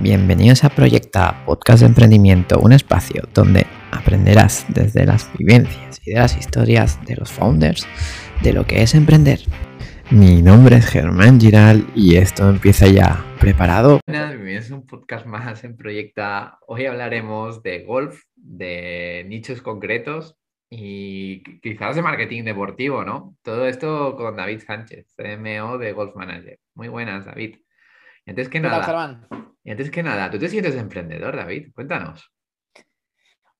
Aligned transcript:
Bienvenidos 0.00 0.62
a 0.62 0.68
Proyecta, 0.68 1.44
podcast 1.44 1.80
de 1.80 1.86
emprendimiento, 1.86 2.60
un 2.60 2.72
espacio 2.72 3.24
donde 3.34 3.66
aprenderás 3.90 4.64
desde 4.68 5.04
las 5.04 5.28
vivencias 5.36 6.00
y 6.06 6.12
de 6.12 6.20
las 6.20 6.36
historias 6.36 7.04
de 7.04 7.16
los 7.16 7.32
founders 7.32 7.84
de 8.44 8.52
lo 8.52 8.64
que 8.64 8.82
es 8.82 8.94
emprender. 8.94 9.40
Mi 10.12 10.40
nombre 10.40 10.76
es 10.76 10.86
Germán 10.86 11.40
Giral 11.40 11.84
y 11.96 12.14
esto 12.14 12.48
empieza 12.48 12.86
ya. 12.86 13.24
¿Preparado? 13.40 13.98
Bienvenidos 14.06 14.70
a 14.70 14.76
un 14.76 14.86
podcast 14.86 15.26
más 15.26 15.64
en 15.64 15.76
Proyecta. 15.76 16.60
Hoy 16.68 16.86
hablaremos 16.86 17.64
de 17.64 17.82
golf, 17.82 18.22
de 18.36 19.24
nichos 19.26 19.62
concretos 19.62 20.36
y 20.70 21.42
quizás 21.60 21.96
de 21.96 22.02
marketing 22.02 22.44
deportivo, 22.44 23.04
¿no? 23.04 23.36
Todo 23.42 23.66
esto 23.66 24.14
con 24.16 24.36
David 24.36 24.60
Sánchez, 24.64 25.12
CMO 25.16 25.76
de 25.76 25.92
Golf 25.92 26.14
Manager. 26.14 26.60
Muy 26.76 26.86
buenas, 26.86 27.24
David. 27.24 27.56
Antes 28.28 28.48
que 28.48 28.60
nada, 28.60 29.20
y 29.64 29.70
antes 29.70 29.90
que 29.90 30.02
nada, 30.02 30.30
¿tú 30.30 30.38
te 30.38 30.48
sientes 30.48 30.74
emprendedor, 30.76 31.36
David? 31.36 31.72
Cuéntanos. 31.74 32.32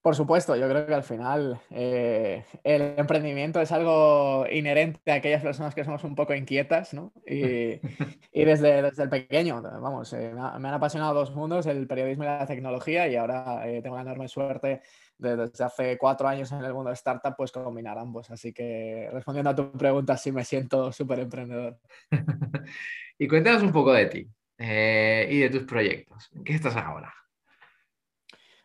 Por 0.01 0.15
supuesto, 0.15 0.57
yo 0.57 0.69
creo 0.69 0.87
que 0.87 0.95
al 0.95 1.03
final 1.03 1.61
eh, 1.71 2.45
el 2.65 2.95
emprendimiento 2.97 3.61
es 3.61 3.73
algo 3.73 4.47
inherente 4.51 5.11
a 5.11 5.17
aquellas 5.17 5.43
personas 5.43 5.75
que 5.75 5.85
somos 5.85 6.03
un 6.05 6.15
poco 6.15 6.35
inquietas, 6.35 6.95
¿no? 6.95 7.13
Y, 7.27 7.81
desde, 8.33 8.81
desde, 8.81 9.03
el 9.03 9.11
pequeño, 9.11 9.61
vamos, 9.61 10.13
eh, 10.15 10.33
me, 10.33 10.41
han 10.41 10.75
apasionado 10.75 11.13
dos 11.13 11.35
mundos, 11.35 11.67
el 11.67 11.87
periodismo 11.87 12.23
y 12.23 12.27
la 12.27 12.47
tecnología, 12.47 13.09
y 13.09 13.17
ahora 13.17 13.69
eh, 13.69 13.83
tengo 13.83 13.97
la 13.97 14.03
enorme 14.03 14.29
suerte 14.29 14.81
desde 15.19 15.65
hace 15.65 15.99
cuatro 15.99 16.27
años 16.29 16.53
en 16.53 16.65
el 16.65 16.73
mundo 16.73 16.91
de 16.91 16.95
startup, 16.95 17.35
pues 17.37 17.53
combinar 17.53 17.99
ambos. 17.99 18.31
Así 18.31 18.53
que 18.55 19.11
respondiendo 19.13 19.51
a 19.51 19.55
tu 19.55 19.73
pregunta, 19.73 20.17
sí 20.17 20.33
me 20.33 20.45
siento 20.45 20.91
súper 20.93 21.19
emprendedor. 21.19 21.77
y 23.19 23.29
cuéntanos 23.29 23.63
un 23.63 23.73
poco 23.73 23.93
de 23.93 24.07
ti 24.07 24.29
eh, 24.59 25.29
y 25.31 25.39
de 25.39 25.51
tus 25.51 25.63
proyectos. 25.63 26.31
¿En 26.35 26.45
qué 26.45 26.55
estás 26.55 26.77
ahora? 26.77 27.15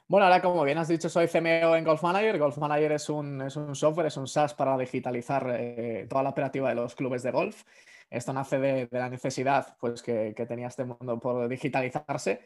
Bueno, 0.08 0.26
ahora 0.26 0.42
como 0.42 0.64
bien 0.64 0.78
has 0.78 0.90
dicho, 0.90 1.10
soy 1.10 1.28
CMO 1.28 1.76
en 1.76 1.84
Golf 1.84 2.04
Manager. 2.04 2.38
Golf 2.38 2.58
Manager 2.58 2.92
es 2.92 3.10
un, 3.10 3.42
es 3.42 3.56
un 3.56 3.76
software, 3.76 4.08
es 4.08 4.18
un 4.18 4.28
SaaS 4.28 4.54
para 4.54 4.78
digitalizar 4.78 5.56
eh, 5.58 6.06
toda 6.10 6.24
la 6.24 6.30
operativa 6.30 6.70
de 6.70 6.76
los 6.76 6.94
clubes 6.96 7.24
de 7.24 7.32
golf. 7.32 7.64
Esto 8.10 8.34
nace 8.34 8.60
de, 8.60 8.88
de 8.88 9.00
la 9.00 9.10
necesidad 9.10 9.76
pues, 9.80 10.04
que, 10.04 10.34
que, 10.36 10.46
tenía 10.46 10.68
este 10.68 10.84
mundo 10.84 11.20
por 11.20 11.48
digitalizarse 11.48 12.42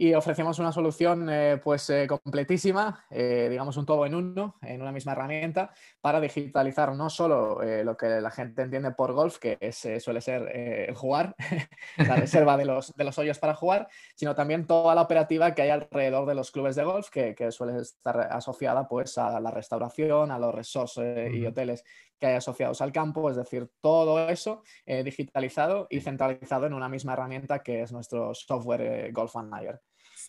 y 0.00 0.14
ofrecemos 0.14 0.60
una 0.60 0.70
solución 0.70 1.28
eh, 1.28 1.60
pues 1.62 1.90
eh, 1.90 2.06
completísima, 2.06 3.04
eh, 3.10 3.48
digamos 3.50 3.76
un 3.76 3.84
todo 3.84 4.06
en 4.06 4.14
uno, 4.14 4.54
en 4.62 4.80
una 4.80 4.92
misma 4.92 5.10
herramienta, 5.10 5.74
para 6.00 6.20
digitalizar 6.20 6.94
no 6.94 7.10
solo 7.10 7.60
lo 7.82 7.96
que 7.96 8.20
la 8.20 8.30
gente 8.30 8.62
entiende 8.62 8.92
por 8.92 9.12
golf, 9.12 9.38
que 9.38 9.58
suele 9.72 10.20
ser 10.20 10.94
jugar, 10.94 11.34
la 11.96 12.14
reserva 12.14 12.56
de 12.56 12.64
los, 12.64 12.94
de 12.94 13.04
los 13.04 13.18
hoyos 13.18 13.40
para 13.40 13.54
jugar, 13.54 13.88
sino 14.14 14.36
también 14.36 14.68
toda 14.68 14.94
la 14.94 15.02
operativa 15.02 15.52
que 15.52 15.62
hay 15.62 15.70
alrededor 15.70 16.26
de 16.28 16.36
los 16.36 16.52
clubes 16.52 16.76
de 16.76 16.84
golf, 16.84 17.10
que, 17.10 17.34
que 17.34 17.50
suele 17.50 17.80
estar 17.80 18.20
asociada 18.30 18.86
pues 18.86 19.18
a 19.18 19.40
la 19.40 19.50
restauración, 19.50 20.30
a 20.30 20.38
los 20.38 20.54
resorts 20.54 21.00
y 21.32 21.44
hoteles 21.44 21.84
que 22.18 22.26
hay 22.26 22.34
asociados 22.34 22.80
al 22.80 22.92
campo, 22.92 23.30
es 23.30 23.36
decir, 23.36 23.68
todo 23.80 24.28
eso 24.28 24.62
digitalizado 24.86 25.86
y 25.90 26.00
centralizado 26.00 26.66
en 26.66 26.74
una 26.74 26.88
misma 26.88 27.12
herramienta 27.12 27.62
que 27.62 27.82
es 27.82 27.92
nuestro 27.92 28.34
software 28.34 29.12
Golf 29.12 29.34
Manager. 29.34 29.80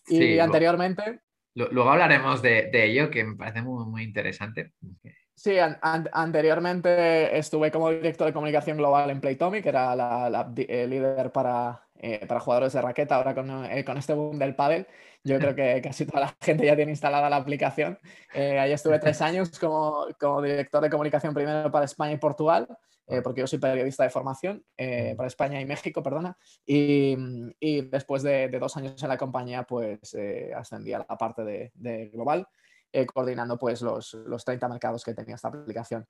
Y 0.08 0.40
anteriormente... 0.40 1.22
Luego, 1.56 1.90
hablaremos 1.90 2.42
de, 2.42 2.70
ello, 2.74 3.10
que 3.10 3.24
me 3.24 3.36
parece 3.36 3.62
muy, 3.62 3.86
muy 3.86 4.04
interesante. 4.04 4.72
Sí, 5.36 5.56
anteriormente 5.58 7.38
estuve 7.38 7.72
como 7.72 7.90
director 7.90 8.28
de 8.28 8.34
comunicación 8.34 8.78
global 8.78 9.10
en 9.10 9.22
Playtomic, 9.22 9.64
que 9.64 9.70
era 9.70 9.96
la, 9.96 10.52
líder 10.56 11.32
para, 11.32 11.88
eh, 12.00 12.26
para, 12.28 12.40
jugadores 12.40 12.74
de 12.74 12.82
raqueta. 12.82 13.16
Ahora 13.16 13.36
con, 13.36 13.66
eh, 13.66 13.84
con, 13.86 13.98
este 13.98 14.14
boom 14.14 14.40
del 14.40 14.56
pádel, 14.56 14.88
yo 15.24 15.38
creo 15.38 15.56
que 15.56 15.82
casi 15.84 16.06
toda 16.06 16.22
la 16.22 16.36
gente 16.42 16.66
ya 16.66 16.76
tiene 16.76 16.92
instalada 16.92 17.30
la 17.30 17.38
aplicación. 17.38 18.00
Eh, 18.34 18.60
ahí 18.60 18.72
estuve 18.72 19.00
tres 19.00 19.22
años 19.22 19.58
como, 19.60 20.08
como, 20.20 20.42
director 20.42 20.82
de 20.82 20.90
comunicación 20.90 21.34
primero 21.34 21.72
para 21.72 21.86
España 21.86 22.14
y 22.14 22.18
Portugal 22.18 22.68
eh, 23.10 23.24
porque 23.24 23.42
yo 23.42 23.48
soy 23.48 23.58
periodista 23.58 24.04
de 24.04 24.12
formación 24.12 24.64
eh, 24.78 25.16
para 25.18 25.26
España 25.26 25.60
y 25.60 25.66
México, 25.66 26.04
perdona, 26.04 26.38
y, 26.64 27.18
y 27.60 27.82
después 27.82 28.22
de, 28.22 28.50
de, 28.50 28.60
dos 28.60 28.78
años 28.78 29.02
en 29.02 29.10
la 29.10 29.18
compañía, 29.18 29.64
pues 29.64 30.14
eh, 30.14 30.52
ascendí 30.56 30.94
a 30.94 31.00
la 31.00 31.18
parte 31.18 31.44
de, 31.44 31.72
de 31.74 32.10
global, 32.10 32.48
coordinando 33.12 33.58
pues 33.58 33.82
los, 33.82 34.14
los 34.14 34.46
30 34.46 34.70
mercados 34.70 35.04
que 35.04 35.16
tenía 35.16 35.36
esta 35.36 35.48
aplicación. 35.48 36.06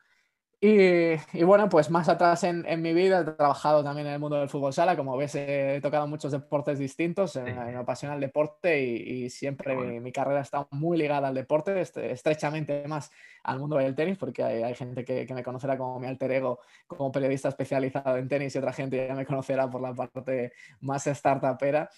Y, 0.62 1.16
bueno, 1.44 1.70
pues 1.70 1.90
más 1.90 2.10
atrás 2.10 2.44
en, 2.44 2.66
mi 2.82 2.94
vida 2.94 3.22
he 3.22 3.24
trabajado 3.24 3.82
también 3.82 4.08
en 4.08 4.14
el 4.14 4.20
mundo 4.20 4.38
del 4.38 4.50
fútbol 4.50 4.74
sala. 4.74 4.98
Como 4.98 5.16
ves, 5.16 5.34
he 5.36 5.80
tocado 5.82 6.06
muchos 6.06 6.34
deportes 6.34 6.78
distintos. 6.78 7.38
Me, 7.38 7.78
apasiona 7.78 8.16
el 8.16 8.20
deporte 8.20 8.82
y, 8.82 9.30
siempre 9.30 9.74
mi, 10.02 10.12
carrera 10.12 10.42
está 10.42 10.68
muy 10.72 10.98
ligada 10.98 11.30
al 11.30 11.36
deporte, 11.36 11.80
estrechamente 11.80 12.86
más 12.90 13.10
al 13.44 13.60
mundo 13.60 13.78
del 13.78 13.96
tenis, 13.96 14.18
porque 14.18 14.44
hay, 14.44 14.76
gente 14.76 15.06
que, 15.06 15.26
me 15.34 15.44
conocerá 15.44 15.78
como 15.78 15.98
mi 15.98 16.08
alter 16.08 16.32
ego, 16.34 16.60
como 16.88 17.10
periodista 17.10 17.48
especializado 17.48 18.18
en 18.18 18.28
tenis 18.28 18.54
y 18.54 18.58
otra 18.58 18.74
gente 18.74 19.08
ya 19.08 19.16
me 19.16 19.26
conocerá 19.26 19.70
por 19.70 19.82
la 19.82 19.94
parte 19.94 20.52
más 20.82 21.06
startupera. 21.08 21.90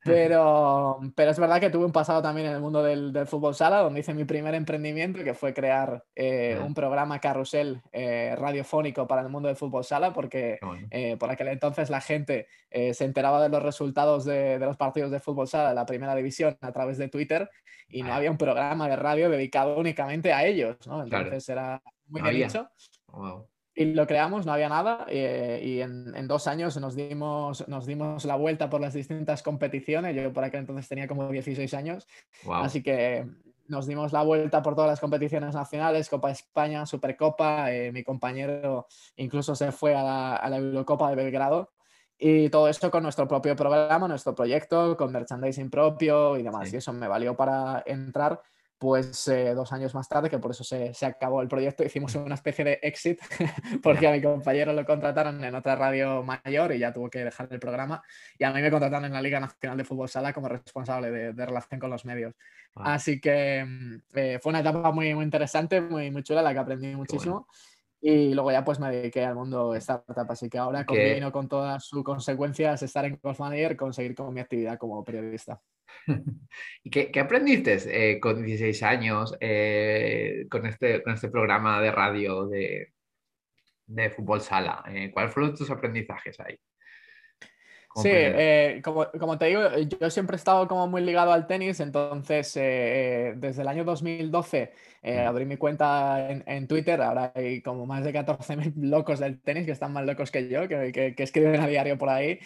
Pero, 0.04 1.00
pero 1.16 1.30
es 1.32 1.38
verdad 1.38 1.60
que 1.60 1.70
tuve 1.70 1.84
un 1.84 1.92
pasado 1.92 2.22
también 2.22 2.46
en 2.46 2.54
el 2.54 2.60
mundo 2.60 2.82
del, 2.82 3.12
del 3.12 3.26
fútbol 3.26 3.54
sala, 3.54 3.80
donde 3.80 4.00
hice 4.00 4.14
mi 4.14 4.24
primer 4.24 4.54
emprendimiento, 4.54 5.24
que 5.24 5.34
fue 5.34 5.52
crear 5.52 6.04
eh, 6.14 6.58
un 6.64 6.72
programa 6.72 7.18
carrusel 7.18 7.82
eh, 7.92 8.34
radiofónico 8.38 9.06
para 9.08 9.22
el 9.22 9.28
mundo 9.28 9.48
del 9.48 9.56
fútbol 9.56 9.84
sala, 9.84 10.12
porque 10.12 10.60
eh, 10.90 11.16
por 11.18 11.30
aquel 11.30 11.48
entonces 11.48 11.90
la 11.90 12.00
gente 12.00 12.46
se 12.70 13.04
enteraba 13.04 13.42
de 13.42 13.48
los 13.48 13.62
resultados 13.62 14.24
de, 14.24 14.58
de, 14.58 14.66
los 14.66 14.76
partidos 14.76 15.10
de 15.10 15.20
fútbol 15.20 15.48
sala 15.48 15.70
de 15.70 15.74
la 15.74 15.86
primera 15.86 16.14
división 16.14 16.56
a 16.60 16.72
través 16.72 16.96
de 16.96 17.08
Twitter 17.08 17.50
y 17.88 18.02
no 18.02 18.12
había 18.12 18.30
un 18.30 18.38
programa 18.38 18.88
de 18.88 18.96
radio 18.96 19.30
dedicado 19.30 19.76
únicamente 19.76 20.32
a 20.32 20.44
ellos, 20.46 20.76
¿no? 20.86 21.02
Entonces 21.02 21.48
era 21.48 21.82
muy 22.06 22.22
bien 22.22 22.48
hecho. 22.48 22.68
Y 23.78 23.84
lo 23.84 24.08
creamos, 24.08 24.44
no 24.44 24.52
había 24.52 24.68
nada, 24.68 25.06
eh, 25.08 25.60
y 25.62 25.80
en, 25.82 26.26
dos 26.26 26.48
años 26.48 26.76
nos 26.78 26.96
dimos, 26.96 27.68
nos 27.68 27.86
dimos 27.86 28.24
la 28.24 28.34
vuelta 28.34 28.68
por 28.68 28.80
las 28.80 28.92
distintas 28.92 29.40
competiciones. 29.44 30.16
Yo 30.16 30.32
por 30.32 30.42
aquel 30.42 30.62
entonces 30.62 30.88
tenía 30.88 31.06
como 31.06 31.30
16 31.30 31.72
años, 31.74 32.08
así 32.50 32.82
que 32.82 33.24
nos 33.68 33.86
dimos 33.86 34.12
la 34.12 34.24
vuelta 34.24 34.62
por 34.62 34.74
todas 34.74 34.90
las 34.90 34.98
competiciones 34.98 35.54
nacionales, 35.54 36.08
Copa 36.08 36.32
España, 36.32 36.86
Supercopa, 36.86 37.72
eh, 37.72 37.92
mi 37.92 38.02
compañero 38.02 38.88
incluso 39.14 39.54
se 39.54 39.70
fue 39.70 39.94
a 39.94 40.02
la, 40.02 40.34
a 40.34 40.50
la 40.50 40.56
Eurocopa 40.56 41.10
de 41.10 41.14
Belgrado. 41.14 41.70
Y 42.18 42.48
todo 42.48 42.66
esto 42.66 42.90
con 42.90 43.04
nuestro 43.04 43.28
propio 43.28 43.54
programa, 43.54 44.08
nuestro 44.08 44.34
proyecto, 44.34 44.96
con 44.96 45.12
merchandising 45.12 45.70
propio 45.70 46.36
y 46.36 46.42
demás. 46.42 46.72
Y 46.72 46.78
eso 46.78 46.92
me 46.92 47.06
valió 47.06 47.36
para 47.36 47.84
entrar 47.86 48.42
pues 48.78 49.26
eh, 49.28 49.54
dos 49.54 49.72
años 49.72 49.94
más 49.94 50.08
tarde, 50.08 50.30
que 50.30 50.38
por 50.38 50.52
eso 50.52 50.64
se, 50.64 50.94
se, 50.94 51.06
acabó 51.06 51.42
el 51.42 51.48
proyecto, 51.48 51.84
hicimos 51.84 52.14
una 52.14 52.36
especie 52.36 52.64
de 52.64 52.78
exit, 52.82 53.20
porque 53.82 54.06
a 54.06 54.12
mi 54.12 54.22
compañero 54.22 54.72
lo 54.72 54.86
contrataron 54.86 55.42
en 55.42 55.54
otra 55.54 55.74
radio 55.74 56.22
mayor 56.22 56.72
y 56.72 56.78
ya 56.78 56.92
tuvo 56.92 57.10
que 57.10 57.24
dejar 57.24 57.48
el 57.50 57.58
programa, 57.58 58.02
y 58.38 58.44
a 58.44 58.52
mí 58.52 58.62
me 58.62 58.70
contrataron 58.70 59.06
en 59.06 59.12
la 59.12 59.22
Liga 59.22 59.40
Nacional 59.40 59.78
de 59.78 59.84
Fútbol 59.84 60.08
Sala 60.08 60.32
como 60.32 60.48
responsable 60.48 61.10
de, 61.10 61.32
de 61.32 61.46
relación 61.46 61.80
con 61.80 61.90
los 61.90 62.04
medios. 62.04 62.34
Así 62.74 63.20
que 63.20 63.64
mm, 63.64 63.96
eh, 64.14 64.38
fue 64.40 64.50
una 64.50 64.60
etapa 64.60 64.92
muy, 64.92 65.14
muy 65.14 65.24
interesante, 65.24 65.80
muy, 65.80 66.10
muy 66.10 66.22
chula, 66.22 66.42
la 66.42 66.52
que 66.52 66.58
aprendí 66.58 66.94
muchísimo. 66.94 67.46
Y 68.00 68.32
luego 68.32 68.52
ya 68.52 68.64
pues 68.64 68.78
me 68.78 68.90
dediqué 68.90 69.24
al 69.24 69.34
mundo 69.34 69.74
startup, 69.74 70.30
así 70.30 70.48
que 70.48 70.58
ahora 70.58 70.86
combino 70.86 71.32
con 71.32 71.48
todas 71.48 71.84
sus 71.84 72.04
consecuencias 72.04 72.80
estar 72.82 73.04
en 73.04 73.18
Golf 73.20 73.40
Manager, 73.40 73.76
conseguir 73.76 74.14
con 74.14 74.32
mi 74.32 74.40
actividad 74.40 74.78
como 74.78 75.02
periodista. 75.02 75.60
¿Y 76.84 76.90
qué, 76.90 77.20
aprendiste 77.20 78.12
eh, 78.12 78.20
con 78.20 78.42
16 78.44 78.82
años 78.82 79.36
eh, 79.40 80.46
con, 80.50 80.66
este, 80.66 81.02
con 81.02 81.14
este 81.14 81.28
programa 81.28 81.80
de 81.80 81.92
radio 81.92 82.46
de, 82.46 82.92
de 83.86 84.10
fútbol 84.10 84.40
sala? 84.40 84.84
Eh, 84.88 85.10
¿Cuáles 85.12 85.32
fueron 85.32 85.54
tus 85.54 85.70
aprendizajes 85.70 86.38
ahí? 86.40 86.58
Sí, 87.96 88.10
como, 88.82 89.06
como, 89.18 89.38
te 89.38 89.46
digo, 89.46 89.62
yo 90.00 90.10
siempre 90.10 90.36
he 90.36 90.38
estado 90.38 90.68
como 90.68 90.86
muy 90.86 91.02
ligado 91.02 91.32
al 91.32 91.46
tenis, 91.46 91.80
entonces 91.80 92.54
desde 92.54 93.62
el 93.62 93.68
año 93.68 93.84
2012 93.84 94.72
eh, 95.00 95.20
abrí 95.20 95.44
mi 95.44 95.56
cuenta 95.56 96.28
en, 96.28 96.66
Twitter, 96.66 97.00
ahora 97.00 97.32
hay 97.34 97.62
como 97.62 97.86
más 97.86 98.02
de 98.02 98.12
14.000 98.12 98.72
locos 98.76 99.20
del 99.20 99.40
tenis 99.40 99.64
que 99.64 99.72
están 99.72 99.92
más 99.92 100.04
locos 100.04 100.30
que 100.30 100.48
yo, 100.48 100.66
que, 100.66 100.92
que, 100.92 101.22
escriben 101.22 101.60
a 101.60 101.68
diario 101.68 101.96
por 101.96 102.08
ahí. 102.08 102.40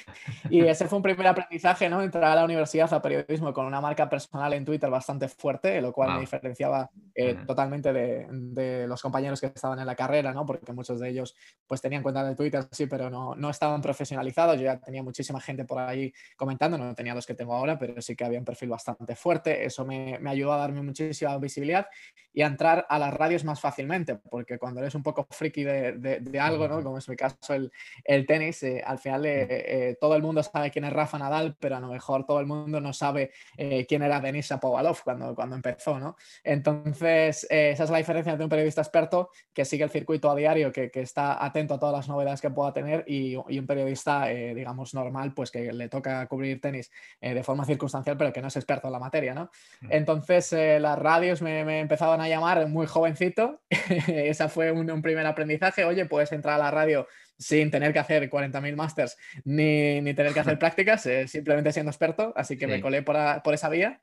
Y 0.50 0.61
ese 0.61 0.87
fue 0.87 0.99
un 0.99 1.02
primer 1.02 1.26
aprendizaje, 1.26 1.88
¿no? 1.88 2.02
Entrar 2.02 2.25
a 2.25 2.34
la 2.34 2.44
universidad 2.44 2.93
a 2.93 3.00
periodismo 3.00 3.55
con 3.55 3.64
una 3.64 3.81
marca 3.81 4.08
personal 4.08 4.52
en 4.52 4.66
Twitter 4.66 4.90
bastante 4.90 5.28
fuerte, 5.28 5.81
lo 5.81 5.93
cual 5.93 6.14
me 6.14 6.20
diferenciaba 6.20 6.90
eh, 7.14 7.37
totalmente 7.46 7.93
de, 7.93 8.26
de, 8.31 8.87
los 8.87 9.00
compañeros 9.00 9.40
que 9.40 9.46
estaban 9.46 9.78
en 9.78 9.87
la 9.87 9.96
carrera, 9.96 10.32
¿no? 10.32 10.44
Porque 10.44 10.72
muchos 10.72 11.00
de 11.00 11.08
ellos 11.08 11.34
pues 11.66 11.81
tenían 11.81 12.02
cuenta 12.02 12.22
de 12.22 12.37
Twitter, 12.37 12.64
sí, 12.70 12.87
pero 12.87 13.08
no, 13.08 13.34
no 13.34 13.49
estaban 13.49 13.81
profesionalizados. 13.81 14.56
Yo 14.56 14.64
ya 14.64 14.78
tenía 14.78 15.02
muchísima 15.02 15.40
gente 15.42 15.64
por 15.64 15.78
ahí 15.78 16.12
comentando, 16.36 16.78
no 16.78 16.94
tenía 16.94 17.14
los 17.14 17.26
que 17.26 17.34
tengo 17.34 17.54
ahora, 17.54 17.78
pero 17.78 18.00
sí 18.00 18.16
que 18.16 18.24
había 18.24 18.38
un 18.38 18.44
perfil 18.44 18.70
bastante 18.70 19.14
fuerte, 19.16 19.64
eso 19.64 19.84
me, 19.84 20.18
me 20.18 20.30
ayudó 20.30 20.52
a 20.52 20.58
darme 20.58 20.82
muchísima 20.82 21.36
visibilidad 21.38 21.86
y 22.32 22.42
a 22.42 22.46
entrar 22.46 22.86
a 22.88 22.98
las 22.98 23.12
radios 23.12 23.44
más 23.44 23.60
fácilmente, 23.60 24.16
porque 24.16 24.58
cuando 24.58 24.80
eres 24.80 24.94
un 24.94 25.02
poco 25.02 25.26
friki 25.30 25.64
de, 25.64 25.92
de, 26.20 26.40
algo, 26.40 26.66
¿no? 26.66 26.82
como 26.82 26.98
es 26.98 27.08
mi 27.08 27.16
caso 27.16 27.54
el, 27.54 27.70
el 28.04 28.26
tenis, 28.26 28.62
eh, 28.62 28.82
al 28.84 28.98
final 28.98 29.26
eh, 29.26 29.46
eh, 29.50 29.96
todo 30.00 30.16
el 30.16 30.22
mundo 30.22 30.42
sabe 30.42 30.70
quién 30.70 30.84
es 30.84 30.92
Rafa 30.92 31.18
Nadal, 31.18 31.56
pero 31.60 31.76
a 31.76 31.80
lo 31.80 31.88
mejor 31.88 32.24
todo 32.24 32.40
el 32.40 32.46
mundo 32.46 32.80
no 32.80 32.92
sabe 32.92 33.32
quién 33.86 34.02
era 34.02 34.20
Denis 34.20 34.48
Shapovalov 34.48 35.02
cuando, 35.04 35.34
cuando 35.34 35.56
empezó. 35.56 35.98
¿no? 35.98 36.16
Entonces, 36.42 37.46
esa 37.50 37.84
es 37.84 37.90
la 37.90 37.98
diferencia 37.98 38.32
entre 38.32 38.44
un 38.44 38.50
periodista 38.50 38.80
experto 38.80 39.30
que 39.52 39.64
sigue 39.64 39.84
el 39.84 39.90
circuito 39.90 40.30
a 40.30 40.34
diario, 40.34 40.72
que, 40.72 40.90
que 40.90 41.02
está 41.02 41.44
atento 41.44 41.74
a 41.74 41.78
todas 41.78 41.94
las 41.94 42.08
novedades 42.08 42.40
que 42.40 42.50
pueda 42.50 42.72
tener, 42.72 43.04
y, 43.06 43.34
y 43.48 43.58
un 43.58 43.66
periodista, 43.66 44.26
digamos, 44.26 44.94
normal, 44.94 45.21
pues 45.30 45.50
que 45.50 45.72
le 45.72 45.88
toca 45.88 46.26
cubrir 46.26 46.60
tenis 46.60 46.90
de 47.20 47.42
forma 47.42 47.64
circunstancial, 47.64 48.16
pero 48.16 48.32
que 48.32 48.42
no 48.42 48.48
es 48.48 48.56
experto 48.56 48.88
en 48.88 48.92
la 48.92 48.98
materia. 48.98 49.34
¿no? 49.34 49.50
Entonces, 49.88 50.52
las 50.52 50.98
radios 50.98 51.42
me, 51.42 51.64
me 51.64 51.80
empezaban 51.80 52.20
a 52.20 52.28
llamar 52.28 52.66
muy 52.69 52.86
jovencito. 52.86 53.62
Esa 54.06 54.48
fue 54.48 54.72
un, 54.72 55.02
primer 55.02 55.26
aprendizaje. 55.26 55.84
Oye, 55.84 56.06
puedes 56.06 56.32
entrar 56.32 56.56
a 56.56 56.64
la 56.64 56.70
radio 56.70 57.06
sin 57.38 57.70
tener 57.70 57.92
que 57.92 57.98
hacer 57.98 58.30
40.000 58.30 58.76
másters 58.76 59.16
ni, 59.44 60.00
ni, 60.00 60.14
tener 60.14 60.32
que 60.32 60.40
hacer 60.40 60.58
prácticas, 60.60 61.04
eh, 61.06 61.26
simplemente 61.28 61.72
siendo 61.72 61.90
experto. 61.90 62.32
Así 62.36 62.56
que 62.56 62.66
me 62.66 62.80
colé 62.80 63.02
por, 63.02 63.16
por 63.42 63.54
esa 63.54 63.68
vía. 63.68 64.00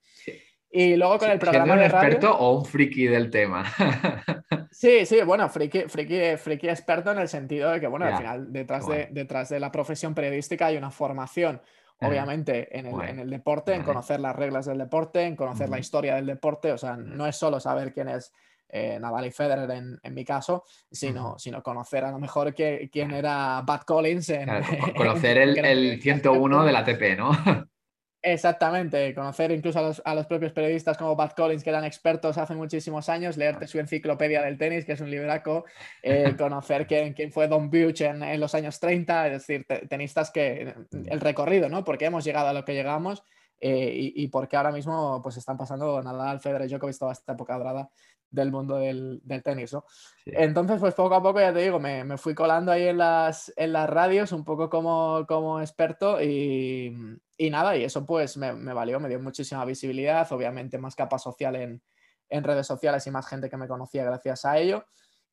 Y 0.72 0.96
luego 0.96 1.18
con 1.18 1.32
el 1.32 1.40
programa 1.40 1.76
de 1.76 1.88
radio... 1.88 2.10
experto 2.10 2.38
o 2.38 2.60
un 2.60 2.66
friki 2.66 3.08
del 3.08 3.30
tema? 3.32 3.66
sí, 4.72 5.06
sí, 5.06 5.22
bueno, 5.22 5.50
friki, 5.50 5.84
friki, 5.88 6.38
friki, 6.38 6.70
experto 6.70 7.12
en 7.12 7.20
el 7.20 7.28
sentido 7.28 7.72
de 7.72 7.80
que, 7.80 7.88
bueno, 7.88 8.06
al 8.06 8.18
final 8.18 8.54
detrás, 8.54 8.88
de, 8.88 9.08
detrás 9.12 9.50
de 9.50 9.60
la 9.60 9.72
profesión 9.72 10.14
periodística 10.14 10.68
hay 10.68 10.78
una 10.78 10.92
formación 10.92 11.60
obviamente, 12.02 12.78
en 12.78 12.86
el, 12.86 13.02
en 13.02 13.20
el 13.20 13.30
deporte, 13.30 13.74
en 13.74 13.84
conocer 13.84 14.20
las 14.20 14.36
reglas 14.36 14.66
del 14.66 14.78
deporte, 14.78 15.24
en 15.24 15.36
conocer 15.36 15.70
la 15.70 15.80
historia 15.80 16.16
del 16.16 16.26
deporte. 16.26 16.72
O 16.72 16.78
sea, 16.78 16.96
no 16.96 17.28
es 17.28 17.36
solo 17.36 17.60
saber 17.60 17.94
quién 17.94 18.08
es 18.08 18.34
eh, 18.70 18.98
Nadal 19.00 19.26
y 19.26 19.32
Federer 19.32 19.70
en, 19.72 20.00
en 20.02 20.14
mi 20.14 20.24
caso, 20.24 20.64
sino, 20.92 21.38
sino 21.38 21.62
conocer 21.64 22.06
a 22.06 22.12
lo 22.12 22.20
mejor 22.20 22.54
que, 22.54 22.90
quién 22.92 23.12
era 23.12 23.64
Pat 23.66 23.84
Collins. 23.84 24.30
En, 24.40 24.48
conocer 24.96 25.38
el, 25.38 25.58
el 25.66 26.02
101 26.02 26.64
de 26.64 26.72
la 26.72 26.80
ATP, 26.80 27.18
¿no? 27.18 27.32
Exactamente, 28.22 29.16
conocer 29.16 29.50
incluso 29.52 29.80
a 30.04 30.16
los, 30.16 30.26
propios 30.26 30.52
periodistas 30.52 30.98
como 30.98 31.16
Pat 31.16 31.34
Collins, 31.36 31.64
que 31.64 31.70
eran 31.70 31.86
expertos 31.86 32.38
hace 32.38 32.54
muchísimos 32.54 33.08
años, 33.08 33.38
leerte 33.38 33.66
su 33.66 33.80
enciclopedia 33.80 34.42
del 34.42 34.58
tenis, 34.58 34.84
que 34.84 34.92
es 34.92 35.00
un 35.00 35.10
libraco, 35.10 35.64
eh, 36.04 36.36
conocer 36.38 36.86
quién, 36.86 37.14
quién, 37.14 37.32
fue 37.32 37.48
Don 37.48 37.70
Buch 37.70 38.02
en, 38.02 38.40
los 38.42 38.54
años 38.56 38.78
30, 38.82 39.28
es 39.28 39.32
decir, 39.48 39.66
tenistas 39.88 40.32
que 40.32 40.74
el 41.06 41.22
recorrido, 41.22 41.70
¿no? 41.70 41.86
Porque 41.86 42.06
hemos 42.06 42.26
llegado 42.26 42.50
a 42.50 42.54
lo 42.54 42.66
que 42.66 42.74
llegamos 42.74 43.24
eh, 43.62 43.94
y, 43.96 44.24
y, 44.24 44.28
porque 44.28 44.58
ahora 44.58 44.72
mismo 44.72 45.22
pues 45.22 45.38
están 45.38 45.58
pasando 45.58 46.02
Nadal, 46.04 46.42
Federer, 46.42 46.68
Djokovic, 46.68 46.98
toda 46.98 47.14
esta 47.14 47.34
época 47.34 47.58
dorada 47.58 47.90
del 48.32 48.52
mundo 48.52 48.78
del, 48.78 49.20
del 49.24 49.44
tenis, 49.44 49.74
¿no? 49.74 49.86
Entonces, 50.26 50.80
pues 50.80 50.94
poco 50.94 51.16
a 51.16 51.24
poco, 51.24 51.40
ya 51.40 51.54
te 51.54 51.60
digo, 51.60 51.80
me, 51.80 52.04
me, 52.04 52.18
fui 52.18 52.36
colando 52.36 52.72
ahí 52.72 52.88
en 52.88 52.98
las, 52.98 53.52
en 53.56 53.74
las 53.74 53.90
radios 53.90 54.32
un 54.32 54.44
poco 54.44 54.70
como, 54.70 55.26
como 55.28 55.60
experto 55.60 56.22
y, 56.22 56.96
y, 57.38 57.50
nada, 57.50 57.76
y 57.76 57.84
eso 57.84 58.06
pues 58.06 58.38
me, 58.38 58.54
me, 58.54 58.74
valió, 58.74 59.00
me 59.00 59.10
dio 59.10 59.20
muchísima 59.20 59.66
visibilidad, 59.66 60.32
obviamente 60.32 60.78
más 60.78 60.96
capa 60.96 61.18
social 61.18 61.56
en, 61.56 61.82
en, 62.30 62.44
redes 62.44 62.68
sociales 62.68 63.06
y 63.08 63.12
más 63.12 63.28
gente 63.28 63.50
que 63.50 63.58
me 63.58 63.68
conocía 63.68 64.04
gracias 64.04 64.46
a 64.46 64.58
ello. 64.58 64.86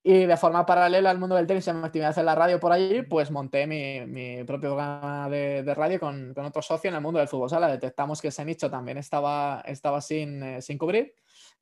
Y 0.03 0.25
de 0.25 0.37
forma 0.37 0.65
paralela 0.65 1.11
al 1.11 1.19
mundo 1.19 1.35
del 1.35 1.49
tenis, 1.49 1.67
en 1.67 1.81
mi 1.81 1.87
actividad 1.87 2.17
en 2.17 2.27
la 2.27 2.37
radio 2.37 2.61
por 2.61 2.71
allí, 2.71 3.03
pues 3.03 3.33
monté 3.33 3.67
mi, 3.67 4.07
mi 4.07 4.45
propio 4.45 4.71
programa 4.71 5.29
de, 5.29 5.65
de 5.65 5.75
radio 5.75 5.99
con, 5.99 6.33
con, 6.33 6.45
otro 6.45 6.63
socio 6.63 6.89
en 6.89 6.95
el 6.95 7.01
mundo 7.01 7.19
del 7.19 7.27
fútbol 7.27 7.51
sala. 7.51 7.67
Detectamos 7.67 8.23
que 8.23 8.29
ese 8.29 8.45
nicho 8.45 8.71
también 8.71 8.99
estaba, 8.99 9.63
estaba 9.67 10.01
sin, 10.01 10.41
eh, 10.45 10.63
sin 10.63 10.79
cubrir 10.79 11.13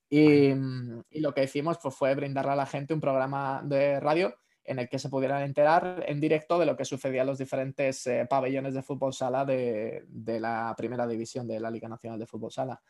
Mm, 0.09 0.99
y, 1.09 1.19
lo 1.19 1.33
que 1.33 1.43
hicimos 1.43 1.77
pues, 1.81 1.95
fue 1.95 2.15
brindarle 2.15 2.51
a 2.51 2.55
la 2.55 2.65
gente 2.65 2.93
un 2.93 3.01
programa 3.01 3.61
de 3.63 3.99
radio 3.99 4.35
en 4.63 4.79
el 4.79 4.89
que 4.89 4.97
se 4.97 5.09
pudieran 5.09 5.43
enterar 5.43 6.03
en 6.07 6.19
directo 6.19 6.57
de 6.57 6.65
lo 6.65 6.75
que 6.75 6.85
sucedía 6.85 7.21
en 7.21 7.27
los 7.27 7.37
diferentes 7.37 8.07
eh, 8.07 8.25
pabellones 8.27 8.73
de 8.73 8.81
fútbol 8.81 9.13
sala 9.13 9.45
de, 9.45 10.05
de, 10.07 10.39
la 10.39 10.73
primera 10.75 11.05
división 11.05 11.47
de 11.47 11.59
la 11.59 11.69
Liga 11.69 11.87
Nacional 11.87 12.17
de 12.17 12.25
Fútbol 12.25 12.51
Sala. 12.51 12.81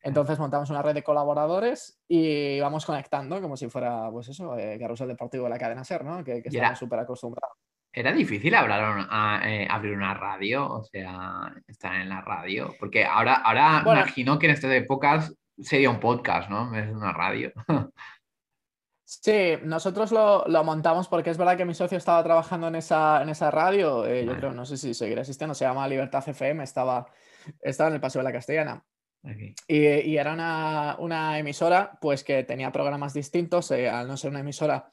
Entonces 0.00 0.38
montamos 0.38 0.70
una 0.70 0.80
red 0.80 0.94
de 0.94 1.02
colaboradores 1.02 2.00
y 2.08 2.60
vamos 2.60 2.86
conectando 2.86 3.42
como 3.42 3.56
si 3.56 3.68
fuera, 3.68 4.10
pues 4.10 4.28
eso, 4.28 4.56
eh, 4.56 4.78
Carrusel 4.78 5.08
Deportivo 5.08 5.44
de 5.44 5.50
la 5.50 5.58
cadena 5.58 5.84
SER, 5.84 6.04
¿no? 6.04 6.24
Que, 6.24 6.42
que 6.42 6.48
estamos 6.48 6.78
súper 6.78 7.00
acostumbrados. 7.00 7.58
¿Era 7.92 8.12
difícil 8.12 8.54
hablar 8.54 9.08
eh, 9.44 9.66
abrir 9.68 9.94
una 9.94 10.14
radio? 10.14 10.72
O 10.72 10.84
sea, 10.84 11.52
estar 11.66 11.96
en 11.96 12.08
la 12.08 12.20
radio. 12.20 12.74
Porque 12.78 13.04
ahora, 13.04 13.34
ahora 13.36 13.82
imagino 13.84 14.38
que 14.38 14.46
en 14.46 14.52
estas 14.52 14.72
épocas 14.72 15.34
sería 15.60 15.90
un 15.90 16.00
podcast, 16.00 16.50
¿no? 16.50 16.74
Es 16.76 16.90
una 16.90 17.12
radio. 17.12 17.52
Sí, 19.10 19.54
nosotros 19.64 20.12
lo, 20.12 20.64
montamos 20.64 21.08
porque 21.08 21.30
es 21.30 21.38
verdad 21.38 21.56
que 21.56 21.64
mi 21.64 21.72
socio 21.72 21.96
estaba 21.96 22.22
trabajando 22.22 22.68
en 22.68 22.74
esa, 22.74 23.22
en 23.22 23.30
esa 23.30 23.50
radio. 23.50 24.04
Eh, 24.04 24.26
yo 24.26 24.36
creo, 24.36 24.52
no 24.52 24.66
sé 24.66 24.76
si 24.76 24.92
seguirá 24.92 25.22
existiendo, 25.22 25.54
se 25.54 25.64
llama 25.64 25.88
Libertad 25.88 26.28
FM, 26.28 26.62
estaba, 26.62 27.06
estaba 27.62 27.88
en 27.88 27.94
el 27.94 28.00
Paseo 28.02 28.20
de 28.20 28.24
la 28.24 28.32
Castellana. 28.32 28.84
Y, 29.66 30.16
era 30.16 30.96
una, 30.98 31.38
emisora 31.38 31.98
pues 32.02 32.22
que 32.22 32.44
tenía 32.44 32.70
programas 32.70 33.14
distintos, 33.14 33.70
eh, 33.70 33.88
al 33.88 34.08
no 34.08 34.18
ser 34.18 34.30
una 34.30 34.40
emisora 34.40 34.90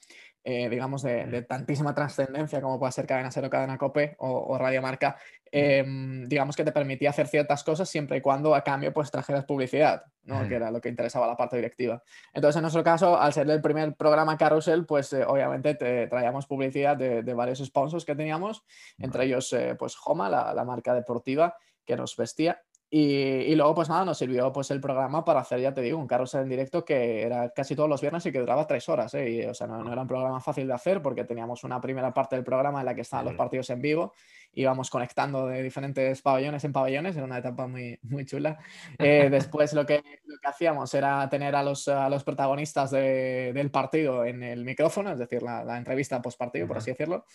eh, 0.47 0.69
digamos, 0.69 1.01
de, 1.01 1.41
tantísima 1.41 1.95
trascendencia 1.95 2.61
como 2.61 2.77
puede 2.77 2.91
ser 2.91 3.07
Cadena 3.07 3.31
Cero, 3.31 3.49
Cadena 3.49 3.79
Cope 3.79 4.15
o, 4.19 4.55
Radio 4.59 4.79
Marca, 4.79 5.17
em, 5.55 6.27
digamos 6.27 6.55
que 6.55 6.63
te 6.63 6.71
permitía 6.71 7.11
hacer 7.11 7.27
ciertas 7.27 7.63
cosas 7.63 7.87
siempre 7.89 8.17
y 8.17 8.21
cuando 8.21 8.53
a 8.53 8.63
cambio 8.63 8.91
pues 8.93 9.09
trajeras 9.09 9.45
publicidad, 9.45 10.03
¿no? 10.23 10.47
que 10.47 10.55
era 10.55 10.69
lo 10.69 10.81
que 10.81 10.89
interesaba 10.89 11.25
a 11.25 11.29
la 11.29 11.37
parte 11.37 11.55
directiva. 11.55 12.03
Entonces, 12.33 12.57
en 12.57 12.63
nuestro 12.63 12.83
caso, 12.83 13.19
al 13.19 13.31
ser 13.31 13.49
el 13.49 13.61
primer 13.61 13.95
programa 13.95 14.37
Carrusel, 14.37 14.85
pues 14.85 15.13
eh, 15.13 15.23
obviamente 15.25 15.75
te 15.75 16.07
traíamos 16.07 16.45
publicidad 16.45 16.97
de, 16.97 17.21
varios 17.33 17.59
sponsors 17.59 18.05
que 18.05 18.15
teníamos, 18.15 18.63
entre 18.97 19.25
ellos 19.25 19.51
eh, 19.53 19.75
pues 19.77 19.95
Homa, 20.05 20.29
la, 20.29 20.53
la 20.53 20.63
marca 20.63 20.93
deportiva 20.93 21.55
que 21.85 21.95
nos 21.95 22.15
vestía 22.17 22.61
y, 22.97 23.53
luego, 23.55 23.75
pues 23.75 23.89
nada, 23.89 24.05
nos 24.05 24.17
sirvió 24.17 24.53
pues 24.53 24.69
el 24.71 24.79
programa 24.79 25.25
para 25.25 25.41
hacer, 25.41 25.59
ya 25.59 25.73
te 25.73 25.81
digo, 25.81 25.97
un 25.97 26.07
carrusel 26.07 26.43
en 26.43 26.49
directo 26.49 26.85
que 26.85 27.23
era 27.23 27.49
casi 27.49 27.75
todos 27.75 27.89
los 27.89 27.99
viernes 27.99 28.25
y 28.25 28.31
que 28.31 28.39
duraba 28.39 28.67
tres 28.67 28.87
horas. 28.87 29.13
¿eh? 29.15 29.29
Y, 29.29 29.45
o 29.45 29.53
sea, 29.53 29.67
no, 29.67 29.83
no, 29.83 29.91
era 29.91 30.03
un 30.03 30.07
programa 30.07 30.39
fácil 30.39 30.67
de 30.67 30.73
hacer 30.73 31.01
porque 31.01 31.25
teníamos 31.25 31.65
una 31.65 31.81
primera 31.81 32.13
parte 32.13 32.35
del 32.35 32.45
programa 32.45 32.79
en 32.79 32.85
la 32.85 32.95
que 32.95 33.01
estaban 33.01 33.25
los 33.25 33.33
partidos 33.33 33.69
en 33.71 33.81
vivo, 33.81 34.13
íbamos 34.55 34.89
conectando 34.89 35.47
de 35.47 35.61
diferentes 35.61 36.21
pabellones 36.21 36.63
en 36.63 36.73
pabellones, 36.73 37.15
era 37.15 37.25
una 37.25 37.37
etapa 37.37 37.67
muy, 37.67 37.99
muy 38.03 38.25
chula. 38.25 38.57
Eh, 38.97 39.29
después 39.29 39.73
lo 39.73 39.85
que, 39.85 40.03
lo 40.25 40.37
que 40.37 40.47
hacíamos 40.47 40.93
era 40.93 41.29
tener 41.29 41.55
a 41.55 41.63
los, 41.63 41.87
a 41.87 42.09
los 42.09 42.23
protagonistas 42.23 42.91
de, 42.91 43.51
del 43.53 43.69
partido 43.69 44.25
en 44.25 44.41
el 44.41 44.63
micrófono, 44.63 45.11
es 45.11 45.19
decir, 45.19 45.43
la, 45.43 45.63
la 45.63 45.77
entrevista 45.77 46.21
post 46.21 46.39
partido, 46.39 46.67
por 46.67 46.77
así 46.77 46.91
decirlo. 46.91 47.25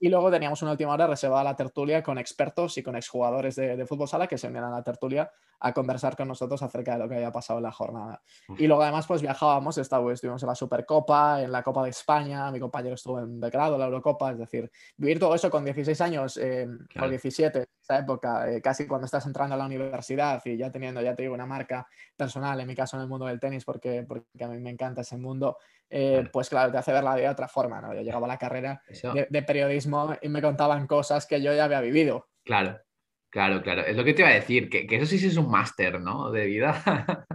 Y 0.00 0.08
luego 0.08 0.32
teníamos 0.32 0.60
una 0.62 0.72
última 0.72 0.92
hora 0.94 1.06
reservada 1.06 1.42
a 1.42 1.44
la 1.44 1.56
tertulia 1.56 2.02
con 2.02 2.18
expertos 2.18 2.76
y 2.76 2.82
con 2.82 2.96
exjugadores 2.96 3.54
de, 3.54 3.76
de 3.76 3.86
fútbol 3.86 4.08
sala 4.08 4.26
que 4.26 4.36
se 4.36 4.48
unían 4.48 4.64
a 4.64 4.70
la 4.70 4.82
tertulia 4.82 5.30
a 5.60 5.72
conversar 5.72 6.16
con 6.16 6.26
nosotros 6.26 6.60
acerca 6.60 6.94
de 6.94 6.98
lo 6.98 7.08
que 7.08 7.14
había 7.14 7.30
pasado 7.30 7.60
en 7.60 7.62
la 7.62 7.70
jornada. 7.70 8.20
Y 8.58 8.66
luego 8.66 8.82
además 8.82 9.06
pues 9.06 9.22
viajábamos, 9.22 9.78
estuvimos 9.78 10.42
en 10.42 10.46
la 10.48 10.56
Supercopa, 10.56 11.40
en 11.40 11.52
la 11.52 11.62
Copa 11.62 11.84
de 11.84 11.90
España, 11.90 12.50
mi 12.50 12.58
compañero 12.58 12.96
estuvo 12.96 13.20
en 13.20 13.38
Belgrado, 13.38 13.78
la 13.78 13.84
Eurocopa, 13.84 14.32
es 14.32 14.38
decir, 14.38 14.68
vivir 14.96 15.20
todo 15.20 15.36
eso 15.36 15.50
con 15.50 15.64
16 15.64 16.00
años 16.00 16.36
eh, 16.36 16.61
o 17.00 17.08
17, 17.08 17.66
esa 17.82 17.98
época, 17.98 18.50
eh, 18.50 18.60
casi 18.60 18.86
cuando 18.86 19.06
estás 19.06 19.26
entrando 19.26 19.54
a 19.54 19.58
la 19.58 19.66
universidad 19.66 20.40
y 20.44 20.56
ya 20.56 20.70
teniendo, 20.70 21.00
ya 21.00 21.14
te 21.14 21.22
digo, 21.22 21.34
una 21.34 21.46
marca 21.46 21.86
personal, 22.16 22.60
en 22.60 22.66
mi 22.66 22.74
caso 22.74 22.96
en 22.96 23.02
el 23.02 23.08
mundo 23.08 23.26
del 23.26 23.40
tenis, 23.40 23.64
porque, 23.64 24.04
porque 24.06 24.44
a 24.44 24.48
mí 24.48 24.58
me 24.58 24.70
encanta 24.70 25.00
ese 25.00 25.16
mundo, 25.16 25.58
eh, 25.90 26.28
pues 26.32 26.48
claro, 26.48 26.72
te 26.72 26.78
hace 26.78 26.92
ver 26.92 27.04
la 27.04 27.14
vida 27.14 27.26
de 27.26 27.32
otra 27.32 27.48
forma, 27.48 27.80
¿no? 27.80 27.94
Yo 27.94 28.02
llegaba 28.02 28.26
a 28.26 28.28
la 28.28 28.38
carrera 28.38 28.82
de, 29.28 29.42
periodismo 29.42 30.14
y 30.22 30.28
me 30.28 30.40
contaban 30.40 30.86
cosas 30.86 31.26
que 31.26 31.42
yo 31.42 31.54
ya 31.54 31.64
había 31.64 31.80
vivido. 31.80 32.28
Claro, 32.44 32.80
claro, 33.30 33.62
claro. 33.62 33.82
Es 33.82 33.96
lo 33.96 34.04
que 34.04 34.14
te 34.14 34.22
iba 34.22 34.30
a 34.30 34.34
decir, 34.34 34.70
que, 34.70 34.86
eso 34.88 35.06
sí 35.06 35.26
es 35.26 35.36
un 35.36 35.50
máster, 35.50 36.00
¿no? 36.00 36.30
De 36.30 36.46
vida. 36.46 36.82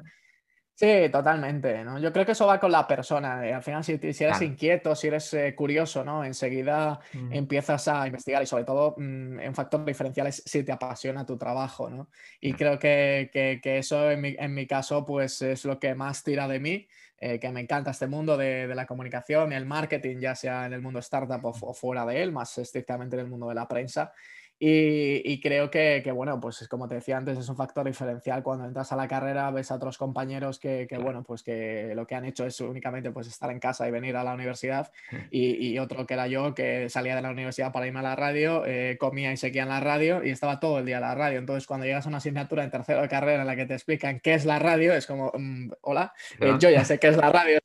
sí, 0.77 1.09
totalmente, 1.11 1.83
¿no? 1.83 1.99
Yo 1.99 2.13
creo 2.13 2.25
que 2.25 2.33
eso 2.33 2.45
va 2.45 2.59
con 2.59 2.71
la 2.71 2.87
persona. 2.87 3.45
Eh, 3.45 3.53
al 3.53 3.63
final, 3.63 3.83
si, 3.83 3.97
si 4.13 4.23
eres 4.23 4.41
inquieto, 4.41 4.95
si 4.95 5.07
eres 5.07 5.33
eh, 5.33 5.55
curioso, 5.55 6.03
¿no? 6.03 6.23
Enseguida 6.23 6.99
mm. 7.13 7.33
empiezas 7.33 7.87
a 7.87 8.05
investigar 8.05 8.43
y 8.43 8.45
sobre 8.45 8.63
todo 8.63 8.93
mm, 8.97 9.39
en 9.39 9.55
factor 9.55 9.83
diferencial 9.83 10.27
es 10.27 10.43
si 10.45 10.63
te 10.63 10.71
apasiona 10.71 11.25
tu 11.25 11.37
trabajo, 11.37 11.89
¿no? 11.89 12.09
Y 12.39 12.53
creo 12.53 12.77
que, 12.77 13.29
que, 13.33 13.77
eso 13.77 14.11
en 14.11 14.21
mi, 14.21 14.35
en 14.37 14.53
mi 14.53 14.67
caso, 14.67 15.03
pues 15.05 15.41
es 15.41 15.65
lo 15.65 15.79
que 15.79 15.95
más 15.95 16.23
tira 16.23 16.47
de 16.47 16.59
mí. 16.59 16.87
Eh, 17.19 17.39
que 17.39 17.51
me 17.51 17.61
encanta 17.61 17.89
este 17.89 18.05
mundo 18.05 18.37
de, 18.37 18.67
la 18.75 18.85
comunicación 18.85 19.51
y 19.51 19.55
el 19.55 19.65
marketing, 19.65 20.19
ya 20.19 20.35
sea 20.35 20.67
en 20.67 20.73
el 20.73 20.81
mundo 20.81 20.99
startup 20.99 21.43
o, 21.43 21.73
fuera 21.73 22.05
de 22.05 22.21
él, 22.21 22.31
más 22.31 22.55
estrictamente 22.59 23.15
en 23.15 23.21
el 23.21 23.27
mundo 23.27 23.49
de 23.49 23.55
la 23.55 23.67
prensa. 23.67 24.13
Y, 24.59 25.39
creo 25.39 25.69
que, 25.69 26.01
bueno, 26.13 26.39
pues 26.39 26.67
como 26.67 26.87
te 26.87 26.95
decía 26.95 27.17
antes, 27.17 27.37
es 27.37 27.47
un 27.47 27.55
factor 27.55 27.85
diferencial 27.85 28.41
cuando 28.41 28.65
entras 28.65 28.91
a 28.91 28.95
la 28.95 29.07
carrera, 29.07 29.51
ves 29.51 29.69
a 29.69 29.75
otros 29.75 29.99
compañeros 29.99 30.59
que, 30.59 30.87
bueno, 30.99 31.23
pues 31.23 31.43
que 31.43 31.93
lo 31.95 32.07
que 32.07 32.15
han 32.15 32.25
hecho 32.25 32.45
es 32.45 32.59
únicamente 32.61 33.11
pues 33.11 33.27
estar 33.27 33.51
en 33.51 33.59
casa 33.59 33.87
y 33.87 33.91
venir 33.91 34.15
a 34.15 34.23
la 34.23 34.33
universidad 34.33 34.91
y, 35.29 35.77
otro 35.77 36.07
que 36.07 36.15
era 36.15 36.27
yo 36.27 36.55
que 36.55 36.89
salía 36.89 37.15
de 37.15 37.21
la 37.21 37.29
universidad 37.29 37.71
para 37.71 37.85
irme 37.85 37.99
a 37.99 38.03
la 38.03 38.15
radio, 38.15 38.65
eh, 38.65 38.97
comía 38.99 39.31
y 39.31 39.37
seguía 39.37 39.61
en 39.61 39.69
la 39.69 39.79
radio 39.79 40.23
y 40.23 40.31
estaba 40.31 40.59
todo 40.59 40.79
el 40.79 40.85
día 40.85 40.95
en 40.95 41.01
la 41.01 41.13
radio. 41.13 41.37
Entonces 41.37 41.67
cuando 41.67 41.85
llegas 41.85 42.05
a 42.05 42.09
una 42.09 42.17
asignatura 42.17 42.63
en 42.63 42.71
tercero 42.71 43.01
de 43.01 43.07
carrera 43.07 43.41
en 43.41 43.47
la 43.47 43.55
que 43.55 43.67
te 43.67 43.75
explican 43.75 44.19
qué 44.19 44.33
es 44.33 44.45
la 44.45 44.57
radio, 44.57 44.93
es 44.93 45.05
como, 45.05 45.31
mm, 45.37 45.69
hola, 45.81 46.13
eh, 46.39 46.55
yo 46.59 46.71
ya 46.71 46.83
sé 46.83 46.97
qué 46.97 47.09
es 47.09 47.17
la 47.17 47.31
radio. 47.31 47.59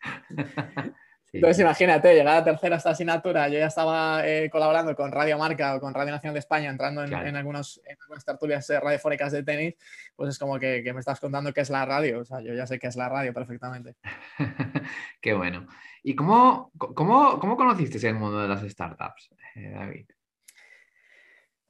Entonces, 1.32 1.60
imagínate, 1.60 2.14
llegar 2.14 2.36
a 2.36 2.44
tercera 2.44 2.76
esta 2.76 2.90
asignatura, 2.90 3.48
yo 3.48 3.58
ya 3.58 3.66
estaba 3.66 4.26
eh, 4.26 4.50
colaborando 4.50 4.94
con 4.94 5.10
Radio 5.10 5.38
Marca 5.38 5.76
o 5.76 5.80
con 5.80 5.94
Radio 5.94 6.12
Nacional 6.12 6.34
de 6.34 6.40
España, 6.40 6.68
entrando 6.68 7.02
en, 7.04 7.14
algunos, 7.14 7.80
en 7.86 7.96
algunas 8.02 8.24
tertulias 8.24 8.68
radiofónicas 8.68 9.32
de 9.32 9.42
tenis, 9.42 9.74
pues 10.14 10.30
es 10.30 10.38
como 10.38 10.58
que, 10.58 10.82
me 10.92 11.00
estás 11.00 11.20
contando 11.20 11.52
qué 11.52 11.62
es 11.62 11.70
la 11.70 11.86
radio. 11.86 12.20
O 12.20 12.24
sea, 12.24 12.40
yo 12.42 12.52
ya 12.52 12.66
sé 12.66 12.78
qué 12.78 12.88
es 12.88 12.96
la 12.96 13.08
radio 13.08 13.32
perfectamente. 13.32 13.96
qué 15.22 15.32
bueno. 15.32 15.66
¿Y 16.02 16.14
cómo, 16.14 16.70
cómo, 16.76 17.38
cómo 17.38 17.56
conociste 17.56 18.06
el 18.06 18.14
mundo 18.14 18.40
de 18.40 18.48
las 18.48 18.62
startups, 18.62 19.30
eh, 19.54 19.70
David? 19.70 20.06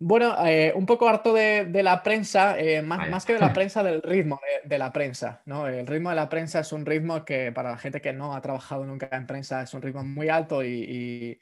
Bueno, 0.05 0.35
eh, 0.45 0.73
un 0.75 0.85
poco 0.85 1.09
harto 1.09 1.33
de, 1.33 1.83
la 1.83 2.03
prensa, 2.03 2.59
eh, 2.59 2.83
más, 2.83 3.25
que 3.25 3.35
de 3.35 3.39
la 3.39 3.53
prensa, 3.55 3.85
del 3.85 4.03
ritmo 4.03 4.41
de, 4.65 4.79
la 4.79 4.93
prensa. 4.93 5.43
¿no? 5.47 5.69
El 5.69 5.87
ritmo 5.87 6.11
de 6.11 6.17
la 6.17 6.29
prensa 6.29 6.61
es 6.61 6.73
un 6.73 6.85
ritmo 6.85 7.25
que 7.25 7.53
para 7.53 7.71
la 7.71 7.79
gente 7.79 8.01
que 8.01 8.13
no 8.13 8.35
ha 8.35 8.41
trabajado 8.41 8.85
nunca 8.85 9.09
en 9.13 9.27
prensa 9.27 9.63
es 9.63 9.73
un 9.75 9.83
ritmo 9.83 10.03
muy 10.03 10.29
alto 10.29 10.65
y 10.65 10.83
y 10.83 11.39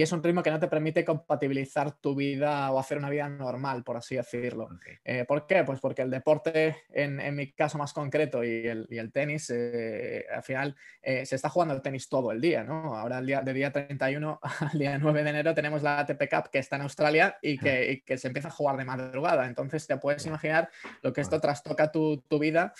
es 0.00 0.10
un 0.10 0.22
ritmo 0.22 0.42
que 0.42 0.50
no 0.50 0.58
te 0.58 0.68
permite 0.68 1.04
compatibilizar 1.04 1.92
tu 1.92 2.14
vida 2.14 2.70
o 2.72 2.78
hacer 2.78 2.96
una 2.96 3.10
vida 3.10 3.28
normal, 3.28 3.84
por 3.84 3.98
así 3.98 4.16
decirlo. 4.16 4.70
Eh, 5.04 5.26
¿Por 5.28 5.46
qué? 5.46 5.64
Pues 5.64 5.80
porque 5.80 6.00
el 6.00 6.10
deporte, 6.10 6.84
en, 6.88 7.20
en, 7.20 7.36
mi 7.36 7.52
caso 7.52 7.76
más 7.76 7.92
concreto, 7.92 8.42
y 8.42 8.66
el, 8.66 8.86
y 8.88 8.96
el 8.96 9.12
tenis, 9.12 9.50
eh, 9.50 10.24
al 10.34 10.42
final 10.42 10.74
eh, 11.02 11.26
se 11.26 11.36
está 11.36 11.50
jugando 11.50 11.74
el 11.74 11.82
tenis 11.82 12.08
todo 12.08 12.32
el 12.32 12.40
día, 12.40 12.64
¿no? 12.64 12.96
Ahora 12.96 13.18
el 13.18 13.26
día, 13.26 13.42
de 13.42 13.52
día 13.52 13.70
31 13.70 14.40
al 14.72 14.78
día 14.78 14.96
9 14.96 15.24
de 15.24 15.28
enero 15.30 15.54
tenemos 15.54 15.82
la 15.82 15.98
ATP 15.98 16.22
Cup 16.30 16.48
que 16.50 16.58
está 16.58 16.76
en 16.76 16.82
Australia 16.82 17.36
y 17.42 17.58
que, 17.58 17.92
y 17.92 18.00
que 18.00 18.16
se 18.16 18.28
empieza 18.28 18.48
a 18.48 18.52
jugar 18.52 18.78
de 18.78 18.86
madrugada. 18.86 19.46
Entonces 19.46 19.86
te 19.86 19.98
puedes 19.98 20.24
imaginar 20.24 20.70
lo 21.02 21.12
que 21.12 21.20
esto 21.20 21.38
trastoca 21.38 21.92
tu, 21.92 22.16
tu 22.28 22.38
vida 22.38 22.72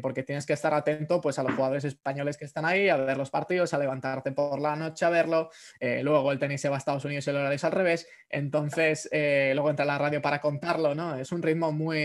porque 0.00 0.22
tienes 0.22 0.46
que 0.46 0.52
estar 0.52 0.72
atento 0.72 1.20
pues, 1.20 1.38
a 1.40 1.42
los 1.42 1.54
jugadores 1.54 1.84
españoles 1.84 2.36
que 2.36 2.44
están 2.44 2.64
ahí, 2.64 2.88
a 2.88 2.96
ver 2.96 3.16
los 3.16 3.30
partidos, 3.30 3.74
a 3.74 3.78
levantarte 3.78 4.30
por 4.30 4.60
la 4.60 4.76
noche 4.76 5.04
a 5.04 5.10
verlo. 5.10 5.50
luego 5.80 6.30
el 6.30 6.38
tenis 6.44 6.60
se 6.60 6.68
va 6.68 6.76
a 6.76 6.78
Estados 6.78 7.04
Unidos 7.04 7.26
y 7.26 7.30
el 7.30 7.36
horario 7.36 7.56
es 7.56 7.64
al 7.64 7.72
revés. 7.72 8.08
Entonces, 8.28 9.08
eh, 9.12 9.52
luego 9.54 9.70
entra 9.70 9.84
la 9.84 9.98
radio 9.98 10.20
para 10.22 10.40
contarlo, 10.40 10.94
¿no? 10.94 11.16
Es 11.16 11.32
un 11.32 11.42
ritmo 11.42 11.72
muy. 11.72 11.98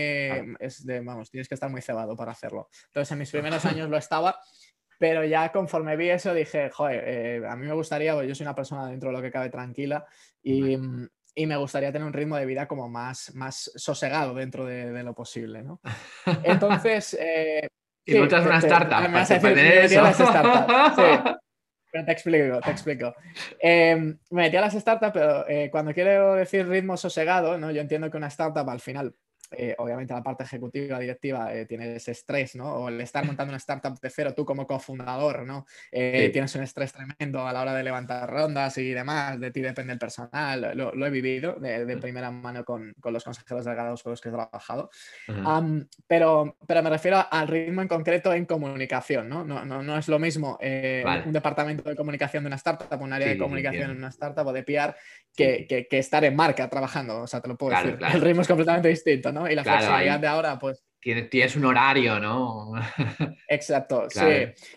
Es 0.58 0.84
de, 0.84 1.00
vamos, 1.00 1.30
tienes 1.30 1.48
que 1.48 1.54
estar 1.54 1.70
muy 1.70 1.82
cebado 1.82 2.16
para 2.16 2.32
hacerlo. 2.32 2.68
Entonces, 2.86 3.12
en 3.12 3.18
mis 3.18 3.30
primeros 3.32 3.64
años 3.64 3.88
lo 3.88 3.96
estaba. 3.96 4.40
Pero 4.98 5.24
ya 5.24 5.50
conforme 5.50 5.96
vi 5.96 6.10
eso 6.10 6.34
dije, 6.34 6.68
joder, 6.70 7.04
eh, 7.06 7.42
a 7.48 7.56
mí 7.56 7.66
me 7.66 7.72
gustaría, 7.72 8.22
yo 8.22 8.34
soy 8.34 8.44
una 8.44 8.54
persona 8.54 8.86
dentro 8.86 9.08
de 9.08 9.16
lo 9.16 9.22
que 9.22 9.30
cabe 9.30 9.48
tranquila 9.48 10.04
y, 10.42 10.76
y 11.34 11.46
me 11.46 11.56
gustaría 11.56 11.90
tener 11.90 12.06
un 12.06 12.12
ritmo 12.12 12.36
de 12.36 12.44
vida 12.44 12.68
como 12.68 12.86
más, 12.86 13.34
más 13.34 13.72
sosegado 13.76 14.34
dentro 14.34 14.66
de, 14.66 15.02
lo 15.02 15.14
posible, 15.14 15.62
¿no? 15.62 15.80
Entonces... 16.44 17.16
Eh, 17.18 17.66
y 18.04 18.12
sí, 18.12 18.18
una 18.18 18.58
startup. 18.58 19.02
Me 19.02 19.08
vas 19.08 19.30
a 19.30 19.38
decir, 19.38 19.98
startup. 19.98 20.94
Sí. 20.96 21.30
Pero 21.90 22.04
te 22.04 22.12
explico, 22.12 22.60
te 22.60 22.70
explico. 22.70 23.14
Em, 23.58 24.16
me 24.30 24.42
metí 24.42 24.56
a 24.56 24.60
las 24.60 24.74
startups, 24.74 25.12
pero 25.12 25.48
eh, 25.48 25.68
cuando 25.70 25.92
quiero 25.92 26.34
decir 26.34 26.68
ritmo 26.68 26.96
sosegado, 26.96 27.58
¿no? 27.58 27.70
yo 27.70 27.80
entiendo 27.80 28.10
que 28.10 28.16
una 28.16 28.28
startup 28.28 28.68
al 28.68 28.80
final 28.80 29.14
eh, 29.52 29.74
obviamente 29.78 30.14
la 30.14 30.22
parte 30.22 30.44
ejecutiva, 30.44 30.98
directiva, 30.98 31.52
eh, 31.52 31.66
tiene 31.66 31.96
ese 31.96 32.12
estrés, 32.12 32.54
¿no? 32.54 32.72
O 32.74 32.88
el 32.88 33.00
estar 33.00 33.24
montando 33.24 33.50
una 33.50 33.58
startup 33.58 33.98
de 33.98 34.10
cero, 34.10 34.32
tú 34.34 34.44
como 34.44 34.66
cofundador, 34.66 35.44
¿no? 35.44 35.66
Eh, 35.90 36.30
tienes 36.32 36.54
un 36.54 36.62
estrés 36.62 36.92
tremendo 36.92 37.46
a 37.46 37.52
la 37.52 37.62
hora 37.62 37.74
de 37.74 37.82
levantar 37.82 38.30
rondas 38.30 38.78
y 38.78 38.90
demás, 38.92 39.40
de 39.40 39.50
ti 39.50 39.60
depende 39.60 39.92
el 39.92 39.98
personal, 39.98 40.72
lo, 40.74 41.06
he 41.06 41.10
vivido 41.10 41.54
de, 41.54 41.96
primera 41.96 42.30
mano 42.30 42.64
con, 42.64 42.94
con, 43.00 43.12
los 43.12 43.24
consejeros 43.24 43.64
delegados 43.64 44.02
con 44.02 44.10
los 44.10 44.20
que 44.20 44.28
he 44.28 44.32
trabajado. 44.32 44.90
pero, 46.06 46.56
pero 46.66 46.82
me 46.82 46.90
refiero 46.90 47.24
al 47.30 47.48
ritmo 47.48 47.82
en 47.82 47.88
concreto 47.88 48.32
en 48.32 48.46
comunicación, 48.46 49.28
¿no? 49.28 49.44
No, 49.44 49.64
no, 49.64 49.82
no 49.82 49.98
es 49.98 50.08
lo 50.08 50.18
mismo 50.18 50.58
un 50.60 51.32
departamento 51.32 51.88
de 51.88 51.96
comunicación 51.96 52.44
de 52.44 52.48
una 52.48 52.56
startup, 52.56 53.00
un 53.00 53.12
área 53.12 53.28
de 53.28 53.38
comunicación 53.38 53.90
en 53.90 53.96
una 53.96 54.08
startup 54.08 54.46
o 54.46 54.52
de 54.52 54.62
PR 54.62 54.94
que, 55.34 55.66
que, 55.66 55.86
que, 55.86 55.98
estar 55.98 56.24
en 56.24 56.34
marca 56.36 56.68
trabajando, 56.68 57.22
o 57.22 57.26
sea, 57.26 57.40
te 57.40 57.48
lo 57.48 57.56
puedo 57.56 57.76
decir. 57.76 57.98
El 58.12 58.20
ritmo 58.20 58.42
es 58.42 58.48
completamente 58.48 58.88
distinto, 58.88 59.32
¿no? 59.32 59.39
Y 59.48 59.54
la 59.54 59.64
flexibilidad 59.64 60.20
de 60.20 60.26
ahora, 60.26 60.58
pues 60.58 60.82
tienes, 61.00 61.56
un 61.56 61.64
horario, 61.64 62.20
¿no? 62.20 62.72
Exacto, 63.48 64.08
sí. 64.10 64.20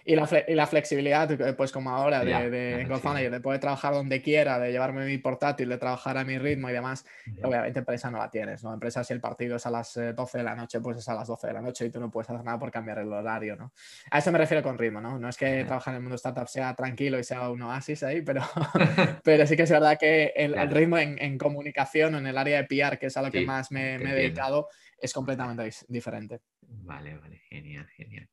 Y 0.05 0.15
la, 0.15 0.27
y 0.47 0.53
la, 0.53 0.67
flexibilidad, 0.67 1.29
pues 1.55 1.71
como 1.71 1.89
ahora, 1.89 2.23
de, 2.23 2.49
de, 2.49 3.29
de 3.29 3.39
poder 3.41 3.59
trabajar 3.59 3.93
donde 3.93 4.21
quiera, 4.21 4.57
de 4.57 4.71
llevarme 4.71 5.05
mi 5.05 5.17
portátil, 5.17 5.69
de 5.69 5.77
trabajar 5.77 6.17
a 6.17 6.23
mi 6.23 6.37
ritmo 6.37 6.69
y 6.69 6.73
demás, 6.73 7.05
obviamente 7.43 7.79
empresa 7.79 8.09
no 8.09 8.19
la 8.19 8.29
tienes, 8.29 8.63
¿no? 8.63 8.73
Empresa, 8.73 9.03
si 9.03 9.13
el 9.13 9.19
partido 9.19 9.57
es 9.57 9.65
a 9.65 9.71
las 9.71 9.93
12 9.93 10.37
eh, 10.37 10.39
de 10.39 10.43
la 10.43 10.55
noche, 10.55 10.79
pues 10.79 10.97
es 10.97 11.09
a 11.09 11.13
las 11.13 11.27
12 11.27 11.47
de 11.47 11.53
la 11.53 11.61
noche 11.61 11.85
y 11.85 11.89
tú 11.89 11.99
no 11.99 12.09
puedes 12.09 12.29
hacer 12.29 12.43
nada 12.43 12.57
por 12.57 12.71
cambiar 12.71 12.99
el 12.99 13.11
horario, 13.11 13.55
¿no? 13.57 13.73
A 14.09 14.19
eso 14.19 14.31
me 14.31 14.37
refiero 14.37 14.63
con 14.63 14.77
ritmo, 14.77 15.01
¿no? 15.01 15.19
No 15.19 15.27
es 15.27 15.37
que 15.37 15.65
trabajar 15.65 15.93
en 15.93 15.97
el 15.97 16.01
mundo 16.03 16.15
startup 16.15 16.47
sea 16.47 16.73
tranquilo 16.73 17.19
y 17.19 17.23
sea 17.23 17.49
un 17.49 17.61
oasis 17.61 18.01
ahí, 18.03 18.21
pero, 18.21 18.41
pero 19.23 19.45
sí 19.45 19.57
que 19.57 19.63
es 19.63 19.71
verdad 19.71 19.97
que 19.99 20.33
el, 20.35 20.53
ritmo 20.71 20.97
en, 20.97 21.21
en, 21.21 21.37
comunicación 21.37 22.15
o 22.15 22.17
en 22.17 22.27
el 22.27 22.37
área 22.37 22.61
de 22.61 22.63
PR, 22.63 22.97
que 22.97 23.07
es 23.07 23.17
a 23.17 23.21
lo 23.21 23.29
que 23.29 23.45
más 23.45 23.71
me, 23.71 23.99
me 23.99 24.11
he 24.11 24.15
dedicado, 24.15 24.69
es 25.03 25.13
completamente 25.13 25.69
diferente. 25.89 26.12
Vale, 26.61 27.17
vale, 27.17 27.39
genial, 27.49 27.87
genial. 27.97 28.27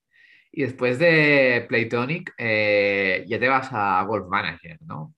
Y 0.53 0.63
después 0.63 0.99
de 0.99 1.67
Playtonic, 1.69 2.35
eh, 2.39 3.25
ya 3.29 3.39
te 3.41 3.49
vas 3.49 3.69
a 3.73 4.03
Golf 4.05 4.29
Manager, 4.29 4.79
¿no? 4.83 5.15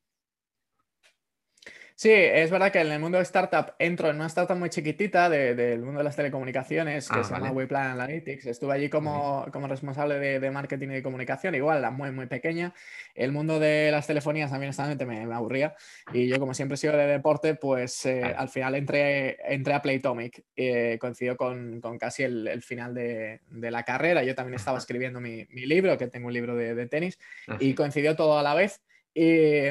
Sí, 1.95 2.11
es 2.11 2.51
verdad 2.51 2.73
que 2.73 2.81
en 2.81 2.91
el 2.91 3.01
mundo 3.01 3.19
de 3.19 3.23
startup 3.23 3.75
entro 3.79 4.11
en 4.11 4.17
una 4.17 4.27
startup 4.27 4.57
muy 4.57 4.71
chiquitita 4.71 5.29
del 5.29 5.83
mundo 5.83 5.99
de 5.99 6.05
las 6.05 6.17
telecomunicaciones 6.17 7.09
que 7.09 7.21
ah, 7.21 7.25
se 7.25 7.35
llama 7.35 7.51
Wayplan 7.53 7.93
Analytics. 7.93 8.47
Estuve 8.47 8.75
allí 8.75 8.89
como, 8.89 9.47
como 9.53 9.69
responsable 9.69 10.19
de, 10.19 10.51
marketing 10.51 10.89
y 10.89 10.95
de 10.95 11.03
comunicación, 11.03 11.55
igual, 11.55 11.83
la 11.83 11.91
muy, 11.91 12.11
muy 12.11 12.27
pequeña. 12.27 12.75
El 13.15 13.33
mundo 13.33 13.59
de 13.59 13.91
las 13.91 14.07
telefonías 14.07 14.51
mí 14.53 14.65
honestamente 14.65 15.07
me, 15.07 15.27
me 15.27 15.35
aburría 15.35 15.75
y 16.13 16.29
yo 16.29 16.39
como 16.39 16.55
siempre 16.55 16.75
he 16.75 16.79
sido 16.79 16.97
de 16.97 17.07
deporte, 17.07 17.55
pues 17.55 18.07
eh, 18.07 18.23
al 18.23 18.49
final 18.49 18.75
entré, 18.75 19.37
entré 19.53 19.75
a 19.75 19.83
Playtomic. 19.83 20.45
Eh, 20.57 20.99
coincidió 21.01 21.37
con, 21.37 21.81
con 21.81 21.99
casi 21.99 22.23
el, 22.23 22.47
el 22.49 22.63
final 22.63 22.95
de, 22.95 23.41
de, 23.51 23.71
la 23.71 23.83
carrera. 23.85 24.23
Yo 24.23 24.35
también 24.35 24.55
estaba 24.55 24.79
escribiendo 24.79 25.21
mi, 25.21 25.47
mi 25.51 25.67
libro, 25.67 25.97
que 25.99 26.07
tengo 26.07 26.29
un 26.29 26.33
libro 26.33 26.55
de, 26.55 26.75
de 26.75 26.87
tenis, 26.87 27.19
ah, 27.49 27.57
y 27.61 27.75
coincidió 27.75 28.17
todo 28.17 28.39
a 28.39 28.43
la 28.43 28.55
vez. 28.55 28.83
Y, 29.15 29.69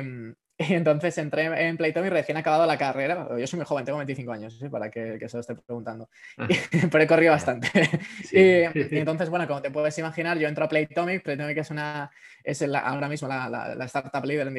y 0.70 0.74
entonces 0.74 1.18
entré 1.18 1.46
en 1.68 1.78
Playtime 1.78 2.08
y 2.08 2.10
recién 2.10 2.38
acabado 2.38 2.66
la 2.66 2.78
carrera. 2.78 3.28
Yo 3.38 3.48
soy 3.48 3.58
muy 3.58 3.66
joven, 3.66 3.86
tengo 3.86 3.98
25 3.98 4.32
años, 4.32 4.60
para 4.72 4.90
que, 4.90 5.18
que, 5.20 5.30
se 5.30 5.38
lo 5.38 5.42
esté 5.42 5.56
preguntando. 5.56 6.10
Ah. 6.38 6.48
pero 6.92 7.04
he 7.04 7.08
corrido 7.08 7.32
bastante. 7.32 7.70
y, 8.32 8.98
entonces, 8.98 9.30
bueno, 9.30 9.48
como 9.48 9.62
te 9.62 9.72
puedes 9.72 9.98
imaginar, 9.98 10.38
yo 10.38 10.48
entro 10.48 10.66
a 10.66 10.70
Playtomic. 10.70 11.24
Playtomic 11.24 11.58
es, 11.58 11.72
una, 11.72 12.12
es 12.44 12.62
ahora 12.62 13.08
mismo 13.08 13.28
la, 13.28 13.50
la, 13.50 13.86
startup 13.86 14.26
líder 14.26 14.48
en 14.48 14.54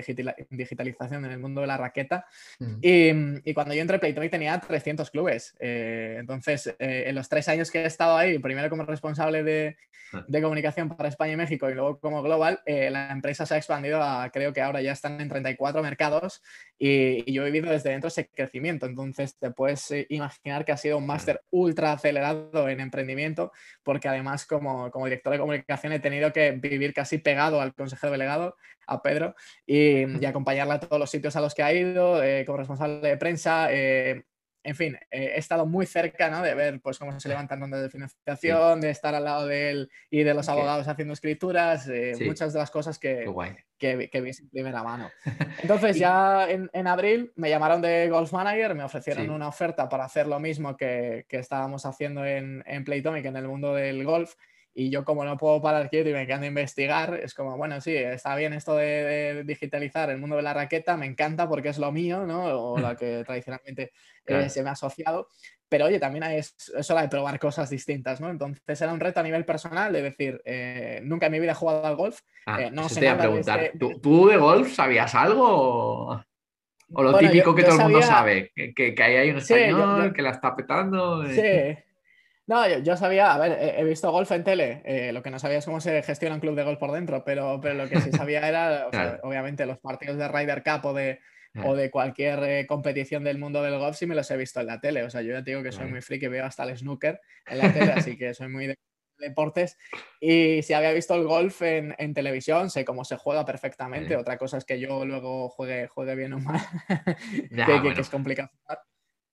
digitalización 0.50 1.24
en 1.24 1.30
el 1.30 1.38
mundo 1.38 1.60
de 1.60 1.66
la 1.66 1.76
raqueta. 1.76 2.26
Mm. 2.58 2.78
y, 2.82 3.50
y, 3.50 3.54
cuando 3.54 3.74
yo 3.74 3.82
entré 3.82 3.96
a 3.96 4.00
Playtomic 4.00 4.30
tenía 4.30 4.58
300 4.58 5.10
clubes. 5.10 5.54
Eh, 5.60 6.16
entonces, 6.18 6.74
eh, 6.78 7.04
en 7.06 7.14
los 7.14 7.28
tres 7.28 7.48
años 7.48 7.70
que 7.70 7.82
he 7.82 7.86
estado 7.86 8.16
ahí, 8.16 8.38
primero 8.38 8.68
como 8.70 8.84
responsable 8.84 9.42
de, 9.42 9.76
ah. 10.12 10.24
de 10.26 10.42
comunicación 10.42 10.88
para 10.88 11.08
España 11.08 11.34
y 11.34 11.36
México 11.36 11.70
y 11.70 11.74
luego 11.74 11.98
como 11.98 12.22
global, 12.22 12.60
eh, 12.66 12.90
la 12.90 13.10
empresa 13.10 13.46
se 13.46 13.54
ha 13.54 13.56
expandido 13.56 14.02
a, 14.02 14.30
creo 14.30 14.52
que 14.52 14.60
ahora 14.60 14.80
ya 14.82 14.92
están 14.92 15.20
en 15.20 15.28
34 15.28 15.82
mercados 15.92 16.42
y, 16.78 17.32
yo 17.32 17.42
he 17.42 17.50
vivido 17.50 17.70
desde 17.70 17.90
dentro 17.90 18.08
ese 18.08 18.28
crecimiento. 18.28 18.86
Entonces 18.86 19.36
te 19.38 19.50
puedes 19.50 19.90
eh, 19.90 20.06
imaginar 20.08 20.64
que 20.64 20.72
ha 20.72 20.76
sido 20.76 20.98
un 20.98 21.06
máster 21.06 21.42
ultra 21.50 21.92
acelerado 21.92 22.68
en 22.68 22.80
emprendimiento 22.80 23.52
porque 23.82 24.08
además 24.08 24.46
como, 24.46 24.90
como 24.90 25.06
director 25.06 25.32
de 25.32 25.38
comunicación 25.38 25.92
he 25.92 26.00
tenido 26.00 26.32
que 26.32 26.52
vivir 26.52 26.92
casi 26.94 27.18
pegado 27.18 27.60
al 27.60 27.74
consejero 27.74 28.12
delegado, 28.12 28.56
a 28.86 29.00
Pedro, 29.00 29.34
y, 29.66 30.20
y 30.20 30.24
acompañarle 30.26 30.74
a 30.74 30.80
todos 30.80 30.98
los 30.98 31.10
sitios 31.10 31.36
a 31.36 31.40
los 31.40 31.54
que 31.54 31.62
ha 31.62 31.72
ido 31.72 32.22
eh, 32.22 32.44
como 32.44 32.58
responsable 32.58 33.08
de 33.08 33.16
prensa. 33.16 33.68
Eh, 33.70 34.24
en 34.64 34.76
fin, 34.76 34.94
eh, 35.10 35.32
he 35.34 35.38
estado 35.38 35.66
muy 35.66 35.86
cerca 35.86 36.30
¿no? 36.30 36.42
de 36.42 36.54
ver 36.54 36.80
pues, 36.80 36.98
cómo 36.98 37.18
se 37.18 37.28
levantan 37.28 37.60
rondas 37.60 37.82
de 37.82 37.90
financiación, 37.90 38.80
de 38.80 38.90
estar 38.90 39.14
al 39.14 39.24
lado 39.24 39.46
de 39.46 39.70
él 39.70 39.90
y 40.10 40.22
de 40.22 40.34
los 40.34 40.48
abogados 40.48 40.86
haciendo 40.86 41.14
escrituras, 41.14 41.88
eh, 41.88 42.14
muchas 42.24 42.52
de 42.52 42.58
las 42.58 42.70
cosas 42.70 42.98
que, 42.98 43.24
que, 43.78 44.08
que, 44.10 44.20
vi 44.20 44.30
en 44.30 44.50
primera 44.50 44.82
mano. 44.82 45.10
Entonces, 45.62 45.96
ya 45.98 46.48
en, 46.48 46.70
en, 46.72 46.86
abril 46.86 47.32
me 47.36 47.50
llamaron 47.50 47.82
de 47.82 48.08
Golf 48.08 48.32
Manager, 48.32 48.74
me 48.74 48.84
ofrecieron 48.84 49.30
una 49.30 49.48
oferta 49.48 49.88
para 49.88 50.04
hacer 50.04 50.26
lo 50.26 50.38
mismo 50.38 50.76
que, 50.76 51.26
que 51.28 51.38
estábamos 51.38 51.84
haciendo 51.84 52.24
en, 52.24 52.62
en 52.66 52.84
Playtomic, 52.84 53.24
en 53.24 53.36
el 53.36 53.48
mundo 53.48 53.74
del 53.74 54.04
golf. 54.04 54.34
Y 54.74 54.90
yo 54.90 55.04
como 55.04 55.24
no 55.24 55.36
puedo 55.36 55.60
parar 55.60 55.90
quieto 55.90 56.08
y 56.08 56.12
me 56.12 56.22
encanta 56.22 56.46
investigar, 56.46 57.20
es 57.22 57.34
como, 57.34 57.56
bueno, 57.56 57.80
sí, 57.80 57.94
está 57.94 58.34
bien 58.36 58.52
esto 58.54 58.76
de, 58.76 59.42
digitalizar 59.44 60.10
el 60.10 60.18
mundo 60.18 60.36
de 60.36 60.42
la 60.42 60.54
raqueta, 60.54 60.96
me 60.96 61.06
encanta 61.06 61.48
porque 61.48 61.68
es 61.68 61.78
lo 61.78 61.92
mío, 61.92 62.26
¿no? 62.26 62.44
O 62.44 62.78
la 62.78 62.96
que 62.96 63.22
tradicionalmente 63.24 63.92
eh, 64.26 64.48
se 64.48 64.62
me 64.62 64.70
ha 64.70 64.72
asociado, 64.72 65.28
pero 65.68 65.86
oye, 65.86 65.98
también 65.98 66.24
es, 66.24 66.54
es, 66.74 66.90
hora 66.90 67.02
de 67.02 67.08
probar 67.08 67.38
cosas 67.38 67.68
distintas, 67.68 68.20
¿no? 68.20 68.30
Entonces 68.30 68.80
era 68.80 68.92
un 68.92 69.00
reto 69.00 69.20
a 69.20 69.24
nivel 69.24 69.44
personal 69.44 69.92
de 69.92 70.02
decir, 70.02 70.40
eh, 70.44 71.00
nunca 71.02 71.26
en 71.26 71.32
mi 71.32 71.40
vida 71.40 71.52
he 71.52 71.56
jugado 71.56 71.84
al 71.84 71.96
golf, 71.96 72.20
ah, 72.46 72.62
eh, 72.62 72.70
no 72.70 72.88
sé 72.88 73.02
nada 73.02 73.18
preguntar, 73.18 73.60
de 73.60 73.66
este 73.66 73.78
¿Tú, 74.00 74.28
de 74.28 74.36
golf 74.38 74.72
sabías 74.72 75.14
algo? 75.14 76.24
O, 76.94 77.02
lo 77.02 77.16
típico 77.18 77.54
que 77.54 77.62
todo 77.62 77.76
el 77.76 77.82
mundo 77.84 78.02
sabe, 78.02 78.52
que, 78.54 78.74
que, 78.74 79.02
ahí 79.02 79.16
hay 79.16 79.30
un 79.30 79.38
español 79.38 80.12
que 80.12 80.22
la 80.22 80.30
está 80.30 80.54
petando. 80.54 81.26
Sí. 81.26 81.74
No, 82.46 82.66
yo, 82.78 82.96
sabía, 82.96 83.32
a 83.32 83.38
ver, 83.38 83.56
he, 83.78 83.84
visto 83.84 84.10
golf 84.10 84.30
en 84.32 84.42
tele, 84.42 84.82
eh, 84.84 85.12
lo 85.12 85.22
que 85.22 85.30
no 85.30 85.38
sabía 85.38 85.58
es 85.58 85.64
cómo 85.64 85.80
se 85.80 86.02
gestiona 86.02 86.34
un 86.34 86.40
club 86.40 86.56
de 86.56 86.64
golf 86.64 86.78
por 86.78 86.90
dentro, 86.90 87.24
pero, 87.24 87.60
pero 87.60 87.74
lo 87.74 87.88
que 87.88 88.00
sí 88.00 88.10
sabía 88.10 88.48
era, 88.48 88.88
obviamente, 89.22 89.64
los 89.64 89.78
partidos 89.78 90.16
de 90.16 90.26
Ryder 90.26 90.64
Cup 90.64 90.86
o 90.86 90.92
de, 90.92 91.20
o 91.64 91.76
de 91.76 91.90
cualquier 91.90 92.42
eh, 92.42 92.66
competición 92.66 93.22
del 93.22 93.38
mundo 93.38 93.62
del 93.62 93.78
golf 93.78 93.96
sí 93.96 94.06
me 94.06 94.14
los 94.14 94.30
he 94.30 94.36
visto 94.36 94.60
en 94.60 94.66
la 94.66 94.80
tele. 94.80 95.04
O 95.04 95.10
sea, 95.10 95.22
yo 95.22 95.32
ya 95.32 95.44
te 95.44 95.52
digo 95.52 95.62
que 95.62 95.72
soy 95.72 95.86
muy 95.86 96.00
friki, 96.00 96.26
veo 96.26 96.44
hasta 96.44 96.64
el 96.64 96.76
snooker 96.76 97.20
en 97.46 97.58
la 97.58 97.72
tele, 97.72 97.92
así 97.92 98.16
que 98.16 98.34
soy 98.34 98.48
muy 98.48 98.66
de 98.66 98.76
deportes. 99.18 99.78
Y 100.20 100.62
si 100.62 100.72
había 100.72 100.92
visto 100.92 101.14
el 101.14 101.24
golf 101.24 101.62
en, 101.62 102.14
televisión, 102.14 102.70
sé 102.70 102.84
cómo 102.84 103.04
se 103.04 103.16
juega 103.16 103.44
perfectamente. 103.44 104.16
Otra 104.16 104.36
cosa 104.36 104.58
es 104.58 104.64
que 104.64 104.80
yo 104.80 105.04
luego 105.04 105.48
juegue, 105.48 105.86
juegue 105.86 106.16
bien 106.16 106.32
o 106.32 106.40
mal, 106.40 106.60
que, 107.50 107.94
que, 107.94 108.00
es 108.00 108.10
complicado 108.10 108.50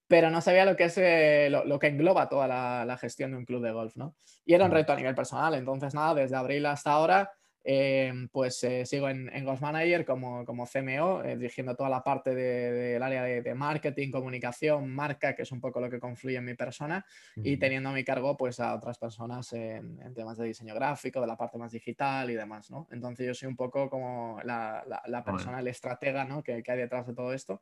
pero 0.09 0.31
no 0.31 0.41
sabía 0.41 0.65
lo 0.65 0.75
que 0.75 0.85
es 0.85 0.97
eh, 0.97 1.49
lo, 1.51 1.77
que 1.77 1.85
engloba 1.85 2.27
toda 2.27 2.47
la, 2.47 2.97
gestión 2.97 3.29
de 3.29 3.37
un 3.37 3.45
club 3.45 3.63
de 3.63 3.71
golf, 3.71 3.95
¿no? 3.95 4.15
Y 4.43 4.55
era 4.55 4.65
un 4.65 4.71
reto 4.71 4.91
a 4.91 4.95
nivel 4.95 5.13
personal, 5.13 5.53
entonces 5.53 5.93
nada, 5.93 6.15
desde 6.15 6.35
abril 6.35 6.65
hasta 6.65 6.91
ahora 6.91 7.31
eh, 7.63 8.27
pues 8.31 8.63
eh, 8.63 8.85
sigo 8.85 9.09
en, 9.09 9.29
en, 9.33 9.43
Ghost 9.43 9.61
Manager 9.61 10.05
como, 10.05 10.45
como 10.45 10.65
CMO, 10.65 11.23
eh, 11.23 11.37
dirigiendo 11.37 11.75
toda 11.75 11.89
la 11.89 12.03
parte 12.03 12.33
del 12.33 13.03
área 13.03 13.23
de, 13.23 13.53
marketing, 13.53 14.11
comunicación, 14.11 14.89
marca, 14.89 15.35
que 15.35 15.41
es 15.41 15.51
un 15.51 15.59
poco 15.59 15.81
lo 15.81 15.89
que 15.89 15.99
confluye 15.99 16.37
en 16.37 16.45
mi 16.45 16.55
persona, 16.55 17.05
y 17.35 17.57
teniendo 17.57 17.89
a 17.89 17.93
mi 17.93 18.03
cargo 18.03 18.37
pues 18.37 18.59
a 18.59 18.73
otras 18.75 18.97
personas 18.97 19.51
en, 19.53 20.13
temas 20.13 20.37
de 20.37 20.47
diseño 20.47 20.73
gráfico, 20.73 21.19
de 21.21 21.27
la 21.27 21.35
parte 21.35 21.57
más 21.57 21.71
digital 21.71 22.29
y 22.31 22.35
demás, 22.35 22.71
¿no? 22.71 22.87
Entonces 22.91 23.27
yo 23.27 23.33
soy 23.33 23.47
un 23.47 23.55
poco 23.55 23.89
como 23.89 24.39
la, 24.43 24.83
la, 25.05 25.23
persona, 25.23 25.59
el 25.59 25.67
estratega, 25.67 26.25
¿no? 26.25 26.41
Que, 26.41 26.63
que, 26.63 26.71
hay 26.71 26.77
detrás 26.77 27.07
de 27.07 27.13
todo 27.13 27.33
esto. 27.33 27.61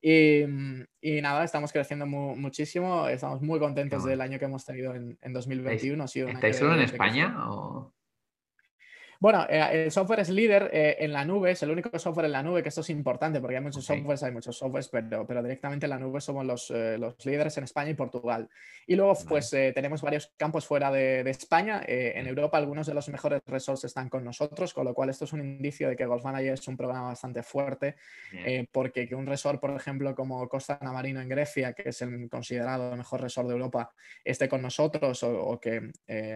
Y, 0.00 0.42
y 1.00 1.20
nada, 1.20 1.44
estamos 1.44 1.72
creciendo 1.72 2.06
muchísimo, 2.06 3.08
estamos 3.08 3.40
muy 3.42 3.58
contentos 3.58 4.04
del 4.04 4.20
año 4.20 4.38
que 4.38 4.44
hemos 4.44 4.64
tenido 4.64 4.94
en, 4.94 5.18
en 5.22 5.32
2021. 5.32 6.04
¿Estáis, 6.04 6.56
solo 6.56 6.74
en 6.74 6.80
España? 6.80 7.50
O... 7.50 7.95
Bueno, 9.18 9.46
eh, 9.48 9.84
el 9.84 9.90
software 9.90 10.20
es 10.20 10.28
líder 10.28 10.70
eh, 10.72 10.96
en 11.00 11.12
la 11.12 11.24
nube, 11.24 11.52
es 11.52 11.62
el 11.62 11.70
único 11.70 11.98
software 11.98 12.26
en 12.26 12.32
la 12.32 12.42
nube, 12.42 12.62
que 12.62 12.68
esto 12.68 12.82
es 12.82 12.90
importante 12.90 13.40
porque 13.40 13.56
hay 13.56 13.62
muchos 13.62 13.84
softwares, 13.84 14.22
hay 14.22 14.32
muchos 14.32 14.56
softwares, 14.58 14.88
pero, 14.88 15.26
pero 15.26 15.42
directamente 15.42 15.86
en 15.86 15.90
la 15.90 15.98
nube 15.98 16.20
somos 16.20 16.44
los, 16.44 16.70
eh, 16.70 16.98
los 16.98 17.24
líderes 17.24 17.56
en 17.56 17.64
España 17.64 17.90
y 17.90 17.94
Portugal. 17.94 18.48
Y 18.86 18.94
luego, 18.94 19.14
pues 19.28 19.50
tenemos 19.50 20.02
varios 20.02 20.32
campos 20.36 20.66
fuera 20.66 20.92
de, 20.92 21.24
de 21.24 21.30
España. 21.30 21.82
en 21.86 22.26
Europa, 22.26 22.56
algunos 22.56 22.86
de 22.86 22.94
los 22.94 23.08
mejores 23.08 23.42
resorts 23.46 23.84
están 23.84 24.08
con 24.08 24.22
nosotros, 24.22 24.72
con 24.72 24.84
lo 24.84 24.94
cual 24.94 25.10
esto 25.10 25.24
es 25.24 25.32
un 25.32 25.40
indicio 25.40 25.88
de 25.88 25.96
que 25.96 26.06
Golf 26.06 26.24
Manager 26.24 26.52
es 26.52 26.68
un 26.68 26.76
programa 26.76 27.08
bastante 27.08 27.42
fuerte, 27.42 27.96
porque 28.70 29.08
que 29.08 29.14
un 29.16 29.26
resort, 29.26 29.60
por 29.60 29.70
ejemplo, 29.70 30.14
como 30.14 30.48
Costa 30.48 30.78
Namarino 30.80 31.20
en 31.20 31.28
Grecia, 31.28 31.72
que 31.72 31.88
es 31.88 32.00
el 32.02 32.28
considerado 32.28 32.92
el 32.92 32.98
mejor 32.98 33.22
resort 33.22 33.48
de 33.48 33.54
Europa, 33.54 33.92
esté 34.24 34.48
con 34.48 34.62
nosotros, 34.62 35.20
o, 35.24 35.58
que 35.60 35.90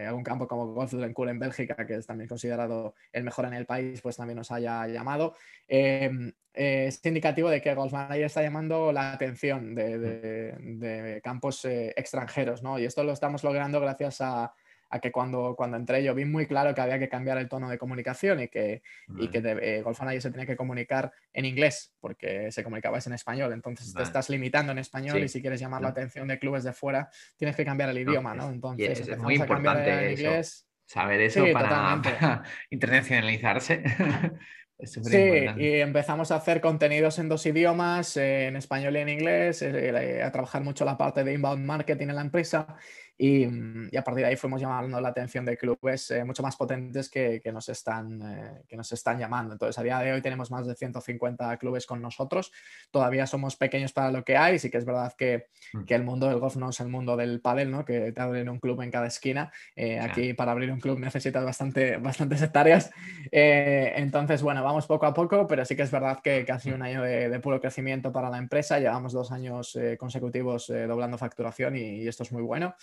algún 0.07 0.25
campo 0.25 0.49
como 0.49 0.67
Golf 0.73 0.93
Cool 1.15 1.29
en 1.29 1.39
Bélgica, 1.39 1.87
que 1.87 1.95
es 1.95 2.07
también 2.07 2.29
considerado 2.29 2.70
el 3.13 3.25
mejor 3.25 3.47
en 3.47 3.55
el 3.55 3.67
país, 3.67 4.01
pues 4.01 4.17
también 4.17 4.37
nos 4.37 4.51
haya 4.51 4.87
llamado. 4.87 5.35
Em, 5.67 6.33
eh, 6.53 6.87
es 6.89 7.05
indicativo 7.07 7.49
de 7.49 7.63
que 7.63 7.75
Golf 7.75 7.93
Manager 7.93 8.25
está 8.25 8.43
llamando 8.43 8.93
la 8.93 9.13
atención 9.13 9.75
de, 9.75 11.21
campos 11.23 11.65
eh, 11.65 11.95
extranjeros, 11.97 12.63
¿no? 12.63 12.79
Y 12.79 12.85
esto 12.85 13.05
lo 13.05 13.13
estamos 13.13 13.45
logrando 13.45 13.81
gracias 13.81 14.21
a, 14.21 14.53
que 15.01 15.13
cuando, 15.13 15.55
cuando 15.57 15.77
entré 15.77 16.03
yo 16.03 16.13
vi 16.17 16.25
muy 16.25 16.47
claro 16.47 16.75
que 16.75 16.81
había 16.81 16.99
que 16.99 17.09
cambiar 17.09 17.39
el 17.39 17.49
tono 17.49 17.71
de 17.71 17.79
comunicación 17.79 18.41
y 18.41 18.49
que, 18.49 18.83
y 19.21 19.29
que 19.29 19.39
eh, 19.39 19.83
Golf 19.83 20.01
Manager 20.01 20.23
se 20.23 20.31
tenía 20.33 20.47
que 20.47 20.57
comunicar 20.57 21.13
en 21.33 21.45
inglés 21.45 21.95
porque 22.01 22.51
se 22.51 22.65
comunicaba 22.65 22.99
en 22.99 23.13
español. 23.13 23.53
Entonces 23.53 23.95
te 23.95 24.03
estás 24.03 24.29
limitando 24.29 24.73
en 24.73 24.79
español 24.79 25.23
y 25.23 25.29
si 25.29 25.41
quieres 25.41 25.61
llamar 25.61 25.83
la 25.83 25.91
atención 25.91 26.27
de 26.27 26.41
clubes 26.41 26.65
de 26.65 26.73
fuera 26.73 27.09
tienes 27.37 27.55
que 27.55 27.65
cambiar 27.65 27.91
el 27.91 27.99
idioma, 27.99 28.35
¿no? 28.35 28.51
Entonces 28.51 29.09
es 29.09 29.19
muy 29.19 29.37
importante 29.37 30.07
en 30.07 30.11
inglés 30.11 30.67
saber 30.91 31.21
eso 31.21 31.45
para, 31.53 32.43
internacionalizarse. 32.71 33.85
sí, 34.83 35.47
y 35.57 35.75
empezamos 35.75 36.33
a 36.33 36.37
hacer 36.37 36.61
contenidos 36.61 37.21
en 37.21 37.29
dos 37.29 37.47
idiomas, 37.47 38.17
en 38.17 38.57
español 38.57 38.97
y 38.97 38.99
en 38.99 39.09
inglés, 39.09 39.63
eh, 39.63 40.21
a 40.21 40.33
trabajar 40.33 40.65
mucho 40.65 40.85
la 40.85 40.99
parte 40.99 41.23
de 41.23 41.35
inbound 41.35 41.65
marketing 41.65 42.09
en 42.09 42.17
la 42.17 42.23
empresa 42.23 42.77
Mm, 43.21 43.89
y, 43.93 43.97
a 43.97 44.03
partir 44.03 44.25
de 44.25 44.31
ahí 44.31 44.37
fuimos 44.37 44.61
llamando 44.61 44.99
la 45.01 45.11
atención 45.11 45.45
de 45.45 45.57
clubes 45.57 46.11
eh, 46.11 46.25
mucho 46.25 46.43
más 46.43 46.57
potentes 46.57 47.11
que, 47.11 47.41
que 47.43 47.53
nos 47.53 47.69
están, 47.69 48.23
eh, 48.23 48.63
que 48.67 48.77
nos 48.77 48.91
están 48.93 49.19
llamando. 49.19 49.53
Entonces, 49.53 49.79
a 49.79 49.83
día 49.83 49.99
de 49.99 50.13
hoy 50.13 50.23
tenemos 50.23 50.51
más 50.51 50.67
de 50.67 50.75
150 50.75 51.57
clubes 51.59 51.87
con 51.87 52.01
nosotros. 52.01 52.51
Todavía 52.91 53.27
somos 53.27 53.57
pequeños 53.57 53.93
para 53.93 54.11
lo 54.11 54.25
que 54.25 54.37
hay. 54.37 54.59
Sí 54.59 54.71
que 54.71 54.79
es 54.79 54.87
verdad 54.87 55.13
que, 55.19 55.49
mm. 55.75 55.85
que 55.85 55.95
el 55.95 56.03
mundo 56.03 56.29
del 56.29 56.39
golf 56.39 56.57
no 56.57 56.71
es 56.71 56.81
el 56.81 56.89
mundo 56.89 57.17
del 57.17 57.41
pádel, 57.41 57.71
¿no? 57.71 57.85
que 57.85 58.13
te 58.13 58.21
abren 58.21 58.49
un 58.49 58.59
club 58.59 58.81
en 58.81 58.91
cada 58.91 59.07
esquina. 59.07 59.53
Eh, 59.77 60.01
aquí 60.01 60.33
para 60.33 60.53
abrir 60.53 60.73
un 60.73 60.81
club 60.81 60.99
necesitas 60.99 61.45
bastante, 61.45 61.99
bastantes 61.99 62.41
hectáreas. 62.41 62.91
entonces, 63.31 64.43
bueno, 64.43 64.65
vamos 64.65 64.87
poco 64.87 65.05
a 65.05 65.13
poco, 65.13 65.47
pero 65.47 65.65
sí 65.67 65.77
que 65.77 65.83
es 65.83 65.91
verdad 65.91 66.21
que, 66.23 66.47
sido 66.61 66.77
un 66.77 66.83
año 66.83 67.03
de, 67.03 67.41
puro 67.41 67.61
crecimiento 67.61 68.13
para 68.13 68.29
la 68.29 68.39
empresa. 68.39 68.79
Llevamos 68.79 69.13
dos 69.13 69.33
años 69.33 69.79
consecutivos 69.99 70.67
doblando 70.67 71.17
facturación 71.17 71.77
y, 71.77 72.03
y 72.03 72.09
esto 72.09 72.23
es 72.23 72.33
muy 72.33 72.43
bueno. 72.43 72.75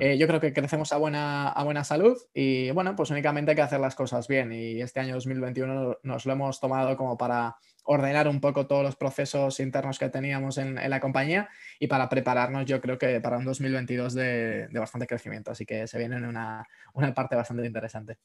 Eh, 0.00 0.16
yo 0.18 0.26
creo 0.26 0.40
que 0.40 0.52
crecemos 0.52 0.92
a 0.92 0.96
buena, 0.96 1.48
a 1.48 1.64
buena 1.64 1.84
salud 1.84 2.16
y 2.32 2.70
bueno, 2.70 2.96
pues 2.96 3.10
únicamente 3.10 3.50
hay 3.50 3.56
que 3.56 3.62
hacer 3.62 3.80
las 3.80 3.94
cosas 3.94 4.28
bien 4.28 4.52
y 4.52 4.80
este 4.80 5.00
año 5.00 5.14
2021 5.14 5.98
nos 6.02 6.26
lo 6.26 6.32
hemos 6.32 6.60
tomado 6.60 6.96
como 6.96 7.18
para 7.18 7.56
ordenar 7.84 8.28
un 8.28 8.40
poco 8.40 8.66
todos 8.66 8.82
los 8.82 8.96
procesos 8.96 9.58
internos 9.60 9.98
que 9.98 10.08
teníamos 10.08 10.58
en, 10.58 10.74
la 10.74 11.00
compañía 11.00 11.48
y 11.78 11.88
para 11.88 12.08
prepararnos 12.08 12.64
yo 12.64 12.80
creo 12.80 12.98
que 12.98 13.20
para 13.20 13.38
un 13.38 13.44
2022 13.44 14.14
de, 14.14 14.68
bastante 14.72 15.06
crecimiento, 15.06 15.50
así 15.50 15.66
que 15.66 15.86
se 15.86 15.98
viene 15.98 16.16
una, 16.16 16.66
una 16.94 17.12
parte 17.12 17.36
bastante 17.36 17.66
interesante. 17.66 18.18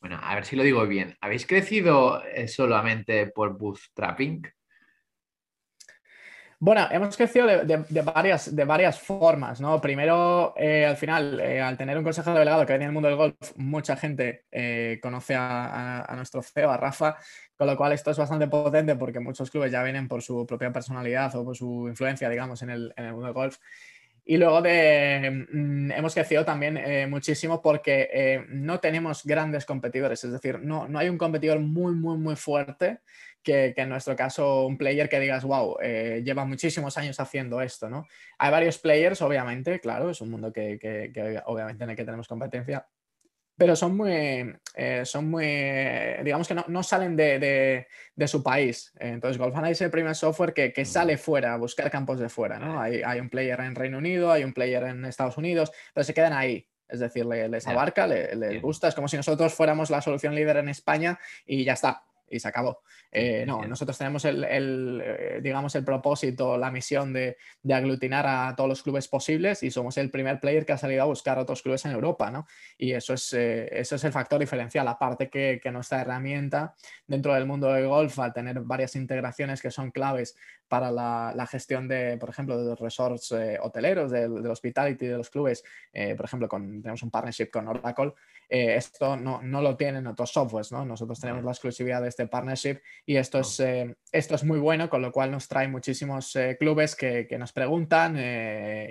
Bueno, 0.00 0.18
a 0.22 0.34
ver 0.34 0.46
si 0.46 0.56
lo 0.56 0.62
digo 0.62 0.86
bien. 0.86 1.16
¿Habéis 1.20 1.46
crecido 1.46 2.24
eh, 2.24 2.48
solamente 2.48 3.26
por 3.26 3.58
bootstrapping? 3.58 4.42
Bueno, 6.62 6.86
hemos 6.90 7.16
crecido 7.16 7.46
de, 7.46 8.02
varias, 8.02 8.54
de 8.54 8.64
varias 8.66 9.00
formas, 9.00 9.62
¿no? 9.62 9.80
Primero, 9.80 10.52
eh, 10.58 10.84
al 10.84 10.98
final, 10.98 11.40
eh, 11.40 11.58
al 11.58 11.78
tener 11.78 11.96
un 11.96 12.04
consejero 12.04 12.38
delegado 12.38 12.66
que 12.66 12.74
viene 12.74 12.84
del 12.84 12.92
mundo 12.92 13.08
del 13.08 13.16
golf, 13.16 13.34
mucha 13.56 13.96
gente 13.96 14.44
eh, 14.52 14.98
conoce 15.02 15.34
a, 15.34 16.12
nuestro 16.16 16.42
CEO, 16.42 16.70
a 16.70 16.76
Rafa, 16.76 17.16
con 17.56 17.66
lo 17.66 17.78
cual 17.78 17.92
esto 17.92 18.10
es 18.10 18.18
bastante 18.18 18.46
potente 18.46 18.94
porque 18.96 19.20
muchos 19.20 19.50
clubes 19.50 19.72
ya 19.72 19.82
vienen 19.82 20.06
por 20.06 20.20
su 20.20 20.44
propia 20.46 20.70
personalidad 20.70 21.34
o 21.34 21.46
por 21.46 21.56
su 21.56 21.88
influencia, 21.88 22.28
digamos, 22.28 22.60
en 22.60 22.68
el, 22.68 22.92
mundo 22.98 23.24
del 23.24 23.32
golf. 23.32 23.56
Y 24.26 24.36
luego 24.36 24.60
de, 24.60 25.46
mm, 25.50 25.92
hemos 25.92 26.12
crecido 26.12 26.44
también 26.44 27.08
muchísimo 27.08 27.62
porque 27.62 28.44
no 28.50 28.80
tenemos 28.80 29.24
grandes 29.24 29.64
competidores, 29.64 30.22
es 30.24 30.32
decir, 30.32 30.60
no, 30.60 30.86
no 30.88 30.98
hay 30.98 31.08
un 31.08 31.16
competidor 31.16 31.58
muy, 31.58 31.94
muy, 31.94 32.18
muy 32.18 32.36
fuerte 32.36 32.98
que, 33.42 33.74
en 33.76 33.88
nuestro 33.88 34.16
caso 34.16 34.66
un 34.66 34.76
player 34.76 35.08
que 35.08 35.20
digas, 35.20 35.44
wow, 35.44 35.76
eh, 35.82 36.22
lleva 36.24 36.44
muchísimos 36.44 36.96
años 36.98 37.18
haciendo 37.20 37.60
esto, 37.60 37.88
¿no? 37.88 38.06
Hay 38.38 38.50
varios 38.50 38.78
players, 38.78 39.22
obviamente, 39.22 39.80
claro, 39.80 40.10
es 40.10 40.20
un 40.20 40.30
mundo 40.30 40.52
que, 40.52 40.78
que, 40.78 41.42
obviamente 41.46 41.84
en 41.84 41.90
el 41.90 41.96
que 41.96 42.04
tenemos 42.04 42.28
competencia, 42.28 42.86
pero 43.56 43.76
son 43.76 43.94
muy, 43.96 44.54
eh, 44.74 45.02
son 45.04 45.28
muy 45.28 45.44
digamos 46.24 46.48
que 46.48 46.54
no, 46.54 46.64
no 46.68 46.82
salen 46.82 47.14
de, 47.14 47.38
de, 47.38 47.86
de, 48.14 48.28
su 48.28 48.42
país. 48.42 48.90
Entonces, 48.98 49.36
Golfana 49.36 49.68
es 49.68 49.80
el 49.82 49.90
primer 49.90 50.14
software 50.14 50.54
que, 50.54 50.72
que, 50.72 50.86
sale 50.86 51.18
fuera, 51.18 51.52
a 51.52 51.58
buscar 51.58 51.90
campos 51.90 52.18
de 52.18 52.30
fuera, 52.30 52.58
¿no? 52.58 52.80
Hay, 52.80 53.02
hay, 53.02 53.20
un 53.20 53.28
player 53.28 53.60
en 53.60 53.74
Reino 53.74 53.98
Unido, 53.98 54.32
hay 54.32 54.44
un 54.44 54.54
player 54.54 54.84
en 54.84 55.04
Estados 55.04 55.36
Unidos, 55.36 55.70
pero 55.92 56.04
se 56.04 56.14
quedan 56.14 56.32
ahí. 56.32 56.66
Es 56.88 57.00
decir, 57.00 57.24
les, 57.24 57.66
abarca, 57.68 58.06
les, 58.06 58.34
les 58.34 58.60
gusta. 58.60 58.88
Es 58.88 58.94
como 58.94 59.08
si 59.08 59.16
nosotros 59.16 59.54
fuéramos 59.54 59.90
la 59.90 60.00
solución 60.00 60.34
líder 60.34 60.56
en 60.56 60.68
España 60.70 61.20
y 61.46 61.62
ya 61.64 61.74
está 61.74 62.02
y 62.30 62.40
se 62.40 62.48
acabó. 62.48 62.82
Eh, 63.10 63.44
no, 63.46 63.66
nosotros 63.66 63.98
tenemos 63.98 64.24
el, 64.24 65.02
eh, 65.04 65.40
digamos, 65.42 65.74
el 65.74 65.84
propósito, 65.84 66.56
la 66.56 66.70
misión 66.70 67.12
de, 67.12 67.36
aglutinar 67.70 68.26
a 68.26 68.54
todos 68.56 68.68
los 68.68 68.82
clubes 68.82 69.08
posibles 69.08 69.62
y 69.62 69.70
somos 69.70 69.96
el 69.96 70.10
primer 70.10 70.40
player 70.40 70.64
que 70.64 70.72
ha 70.72 70.78
salido 70.78 71.02
a 71.02 71.06
buscar 71.06 71.38
otros 71.38 71.62
clubes 71.62 71.84
en 71.84 71.92
Europa, 71.92 72.30
¿no? 72.30 72.46
Y 72.78 72.92
eso 72.92 73.14
es, 73.14 73.32
eso 73.32 73.96
es 73.96 74.04
el 74.04 74.12
factor 74.12 74.40
diferencial, 74.40 74.86
aparte 74.88 75.28
que, 75.28 75.60
que 75.62 75.70
nuestra 75.70 76.00
herramienta 76.00 76.74
dentro 77.06 77.34
del 77.34 77.46
mundo 77.46 77.72
del 77.72 77.86
golf, 77.86 78.18
al 78.18 78.32
tener 78.32 78.60
varias 78.60 78.96
integraciones 78.96 79.60
que 79.60 79.70
son 79.70 79.90
claves 79.90 80.36
para 80.68 80.90
la, 80.90 81.46
gestión 81.46 81.88
de, 81.88 82.16
por 82.18 82.30
ejemplo, 82.30 82.58
de 82.58 82.64
los 82.64 82.78
resorts 82.78 83.34
hoteleros, 83.60 84.10
del, 84.10 84.46
hospitality 84.46 85.06
de 85.06 85.16
los 85.16 85.30
clubes, 85.30 85.64
por 86.16 86.24
ejemplo, 86.24 86.48
con, 86.48 86.80
tenemos 86.80 87.02
un 87.02 87.10
partnership 87.10 87.50
con 87.50 87.66
Oracle, 87.68 88.12
eh, 88.50 88.74
esto 88.74 89.16
no, 89.16 89.40
no, 89.42 89.62
lo 89.62 89.76
tienen 89.76 90.08
otros 90.08 90.32
softwares, 90.32 90.72
¿no? 90.72 90.84
Nosotros 90.84 91.20
tenemos 91.20 91.44
la 91.44 91.52
exclusividad 91.52 92.02
de 92.02 92.08
este 92.08 92.19
partnership 92.28 92.80
y 93.06 93.16
esto, 93.16 93.40
es, 93.40 93.60
eh, 93.60 93.94
esto 94.12 94.34
es 94.34 94.44
muy 94.44 94.58
bueno, 94.58 94.88
con 94.88 95.02
lo 95.02 95.10
cual 95.12 95.30
nos 95.30 95.48
trae 95.48 95.68
muchísimos 95.68 96.34
eh, 96.36 96.56
clubes 96.58 96.94
que, 96.94 97.26
que, 97.26 97.38
nos 97.38 97.52
preguntan 97.52 98.16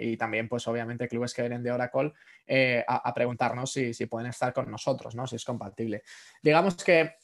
y 0.02 0.18
también, 0.18 0.48
pues 0.48 0.68
obviamente, 0.68 1.08
clubes 1.08 1.34
que 1.34 1.42
vienen 1.44 1.64
de 1.64 1.72
Oracle 1.72 2.14
a, 2.88 3.14
preguntarnos 3.14 3.72
si, 3.72 3.94
si, 3.94 4.08
pueden 4.08 4.30
estar 4.30 4.54
con 4.54 4.72
nosotros, 4.72 5.14
¿no? 5.14 5.28
Si 5.28 5.36
es 5.36 5.46
compatible. 5.46 6.02
Digamos 6.42 6.84
que 6.84 7.16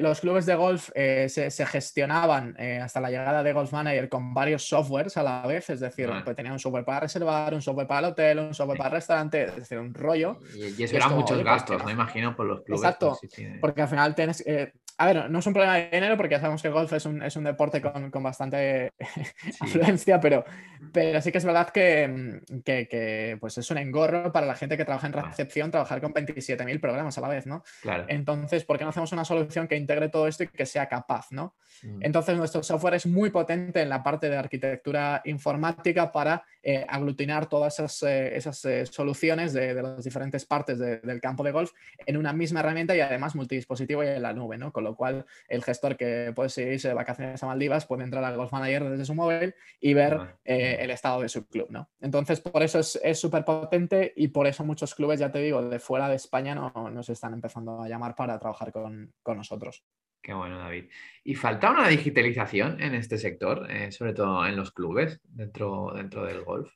los 0.00 0.20
clubes 0.20 0.46
de 0.46 0.54
golf 0.54 0.90
se, 0.94 1.50
se, 1.50 1.66
gestionaban 1.66 2.56
hasta 2.58 3.00
la 3.00 3.10
llegada 3.10 3.42
de 3.42 3.52
Golf 3.52 3.72
Manager 3.72 4.08
con 4.08 4.32
varios 4.32 4.66
softwares 4.66 5.16
a 5.16 5.22
la 5.22 5.46
vez, 5.46 5.68
es 5.70 5.80
decir, 5.80 6.10
pues, 6.24 6.34
tenían 6.36 6.54
un 6.54 6.58
software 6.58 6.84
para 6.84 7.00
reservar, 7.00 7.52
un 7.52 7.62
software 7.62 7.86
para 7.86 8.06
el 8.06 8.12
hotel, 8.12 8.38
un 8.38 8.54
software 8.54 8.78
para 8.78 8.88
el 8.88 8.94
restaurante, 8.94 9.44
es 9.44 9.56
decir, 9.56 9.78
un 9.78 9.92
rollo. 9.92 10.40
Y, 10.54 10.82
eso 10.82 10.96
eran 10.96 11.14
muchos 11.14 11.42
gastos 11.44 11.80
me 11.84 11.92
imagino, 11.92 12.34
por 12.34 12.46
los 12.46 12.62
clubes. 12.62 12.82
Exacto, 12.82 13.18
pues 13.20 13.58
porque 13.60 13.82
al 13.82 13.88
final 13.88 14.14
tienes... 14.14 14.42
Eh, 14.46 14.72
a 15.00 15.06
ver, 15.06 15.30
no 15.30 15.38
es 15.38 15.46
un 15.46 15.54
problema 15.54 15.76
de 15.76 15.88
dinero 15.90 16.14
porque 16.18 16.34
ya 16.34 16.40
sabemos 16.40 16.60
que 16.60 16.68
el 16.68 16.74
golf 16.74 16.92
es 16.92 17.06
un, 17.06 17.22
es 17.22 17.34
un 17.34 17.44
deporte 17.44 17.80
con, 17.80 18.10
con 18.10 18.22
bastante 18.22 18.92
afluencia, 19.60 20.20
pero, 20.20 20.44
pero 20.92 21.22
sí 21.22 21.32
que 21.32 21.38
es 21.38 21.44
verdad 21.46 21.70
que, 21.70 22.42
que, 22.62 22.86
que, 22.86 23.38
pues 23.40 23.56
es 23.56 23.70
un 23.70 23.78
engorro 23.78 24.30
para 24.30 24.44
la 24.46 24.54
gente 24.54 24.76
que 24.76 24.84
trabaja 24.84 25.06
en 25.06 25.14
recepción 25.14 25.70
trabajar 25.70 26.02
con 26.02 26.12
27.000 26.12 26.80
programas 26.80 27.16
a 27.16 27.22
la 27.22 27.28
vez, 27.28 27.46
¿no? 27.46 27.64
Claro. 27.80 28.04
Entonces, 28.08 28.62
¿por 28.66 28.76
qué 28.76 28.84
no 28.84 28.90
hacemos 28.90 29.10
una 29.12 29.24
solución 29.24 29.66
que 29.68 29.76
integre 29.76 30.10
todo 30.10 30.28
esto 30.28 30.44
y 30.44 30.48
que 30.48 30.66
sea 30.66 30.86
capaz, 30.86 31.28
¿no? 31.30 31.54
Mm. 31.82 32.00
Entonces, 32.02 32.36
nuestro 32.36 32.62
software 32.62 32.92
es 32.92 33.06
muy 33.06 33.30
potente 33.30 33.80
en 33.80 33.88
la 33.88 34.02
parte 34.02 34.28
de 34.28 34.36
arquitectura 34.36 35.22
informática 35.24 36.12
para 36.12 36.44
eh, 36.62 36.84
aglutinar 36.86 37.48
todas 37.48 37.78
esas, 37.78 38.02
eh, 38.02 38.36
esas 38.36 38.62
eh, 38.66 38.84
soluciones 38.84 39.54
de, 39.54 39.72
de, 39.72 39.82
las 39.82 40.04
diferentes 40.04 40.44
partes 40.44 40.78
del 40.78 41.20
campo 41.22 41.42
de 41.42 41.52
golf 41.52 41.72
en 42.04 42.18
una 42.18 42.34
misma 42.34 42.60
herramienta 42.60 42.94
y 42.94 43.00
además 43.00 43.34
multidispositivo 43.34 44.04
y 44.04 44.08
en 44.08 44.20
la 44.20 44.34
nube, 44.34 44.58
¿no? 44.58 44.70
Con 44.70 44.84
lo 44.84 44.89
cual, 44.96 45.26
el 45.48 45.62
gestor 45.62 45.96
que 45.96 46.32
puede 46.34 46.48
seguirse 46.48 46.88
de 46.88 46.94
vacaciones 46.94 47.42
a 47.42 47.46
Maldivas 47.46 47.86
puede 47.86 48.04
entrar 48.04 48.24
al 48.24 48.36
Golf 48.36 48.52
Manager 48.52 48.84
desde 48.90 49.04
su 49.04 49.14
móvil 49.14 49.54
y 49.80 49.94
ver 49.94 50.38
el 50.44 50.90
estado 50.90 51.22
de 51.22 51.28
su 51.28 51.46
club, 51.46 51.68
¿no? 51.70 51.90
Entonces, 52.00 52.40
por 52.40 52.62
eso 52.62 52.80
es 52.80 53.20
súper 53.20 53.44
potente 53.44 54.12
y 54.16 54.28
por 54.28 54.46
eso 54.46 54.64
muchos 54.64 54.94
clubes, 54.94 55.20
ya 55.20 55.30
te 55.30 55.40
digo, 55.40 55.62
de 55.62 55.78
fuera 55.78 56.08
de 56.08 56.16
España 56.16 56.54
no, 56.54 56.90
nos 56.90 57.08
están 57.08 57.34
empezando 57.34 57.82
a 57.82 57.88
llamar 57.88 58.14
para 58.14 58.38
trabajar 58.38 58.72
con, 58.72 59.12
con 59.22 59.36
nosotros. 59.36 59.84
Qué 60.22 60.34
bueno, 60.34 60.58
David. 60.58 60.90
¿Y 61.24 61.34
falta 61.34 61.70
una 61.70 61.88
digitalización 61.88 62.80
en 62.80 62.94
este 62.94 63.16
sector, 63.16 63.70
eh, 63.70 63.90
sobre 63.90 64.12
todo 64.12 64.46
en 64.46 64.56
los 64.56 64.72
clubes 64.72 65.20
dentro, 65.24 65.92
dentro 65.94 66.24
del 66.24 66.44
golf? 66.44 66.70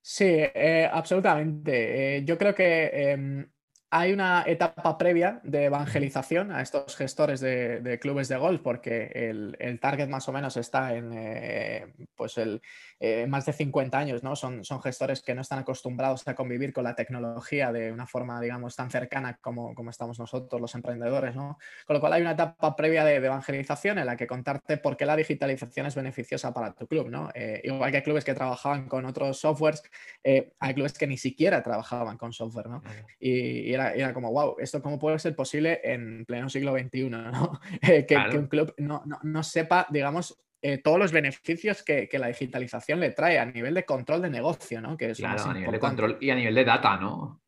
Sí, 0.00 0.24
eh, 0.24 0.88
absolutamente. 0.90 2.18
Eh, 2.18 2.24
yo 2.24 2.38
creo 2.38 2.54
que 2.54 2.86
em, 3.10 3.50
hay 3.90 4.12
una 4.12 4.42
etapa 4.46 4.98
previa 4.98 5.40
de 5.44 5.66
evangelización 5.66 6.50
a 6.50 6.60
estos 6.60 6.96
gestores 6.96 7.40
de, 7.40 7.98
clubes 8.00 8.28
de 8.28 8.36
golf, 8.36 8.60
porque 8.60 9.10
el, 9.14 9.78
target 9.80 10.08
más 10.08 10.28
o 10.28 10.32
menos 10.32 10.56
está 10.56 10.94
en 10.96 11.12
eh, 11.14 11.86
pues 12.16 12.36
el, 12.38 12.60
eh, 12.98 13.26
más 13.28 13.46
de 13.46 13.52
50 13.52 13.96
años, 13.96 14.22
¿no? 14.24 14.34
Son, 14.34 14.64
son 14.64 14.82
gestores 14.82 15.22
que 15.22 15.34
no 15.34 15.42
están 15.42 15.60
acostumbrados 15.60 16.26
a 16.26 16.34
convivir 16.34 16.72
con 16.72 16.82
la 16.82 16.96
tecnología 16.96 17.70
de 17.70 17.92
una 17.92 18.06
forma, 18.06 18.40
digamos, 18.40 18.74
tan 18.74 18.90
cercana 18.90 19.38
como, 19.40 19.74
como 19.74 19.90
estamos 19.90 20.18
nosotros, 20.18 20.60
los 20.60 20.74
emprendedores, 20.74 21.36
¿no? 21.36 21.58
Con 21.86 21.94
lo 21.94 22.00
cual 22.00 22.14
hay 22.14 22.22
una 22.22 22.32
etapa 22.32 22.74
previa 22.74 23.04
de, 23.04 23.16
evangelización 23.16 23.98
en 23.98 24.06
la 24.06 24.16
que 24.16 24.26
contarte 24.26 24.78
por 24.78 24.96
qué 24.96 25.06
la 25.06 25.16
digitalización 25.16 25.86
es 25.86 25.94
beneficiosa 25.94 26.52
para 26.52 26.74
tu 26.74 26.86
club, 26.86 27.08
¿no? 27.08 27.30
Eh, 27.34 27.60
igual 27.64 27.90
que 27.90 27.98
hay 27.98 28.02
clubes 28.02 28.24
que 28.24 28.34
trabajaban 28.34 28.88
con 28.88 29.04
otros 29.04 29.38
softwares, 29.38 29.82
hay 30.24 30.74
clubes 30.74 30.92
que 30.94 31.06
ni 31.06 31.16
siquiera 31.16 31.62
trabajaban 31.62 32.18
con 32.18 32.32
software, 32.32 32.68
¿no? 32.68 32.82
y 33.18 33.75
era, 33.76 34.12
como, 34.12 34.32
wow, 34.32 34.56
¿esto 34.58 34.82
cómo 34.82 34.98
puede 34.98 35.18
ser 35.18 35.34
posible 35.34 35.80
en 35.84 36.24
pleno 36.24 36.48
siglo 36.48 36.76
XXI? 36.76 37.10
¿no? 37.10 37.60
Eh, 37.82 38.06
que, 38.06 38.16
un 38.36 38.48
club 38.48 38.74
no, 38.78 39.42
sepa, 39.42 39.86
digamos, 39.90 40.38
eh, 40.62 40.78
todos 40.78 40.98
los 40.98 41.12
beneficios 41.12 41.82
que, 41.82 42.08
la 42.12 42.28
digitalización 42.28 43.00
le 43.00 43.10
trae 43.10 43.38
a 43.38 43.46
nivel 43.46 43.74
de 43.74 43.84
control 43.84 44.22
de 44.22 44.30
negocio, 44.30 44.80
¿no? 44.80 44.96
Que 44.96 45.10
es 45.10 45.18
claro, 45.18 45.44
a 45.44 45.54
nivel 45.54 45.72
de 45.72 45.78
control 45.78 46.18
y 46.20 46.30
a 46.30 46.34
nivel 46.34 46.54
de 46.54 46.64
data, 46.64 46.96
¿no? 46.96 47.40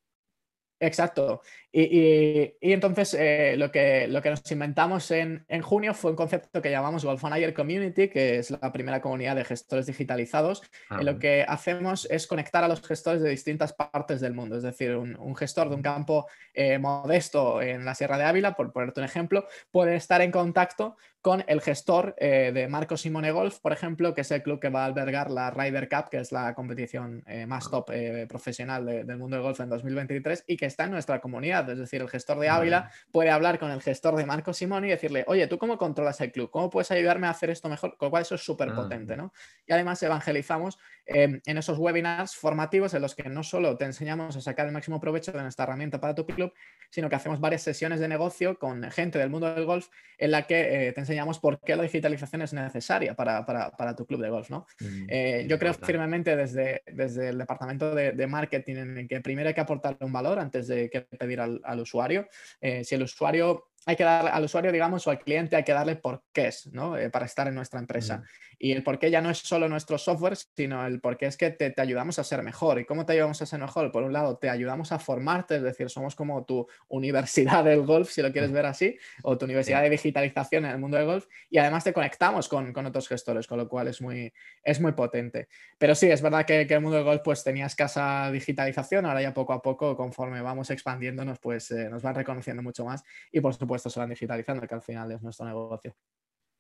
Exacto. 0.81 1.43
Y, 1.71 2.55
entonces 2.63 3.15
eh, 3.15 3.55
lo, 3.59 3.71
que, 3.71 4.09
lo 4.09 4.23
que 4.23 4.31
nos 4.31 4.51
inventamos 4.51 5.11
en, 5.11 5.45
junio 5.63 5.93
fue 5.93 6.13
un 6.13 6.17
concepto 6.17 6.63
que 6.63 6.71
llamamos 6.71 7.05
Golf 7.05 7.23
Manager 7.23 7.53
Community, 7.53 8.09
que 8.09 8.39
es 8.39 8.51
la 8.51 8.73
primera 8.73 9.03
comunidad 9.03 9.37
de 9.37 9.45
gestores 9.45 9.87
digitalizados. 9.87 10.63
en 10.91 11.05
lo 11.05 11.19
que 11.19 11.45
hacemos 11.47 12.07
es 12.11 12.27
conectar 12.27 12.65
a 12.65 12.69
los 12.69 12.81
gestores 12.81 13.21
de 13.21 13.31
distintas 13.31 13.75
partes 13.75 14.21
del 14.21 14.35
mundo. 14.35 14.57
Es 14.57 14.63
decir, 14.63 14.97
un, 14.97 15.37
gestor 15.37 15.69
de 15.69 15.77
un 15.77 15.83
campo 15.83 16.27
eh, 16.55 16.79
modesto 16.79 17.61
en 17.61 17.85
la 17.85 17.95
Sierra 17.95 18.17
de 18.17 18.25
Ávila, 18.25 18.57
por 18.57 18.73
ponerte 18.73 19.01
un 19.01 19.07
ejemplo, 19.07 19.47
puede 19.71 19.95
estar 19.95 20.23
en 20.23 20.31
contacto 20.31 20.97
con 21.21 21.45
el 21.49 21.61
gestor 21.61 22.15
eh, 22.19 22.53
de 22.55 22.69
Marco 22.69 22.97
Simone 22.97 23.31
Golf, 23.31 23.59
por 23.61 23.73
ejemplo, 23.73 24.15
que 24.15 24.23
es 24.23 24.31
el 24.31 24.43
club 24.43 24.59
que 24.59 24.71
va 24.71 24.83
a 24.83 24.87
albergar 24.87 25.31
la 25.31 25.51
Ryder 25.51 25.89
Cup, 25.89 26.09
que 26.11 26.19
es 26.19 26.33
la 26.33 26.55
competición 26.55 27.23
más 27.47 27.71
top 27.71 27.91
profesional 28.29 28.87
del 28.87 29.19
mundo 29.19 29.37
del 29.37 29.43
golf 29.43 29.61
en 29.61 29.69
2023 29.69 30.45
y 30.47 30.57
que 30.57 30.67
está 30.67 30.85
en 30.85 30.93
nuestra 30.93 31.21
comunidad. 31.21 31.58
Es 31.67 31.79
decir, 31.79 32.03
el 32.03 32.09
gestor 32.09 32.39
de 32.39 32.49
Ávila 32.49 32.91
puede 33.11 33.31
hablar 33.31 33.59
con 33.59 33.71
el 33.71 33.81
gestor 33.81 34.17
de 34.17 34.27
Marco 34.27 34.53
Simón 34.53 34.85
y 34.85 34.89
decirle, 34.89 35.25
oye, 35.27 35.47
¿tú 35.47 35.59
cómo 35.59 35.79
controlas 35.79 36.21
el 36.21 36.31
club? 36.31 36.51
¿Cómo 36.51 36.69
puedes 36.69 36.91
ayudarme 36.91 37.27
a 37.27 37.31
hacer 37.31 37.51
esto 37.51 37.69
mejor? 37.69 37.97
Con 37.97 38.07
lo 38.07 38.11
cual 38.11 38.23
eso 38.23 38.35
es 38.35 38.45
súper 38.45 38.75
potente, 38.75 39.17
¿no? 39.17 39.33
Y 39.67 39.73
además 39.73 40.03
evangelizamos 40.03 40.79
em, 41.07 41.41
en 41.47 41.59
esos 41.59 41.79
webinars 41.79 42.37
formativos 42.37 42.95
en 42.95 43.03
los 43.03 43.15
que 43.15 43.29
no 43.29 43.43
solo 43.43 43.77
te 43.77 43.85
enseñamos 43.85 44.37
a 44.37 44.41
sacar 44.41 44.67
el 44.67 44.73
máximo 44.73 45.01
provecho 45.01 45.33
de 45.33 45.43
nuestra 45.43 45.65
herramienta 45.65 46.01
para 46.01 46.15
tu 46.15 46.27
club, 46.27 46.53
sino 46.91 47.09
que 47.09 47.17
hacemos 47.17 47.41
varias 47.41 47.63
sesiones 47.63 48.01
de 48.01 48.09
negocio 48.09 48.59
con 48.59 48.83
gente 48.91 49.19
del 49.19 49.31
mundo 49.31 49.55
del 49.55 49.65
golf 49.65 49.89
en 50.19 50.31
la 50.31 50.47
que 50.47 50.89
eh, 50.89 50.93
te 50.93 51.01
enseñamos 51.01 51.39
por 51.39 51.61
qué 51.61 51.77
la 51.77 51.83
digitalización 51.83 52.43
es 52.43 52.53
necesaria 52.53 53.15
para, 53.15 53.95
tu 53.97 54.07
club 54.07 54.21
de 54.21 54.31
golf, 54.31 54.51
¿no? 54.51 54.67
Mm, 54.81 55.07
eh, 55.09 55.47
yo 55.49 55.59
creo 55.59 55.75
firmemente 55.75 56.37
desde, 56.37 56.83
desde 56.87 57.29
el 57.31 57.39
departamento 57.39 57.95
de, 57.95 58.13
de 58.13 58.27
marketing 58.27 58.77
en 58.77 59.09
que 59.09 59.21
primero 59.21 59.49
hay 59.49 59.55
que 59.55 59.61
aportarle 59.61 60.05
un 60.05 60.13
valor 60.13 60.39
antes 60.39 60.67
de 60.67 60.91
que 60.91 61.03
pedir 61.03 61.41
al, 61.41 61.48
usuario. 61.81 62.29
Eh, 62.61 62.85
si 62.85 62.95
el 62.95 63.03
usuario 63.03 63.69
hay 63.87 63.97
que 63.97 64.05
darle 64.05 64.31
al 64.31 64.45
usuario, 64.45 64.71
digamos, 64.71 65.07
o 65.07 65.11
al 65.11 65.19
cliente 65.19 65.57
hay 65.57 65.65
que 65.65 65.73
darle 65.73 65.97
por 65.97 66.25
qué 66.33 66.49
es, 66.49 66.67
¿no? 66.73 66.97
Eh, 66.97 67.09
para 67.09 67.25
estar 67.25 67.49
en 67.49 67.55
nuestra 67.55 67.81
empresa. 67.81 68.23
Y 68.59 68.73
el 68.73 68.83
por 68.83 68.99
qué 68.99 69.11
ya 69.11 69.21
no 69.21 69.31
es 69.31 69.39
solo 69.39 69.69
nuestro 69.69 69.99
software, 69.99 70.37
sino 70.37 70.85
el 70.85 71.01
por 71.01 71.17
qué 71.17 71.27
es 71.27 71.37
que 71.37 71.51
te, 71.51 71.73
ayudamos 71.81 72.19
a 72.19 72.25
ser 72.25 72.43
mejor. 72.43 72.81
¿Y 72.81 72.85
cómo 72.85 73.07
te 73.07 73.13
ayudamos 73.13 73.41
a 73.41 73.47
ser 73.47 73.61
mejor? 73.61 73.93
Por 73.93 74.03
un 74.03 74.13
lado, 74.13 74.37
te 74.37 74.51
ayudamos 74.51 74.91
a 74.91 74.99
formarte, 74.99 75.57
es 75.57 75.63
decir, 75.63 75.89
somos 75.89 76.17
como 76.17 76.45
tu 76.45 76.67
universidad 76.89 77.63
del 77.65 77.83
golf, 77.83 78.11
si 78.11 78.21
lo 78.21 78.33
quieres 78.33 78.51
ver 78.51 78.67
así, 78.67 78.99
o 79.23 79.39
tu 79.39 79.45
universidad 79.45 79.83
de 79.83 79.91
digitalización 79.91 80.65
en 80.65 80.73
el 80.73 80.79
mundo 80.79 80.97
del 80.97 81.07
golf. 81.07 81.27
Y 81.51 81.59
además 81.59 81.85
te 81.85 81.93
conectamos 81.93 82.49
con, 82.49 82.77
otros 82.87 83.09
gestores, 83.09 83.47
con 83.47 83.59
lo 83.59 83.69
cual 83.69 83.89
es 83.89 84.01
muy, 84.01 84.33
es 84.65 84.81
muy 84.81 84.93
potente. 84.93 85.49
Pero 85.79 85.95
sí, 85.95 86.11
es 86.11 86.21
verdad 86.21 86.45
que, 86.45 86.63
el 86.63 86.81
mundo 86.81 86.97
del 86.97 87.05
golf 87.05 87.23
pues 87.25 87.45
tenía 87.45 87.67
escasa 87.67 88.31
digitalización, 88.33 89.07
ahora 89.07 89.23
ya 89.23 89.33
poco 89.33 89.53
a 89.53 89.63
poco, 89.63 89.97
conforme 89.97 90.41
vamos 90.43 90.71
expandiéndonos, 90.71 91.39
pues 91.39 91.71
eh, 91.71 91.89
nos 91.89 92.03
van 92.03 92.17
reconociendo 92.17 92.63
mucho 92.63 92.85
más. 92.85 93.05
Y 93.31 93.41
por 93.41 93.55
supuesto, 93.55 93.89
se 93.89 94.01
van 94.01 94.11
digitalizando, 94.11 94.67
que 94.67 94.75
al 94.75 94.83
final 94.83 95.13
es 95.13 95.23
nuestro 95.23 95.47
negocio. 95.47 95.95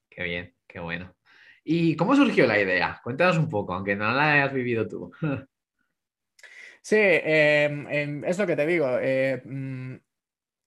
Qué 0.08 0.22
bien, 0.22 0.54
qué 0.66 0.80
bueno. 0.80 1.17
¿Y 1.70 1.96
cómo 1.96 2.16
surgió 2.16 2.46
la 2.46 2.58
idea? 2.58 2.98
Cuéntanos 3.04 3.36
un 3.36 3.50
poco, 3.50 3.74
aunque 3.74 3.94
no 3.94 4.10
la 4.10 4.32
hayas 4.32 4.54
vivido 4.54 4.88
tú. 4.88 5.12
Sí, 6.80 6.96
em, 6.96 7.86
em, 7.90 8.24
es 8.24 8.38
lo 8.38 8.46
que 8.46 8.56
te 8.56 8.64
digo. 8.64 8.88
Eh, 8.98 9.42
mm, 9.44 9.96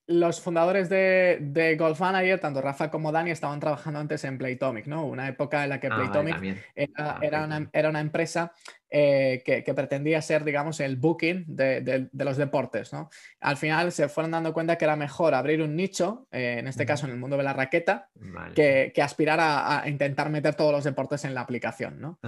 los 0.06 0.40
fundadores 0.40 0.88
de, 0.88 1.38
de, 1.40 1.74
Golf 1.74 1.98
Manager, 1.98 2.38
tanto 2.38 2.60
Rafa 2.60 2.92
como 2.92 3.10
Dani, 3.10 3.32
estaban 3.32 3.58
trabajando 3.58 3.98
antes 3.98 4.22
en 4.22 4.38
Playtomic, 4.38 4.86
¿no? 4.86 5.04
Una 5.04 5.26
época 5.26 5.64
en 5.64 5.70
la 5.70 5.80
que 5.80 5.88
ah, 5.88 5.96
Playtomic 5.96 6.72
era, 6.76 6.92
ah, 6.98 7.18
era, 7.20 7.44
una, 7.46 7.68
era, 7.72 7.88
una, 7.88 8.00
empresa 8.00 8.52
eh, 8.94 9.42
que, 9.42 9.72
pretendía 9.72 10.20
ser, 10.20 10.44
digamos, 10.44 10.78
el 10.78 10.96
booking 10.96 11.44
de, 11.46 12.10
los 12.12 12.36
deportes. 12.36 12.92
¿no? 12.92 13.08
Al 13.40 13.56
final 13.56 13.90
se 13.90 14.06
fueron 14.10 14.32
dando 14.32 14.52
cuenta 14.52 14.76
que 14.76 14.84
era 14.84 14.96
mejor 14.96 15.32
abrir 15.32 15.62
un 15.62 15.74
nicho, 15.74 16.26
eh, 16.30 16.56
en 16.58 16.68
este 16.68 16.84
caso 16.84 17.06
en 17.06 17.12
el 17.12 17.18
mundo 17.18 17.38
de 17.38 17.42
la 17.42 17.54
raqueta, 17.54 18.10
que, 18.54 18.92
aspirar 19.02 19.38
a, 19.40 19.84
intentar 19.86 20.28
meter 20.28 20.56
todos 20.56 20.72
los 20.72 20.84
deportes 20.84 21.24
en 21.24 21.32
la 21.32 21.40
aplicación. 21.40 22.02
¿no? 22.02 22.18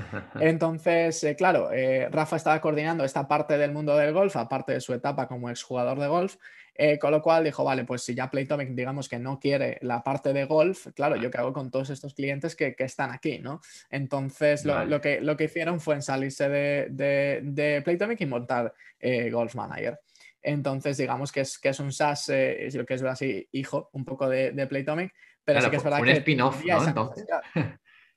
Entonces, 0.41 1.23
eh, 1.25 1.37
claro, 1.37 1.69
Rafa 2.11 2.37
estaba 2.37 2.59
coordinando 2.63 3.05
esta 3.05 3.29
parte 3.29 3.59
del 3.59 3.71
mundo 3.71 3.95
del 3.99 4.15
golf, 4.15 4.35
aparte 4.37 4.73
de 4.73 4.81
su 4.81 4.95
etapa 4.95 5.29
como 5.29 5.51
exjugador 5.51 6.01
de 6.01 6.07
golf, 6.07 6.37
eh, 6.77 6.99
con 6.99 7.13
lo 7.13 7.23
cual 7.23 7.45
dijo, 7.45 7.63
vale, 7.63 7.85
pues 7.85 8.03
si 8.03 8.15
ya 8.15 8.31
Playtomic 8.31 8.71
digamos 8.71 9.09
que 9.09 9.19
no 9.19 9.39
quiere 9.39 9.79
la 9.83 10.03
parte 10.03 10.33
de 10.33 10.45
golf, 10.45 10.89
claro, 10.95 11.15
yo 11.15 11.31
qué 11.31 11.39
hago 11.39 11.53
con 11.53 11.71
todos 11.71 11.91
estos 11.91 12.15
clientes 12.15 12.57
que, 12.57 12.75
están 12.79 13.13
aquí, 13.13 13.39
¿no? 13.39 13.61
Entonces 13.91 14.65
lo, 14.65 15.01
que, 15.01 15.21
lo 15.21 15.37
que 15.37 15.45
hicieron 15.45 15.81
fue 15.81 16.03
salirse 16.03 16.49
de, 16.49 16.54
de, 16.55 17.83
Playtomic 17.85 18.21
y 18.21 18.27
montar 18.27 18.75
eh, 18.99 19.31
Golf 19.31 19.55
Manager. 19.55 19.99
Entonces, 20.43 20.97
digamos 20.97 21.33
que 21.33 21.41
es, 21.41 21.59
que 21.59 21.71
es 21.71 21.81
un 21.81 21.93
SaaS, 21.93 22.29
eh, 22.29 22.69
lo 22.75 22.85
que 22.85 22.95
es 22.95 23.03
así, 23.03 23.49
hijo, 23.53 23.89
un 23.93 24.05
poco 24.05 24.29
de, 24.29 24.53
de 24.53 24.67
Playtomic, 24.67 25.13
pero 25.45 25.61
sí 25.61 25.71
que 25.71 25.77
es 25.77 25.85
verdad 25.85 26.01
un 26.01 26.07
que... 26.07 26.11
Un 26.13 26.17
spin-off, 26.19 26.65
¿no? 26.95 27.13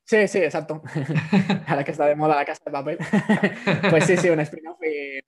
Sí, 0.04 0.26
sí, 0.30 0.39
exacto. 0.39 0.82
Ahora 1.67 1.84
que 1.84 1.91
está 1.91 2.06
de 2.06 2.15
moda 2.15 2.36
la 2.36 2.45
casa 2.45 2.62
de 2.65 2.71
papel. 2.71 2.97
pues 3.89 4.06
sí, 4.06 4.15
sí, 4.15 4.30
un 4.30 4.39
spin-off 4.39 4.78
y 4.82 5.19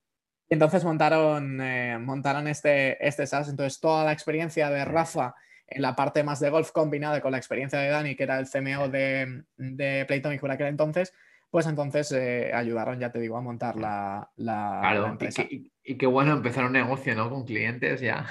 entonces 0.50 0.84
montaron, 0.84 1.62
eh, 1.62 1.98
montaron 2.00 2.48
este, 2.48 3.06
este 3.06 3.28
SaaS. 3.28 3.50
Entonces, 3.50 3.80
toda 3.80 4.04
la 4.04 4.12
experiencia 4.12 4.69
de 4.69 4.84
Rafa 4.84 5.36
en 5.67 5.84
la 5.84 5.95
parte 5.95 6.24
más 6.24 6.39
de 6.39 6.50
golf 6.50 6.72
combinada 6.72 7.22
con 7.22 7.32
la 7.32 7.38
experiencia 7.38 7.80
de 7.80 7.89
Dani, 7.89 8.15
que 8.15 8.24
era 8.24 8.39
el 8.39 8.50
CMO 8.50 8.89
de, 8.89 9.43
de 9.58 10.06
Playtonic 10.08 10.41
por 10.41 10.50
aquel 10.50 10.67
entonces, 10.67 11.13
pues 11.50 11.66
entonces 11.68 12.12
eh, 12.12 12.52
ayudaron, 12.54 13.00
ya 13.00 13.12
te 13.12 13.20
digo, 13.20 13.38
a 13.38 13.42
montar 13.42 13.76
la, 13.76 14.30
la, 14.38 15.06
empresa. 15.08 15.44
Y, 15.50 15.72
y, 15.84 15.98
qué 15.98 16.06
bueno 16.06 16.34
empezar 16.34 16.66
un 16.66 16.74
negocio, 16.74 17.16
¿no? 17.16 17.30
Con 17.30 17.46
clientes 17.46 18.02
ya. 18.02 18.26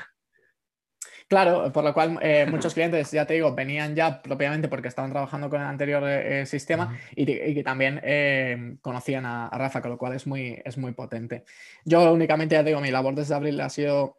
Claro, 1.29 1.71
por 1.73 1.85
lo 1.85 1.93
cual 1.93 2.19
eh, 2.23 2.47
muchos 2.51 2.73
clientes, 2.73 3.11
ya 3.11 3.27
te 3.27 3.35
digo, 3.35 3.55
venían 3.55 3.95
ya 3.95 4.23
propiamente 4.23 4.69
porque 4.69 4.89
estaban 4.89 5.11
trabajando 5.11 5.51
con 5.51 5.61
el 5.61 5.67
anterior 5.67 6.03
eh, 6.09 6.47
sistema 6.47 6.99
y, 7.15 7.27
que 7.27 7.63
también 7.63 8.01
eh, 8.03 8.79
conocían 8.81 9.27
a, 9.27 9.51
Rafa, 9.51 9.83
con 9.83 9.91
lo 9.91 9.99
cual 9.99 10.15
es 10.15 10.27
muy, 10.27 10.61
es 10.65 10.79
muy 10.79 10.93
potente. 10.93 11.45
Yo 11.85 12.13
únicamente, 12.13 12.55
ya 12.55 12.63
te 12.63 12.71
digo, 12.71 12.81
mi 12.81 12.91
labor 12.91 13.15
desde 13.15 13.35
abril 13.35 13.61
ha 13.61 13.69
sido 13.69 14.19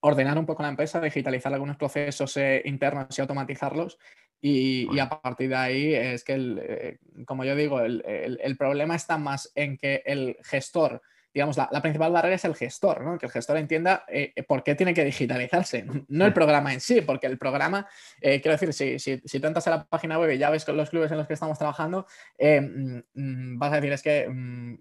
ordenar 0.00 0.38
un 0.38 0.46
poco 0.46 0.62
la 0.62 0.68
empresa, 0.68 1.00
digitalizar 1.00 1.52
algunos 1.52 1.76
procesos 1.76 2.36
internos 2.64 3.18
y 3.18 3.20
automatizarlos. 3.20 3.98
Y, 4.44 4.98
a 4.98 5.08
partir 5.08 5.48
de 5.48 5.56
ahí 5.56 5.94
es 5.94 6.24
que, 6.24 6.98
como 7.26 7.44
yo 7.44 7.54
digo, 7.54 7.80
el 7.80 8.56
problema 8.58 8.96
está 8.96 9.16
más 9.16 9.50
en 9.54 9.78
que 9.78 10.02
el 10.04 10.36
gestor 10.42 11.00
digamos, 11.34 11.56
la, 11.56 11.82
principal 11.82 12.12
barrera 12.12 12.34
es 12.34 12.44
el 12.44 12.54
gestor, 12.54 13.02
¿no? 13.02 13.18
Que 13.18 13.26
el 13.26 13.32
gestor 13.32 13.56
entienda 13.56 14.04
eh, 14.08 14.32
eh, 14.36 14.42
por 14.42 14.62
qué 14.62 14.74
tiene 14.74 14.92
que 14.92 15.04
digitalizarse, 15.04 15.86
no 16.08 16.26
el 16.26 16.32
programa 16.32 16.72
en 16.72 16.80
sí, 16.80 17.00
porque 17.00 17.26
el 17.26 17.38
programa, 17.38 17.86
eh, 18.20 18.40
quiero 18.40 18.58
decir, 18.58 18.72
si, 18.72 18.98
si, 18.98 19.20
si, 19.24 19.40
tú 19.40 19.46
entras 19.46 19.66
a 19.66 19.70
la 19.70 19.84
página 19.84 20.18
web 20.18 20.30
y 20.32 20.38
ya 20.38 20.50
ves 20.50 20.64
con 20.64 20.76
los 20.76 20.90
clubes 20.90 21.10
en 21.10 21.18
los 21.18 21.26
que 21.26 21.34
estamos 21.34 21.58
trabajando, 21.58 22.06
mm, 22.38 22.98
mm, 23.14 23.58
vas 23.58 23.72
a 23.72 23.76
decir, 23.76 23.92
es 23.92 24.02
que 24.02 24.28
mm, 24.28 24.74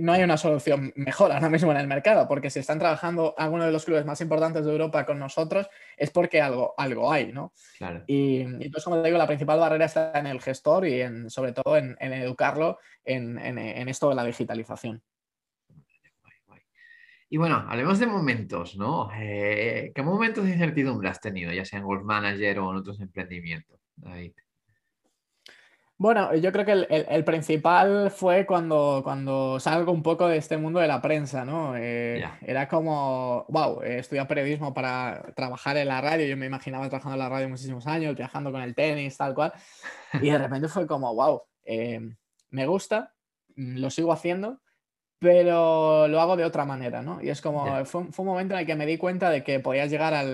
no 0.00 0.12
hay 0.12 0.22
una 0.22 0.36
solución 0.36 0.92
mejor 0.96 1.32
ahora 1.32 1.48
mismo 1.48 1.70
en 1.70 1.78
el 1.78 1.86
mercado, 1.86 2.28
porque 2.28 2.50
si 2.50 2.58
están 2.58 2.78
trabajando 2.78 3.34
algunos 3.38 3.66
de 3.66 3.72
los 3.72 3.84
clubes 3.84 4.04
más 4.04 4.20
importantes 4.20 4.64
de 4.64 4.72
Europa 4.72 5.06
con 5.06 5.18
nosotros, 5.18 5.68
es 5.96 6.10
porque 6.10 6.40
algo, 6.40 6.74
algo 6.76 7.10
hay, 7.10 7.32
¿no? 7.32 7.52
Y, 8.06 8.40
entonces, 8.40 8.84
como 8.84 9.00
te 9.00 9.08
digo, 9.08 9.18
la 9.18 9.26
principal 9.26 9.58
barrera 9.58 9.86
está 9.86 10.12
en 10.18 10.26
el 10.26 10.40
gestor 10.40 10.86
y 10.86 11.00
en, 11.00 11.30
sobre 11.30 11.52
todo 11.52 11.76
en, 11.76 11.96
educarlo 12.00 12.78
en, 13.04 13.38
en 13.38 13.88
esto 13.88 14.08
de 14.08 14.14
la 14.14 14.24
digitalización. 14.24 15.02
Y 17.32 17.36
bueno, 17.36 17.64
hablemos 17.68 18.00
de 18.00 18.08
momentos, 18.08 18.76
¿no? 18.76 19.08
Eh, 19.14 19.92
¿Qué 19.94 20.02
momentos 20.02 20.44
de 20.44 20.50
incertidumbre 20.50 21.08
has 21.08 21.20
tenido, 21.20 21.52
ya 21.52 21.64
sea 21.64 21.78
en 21.78 21.84
Golf 21.84 22.02
Manager 22.02 22.58
o 22.58 22.72
en 22.72 22.78
otros 22.78 23.00
emprendimientos? 23.00 23.78
Bueno, 26.00 26.34
yo 26.34 26.50
creo 26.50 26.64
que 26.64 26.86
el, 26.88 27.24
principal 27.24 28.10
fue 28.10 28.46
cuando, 28.46 29.02
cuando 29.04 29.60
salgo 29.60 29.92
un 29.92 30.02
poco 30.02 30.28
de 30.28 30.38
este 30.38 30.56
mundo 30.56 30.80
de 30.80 30.88
la 30.88 31.02
prensa, 31.02 31.44
¿no? 31.44 31.76
Eh, 31.76 32.24
era 32.40 32.68
como, 32.68 33.44
wow, 33.50 33.82
he 33.82 33.98
estudiado 33.98 34.26
periodismo 34.26 34.72
para 34.72 35.30
trabajar 35.36 35.76
en 35.76 35.88
la 35.88 36.00
radio, 36.00 36.24
yo 36.24 36.38
me 36.38 36.46
imaginaba 36.46 36.88
trabajando 36.88 37.16
en 37.16 37.18
la 37.18 37.28
radio 37.28 37.50
muchísimos 37.50 37.86
años, 37.86 38.16
viajando 38.16 38.50
con 38.50 38.62
el 38.62 38.74
tenis, 38.74 39.14
tal 39.18 39.34
cual, 39.34 39.52
y 40.22 40.30
de 40.30 40.38
repente 40.38 40.68
fue 40.68 40.86
como, 40.86 41.14
wow, 41.14 41.42
eh, 41.64 42.00
me 42.48 42.66
gusta, 42.66 43.12
lo 43.54 43.90
sigo 43.90 44.10
haciendo, 44.10 44.58
pero 45.20 46.08
lo 46.08 46.18
hago 46.18 46.34
de 46.34 46.46
otra 46.46 46.64
manera, 46.64 47.02
¿no? 47.02 47.22
Y 47.22 47.28
es 47.28 47.42
como, 47.42 47.84
fue, 47.84 48.00
un 48.00 48.26
momento 48.26 48.54
en 48.54 48.60
el 48.60 48.66
que 48.66 48.74
me 48.74 48.86
di 48.86 48.96
cuenta 48.96 49.28
de 49.28 49.44
que 49.44 49.60
podías 49.60 49.90
llegar 49.90 50.14
a, 50.14 50.24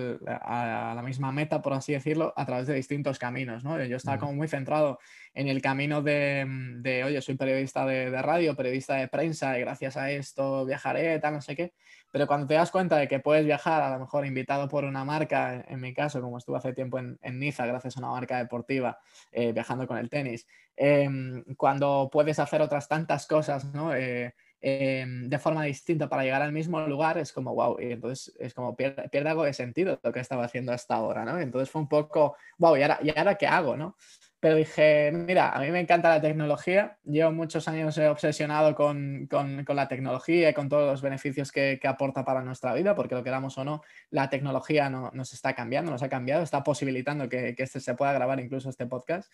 la 0.94 1.02
misma 1.02 1.32
meta, 1.32 1.60
por 1.60 1.72
así 1.72 1.92
decirlo, 1.92 2.32
a 2.36 2.46
través 2.46 2.68
de 2.68 2.74
distintos 2.74 3.18
caminos, 3.18 3.64
¿no? 3.64 3.82
Yo 3.84 3.96
estaba 3.96 4.18
como 4.18 4.34
muy 4.34 4.46
centrado 4.46 5.00
en 5.34 5.48
el 5.48 5.60
camino 5.60 6.02
de, 6.02 7.02
oye, 7.04 7.20
soy 7.20 7.34
periodista 7.34 7.84
de, 7.84 8.22
radio, 8.22 8.54
periodista 8.54 8.94
de 8.94 9.08
prensa, 9.08 9.58
y 9.58 9.62
gracias 9.62 9.96
a 9.96 10.12
esto 10.12 10.64
viajaré, 10.64 11.18
tal, 11.18 11.34
no 11.34 11.40
sé 11.40 11.56
qué. 11.56 11.72
Pero 12.12 12.28
cuando 12.28 12.46
te 12.46 12.54
das 12.54 12.70
cuenta 12.70 12.96
de 12.96 13.08
que 13.08 13.18
puedes 13.18 13.44
viajar, 13.44 13.82
a 13.82 13.90
lo 13.90 13.98
mejor 13.98 14.24
invitado 14.24 14.68
por 14.68 14.84
una 14.84 15.04
marca, 15.04 15.64
en, 15.66 15.80
mi 15.80 15.94
caso, 15.94 16.20
como 16.20 16.38
estuve 16.38 16.58
hace 16.58 16.72
tiempo 16.72 17.00
en, 17.00 17.18
Niza, 17.40 17.66
gracias 17.66 17.96
a 17.96 17.98
una 17.98 18.10
marca 18.10 18.38
deportiva, 18.38 19.00
eh, 19.32 19.50
viajando 19.50 19.88
con 19.88 19.98
el 19.98 20.08
tenis, 20.08 20.46
em, 20.76 21.42
cuando 21.56 22.08
puedes 22.12 22.38
hacer 22.38 22.62
otras 22.62 22.86
tantas 22.86 23.26
cosas, 23.26 23.64
¿no? 23.74 23.92
Eh, 23.92 24.32
Em, 24.60 25.28
de 25.28 25.38
forma 25.38 25.62
distinta 25.64 26.08
para 26.08 26.22
llegar 26.24 26.40
al 26.40 26.52
mismo 26.52 26.80
lugar, 26.86 27.18
es 27.18 27.32
como, 27.32 27.54
wow, 27.54 27.76
y 27.78 27.92
entonces 27.92 28.34
es 28.38 28.54
como 28.54 28.74
pierde, 28.74 29.28
algo 29.28 29.44
de 29.44 29.52
sentido 29.52 30.00
lo 30.02 30.12
que 30.12 30.20
estaba 30.20 30.44
haciendo 30.44 30.72
hasta 30.72 30.94
ahora, 30.94 31.24
¿no? 31.24 31.38
Entonces 31.38 31.70
fue 31.70 31.82
un 31.82 31.88
poco, 31.88 32.36
wow, 32.58 32.76
¿y 32.76 32.82
ahora, 32.82 32.98
¿y 33.02 33.16
ahora 33.16 33.34
qué 33.34 33.46
hago, 33.46 33.76
no? 33.76 33.96
Pero 34.40 34.56
dije, 34.56 35.12
mira, 35.12 35.50
a 35.50 35.60
mí 35.60 35.70
me 35.70 35.80
encanta 35.80 36.08
la 36.08 36.20
tecnología, 36.20 36.98
llevo 37.04 37.32
muchos 37.32 37.68
años 37.68 37.98
obsesionado 37.98 38.74
con, 38.74 39.26
con, 39.30 39.64
con 39.64 39.76
la 39.76 39.88
tecnología 39.88 40.50
y 40.50 40.54
con 40.54 40.68
todos 40.68 40.90
los 40.90 41.02
beneficios 41.02 41.52
que, 41.52 41.78
que, 41.80 41.88
aporta 41.88 42.24
para 42.24 42.42
nuestra 42.42 42.72
vida, 42.74 42.94
porque 42.94 43.14
lo 43.14 43.22
queramos 43.22 43.58
o 43.58 43.64
no, 43.64 43.82
la 44.10 44.30
tecnología 44.30 44.88
no, 44.88 45.10
nos 45.12 45.32
está 45.32 45.54
cambiando, 45.54 45.90
nos 45.90 46.02
ha 46.02 46.08
cambiado, 46.08 46.42
está 46.42 46.62
posibilitando 46.62 47.28
que, 47.28 47.54
que 47.54 47.62
este 47.62 47.80
se 47.80 47.94
pueda 47.94 48.12
grabar 48.12 48.40
incluso 48.40 48.70
este 48.70 48.86
podcast. 48.86 49.30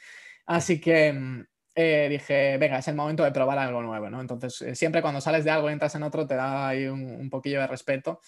Así 0.46 0.80
que 0.80 1.12
mm, 1.12 1.44
eh, 1.74 2.08
dije, 2.10 2.58
venga, 2.58 2.78
es 2.78 2.88
el 2.88 2.94
momento 2.94 3.24
de 3.24 3.32
probar 3.32 3.58
algo 3.58 3.82
nuevo, 3.82 4.10
¿no? 4.10 4.20
Entonces, 4.20 4.60
eh, 4.62 4.74
siempre 4.74 5.00
cuando 5.00 5.20
sales 5.20 5.44
de 5.44 5.50
algo 5.50 5.70
y 5.70 5.72
entras 5.72 5.94
en 5.94 6.02
otro, 6.02 6.26
te 6.26 6.34
da 6.34 6.68
ahí 6.68 6.86
un, 6.86 7.30
poquillo 7.30 7.60
de 7.60 7.66
respeto. 7.66 8.20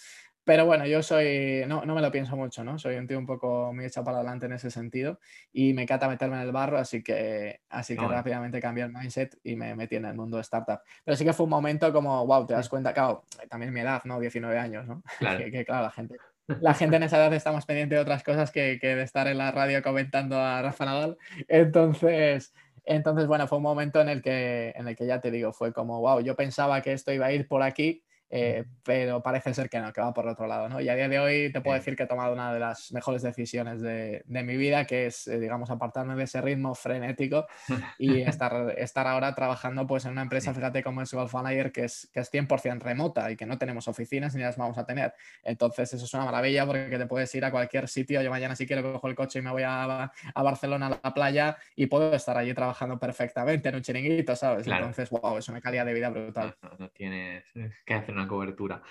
Pero 0.44 0.66
bueno, 0.66 0.87
yo 0.87 1.02
soy, 1.02 1.64
no, 1.66 1.85
no, 1.87 1.94
me 1.94 2.02
lo 2.02 2.11
pienso 2.11 2.37
mucho, 2.37 2.64
¿no? 2.64 2.78
Soy 2.78 2.96
un 2.96 3.07
tío 3.07 3.18
un 3.18 3.24
poco 3.24 3.72
muy 3.72 3.87
echado 3.87 4.04
para 4.04 4.18
adelante 4.18 4.44
en 4.44 4.52
ese 4.52 4.70
sentido 4.70 5.18
y 5.52 5.72
me 5.72 5.83
encanta 5.83 6.07
meterme 6.07 6.37
en 6.37 6.42
el 6.42 6.52
barro, 6.52 6.76
así 6.76 7.02
que, 7.02 7.61
así 7.70 7.96
que 7.96 8.07
rápidamente 8.07 8.61
cambié 8.61 8.85
el 8.85 8.92
mindset 8.92 9.38
y 9.42 9.57
me 9.57 9.74
metí 9.74 9.96
en 9.96 10.04
el 10.04 10.14
mundo 10.14 10.37
de 10.37 10.42
startup. 10.42 10.80
Pero 11.02 11.16
sí 11.16 11.24
que 11.24 11.33
fue 11.33 11.44
un 11.44 11.50
momento 11.50 11.90
como, 11.94 12.26
wow, 12.26 12.46
te 12.46 12.52
das 12.52 12.68
cuenta, 12.68 12.92
claro, 12.92 13.24
también 13.48 13.72
mi 13.72 13.80
edad, 13.80 14.02
¿no? 14.04 14.20
19 14.20 14.59
años, 14.59 14.87
¿no? 14.87 15.02
que, 15.38 15.50
que, 15.50 15.64
claro, 15.64 15.85
la 15.85 15.90
gente, 15.90 16.16
la 16.61 16.74
gente 16.74 16.96
en 16.96 17.04
esa 17.04 17.16
edad 17.16 17.33
está 17.33 17.50
más 17.50 17.64
pendiente 17.64 17.94
de 17.94 18.02
otras 18.02 18.22
cosas 18.22 18.50
que, 18.50 18.78
que 18.78 18.96
de 18.96 19.02
estar 19.02 19.26
en 19.28 19.38
la 19.38 19.50
radio 19.50 19.83
comentando 19.83 20.38
a 20.38 20.61
Rafa 20.61 20.85
Nadal. 20.85 21.16
Entonces, 21.48 22.52
entonces, 22.85 23.27
bueno, 23.27 23.47
fue 23.49 23.59
un 23.59 23.64
momento 23.64 24.01
en 24.01 24.09
el 24.09 24.23
que, 24.23 24.73
en 24.77 24.88
el 24.88 24.97
que 24.97 25.07
ya 25.07 25.20
te 25.20 25.31
digo, 25.31 25.53
fue 25.53 25.73
como, 25.73 26.01
wow, 26.01 26.20
yo 26.20 26.37
pensaba 26.37 26.83
que 26.83 26.92
esto 26.92 27.12
iba 27.12 27.27
a 27.27 27.33
ir 27.33 27.49
por 27.49 27.62
aquí 27.62 28.03
eh, 28.37 28.64
pero 28.83 29.23
parece 29.23 29.55
ser 29.55 29.70
que 29.70 29.79
no, 29.79 29.92
que 29.92 30.01
va 30.01 30.12
por 30.12 30.27
otro 30.27 30.49
lado, 30.49 30.68
¿no? 30.68 30.81
Y 30.81 30.88
a 30.88 30.97
día 30.97 31.09
de 31.09 31.20
hoy 31.20 31.53
te 31.53 31.61
puedo 31.61 31.77
decir 31.77 31.94
que 31.94 32.03
he 32.03 32.07
tomado 32.09 32.33
una 32.33 32.53
de 32.53 32.59
las 32.59 32.90
mejores 32.90 33.23
decisiones 33.23 33.81
de, 33.81 34.25
de 34.27 34.42
mi 34.42 34.57
vida, 34.57 34.87
que 34.87 35.07
es, 35.07 35.29
eh, 35.29 35.38
digamos, 35.38 35.70
apartarme 35.70 36.16
de 36.16 36.25
ese 36.25 36.40
ritmo 36.40 36.75
frenético 36.75 37.47
y 37.97 38.23
estar, 38.23 38.75
estar 38.77 39.07
ahora 39.07 39.37
trabajando 39.37 39.87
pues 39.87 40.05
en 40.05 40.11
una 40.11 40.23
empresa, 40.23 40.53
fíjate 40.53 40.83
como 40.83 41.01
es 41.01 41.14
Golf 41.14 41.33
Manager, 41.33 41.70
que 41.70 41.85
es, 41.85 42.11
que 42.12 42.18
es 42.18 42.33
100% 42.33 42.81
remota 42.81 43.31
y 43.31 43.37
que 43.37 43.47
no 43.47 43.57
tenemos 43.57 43.87
oficinas 43.87 44.35
ni 44.35 44.42
las 44.42 44.57
vamos 44.57 44.79
a 44.79 44.85
tener. 44.85 45.14
Entonces 45.44 45.94
eso 45.94 46.05
es 46.05 46.12
una 46.12 46.25
maravilla 46.25 46.66
porque 46.66 46.99
te 46.99 47.07
puedes 47.07 47.33
ir 47.37 47.44
a 47.44 47.53
cualquier 47.53 47.87
sitio, 47.87 48.20
yo 48.20 48.31
mañana 48.31 48.57
si 48.57 48.66
quiero 48.66 48.83
cojo 48.94 49.07
el 49.07 49.14
coche 49.14 49.38
y 49.38 49.42
me 49.42 49.53
voy 49.53 49.62
a, 49.62 50.11
a 50.35 50.42
Barcelona 50.42 50.88
a 50.88 51.01
la 51.05 51.14
playa 51.14 51.57
y 51.77 51.87
puedo 51.87 52.12
estar 52.12 52.37
allí 52.37 52.53
trabajando 52.53 52.99
perfectamente 52.99 53.68
en 53.68 53.77
un 53.77 53.83
chiringuito, 53.83 54.35
¿sabes? 54.35 54.66
Entonces, 54.66 55.09
wow, 55.11 55.38
es 55.38 55.49
una 55.49 55.61
calidad 55.61 55.87
de 55.87 55.94
vida 55.94 56.11
brutal. 56.11 56.57
No, 56.81 56.88
tienes 56.88 57.44
que 57.85 57.94
hacer 57.94 58.12
una 58.12 58.23
cobertura. 58.26 58.82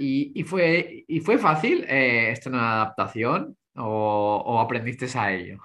¿Y, 0.00 0.44
fue, 0.44 1.04
y 1.08 1.20
fue 1.20 1.38
fácil 1.38 1.84
eh, 1.88 2.30
esto 2.30 2.50
una 2.50 2.74
adaptación 2.74 3.56
o, 3.74 4.60
aprendiste 4.60 5.06
a 5.18 5.32
ello? 5.32 5.58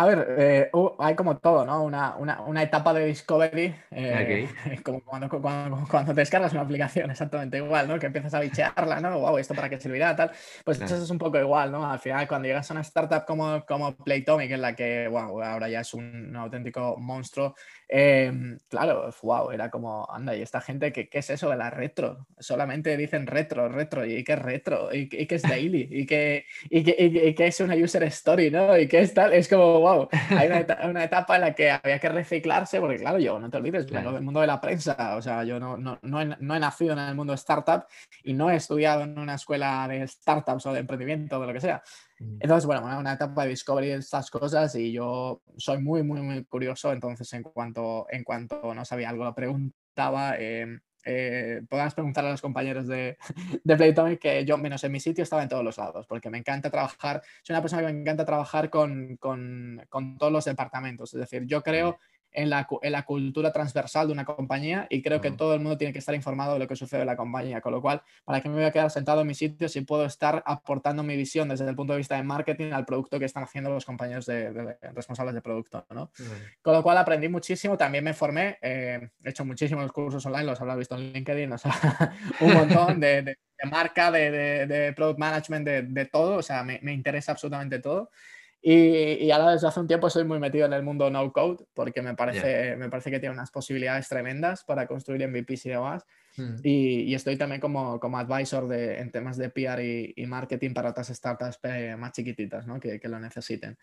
a 0.00 0.06
ver, 0.06 0.26
eh, 0.38 0.70
hay 0.98 1.14
como 1.14 1.36
todo, 1.38 1.66
¿no? 1.66 1.82
Una, 1.82 2.16
una, 2.16 2.40
una 2.42 2.62
etapa 2.62 2.94
de 2.94 3.04
discovery, 3.04 3.74
eh, 3.90 4.48
como 4.84 5.02
cuando, 5.04 5.28
cuando, 5.28 5.84
cuando, 5.90 6.14
descargas 6.14 6.52
una 6.52 6.62
aplicación, 6.62 7.10
exactamente 7.10 7.58
igual, 7.58 7.86
¿no? 7.86 7.98
Que 7.98 8.06
empiezas 8.06 8.32
a 8.32 8.40
bichearla, 8.40 9.00
¿no? 9.00 9.18
Wow, 9.18 9.36
¿esto 9.36 9.54
para 9.54 9.68
qué 9.68 9.78
servirá? 9.78 10.16
Tal. 10.16 10.30
Pues 10.64 10.80
eso 10.80 10.96
es 10.96 11.10
un 11.10 11.18
poco 11.18 11.38
igual, 11.38 11.70
¿no? 11.70 11.84
Al 11.84 11.98
final, 11.98 12.26
cuando 12.28 12.48
llegas 12.48 12.70
a 12.70 12.74
una 12.74 12.80
startup 12.80 13.26
como, 13.26 13.62
como 13.66 13.94
Playtomic, 13.96 14.50
en 14.52 14.62
la 14.62 14.74
que, 14.74 15.06
wow, 15.08 15.42
ahora 15.42 15.68
ya 15.68 15.80
es 15.80 15.92
un, 15.92 16.34
auténtico 16.34 16.96
monstruo, 16.96 17.54
em, 17.90 18.58
claro, 18.68 19.10
wow, 19.22 19.50
era 19.50 19.70
como, 19.70 20.08
anda, 20.10 20.36
¿y 20.36 20.42
esta 20.42 20.60
gente 20.60 20.92
qué, 20.92 21.08
qué 21.08 21.18
es 21.18 21.30
eso 21.30 21.50
de 21.50 21.56
la 21.56 21.70
retro? 21.70 22.26
Solamente 22.38 22.96
dicen 22.96 23.26
retro, 23.26 23.68
retro, 23.68 24.06
¿y 24.06 24.22
qué 24.22 24.32
es 24.32 24.38
retro? 24.38 24.94
¿Y, 24.94 25.08
qué 25.08 25.34
es 25.34 25.42
daily? 25.42 25.88
¿Y 25.90 26.06
qué, 26.06 26.46
y, 26.70 26.84
qué, 26.84 26.94
y 26.98 27.34
qué 27.34 27.46
es 27.48 27.60
una 27.60 27.74
user 27.74 28.04
story, 28.04 28.50
¿no? 28.50 28.78
¿Y 28.78 28.86
qué 28.86 29.00
es 29.00 29.12
tal? 29.12 29.32
Es 29.32 29.48
como, 29.48 29.80
wow, 29.80 30.08
hay 30.30 30.48
una 30.88 31.04
etapa, 31.04 31.34
en 31.34 31.40
la 31.42 31.54
que 31.54 31.70
había 31.70 31.98
que 31.98 32.08
reciclarse, 32.08 32.80
porque 32.80 32.96
claro, 32.96 33.18
yo 33.18 33.38
no 33.38 33.50
te 33.50 33.56
olvides, 33.56 33.90
vengo 33.90 34.12
del 34.12 34.22
mundo 34.22 34.40
de 34.40 34.46
la 34.46 34.60
prensa, 34.60 35.16
o 35.16 35.22
sea, 35.22 35.44
yo 35.44 35.58
no, 35.58 35.76
no, 35.76 35.98
no, 36.02 36.20
he, 36.20 36.26
no, 36.38 36.54
he, 36.54 36.60
nacido 36.60 36.92
en 36.92 37.00
el 37.00 37.14
mundo 37.14 37.34
startup 37.34 37.86
y 38.22 38.32
no 38.32 38.50
he 38.50 38.56
estudiado 38.56 39.02
en 39.02 39.18
una 39.18 39.34
escuela 39.34 39.86
de 39.88 40.06
startups 40.06 40.66
o 40.66 40.72
de 40.72 40.80
emprendimiento 40.80 41.36
o 41.36 41.40
de 41.40 41.46
lo 41.46 41.52
que 41.52 41.60
sea. 41.60 41.82
Entonces, 42.20 42.66
bueno, 42.66 42.98
una 42.98 43.14
etapa 43.14 43.44
de 43.44 43.50
discovery 43.50 43.88
de 43.88 43.94
estas 43.96 44.30
cosas 44.30 44.74
y 44.74 44.92
yo 44.92 45.42
soy 45.56 45.80
muy, 45.80 46.02
muy, 46.02 46.20
muy 46.20 46.44
curioso, 46.44 46.92
entonces 46.92 47.32
en 47.32 47.42
cuanto, 47.42 48.06
en 48.10 48.24
cuanto 48.24 48.74
no 48.74 48.84
sabía 48.84 49.08
algo, 49.08 49.24
lo 49.24 49.34
preguntaba. 49.34 50.36
Eh, 50.38 50.80
eh, 51.06 51.62
podrás 51.68 51.94
preguntar 51.94 52.26
a 52.26 52.30
los 52.30 52.42
compañeros 52.42 52.86
de, 52.86 53.16
de 53.64 53.76
Playtomic 53.76 54.20
que 54.20 54.44
yo, 54.44 54.58
menos 54.58 54.84
en 54.84 54.92
mi 54.92 55.00
sitio, 55.00 55.24
estaba 55.24 55.42
en 55.42 55.48
todos 55.48 55.64
los 55.64 55.78
lados, 55.78 56.06
porque 56.06 56.28
me 56.28 56.36
encanta 56.36 56.70
trabajar, 56.70 57.22
soy 57.42 57.54
una 57.54 57.62
persona 57.62 57.86
que 57.86 57.92
me 57.92 58.00
encanta 58.00 58.26
trabajar 58.26 58.68
con, 58.68 59.16
con, 59.16 59.82
con 59.88 60.18
todos 60.18 60.32
los 60.32 60.44
departamentos, 60.44 61.14
es 61.14 61.20
decir, 61.20 61.46
yo 61.46 61.62
creo 61.62 61.98
en 62.32 62.50
la, 62.50 62.66
en 62.82 62.92
la, 62.92 63.04
cultura 63.04 63.52
transversal 63.52 64.06
de 64.06 64.12
una 64.12 64.24
compañía 64.24 64.86
y 64.90 65.02
creo 65.02 65.20
que 65.20 65.30
todo 65.30 65.54
el 65.54 65.60
mundo 65.60 65.78
tiene 65.78 65.92
que 65.92 65.98
estar 65.98 66.14
informado 66.14 66.54
de 66.54 66.60
lo 66.60 66.68
que 66.68 66.76
sucede 66.76 67.00
en 67.00 67.06
la 67.06 67.16
compañía, 67.16 67.60
con 67.60 67.72
lo 67.72 67.80
cual, 67.80 68.02
¿para 68.24 68.40
qué 68.40 68.48
me 68.48 68.56
voy 68.56 68.64
a 68.64 68.70
quedar 68.70 68.90
sentado 68.90 69.22
en 69.22 69.26
mi 69.26 69.34
sitio 69.34 69.68
si 69.68 69.80
puedo 69.80 70.04
estar 70.04 70.42
aportando 70.46 71.02
mi 71.02 71.16
visión 71.16 71.48
desde 71.48 71.68
el 71.68 71.74
punto 71.74 71.92
de 71.92 71.98
vista 71.98 72.16
de 72.16 72.22
marketing 72.22 72.72
al 72.72 72.84
producto 72.84 73.18
que 73.18 73.24
están 73.24 73.42
haciendo 73.42 73.70
los 73.70 73.84
compañeros 73.84 74.26
de, 74.26 74.76
responsables 74.94 75.34
de 75.34 75.42
producto? 75.42 75.86
¿no? 75.90 76.10
Con 76.62 76.74
lo 76.74 76.82
cual 76.82 76.98
aprendí 76.98 77.28
muchísimo, 77.28 77.76
también 77.76 78.04
me 78.04 78.14
formé, 78.14 78.58
eh, 78.62 79.10
he 79.24 79.30
hecho 79.30 79.44
muchísimos 79.44 79.90
cursos 79.92 80.24
online, 80.26 80.44
los 80.44 80.60
habrás 80.60 80.78
visto 80.78 80.94
en 80.96 81.12
LinkedIn, 81.12 81.52
o 81.52 81.58
sea, 81.58 81.72
un 82.40 82.54
montón 82.54 83.00
de, 83.00 83.22
de 83.22 83.36
marca, 83.70 84.10
de, 84.10 84.92
product 84.96 85.18
management, 85.18 85.66
de, 85.66 86.04
todo, 86.06 86.36
o 86.36 86.42
sea, 86.42 86.62
me, 86.62 86.78
me 86.82 86.92
interesa 86.92 87.32
absolutamente 87.32 87.78
todo. 87.78 88.10
Y, 88.62 89.30
ahora 89.30 89.52
desde 89.52 89.68
hace 89.68 89.80
un 89.80 89.86
tiempo 89.86 90.08
estoy 90.08 90.24
muy 90.24 90.38
metido 90.38 90.66
en 90.66 90.74
el 90.74 90.82
mundo 90.82 91.08
no 91.08 91.32
code 91.32 91.64
porque 91.72 92.02
me 92.02 92.14
parece, 92.14 92.76
me 92.76 92.90
parece 92.90 93.10
que 93.10 93.18
tiene 93.18 93.34
unas 93.34 93.50
posibilidades 93.50 94.08
tremendas 94.08 94.64
para 94.64 94.86
construir 94.86 95.26
MVPs 95.26 95.66
y 95.66 95.68
demás. 95.70 96.06
Mm. 96.36 96.56
Y, 96.62 97.14
estoy 97.14 97.36
también 97.36 97.60
como, 97.60 97.98
como 97.98 98.18
advisor 98.18 98.68
de, 98.68 98.98
en 98.98 99.10
temas 99.10 99.38
de 99.38 99.48
PR 99.48 99.82
y, 99.82 100.26
marketing 100.26 100.74
para 100.74 100.90
otras 100.90 101.08
startups 101.08 101.58
eh, 101.62 101.96
más 101.96 102.12
chiquititas 102.12 102.66
¿no? 102.66 102.78
que, 102.78 103.00
que, 103.00 103.08
lo 103.08 103.18
necesiten. 103.18 103.78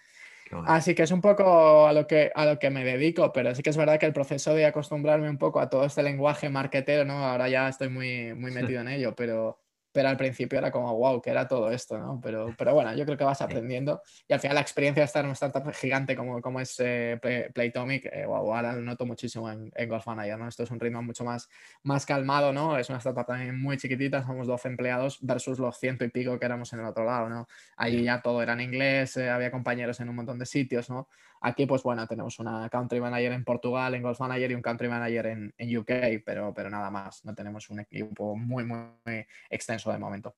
Así 0.66 0.96
que 0.96 1.04
es 1.04 1.12
un 1.12 1.22
poco 1.22 1.88
a 1.88 1.92
lo, 1.92 2.08
que, 2.08 2.32
a 2.34 2.46
lo 2.46 2.58
que 2.58 2.70
me 2.70 2.86
dedico, 2.86 3.34
pero 3.34 3.54
sí 3.54 3.62
que 3.62 3.72
es 3.72 3.78
verdad 3.78 4.00
que 4.00 4.06
el 4.06 4.14
proceso 4.14 4.54
de 4.54 4.66
acostumbrarme 4.66 5.30
un 5.30 5.38
poco 5.38 5.60
a 5.60 5.70
todo 5.70 5.84
este 5.86 6.04
lenguaje 6.04 6.50
marketero, 6.50 7.04
¿no? 7.04 7.26
ahora 7.26 7.50
ya 7.50 7.68
estoy 7.68 7.90
muy, 7.90 8.34
muy 8.34 8.52
metido 8.52 8.80
en 8.80 8.88
ello, 8.88 9.14
pero, 9.14 9.60
pero 9.98 10.10
al 10.10 10.18
principio 10.18 10.60
era 10.60 10.70
como, 10.70 10.96
wow, 10.96 11.20
que 11.20 11.32
era 11.32 11.48
todo 11.48 11.72
esto, 11.72 11.98
¿no? 11.98 12.22
Pero, 12.22 12.54
pero 12.56 12.72
bueno, 12.76 12.94
yo 12.94 13.04
creo 13.04 13.18
que 13.18 13.24
vas 13.24 13.42
aprendiendo 13.42 14.04
y 14.28 14.34
al 14.34 14.40
final 14.40 14.54
la 14.54 14.62
experiencia 14.62 15.02
de 15.02 15.06
estar 15.06 15.22
en 15.22 15.30
una 15.30 15.34
startup 15.34 15.74
gigante 15.74 16.16
como, 16.16 16.40
como 16.40 16.60
es 16.60 16.76
eh, 16.78 17.20
Playtomic, 17.52 18.04
wow, 18.28 18.46
eh, 18.46 18.54
ahora 18.54 18.74
lo 18.74 18.82
noto 18.82 19.08
muchísimo 19.08 19.50
en, 19.50 19.72
en, 19.74 19.90
Golf 19.90 20.06
Manager, 20.06 20.38
¿no? 20.38 20.48
Esto 20.48 20.62
es 20.62 20.70
un 20.70 20.80
ritmo 20.80 21.02
mucho 21.02 21.24
más, 21.24 21.50
más 21.82 22.06
calmado, 22.06 22.54
¿no? 22.54 22.78
Es 22.78 22.90
una 22.90 23.00
startup 23.00 23.26
también 23.26 23.60
muy 23.60 23.78
chiquitita, 23.78 24.24
somos 24.24 24.46
12 24.46 24.68
empleados 24.68 25.18
versus 25.22 25.58
los 25.58 25.80
ciento 25.80 26.06
y 26.06 26.10
pico 26.10 26.38
que 26.38 26.46
éramos 26.46 26.72
en 26.74 26.82
el 26.82 26.86
otro 26.86 27.04
lado, 27.04 27.28
¿no? 27.28 27.48
Allí 27.76 28.04
ya 28.04 28.22
todo 28.22 28.44
era 28.44 28.54
en 28.54 28.62
inglés, 28.62 29.18
eh, 29.18 29.32
había 29.32 29.50
compañeros 29.50 30.00
en 30.00 30.10
un 30.10 30.16
montón 30.18 30.38
de 30.38 30.46
sitios, 30.46 30.92
¿no? 30.92 31.08
Aquí, 31.42 31.66
pues 31.66 31.84
bueno, 31.84 32.06
tenemos 32.08 32.40
una 32.40 32.70
country 32.70 33.00
manager 33.00 33.32
en 33.32 33.44
Portugal, 33.44 33.94
en 33.96 34.04
Golf 34.04 34.20
Manager 34.20 34.52
y 34.52 34.56
un 34.56 34.62
country 34.62 34.90
manager 34.90 35.26
en, 35.28 35.54
en 35.58 35.78
UK, 35.78 35.92
pero, 36.26 36.54
pero 36.54 36.70
nada 36.70 36.90
más. 36.90 37.24
No 37.26 37.34
tenemos 37.36 37.70
un 37.70 37.82
equipo 37.82 38.36
muy, 38.36 38.66
muy, 38.66 39.26
extenso 39.50 39.92
de 39.92 40.00
momento. 40.00 40.36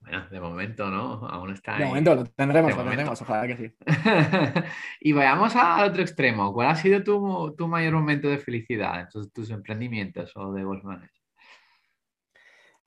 Bueno, 0.00 0.26
de 0.30 0.40
momento, 0.40 0.90
¿no? 0.90 1.26
Aún 1.26 1.52
está. 1.52 1.76
De 1.76 1.84
momento 1.84 2.14
lo 2.14 2.24
tendremos, 2.24 2.74
lo 2.74 2.84
tendremos, 2.84 3.20
ojalá 3.20 3.46
que 3.46 3.56
sí. 3.56 3.74
y 5.00 5.12
vayamos 5.12 5.54
al 5.56 5.90
otro 5.90 6.00
extremo. 6.00 6.54
¿Cuál 6.54 6.68
ha 6.68 6.74
sido 6.74 7.02
tu, 7.04 7.54
tu 7.56 7.68
mayor 7.68 7.92
momento 7.92 8.28
de 8.28 8.38
felicidad 8.38 9.00
en 9.00 9.08
tus, 9.08 9.30
tus 9.30 9.50
emprendimientos 9.50 10.32
o 10.36 10.52
de 10.52 10.64
Golf 10.64 10.84
Manager? 10.84 11.19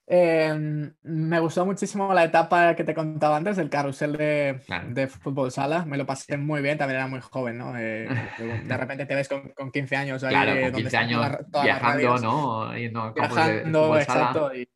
Em, 0.06 0.94
me 1.04 1.40
gustó 1.40 1.66
muchísimo 1.66 2.14
la 2.14 2.26
etapa 2.26 2.76
que 2.76 2.84
te 2.84 2.94
contaba 2.94 3.38
antes, 3.38 3.58
el 3.58 3.70
carrusel 3.70 4.18
de, 4.18 4.62
de, 4.90 5.08
fútbol 5.08 5.50
sala. 5.50 5.86
Me 5.86 5.98
lo 5.98 6.06
pasé 6.06 6.36
muy 6.36 6.62
bien, 6.62 6.78
también 6.78 7.00
era 7.00 7.08
muy 7.08 7.22
joven, 7.22 7.58
¿no? 7.58 7.78
Eh, 7.78 8.10
de 8.38 8.78
repente 8.78 9.06
te 9.06 9.16
ves 9.16 9.30
con, 9.30 9.50
con 9.50 9.72
15 9.72 9.96
años. 9.96 10.24
Ahí, 10.24 10.34
claro, 10.34 10.62
con 10.62 10.74
15 10.74 10.98
años 10.98 11.26
viajando, 11.64 12.18
¿no? 12.18 12.72
viajando, 12.74 13.98
exacto. 13.98 14.54
Y, 14.54 14.68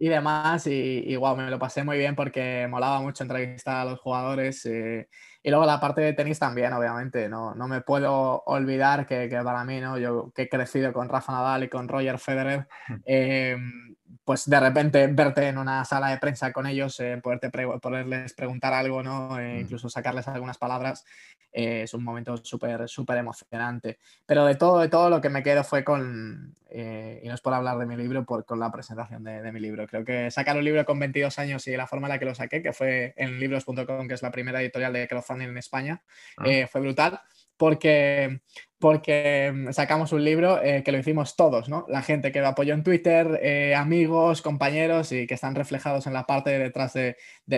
y, 0.00 0.08
demás. 0.08 0.66
Y, 0.66 1.04
y, 1.06 1.14
wow, 1.16 1.36
me 1.36 1.50
lo 1.50 1.58
pasé 1.60 1.84
muy 1.84 1.96
bien 1.96 2.16
porque 2.16 2.66
molaba 2.68 3.00
mucho 3.00 3.22
entrevistar 3.22 3.76
a 3.76 3.90
los 3.90 4.00
jugadores. 4.00 4.66
Eh, 4.66 5.08
y 5.40 5.50
luego 5.50 5.66
la 5.66 5.78
parte 5.78 6.00
de 6.00 6.14
tenis 6.14 6.40
también, 6.40 6.72
obviamente. 6.72 7.28
No, 7.28 7.54
no 7.54 7.68
me 7.68 7.80
puedo 7.82 8.42
olvidar 8.46 9.06
que, 9.06 9.28
que, 9.28 9.36
para 9.36 9.64
mí, 9.64 9.80
¿no? 9.80 9.98
Yo 9.98 10.32
que 10.34 10.42
he 10.42 10.48
crecido 10.48 10.92
con 10.92 11.08
Rafa 11.08 11.32
Nadal 11.32 11.62
y 11.62 11.68
con 11.68 11.86
Roger 11.86 12.18
Federer. 12.18 12.66
Eh, 13.06 13.56
pues 14.24 14.48
de 14.48 14.58
repente 14.58 15.06
verte 15.08 15.48
en 15.48 15.58
una 15.58 15.84
sala 15.84 16.08
de 16.08 16.16
prensa 16.16 16.52
con 16.52 16.66
ellos, 16.66 16.98
eh, 17.00 17.20
poderte 17.22 17.50
poderles 17.50 18.32
preguntar 18.32 18.72
algo, 18.72 19.02
¿no? 19.02 19.38
Eh, 19.38 19.60
incluso 19.60 19.90
sacarles 19.90 20.26
algunas 20.28 20.56
palabras, 20.56 21.04
eh, 21.52 21.82
es 21.82 21.92
un 21.92 22.02
momento 22.02 22.36
súper, 22.38 22.88
súper 22.88 23.18
emocionante. 23.18 23.98
Pero 24.24 24.46
de 24.46 24.54
todo, 24.54 24.80
de 24.80 24.88
todo 24.88 25.10
lo 25.10 25.20
que 25.20 25.28
me 25.28 25.42
quedo 25.42 25.62
fue 25.62 25.84
con, 25.84 26.54
y 26.70 27.28
no 27.28 27.34
es 27.34 27.40
por 27.42 27.52
hablar 27.52 27.76
de 27.78 27.86
mi 27.86 27.96
libro, 27.96 28.24
por, 28.24 28.46
con 28.46 28.58
la 28.58 28.72
presentación 28.72 29.22
de, 29.24 29.52
mi 29.52 29.60
libro. 29.60 29.86
Creo 29.86 30.04
que 30.04 30.30
sacar 30.30 30.56
un 30.56 30.64
libro 30.64 30.84
con 30.86 30.98
22 30.98 31.38
años 31.38 31.66
y 31.68 31.76
la 31.76 31.86
forma 31.86 32.06
en 32.06 32.12
la 32.12 32.18
que 32.18 32.24
lo 32.24 32.34
saqué, 32.34 32.62
que 32.62 32.72
fue 32.72 33.12
en 33.16 33.38
libros.com, 33.38 34.08
que 34.08 34.14
es 34.14 34.22
la 34.22 34.30
primera 34.30 34.62
editorial 34.62 34.94
de 34.94 35.06
crowdfunding 35.06 35.48
en 35.48 35.58
España, 35.58 36.02
ah. 36.38 36.44
fue 36.70 36.80
brutal 36.80 37.20
porque 37.56 38.40
porque 38.78 39.52
mm, 39.54 39.72
sacamos 39.72 40.12
un 40.12 40.24
libro 40.24 40.62
eh, 40.62 40.82
que 40.82 40.92
lo 40.92 40.98
hicimos 40.98 41.36
todos, 41.36 41.68
¿no? 41.68 41.86
La 41.88 42.02
gente 42.02 42.32
que 42.32 42.40
lo 42.40 42.48
apoyó 42.48 42.74
en 42.74 42.82
Twitter, 42.82 43.40
eh, 43.42 43.74
amigos, 43.74 44.42
compañeros 44.42 45.12
y 45.12 45.26
que 45.26 45.34
están 45.34 45.54
reflejados 45.54 46.06
en 46.06 46.12
la 46.12 46.24
parte 46.24 46.50
de 46.50 46.58
detrás 46.58 46.92
del 46.92 47.14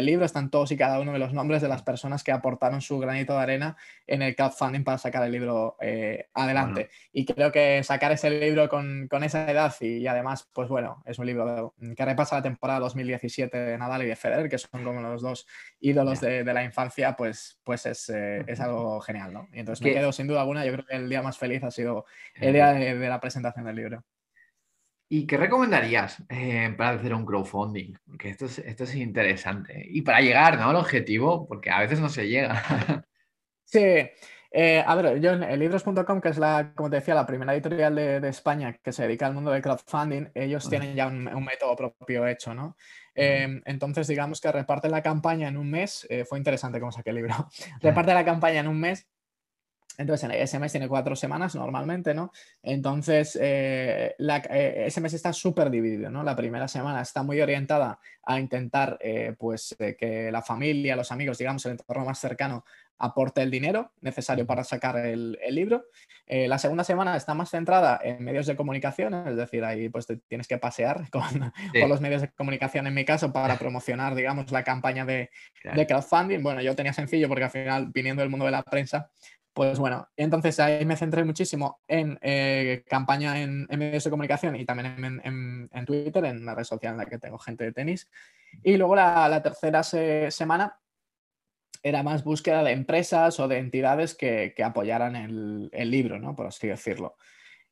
libro, 0.07 0.24
están 0.24 0.50
todos 0.50 0.70
y 0.72 0.76
cada 0.76 1.00
uno 1.00 1.12
de 1.12 1.18
los 1.18 1.33
nombres 1.33 1.62
de 1.62 1.68
las 1.68 1.83
personas 1.83 2.22
que 2.22 2.33
aportaron 2.33 2.81
su 2.81 2.98
granito 2.98 3.33
de 3.35 3.40
arena 3.40 3.76
en 4.07 4.22
el 4.22 4.37
crowdfunding 4.37 4.85
para 4.85 4.98
sacar 4.98 5.24
el 5.24 5.33
libro 5.33 5.76
eh, 5.81 6.29
adelante. 6.35 6.90
Y 7.12 7.24
creo 7.24 7.50
que 7.50 7.83
sacar 7.83 8.12
ese 8.12 8.31
libro 8.31 8.68
con, 8.68 9.09
con 9.09 9.24
esa 9.24 9.50
edad 9.50 9.74
y, 9.81 10.07
además, 10.07 10.48
pues 10.52 10.68
bueno, 10.68 11.02
es 11.07 11.18
un 11.18 11.26
libro 11.26 11.74
que 11.96 12.05
repasa 12.05 12.37
la 12.37 12.42
temporada 12.42 12.81
2017 12.81 13.57
de 13.57 13.79
Nadal 13.79 14.02
y 14.02 14.07
de 14.07 14.16
Federer, 14.16 14.48
que 14.48 14.59
son 14.59 14.85
como 14.85 15.00
los 15.00 15.22
dos 15.22 15.46
ídolos 15.81 16.20
de, 16.20 16.44
de, 16.44 16.55
la 16.55 16.64
infancia, 16.64 17.16
pues, 17.16 17.59
pues 17.64 17.87
es, 17.87 18.09
es 18.11 18.61
algo 18.61 19.00
genial, 19.00 19.33
¿no? 19.33 19.48
Y 19.52 19.61
entonces 19.61 19.85
me 19.85 19.92
quedo 19.92 20.12
sin 20.12 20.26
duda 20.26 20.40
alguna, 20.40 20.64
yo 20.64 20.72
creo 20.72 20.87
que 20.87 20.96
el 20.96 21.05
día 21.08 21.22
más 21.22 21.38
feliz 21.38 21.62
ha 21.64 21.70
sido 21.70 22.06
el 22.34 22.52
día 22.52 22.72
de, 22.72 22.94
la 23.08 23.20
presentación 23.20 23.64
del 23.64 23.76
libro. 23.76 24.04
¿Y 25.08 25.26
qué 25.26 25.36
recomendarías 25.36 26.22
eh, 26.28 26.74
para 26.76 26.90
hacer 26.90 27.14
un 27.14 27.24
crowdfunding? 27.24 27.94
Porque 28.04 28.30
esto 28.30 28.46
es, 28.46 28.58
esto 28.58 28.84
es 28.84 28.94
interesante. 28.96 29.86
Y 29.88 30.02
para 30.02 30.20
llegar 30.20 30.58
¿no? 30.58 30.70
al 30.70 30.76
objetivo, 30.76 31.46
porque 31.46 31.70
a 31.70 31.80
veces 31.80 32.00
no 32.00 32.08
se 32.08 32.28
llega. 32.28 32.62
sí, 33.64 34.10
eh, 34.58 34.82
a 34.86 34.94
ver, 34.94 35.20
yo 35.20 35.32
en 35.32 35.58
libros.com, 35.58 36.20
que 36.20 36.30
es 36.30 36.38
la, 36.38 36.72
como 36.74 36.88
te 36.88 36.96
decía, 36.96 37.14
la 37.14 37.26
primera 37.26 37.52
editorial 37.52 37.94
de, 37.94 38.28
España 38.28 38.72
que 38.72 38.90
se 38.90 39.02
dedica 39.02 39.26
al 39.26 39.34
mundo 39.34 39.50
del 39.50 39.60
crowdfunding, 39.60 40.30
ellos 40.34 40.68
tienen 40.70 40.94
ya 40.94 41.08
un, 41.08 41.44
método 41.44 41.76
propio 41.76 42.26
hecho, 42.26 42.54
¿no? 42.54 42.74
Em, 43.14 43.60
entonces, 43.66 44.06
digamos 44.06 44.40
que 44.40 44.50
reparten 44.50 44.92
la 44.92 45.02
campaña 45.02 45.48
en 45.48 45.58
un 45.58 45.70
mes, 45.70 46.06
eh, 46.08 46.24
fue 46.24 46.38
interesante 46.38 46.80
cómo 46.80 46.90
saqué 46.90 47.10
el 47.10 47.16
libro, 47.16 47.34
reparten 47.82 48.14
la 48.14 48.24
campaña 48.24 48.60
en 48.60 48.68
un 48.68 48.80
mes 48.80 49.06
entonces, 49.98 50.30
ese 50.35 50.59
mes 50.59 50.72
tiene 50.72 50.88
cuatro 50.88 51.16
semanas 51.16 51.54
normalmente, 51.54 52.14
¿no? 52.14 52.32
Entonces, 52.62 53.38
eh, 53.40 54.14
ese 54.18 55.00
mes 55.00 55.14
está 55.14 55.32
súper 55.32 55.70
dividido, 55.70 56.11
¿no? 56.11 56.22
La 56.22 56.37
primera 56.37 56.68
semana 56.68 57.00
está 57.00 57.22
muy 57.22 57.40
orientada 57.40 57.98
a 58.24 58.38
intentar, 58.38 58.98
pues, 59.38 59.76
que 59.98 60.30
la 60.32 60.42
familia, 60.42 60.96
los 60.96 61.12
amigos, 61.12 61.38
digamos, 61.38 61.64
el 61.66 61.72
entorno 61.72 62.04
más 62.04 62.18
cercano 62.18 62.64
aporte 62.98 63.42
el 63.42 63.50
dinero 63.50 63.92
necesario 64.00 64.46
para 64.46 64.64
sacar 64.64 64.96
el, 64.98 65.38
libro. 65.50 65.87
Eh, 66.26 66.48
la 66.48 66.59
segunda 66.59 66.85
semana 66.85 67.16
está 67.16 67.35
más 67.35 67.50
centrada 67.50 68.00
en 68.02 68.24
medios 68.24 68.46
de 68.46 68.56
comunicación, 68.56 69.14
es 69.28 69.37
decir, 69.37 69.64
ahí 69.64 69.88
pues 69.88 70.06
tienes 70.28 70.48
que 70.48 70.59
pasear 70.59 71.09
con, 71.11 71.52
los 71.88 72.00
medios 72.00 72.22
de 72.22 72.28
comunicación, 72.32 72.87
en 72.87 72.94
mi 72.94 73.04
caso, 73.04 73.32
para 73.32 73.59
promocionar, 73.59 74.14
digamos, 74.14 74.50
la 74.50 74.64
campaña 74.64 75.04
de, 75.04 75.30
crowdfunding. 75.62 76.42
Bueno, 76.42 76.62
yo 76.62 76.74
tenía 76.74 76.92
sencillo 76.92 77.28
porque 77.28 77.44
al 77.44 77.50
final, 77.50 77.90
viniendo 77.92 78.22
del 78.22 78.30
mundo 78.30 78.46
de 78.46 78.52
la 78.52 78.62
prensa, 78.62 79.11
pues 79.56 79.78
bueno, 79.78 80.06
entonces 80.18 80.60
ahí 80.60 80.84
me 80.84 80.98
centré 80.98 81.24
muchísimo 81.24 81.80
en 81.88 82.18
eh, 82.20 82.84
campaña 82.86 83.40
en, 83.40 83.66
medios 83.70 84.04
de 84.04 84.10
comunicación 84.10 84.54
y 84.54 84.66
también 84.66 85.18
en, 85.24 85.86
Twitter, 85.86 86.26
en 86.26 86.44
la 86.44 86.54
red 86.54 86.64
social 86.64 86.92
en 86.92 86.98
la 86.98 87.06
que 87.06 87.18
tengo 87.18 87.38
gente 87.38 87.64
de 87.64 87.72
tenis. 87.72 88.06
Y 88.62 88.76
luego 88.76 88.94
la, 88.96 89.42
tercera 89.42 89.82
semana 89.82 90.78
era 91.82 92.02
más 92.02 92.22
búsqueda 92.22 92.62
de 92.64 92.72
empresas 92.72 93.40
o 93.40 93.48
de 93.48 93.56
entidades 93.56 94.14
que, 94.14 94.52
apoyaran 94.62 95.16
el, 95.16 95.90
libro, 95.90 96.18
¿no? 96.18 96.36
Por 96.36 96.48
así 96.48 96.68
decirlo. 96.68 97.16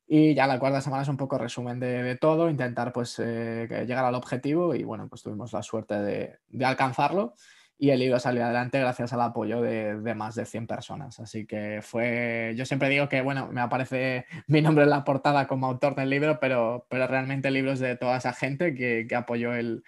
Y 0.07 0.33
ya 0.33 0.47
la 0.47 0.57
cuarta 0.57 0.81
semana 0.81 1.03
es 1.03 1.09
un 1.09 1.17
poco 1.17 1.37
resumen 1.37 1.79
de, 1.79 2.15
todo, 2.15 2.49
intentar 2.49 2.93
pues 2.93 3.19
eh, 3.19 3.67
llegar 3.85 4.05
al 4.05 4.15
objetivo 4.15 4.73
y 4.73 4.83
bueno, 4.83 5.07
pues 5.07 5.21
tuvimos 5.21 5.53
la 5.53 5.61
suerte 5.61 5.93
de, 6.01 6.65
alcanzarlo 6.65 7.35
y 7.77 7.89
el 7.89 7.99
libro 7.99 8.19
salió 8.19 8.43
adelante 8.43 8.79
gracias 8.79 9.11
al 9.13 9.21
apoyo 9.21 9.61
de, 9.61 10.15
más 10.15 10.35
de 10.35 10.45
100 10.45 10.67
personas. 10.67 11.19
Así 11.19 11.45
que 11.45 11.79
fue, 11.81 12.53
yo 12.55 12.65
siempre 12.65 12.89
digo 12.89 13.09
que 13.09 13.21
bueno, 13.21 13.49
me 13.51 13.61
aparece 13.61 14.25
mi 14.47 14.61
nombre 14.61 14.83
en 14.85 14.89
la 14.89 15.03
portada 15.03 15.47
como 15.47 15.67
autor 15.67 15.95
del 15.95 16.09
libro, 16.09 16.39
pero, 16.39 16.87
pero 16.89 17.07
realmente 17.07 17.49
el 17.49 17.55
libro 17.55 17.71
es 17.73 17.79
de 17.79 17.97
toda 17.97 18.17
esa 18.17 18.33
gente 18.33 18.75
que 18.75 19.07
apoyó 19.15 19.53
el, 19.53 19.83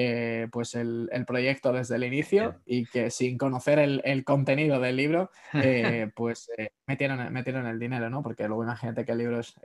eh, 0.00 0.46
pues 0.52 0.76
el, 0.76 1.10
proyecto 1.26 1.72
desde 1.72 1.96
el 1.96 2.04
inicio 2.04 2.60
y 2.64 2.86
que 2.86 3.10
sin 3.10 3.36
conocer 3.36 3.80
el, 3.80 4.24
contenido 4.24 4.78
del 4.78 4.94
libro, 4.94 5.32
eh, 5.54 6.08
pues 6.14 6.48
eh, 6.56 6.70
metieron, 6.86 7.32
metieron, 7.32 7.66
el 7.66 7.80
dinero, 7.80 8.08
¿no? 8.08 8.22
Porque 8.22 8.46
luego 8.46 8.62
imagínate 8.62 9.04
que 9.04 9.10
el 9.10 9.18
libro 9.18 9.40
es, 9.40 9.56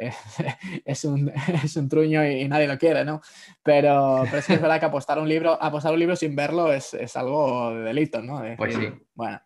es, 0.86 1.06
un, 1.06 1.32
es 1.64 1.76
un, 1.76 1.88
truño 1.88 2.26
y, 2.28 2.48
nadie 2.48 2.68
lo 2.68 2.80
quiere, 2.80 3.06
¿no? 3.06 3.22
Pero, 3.62 4.24
pero 4.26 4.38
es 4.40 4.48
que 4.48 4.56
es 4.56 4.62
verdad 4.62 4.80
que 4.80 4.88
apostar 4.88 5.20
un 5.20 5.30
libro, 5.30 5.56
apostar 5.62 5.94
un 5.94 6.00
libro 6.00 6.16
sin 6.16 6.36
verlo 6.36 6.74
es, 6.74 6.96
algo 7.16 7.76
de 7.76 7.82
delito, 7.84 8.24
¿no? 8.24 8.42
pues 8.58 8.74
sí. 8.74 8.92
Bueno, 9.14 9.40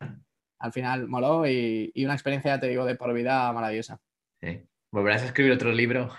al 0.59 0.71
final 0.71 1.09
moló 1.09 1.45
y, 1.45 1.91
y, 1.93 2.05
una 2.05 2.13
experiencia, 2.13 2.55
ya 2.55 2.61
te 2.61 2.69
digo, 2.69 2.85
de 2.85 2.95
por 2.95 3.13
vida 3.13 3.51
maravillosa. 3.51 3.99
Sí. 4.39 4.61
¿Volverás 4.89 5.23
a 5.23 5.25
escribir 5.25 5.51
otro 5.51 5.73
libro? 5.73 6.11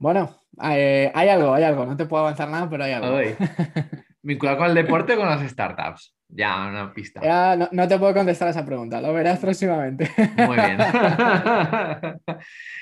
Bueno, 0.00 0.34
eh, 0.62 1.12
hay 1.14 1.28
algo, 1.28 1.52
hay 1.52 1.62
algo. 1.62 1.84
No 1.84 1.94
te 1.94 2.06
puedo 2.06 2.22
avanzar 2.22 2.48
nada, 2.48 2.68
pero 2.70 2.84
hay 2.84 2.92
algo. 2.92 3.18
¿Vinculado 4.22 4.58
con 4.58 4.68
el 4.68 4.74
deporte 4.74 5.12
o 5.12 5.18
con 5.18 5.28
las 5.28 5.48
startups? 5.48 6.16
Ya, 6.26 6.68
una 6.68 6.92
pista. 6.92 7.20
Ya, 7.22 7.68
no, 7.70 7.88
te 7.88 7.98
puedo 7.98 8.14
contestar 8.14 8.48
a 8.48 8.50
esa 8.52 8.64
pregunta, 8.64 9.00
lo 9.00 9.12
verás 9.12 9.38
próximamente. 9.40 10.10
Muy 10.46 10.56
bien. 10.56 10.78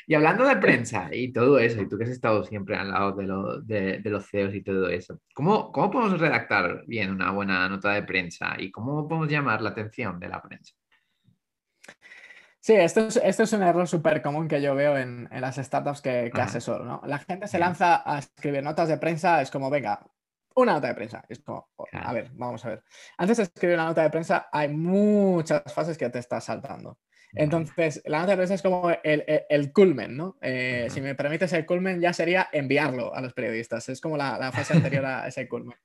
y 0.06 0.14
hablando 0.14 0.44
de 0.44 0.56
prensa 0.58 1.08
y 1.10 1.32
todo 1.32 1.58
eso, 1.58 1.80
y 1.82 1.88
tú 1.88 1.98
que 1.98 2.04
has 2.04 2.10
estado 2.10 2.44
siempre 2.44 2.76
al 2.76 2.90
lado 2.90 3.12
de, 3.62 4.00
de, 4.00 4.10
los 4.10 4.28
CEOs 4.28 4.54
y 4.54 4.62
todo 4.62 4.88
eso, 4.88 5.20
¿cómo, 5.32 5.72
¿cómo 5.72 5.90
podemos 5.90 6.20
redactar 6.20 6.84
bien 6.86 7.10
una 7.10 7.32
buena 7.32 7.68
nota 7.68 7.94
de 7.94 8.02
prensa 8.02 8.54
y 8.58 8.70
cómo 8.70 9.08
podemos 9.08 9.30
llamar 9.30 9.62
la 9.62 9.70
atención 9.70 10.20
de 10.20 10.28
la 10.28 10.42
prensa? 10.42 10.74
Sí, 12.68 12.74
esto 12.74 13.06
es, 13.06 13.16
esto 13.24 13.44
es 13.44 13.52
un 13.54 13.62
error 13.62 13.88
súper 13.88 14.20
común 14.20 14.46
que 14.46 14.60
yo 14.60 14.74
veo 14.74 14.98
en, 14.98 15.26
las 15.30 15.56
startups 15.56 16.02
que, 16.02 16.30
que 16.34 16.40
asesoro, 16.42 16.84
¿no? 16.84 17.00
La 17.06 17.18
gente 17.18 17.48
se 17.48 17.58
lanza 17.58 18.02
a 18.04 18.18
escribir 18.18 18.62
notas 18.62 18.90
de 18.90 18.98
prensa, 18.98 19.40
es 19.40 19.50
como, 19.50 19.70
venga, 19.70 20.06
una 20.54 20.74
nota 20.74 20.88
de 20.88 20.94
prensa. 20.94 21.24
Es 21.30 21.38
como, 21.38 21.70
a 21.90 22.12
ver, 22.12 22.28
vamos 22.34 22.62
a 22.66 22.68
ver. 22.68 22.82
Antes 23.16 23.38
de 23.38 23.44
escribir 23.44 23.76
una 23.76 23.86
nota 23.86 24.02
de 24.02 24.10
prensa, 24.10 24.50
hay 24.52 24.68
muchas 24.68 25.62
fases 25.72 25.96
que 25.96 26.10
te 26.10 26.18
estás 26.18 26.44
saltando. 26.44 26.98
Entonces, 27.32 28.02
la 28.04 28.18
nota 28.18 28.32
de 28.32 28.36
prensa 28.36 28.54
es 28.56 28.60
como 28.60 28.90
el, 29.02 29.24
el, 29.48 29.72
culmen, 29.72 30.14
¿no? 30.14 30.36
Eh, 30.42 30.88
si 30.90 31.00
me 31.00 31.14
permites, 31.14 31.50
el 31.54 31.64
culmen 31.64 32.02
ya 32.02 32.12
sería 32.12 32.50
enviarlo 32.52 33.14
a 33.14 33.22
los 33.22 33.32
periodistas. 33.32 33.88
Es 33.88 34.02
como 34.02 34.18
la, 34.18 34.36
la 34.36 34.52
fase 34.52 34.74
anterior 34.74 35.06
a 35.06 35.26
ese 35.26 35.48
culmen. 35.48 35.78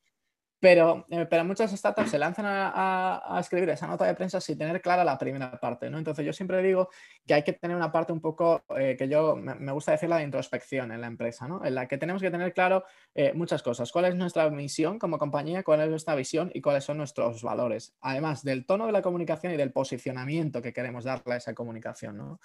Pero, 0.64 1.06
eh, 1.10 1.28
pero 1.30 1.44
muchas 1.44 1.74
startups 1.74 2.12
se 2.12 2.18
lanzan 2.18 2.46
a, 2.48 3.38
escribir 3.38 3.68
esa 3.68 3.86
nota 3.86 4.06
de 4.06 4.16
prensa 4.16 4.40
sin 4.40 4.58
tener 4.58 4.82
clara 4.82 5.04
la 5.04 5.18
primera 5.18 5.60
parte, 5.60 5.90
¿no? 5.90 5.98
Entonces 5.98 6.26
yo 6.26 6.32
siempre 6.32 6.64
digo 6.64 6.88
que 7.28 7.34
hay 7.34 7.44
que 7.44 7.52
tener 7.52 7.76
una 7.76 7.92
parte 7.92 8.14
un 8.14 8.22
poco, 8.22 8.64
eh, 8.78 8.96
que 8.98 9.10
yo 9.10 9.36
me, 9.36 9.74
gusta 9.74 9.92
decir 9.92 10.08
la 10.08 10.20
de 10.20 10.24
introspección 10.24 10.94
en 10.94 11.02
la 11.02 11.08
empresa, 11.08 11.50
¿no? 11.50 11.66
En 11.66 11.76
la 11.76 11.86
que 11.90 11.98
tenemos 11.98 12.22
que 12.22 12.32
tener 12.32 12.54
claro 12.54 12.86
eh, 13.14 13.34
muchas 13.34 13.62
cosas. 13.62 13.92
¿Cuál 13.92 14.06
es 14.06 14.16
nuestra 14.16 14.50
misión 14.52 15.00
como 15.00 15.18
compañía? 15.18 15.64
¿Cuál 15.64 15.82
es 15.82 15.90
nuestra 15.90 16.16
visión? 16.16 16.50
Y 16.54 16.62
cuáles 16.62 16.86
son 16.86 16.96
nuestros 16.96 17.44
valores. 17.44 17.98
Además 18.00 18.42
del 18.42 18.66
tono 18.66 18.86
de 18.86 18.94
la 18.94 19.02
comunicación 19.02 19.52
y 19.52 19.58
del 19.58 19.74
posicionamiento 19.74 20.62
que 20.62 20.72
queremos 20.72 21.04
darle 21.04 21.34
a 21.34 21.38
esa 21.38 21.54
comunicación, 21.54 22.16
¿no? 22.16 22.40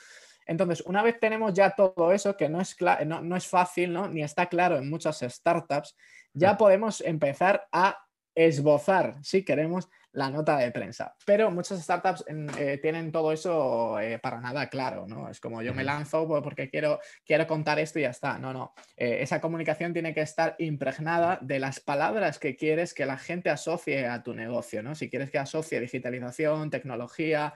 Entonces, 0.45 0.81
una 0.87 1.05
vez 1.05 1.21
tenemos 1.21 1.53
ya 1.55 1.71
todo 1.71 2.11
eso, 2.11 2.37
que 2.37 2.49
no 2.49 2.61
es, 2.61 2.75
no, 3.07 3.21
no 3.21 3.37
es 3.37 3.47
fácil, 3.47 3.93
¿no? 3.93 4.09
ni 4.09 4.23
está 4.23 4.47
claro 4.47 4.79
en 4.79 4.89
muchas 4.89 5.21
startups, 5.21 5.95
ya 6.33 6.57
podemos 6.57 7.01
empezar 7.03 7.69
a 7.71 8.08
esbozar, 8.39 9.16
si 9.22 9.45
queremos, 9.45 9.89
la 10.12 10.30
nota 10.30 10.57
de 10.57 10.70
prensa. 10.70 11.14
Pero 11.26 11.51
muchas 11.51 11.82
startups 11.82 12.24
eh, 12.59 12.78
tienen 12.80 13.12
todo 13.12 13.32
eso 13.32 13.99
eh, 14.01 14.18
para 14.18 14.41
nada 14.41 14.68
claro, 14.68 15.07
¿no? 15.07 15.28
Es 15.28 15.41
como 15.41 15.61
yo 15.62 15.74
me 15.74 15.84
lanzo 15.84 16.26
porque 16.43 16.70
quiero, 16.70 17.01
quiero 17.24 17.47
contar 17.47 17.78
esto 17.78 17.99
y 17.99 18.03
ya 18.03 18.11
está. 18.11 18.39
No, 18.39 18.53
no. 18.53 18.74
Eh, 18.97 19.18
esa 19.20 19.41
comunicación 19.41 19.93
tiene 19.93 20.14
que 20.14 20.22
estar 20.22 20.55
impregnada 20.59 21.39
de 21.43 21.59
las 21.59 21.80
palabras 21.80 22.39
que 22.39 22.57
quieres 22.57 22.95
que 22.95 23.07
la 23.07 23.18
gente 23.18 23.51
asocie 23.51 24.07
a 24.07 24.22
tu 24.22 24.34
negocio, 24.34 24.82
¿no? 24.82 24.95
Si 24.95 25.11
quieres 25.11 25.30
que 25.30 25.39
asocie 25.39 25.80
digitalización, 25.80 26.70
tecnología, 26.70 27.55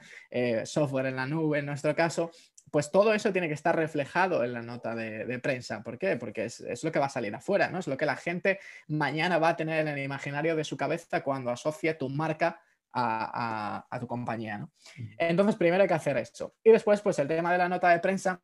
software 0.64 1.06
en 1.06 1.16
la 1.16 1.26
nube, 1.26 1.60
en 1.60 1.66
nuestro 1.66 1.94
caso, 1.94 2.30
pues 2.72 2.90
todo 2.90 3.12
eso 3.12 3.32
tiene 3.32 3.48
que 3.48 3.54
estar 3.54 3.76
reflejado 3.76 4.42
en 4.44 4.54
la 4.54 4.62
nota 4.62 4.94
de, 4.94 5.38
prensa. 5.40 5.82
¿Por 5.82 5.98
qué? 5.98 6.16
Porque 6.16 6.46
es, 6.46 6.82
lo 6.82 6.90
que 6.90 6.98
va 6.98 7.06
a 7.06 7.10
salir 7.10 7.34
afuera, 7.34 7.68
¿no? 7.68 7.78
Es 7.78 7.86
lo 7.86 7.98
que 7.98 8.06
la 8.06 8.16
gente 8.16 8.60
mañana 8.88 9.38
va 9.38 9.50
a 9.50 9.56
tener 9.56 9.86
en 9.86 9.88
el 9.88 10.02
imaginario 10.02 10.56
de 10.56 10.64
su 10.64 10.74
cabeza 10.74 11.22
cuando 11.22 11.50
asocie 11.50 11.92
tu 11.92 12.08
marca 12.08 12.62
a, 12.94 13.98
tu 14.00 14.06
compañía, 14.06 14.56
¿no? 14.56 14.72
Entonces, 15.18 15.56
primero 15.56 15.82
hay 15.82 15.88
que 15.88 15.94
hacer 15.94 16.16
eso. 16.16 16.54
Y 16.64 16.70
después, 16.72 17.02
pues 17.02 17.18
el 17.18 17.28
tema 17.28 17.52
de 17.52 17.58
la 17.58 17.68
nota 17.68 17.90
de 17.90 17.98
prensa, 17.98 18.40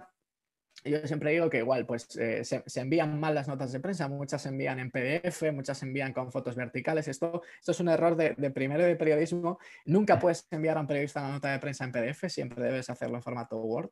yo 0.85 0.99
siempre 1.07 1.31
digo 1.31 1.49
que 1.49 1.59
igual, 1.59 1.87
pues 1.87 2.15
eh, 2.19 2.45
se, 2.45 2.81
envían 2.81 3.19
mal 3.19 3.35
las 3.35 3.49
notas 3.49 3.73
de 3.73 3.81
prensa, 3.81 4.09
muchas 4.09 4.43
se 4.43 4.51
envían 4.51 4.79
en 4.79 4.91
PDF, 4.91 5.51
muchas 5.55 5.79
se 5.79 5.87
envían 5.87 6.13
con 6.13 6.31
fotos 6.31 6.55
verticales. 6.55 7.09
Esto, 7.09 7.41
esto 7.59 7.73
es 7.73 7.81
un 7.81 7.89
error 7.89 8.15
de, 8.15 8.35
de, 8.37 8.51
primero 8.51 8.85
de 8.85 8.95
periodismo. 8.95 9.59
Nunca 9.87 10.19
puedes 10.19 10.47
enviar 10.51 10.77
a 10.77 10.81
un 10.81 10.87
periodista 10.87 11.21
una 11.21 11.33
nota 11.33 11.51
de 11.51 11.59
prensa 11.61 11.85
en 11.85 11.93
PDF, 11.93 12.29
siempre 12.29 12.63
debes 12.63 12.91
hacerlo 12.91 13.17
en 13.17 13.23
formato 13.23 13.57
Word 13.57 13.91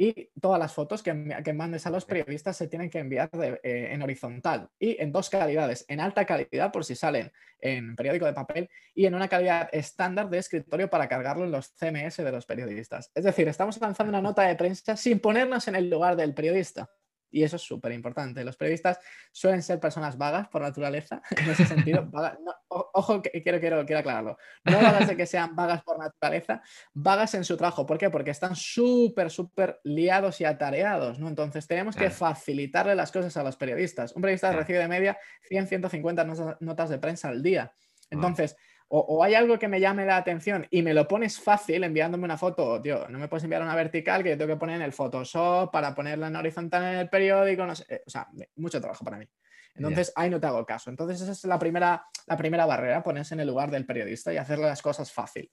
y 0.00 0.30
todas 0.40 0.60
las 0.60 0.72
fotos 0.72 1.02
que, 1.02 1.12
mandes 1.12 1.84
a 1.84 1.90
los 1.90 2.04
periodistas 2.04 2.56
se 2.56 2.68
tienen 2.68 2.88
que 2.88 3.00
enviar 3.00 3.28
eh, 3.34 3.88
en 3.90 4.00
horizontal 4.00 4.68
y 4.78 4.96
en 5.02 5.10
dos 5.10 5.28
calidades, 5.28 5.84
en 5.88 5.98
alta 5.98 6.24
calidad 6.24 6.70
por 6.70 6.84
si 6.84 6.94
salen 6.94 7.32
en 7.60 7.96
periódico 7.96 8.24
de 8.24 8.32
papel 8.32 8.70
y 8.94 9.06
en 9.06 9.16
una 9.16 9.26
calidad 9.26 9.68
estándar 9.72 10.30
de 10.30 10.38
escritorio 10.38 10.88
para 10.88 11.08
cargarlo 11.08 11.44
en 11.44 11.50
los 11.50 11.72
CMS 11.74 12.18
de 12.18 12.30
los 12.30 12.46
periodistas. 12.46 13.10
Es 13.12 13.24
decir, 13.24 13.48
estamos 13.48 13.80
lanzando 13.80 14.10
una 14.10 14.22
nota 14.22 14.42
de 14.42 14.54
prensa 14.54 14.96
sin 14.96 15.18
ponernos 15.18 15.66
en 15.66 15.74
el 15.74 15.90
lugar 15.90 16.14
del 16.14 16.32
periodista. 16.32 16.88
Y 17.30 17.42
eso 17.42 17.56
es 17.56 17.62
súper 17.62 17.92
importante. 17.92 18.42
Los 18.44 18.56
periodistas 18.56 18.98
suelen 19.32 19.62
ser 19.62 19.80
personas 19.80 20.16
vagas 20.16 20.48
por 20.48 20.62
naturaleza, 20.62 21.22
en 21.36 21.50
ese 21.50 21.66
sentido. 21.66 22.10
ojo, 22.68 23.22
que 23.22 23.42
quiero, 23.42 23.60
quiero, 23.60 23.84
quiero 23.84 24.00
aclararlo. 24.00 24.38
No 24.64 24.76
vagas 24.78 25.08
de 25.08 25.16
que 25.16 25.26
sean 25.26 25.54
vagas 25.54 25.82
por 25.82 25.98
naturaleza, 25.98 26.62
vagas 26.94 27.34
en 27.34 27.44
su 27.44 27.56
trabajo. 27.56 27.86
¿Por 27.86 27.98
qué? 27.98 28.10
Porque 28.10 28.30
están 28.30 28.56
súper, 28.56 29.30
súper 29.30 29.80
liados 29.84 30.40
y 30.40 30.44
atareados, 30.44 31.18
¿no? 31.18 31.28
Entonces 31.28 31.66
tenemos 31.66 31.96
que 31.96 32.10
facilitarle 32.10 32.94
las 32.94 33.12
cosas 33.12 33.36
a 33.36 33.42
los 33.42 33.56
periodistas. 33.56 34.14
Un 34.14 34.22
periodista 34.22 34.52
recibe 34.52 34.78
de 34.78 34.88
media 34.88 35.18
100, 35.48 35.68
150 35.68 36.24
notas 36.60 36.88
de 36.90 36.98
prensa 36.98 37.28
al 37.28 37.42
día. 37.42 37.72
Entonces, 38.10 38.56
o, 38.90 39.22
hay 39.22 39.34
algo 39.34 39.58
que 39.58 39.68
me 39.68 39.80
llame 39.80 40.06
la 40.06 40.16
atención 40.16 40.66
y 40.70 40.82
me 40.82 40.94
lo 40.94 41.06
pones 41.06 41.38
fácil 41.38 41.84
enviándome 41.84 42.24
una 42.24 42.38
foto, 42.38 42.80
tío, 42.80 43.06
no 43.08 43.18
me 43.18 43.28
puedes 43.28 43.44
enviar 43.44 43.62
una 43.62 43.74
vertical 43.74 44.22
que 44.22 44.30
yo 44.30 44.38
tengo 44.38 44.54
que 44.54 44.58
poner 44.58 44.76
en 44.76 44.82
el 44.82 44.92
Photoshop 44.92 45.70
para 45.70 45.94
ponerla 45.94 46.28
en 46.28 46.36
horizontal 46.36 46.94
en 46.94 47.00
el 47.00 47.08
periódico, 47.10 47.66
no 47.66 47.74
sé, 47.74 47.84
eh, 47.88 48.02
o 48.06 48.10
sea, 48.10 48.28
mucho 48.56 48.80
trabajo 48.80 49.04
para 49.04 49.18
mí. 49.18 49.26
Entonces, 49.74 50.12
ahí 50.16 50.28
no 50.28 50.40
te 50.40 50.46
hago 50.48 50.66
caso. 50.66 50.90
Entonces, 50.90 51.20
esa 51.20 51.30
es 51.30 51.44
la 51.44 51.56
primera, 51.56 52.04
la 52.26 52.36
primera 52.36 52.66
barrera, 52.66 53.00
ponerse 53.00 53.34
en 53.34 53.40
el 53.40 53.46
lugar 53.46 53.70
del 53.70 53.86
periodista 53.86 54.32
y 54.32 54.36
hacerle 54.36 54.66
las 54.66 54.82
cosas 54.82 55.12
fácil. 55.12 55.52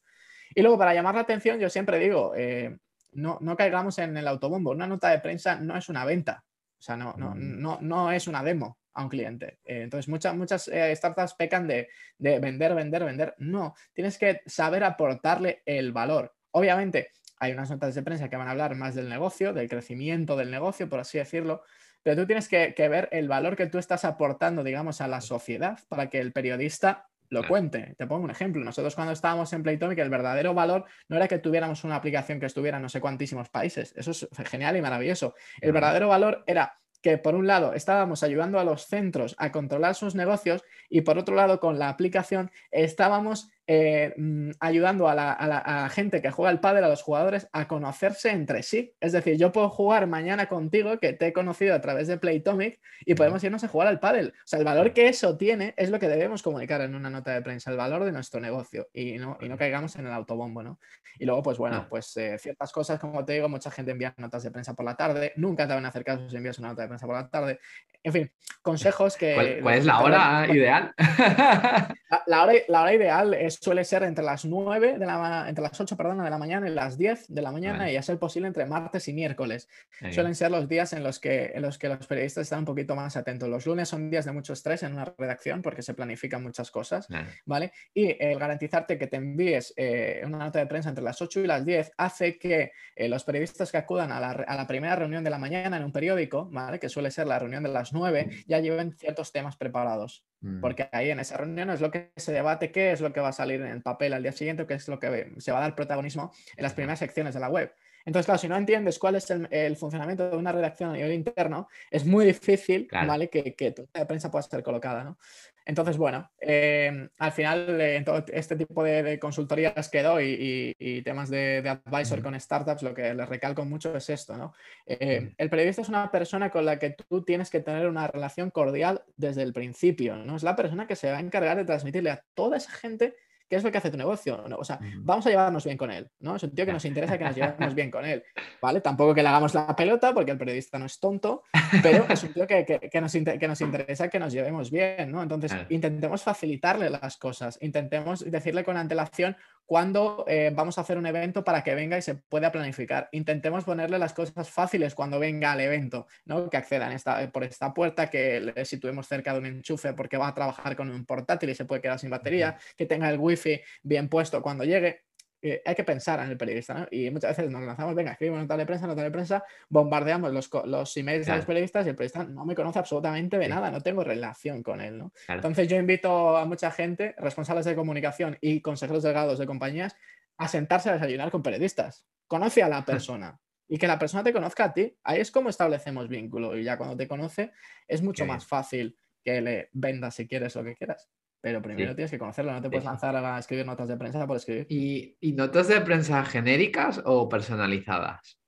Y 0.55 0.61
luego, 0.61 0.79
para 0.79 0.95
llamar 0.95 1.13
la 1.13 1.21
atención, 1.21 1.59
yo 1.59 1.69
siempre 1.69 1.99
digo, 1.99 2.33
eh, 2.35 2.75
no, 3.11 3.37
no 3.41 3.55
caigamos 3.55 3.99
en 3.99 4.17
el 4.17 4.27
autobombo. 4.27 4.71
Una 4.71 4.87
nota 4.87 5.09
de 5.09 5.19
prensa 5.19 5.59
no 5.59 5.77
es 5.77 5.89
una 5.89 6.05
venta, 6.05 6.43
o 6.79 6.81
sea, 6.81 6.97
no, 6.97 7.13
no, 7.17 7.35
mm. 7.35 7.61
no, 7.61 7.77
no 7.81 8.11
es 8.11 8.27
una 8.27 8.41
demo 8.41 8.79
a 8.95 9.03
un 9.03 9.09
cliente. 9.09 9.59
Eh, 9.65 9.83
entonces, 9.83 10.07
muchas, 10.07 10.35
muchas 10.35 10.67
eh, 10.69 10.95
startups 10.95 11.35
pecan 11.35 11.67
de, 11.67 11.89
vender, 12.17 12.73
vender, 12.73 13.03
vender. 13.03 13.35
No, 13.37 13.75
tienes 13.93 14.17
que 14.17 14.41
saber 14.45 14.83
aportarle 14.83 15.61
el 15.65 15.91
valor. 15.91 16.33
Obviamente, 16.51 17.11
hay 17.37 17.51
unas 17.51 17.69
notas 17.69 17.93
de 17.93 18.01
prensa 18.01 18.29
que 18.29 18.37
van 18.37 18.47
a 18.47 18.51
hablar 18.51 18.75
más 18.75 18.95
del 18.95 19.09
negocio, 19.09 19.53
del 19.53 19.69
crecimiento 19.69 20.37
del 20.37 20.49
negocio, 20.49 20.89
por 20.89 21.01
así 21.01 21.17
decirlo, 21.17 21.61
pero 22.01 22.21
tú 22.21 22.27
tienes 22.27 22.47
que, 22.47 22.73
ver 22.87 23.09
el 23.11 23.27
valor 23.27 23.55
que 23.55 23.67
tú 23.67 23.77
estás 23.77 24.05
aportando, 24.05 24.63
digamos, 24.63 25.01
a 25.01 25.07
la 25.07 25.21
sociedad 25.21 25.79
para 25.89 26.09
que 26.09 26.19
el 26.19 26.31
periodista 26.31 27.09
lo 27.29 27.45
cuente. 27.47 27.95
Te 27.97 28.05
pongo 28.05 28.23
un 28.23 28.29
ejemplo. 28.29 28.63
Nosotros 28.63 28.93
cuando 28.93 29.11
estábamos 29.11 29.51
en 29.53 29.63
Playtomic, 29.63 29.97
el 29.97 30.11
verdadero 30.11 30.53
valor 30.53 30.85
no 31.09 31.17
era 31.17 31.27
que 31.27 31.39
tuviéramos 31.39 31.83
una 31.83 31.95
aplicación 31.95 32.39
que 32.39 32.45
estuviera 32.45 32.77
en 32.77 32.83
no 32.83 32.89
sé 32.89 33.01
cuantísimos 33.01 33.49
países. 33.49 33.91
Eso 33.97 34.11
es 34.11 34.27
genial 34.47 34.77
y 34.77 34.81
maravilloso. 34.81 35.33
El 35.59 35.71
verdadero 35.71 36.07
valor 36.07 36.43
era 36.45 36.79
que 37.05 37.19
por 37.19 37.35
un 37.35 37.45
lado 37.45 37.73
estábamos 37.73 38.23
ayudando 38.23 38.59
a 38.59 38.63
los 38.63 38.87
centros 38.87 39.35
a 39.37 39.51
controlar 39.51 39.93
sus 39.93 40.15
negocios 40.15 40.63
y 40.89 41.01
por 41.01 41.19
otro 41.19 41.35
lado 41.35 41.59
con 41.59 41.77
la 41.77 41.89
aplicación 41.89 42.49
estábamos 42.71 43.51
eh, 43.67 44.13
mm, 44.15 44.51
ayudando 44.59 45.09
a 45.09 45.15
la, 45.15 45.89
gente 45.89 46.21
que 46.21 46.31
juega 46.31 46.51
el 46.51 46.59
pádel, 46.59 46.83
a 46.83 46.89
los 46.89 47.01
jugadores, 47.01 47.47
a 47.51 47.67
conocerse 47.67 48.29
entre 48.29 48.63
sí. 48.63 48.93
Es 48.99 49.11
decir, 49.11 49.37
yo 49.37 49.51
puedo 49.51 49.69
jugar 49.69 50.07
mañana 50.07 50.47
contigo, 50.47 50.99
que 50.99 51.13
te 51.13 51.27
he 51.27 51.33
conocido 51.33 51.73
a 51.73 51.81
través 51.81 52.07
de 52.07 52.17
Playtomic, 52.17 52.79
y 53.05 53.15
podemos 53.15 53.43
irnos 53.43 53.63
a 53.63 53.67
jugar 53.67 53.87
al 53.87 53.99
pádel. 53.99 54.33
O 54.37 54.47
sea, 54.47 54.59
el 54.59 54.65
valor 54.65 54.93
que 54.93 55.07
eso 55.07 55.37
tiene 55.37 55.73
es 55.77 55.89
lo 55.89 55.99
que 55.99 56.07
debemos 56.07 56.43
comunicar 56.43 56.81
en 56.81 56.95
una 56.95 57.09
nota 57.09 57.31
de 57.33 57.41
prensa, 57.41 57.71
el 57.71 57.77
valor 57.77 58.03
de 58.03 58.11
nuestro 58.11 58.39
negocio, 58.39 58.87
y 58.93 59.17
no, 59.17 59.37
y 59.41 59.49
no 59.49 59.57
caigamos 59.57 59.95
en 59.95 60.05
el 60.05 60.13
autobombo, 60.13 60.61
¿no? 60.61 60.79
Y 61.17 61.25
luego, 61.25 61.41
pues 61.43 61.57
bueno, 61.57 61.87
pues 61.89 62.15
eh, 62.17 62.37
ciertas 62.37 62.71
cosas, 62.71 62.99
como 62.99 63.23
te 63.23 63.33
digo, 63.33 63.47
mucha 63.47 63.71
gente 63.71 63.91
envía 63.91 64.13
notas 64.17 64.43
de 64.43 64.51
prensa 64.51 64.73
por 64.73 64.85
la 64.85 64.95
tarde, 64.95 65.33
nunca 65.37 65.67
te 65.67 65.73
van 65.73 65.85
a 65.85 65.89
hacer 65.89 66.03
caso 66.03 66.29
si 66.29 66.35
envías 66.35 66.59
una 66.59 66.69
nota 66.69 66.81
de 66.83 66.87
prensa 66.89 67.05
por 67.05 67.15
la 67.15 67.29
tarde. 67.29 67.59
En 68.03 68.13
fin, 68.13 68.31
consejos 68.61 69.15
que... 69.17 69.59
¿Cuál, 69.61 69.77
es 69.77 69.85
la 69.85 69.99
hora 69.99 70.47
ideal? 70.49 70.93
La, 72.27 72.43
hora, 72.43 72.53
la 72.67 72.81
hora 72.81 72.93
ideal 72.93 73.33
es 73.33 73.54
suele 73.61 73.83
ser 73.83 74.03
entre 74.03 74.23
las 74.23 74.45
9 74.45 74.97
de 74.97 75.05
la 75.05 75.45
entre 75.47 75.63
las 75.63 75.79
8 75.79 75.95
perdón, 75.97 76.23
de 76.23 76.29
la 76.29 76.37
mañana 76.37 76.67
y 76.67 76.73
las 76.73 76.97
10 76.97 77.27
de 77.27 77.41
la 77.41 77.51
mañana 77.51 77.91
y 77.91 77.95
a 77.95 78.01
ser 78.01 78.17
posible 78.19 78.47
entre 78.47 78.65
martes 78.65 79.07
y 79.07 79.13
miércoles. 79.13 79.67
Suelen 80.11 80.35
ser 80.35 80.51
los 80.51 80.67
días 80.67 80.93
en 80.93 81.03
los, 81.03 81.19
que, 81.19 81.51
en 81.53 81.61
los 81.61 81.77
que 81.77 81.89
los 81.89 82.05
periodistas 82.07 82.43
están 82.43 82.59
un 82.59 82.65
poquito 82.65 82.95
más 82.95 83.17
atentos. 83.17 83.49
Los 83.49 83.65
lunes 83.65 83.89
son 83.89 84.09
días 84.09 84.25
de 84.25 84.31
mucho 84.31 84.53
estrés 84.53 84.83
en 84.83 84.93
una 84.93 85.05
redacción 85.17 85.61
porque 85.61 85.81
se 85.81 85.93
planifican 85.93 86.43
muchas 86.43 86.71
cosas, 86.71 87.07
¿vale? 87.45 87.71
Y 87.93 88.15
el 88.23 88.37
garantizarte 88.39 88.97
que 88.97 89.07
te 89.07 89.17
envíes 89.17 89.73
eh, 89.77 90.21
una 90.25 90.37
nota 90.37 90.59
de 90.59 90.67
prensa 90.67 90.89
entre 90.89 91.03
las 91.03 91.21
8 91.21 91.41
y 91.41 91.47
las 91.47 91.65
10 91.65 91.91
hace 91.97 92.37
que 92.37 92.71
eh, 92.95 93.07
los 93.07 93.23
periodistas 93.23 93.71
que 93.71 93.77
acudan 93.77 94.11
a 94.11 94.19
la, 94.19 94.31
a 94.31 94.55
la, 94.55 94.67
primera 94.67 94.95
reunión 94.95 95.23
de 95.23 95.29
la 95.29 95.37
mañana 95.37 95.77
en 95.77 95.83
un 95.83 95.91
periódico, 95.91 96.49
¿vale? 96.51 96.79
Que 96.79 96.89
suele 96.89 97.11
ser 97.11 97.27
la 97.27 97.39
reunión 97.39 97.63
de 97.63 97.69
las 97.69 97.93
9, 97.93 98.29
ya 98.47 98.59
lleven 98.59 98.93
ciertos 98.93 99.31
temas 99.31 99.55
preparados. 99.55 100.25
Mm. 100.45 100.61
Porque 100.61 100.87
ahí 100.91 101.09
en 101.09 101.19
esa 101.19 101.37
reunión 101.37 101.71
es 101.71 101.81
lo 101.81 101.89
que 101.89 102.11
se 102.15 102.31
debate, 102.31 102.71
qué 102.71 102.91
es 102.91 103.01
lo 103.01 103.11
que 103.11 103.19
va 103.19 103.29
a 103.29 103.33
salir 103.33 103.61
en 103.61 103.67
el 103.67 103.81
papel 103.81 104.13
al 104.13 104.21
día 104.21 104.31
siguiente, 104.31 104.67
qué 104.67 104.75
es 104.75 104.87
lo 104.87 104.99
que 104.99 105.33
se 105.39 105.51
va 105.51 105.57
a 105.57 105.61
dar 105.61 105.75
protagonismo 105.75 106.31
en 106.55 106.61
las 106.61 106.73
primeras 106.73 106.99
secciones 106.99 107.33
de 107.33 107.39
la 107.39 107.49
web. 107.49 107.73
Entonces, 108.05 108.25
claro, 108.25 108.37
si 108.37 108.47
no 108.47 108.55
entiendes 108.55 108.99
cuál 108.99 109.15
es 109.15 109.29
el, 109.29 109.75
funcionamiento 109.75 110.29
de 110.29 110.37
una 110.37 110.51
redacción 110.51 110.91
a 110.91 110.93
nivel 110.93 111.13
interno, 111.13 111.67
es 111.89 112.05
muy 112.05 112.25
difícil 112.25 112.87
¿vale? 112.91 113.29
que, 113.29 113.55
que 113.55 113.71
tu 113.71 113.87
prensa 114.07 114.29
pueda 114.29 114.43
ser 114.43 114.63
colocada. 114.63 115.03
¿no? 115.03 115.17
Entonces, 115.65 115.97
bueno, 115.97 116.29
eh, 116.39 117.09
al 117.17 117.31
final 117.31 117.81
eh, 117.81 117.95
en 117.95 118.05
todo 118.05 118.23
este 118.31 118.55
tipo 118.55 118.83
de, 118.83 119.17
consultorías 119.17 119.89
que 119.89 120.03
doy 120.03 120.75
y, 120.77 121.01
temas 121.01 121.29
de, 121.29 121.67
advisor 121.67 122.21
con 122.21 122.39
startups, 122.39 122.83
lo 122.83 122.93
que 122.93 123.13
les 123.15 123.27
recalco 123.27 123.65
mucho 123.65 123.95
es 123.97 124.09
esto, 124.11 124.37
¿no? 124.37 124.53
Eh, 124.85 125.33
el 125.37 125.49
periodista 125.49 125.81
es 125.81 125.89
una 125.89 126.11
persona 126.11 126.51
con 126.51 126.65
la 126.65 126.77
que 126.77 126.91
tú 126.91 127.23
tienes 127.23 127.49
que 127.49 127.61
tener 127.61 127.87
una 127.87 128.07
relación 128.07 128.51
cordial 128.51 129.03
desde 129.17 129.41
el 129.41 129.53
principio, 129.53 130.15
¿no? 130.17 130.35
Es 130.35 130.43
la 130.43 130.55
persona 130.55 130.85
que 130.85 130.95
se 130.95 131.11
va 131.11 131.17
a 131.17 131.21
encargar 131.21 131.57
de 131.57 131.65
transmitirle 131.65 132.11
a 132.11 132.23
toda 132.35 132.57
esa 132.57 132.71
gente 132.71 133.15
¿Qué 133.47 133.57
es 133.57 133.63
lo 133.63 133.71
que 133.71 133.77
hace 133.77 133.91
tu 133.91 133.97
negocio? 133.97 134.43
O 134.57 134.63
sea, 134.63 134.79
vamos 134.97 135.25
a 135.27 135.29
llevarnos 135.29 135.63
bien 135.65 135.77
con 135.77 135.91
él, 135.91 136.09
¿no? 136.19 136.35
Es 136.35 136.43
un 136.43 136.55
tío 136.55 136.65
que 136.65 136.73
nos 136.73 136.83
interesa 136.85 137.17
que 137.17 137.25
nos 137.25 137.35
llevemos 137.35 137.75
bien 137.75 137.91
con 137.91 138.03
él, 138.05 138.23
¿vale? 138.61 138.81
Tampoco 138.81 139.13
que 139.13 139.21
le 139.21 139.29
hagamos 139.29 139.53
la 139.53 139.75
pelota, 139.75 140.13
porque 140.13 140.31
el 140.31 140.37
periodista 140.37 140.79
no 140.79 140.85
es 140.85 140.99
tonto, 140.99 141.43
pero 141.83 142.05
es 142.09 142.23
un 142.23 142.33
tío 142.33 142.47
que, 142.47 142.65
nos, 143.01 143.11
que 143.13 143.47
nos, 143.47 143.61
interesa 143.61 144.09
que 144.09 144.19
nos 144.19 144.33
llevemos 144.33 144.71
bien, 144.71 145.11
¿no? 145.11 145.21
Entonces, 145.21 145.55
intentemos 145.69 146.23
facilitarle 146.23 146.89
las 146.89 147.17
cosas, 147.17 147.59
intentemos 147.61 148.29
decirle 148.29 148.63
con 148.63 148.77
antelación 148.77 149.37
cuándo 149.65 150.25
eh, 150.27 150.51
vamos 150.53 150.77
a 150.77 150.81
hacer 150.81 150.97
un 150.97 151.05
evento 151.05 151.43
para 151.43 151.63
que 151.63 151.75
venga 151.75 151.97
y 151.97 152.01
se 152.01 152.15
pueda 152.15 152.51
planificar. 152.51 153.09
Intentemos 153.11 153.63
ponerle 153.63 153.99
las 153.99 154.13
cosas 154.13 154.49
fáciles 154.49 154.95
cuando 154.95 155.19
venga 155.19 155.51
al 155.51 155.61
evento, 155.61 156.07
¿no? 156.25 156.49
Que 156.49 156.57
accedan 156.57 156.91
esta, 156.91 157.31
por 157.31 157.43
esta 157.43 157.73
puerta, 157.73 158.09
que 158.09 158.39
le 158.39 158.65
situemos 158.65 159.07
cerca 159.07 159.33
de 159.33 159.39
un 159.39 159.45
enchufe 159.45 159.93
porque 159.93 160.17
va 160.17 160.27
a 160.27 160.33
trabajar 160.33 160.75
con 160.75 160.89
un 160.89 161.05
portátil 161.05 161.49
y 161.49 161.55
se 161.55 161.65
puede 161.65 161.81
quedar 161.81 161.99
sin 161.99 162.09
batería, 162.09 162.57
que 162.77 162.85
tenga 162.85 163.09
el 163.09 163.19
wifi 163.19 163.61
bien 163.83 164.09
puesto 164.09 164.41
cuando 164.41 164.63
llegue. 164.63 165.04
Eh, 165.47 165.61
hay 165.63 165.75
que 165.75 165.83
pensar 165.83 166.19
en 166.21 166.31
el 166.31 166.37
periodista, 166.37 166.73
¿no? 166.73 166.87
Y 166.89 167.07
muchas 167.11 167.37
veces 167.37 167.51
nos 167.51 167.61
lanzamos, 167.61 167.93
venga, 167.93 168.13
escribimos 168.13 168.41
nota 168.41 168.57
de 168.57 168.65
prensa, 168.65 168.87
nota 168.87 169.03
de 169.03 169.11
prensa, 169.11 169.43
bombardeamos 169.69 170.33
los, 170.33 170.49
los 170.65 170.97
emails 170.97 171.27
de 171.27 171.35
los 171.35 171.45
periodistas 171.45 171.85
y 171.85 171.89
el 171.89 171.95
periodista 171.95 172.23
no 172.23 172.45
me 172.45 172.55
conoce 172.55 172.79
absolutamente 172.79 173.37
de 173.37 173.47
nada, 173.47 173.69
no 173.69 173.79
tengo 173.79 174.03
relación 174.03 174.63
con 174.63 174.81
él, 174.81 174.97
¿no? 174.97 175.13
Entonces 175.27 175.67
yo 175.67 175.77
invito 175.77 176.35
a 176.35 176.45
mucha 176.45 176.71
gente, 176.71 177.13
responsables 177.19 177.65
de 177.65 177.75
comunicación 177.75 178.39
y 178.41 178.61
consejeros 178.61 179.03
delegados 179.03 179.37
de 179.37 179.45
compañías, 179.45 179.95
a 180.37 180.47
sentarse 180.47 180.89
a 180.89 180.93
desayunar 180.93 181.29
con 181.29 181.43
periodistas. 181.43 182.07
Conoce 182.25 182.63
a 182.63 182.67
la 182.67 182.83
persona 182.85 183.39
y 183.67 183.77
que 183.77 183.85
la 183.85 183.99
persona 183.99 184.23
te 184.23 184.33
conozca 184.33 184.63
a 184.63 184.73
ti. 184.73 184.97
Ahí 185.03 185.21
es 185.21 185.29
como 185.29 185.49
establecemos 185.49 186.09
vínculo 186.09 186.57
y 186.57 186.63
ya 186.63 186.75
cuando 186.75 186.97
te 186.97 187.07
conoce 187.07 187.51
es 187.87 188.01
mucho 188.01 188.25
más 188.25 188.47
fácil 188.47 188.97
que 189.23 189.41
le 189.41 189.69
vendas 189.73 190.15
si 190.15 190.27
quieres 190.27 190.55
lo 190.55 190.63
que 190.63 190.75
quieras 190.75 191.07
pero 191.45 191.61
primero 191.61 191.93
tienes 191.93 192.09
que 192.09 192.17
conocerlo, 192.17 192.53
no 192.53 192.59
te 192.59 192.71
puedes 192.71 192.85
lanzar 192.85 193.15
a 193.15 193.37
escribir 193.37 193.67
notas 193.67 193.87
de 193.87 193.95
prensa 193.97 194.25
por 194.25 194.37
escribir. 194.37 194.65
¿Y, 194.67 195.15
¿Y, 195.21 195.33
notas 195.33 195.67
de 195.67 195.79
prensa 195.79 196.25
genéricas 196.25 197.03
o 197.05 197.29
personalizadas? 197.29 198.39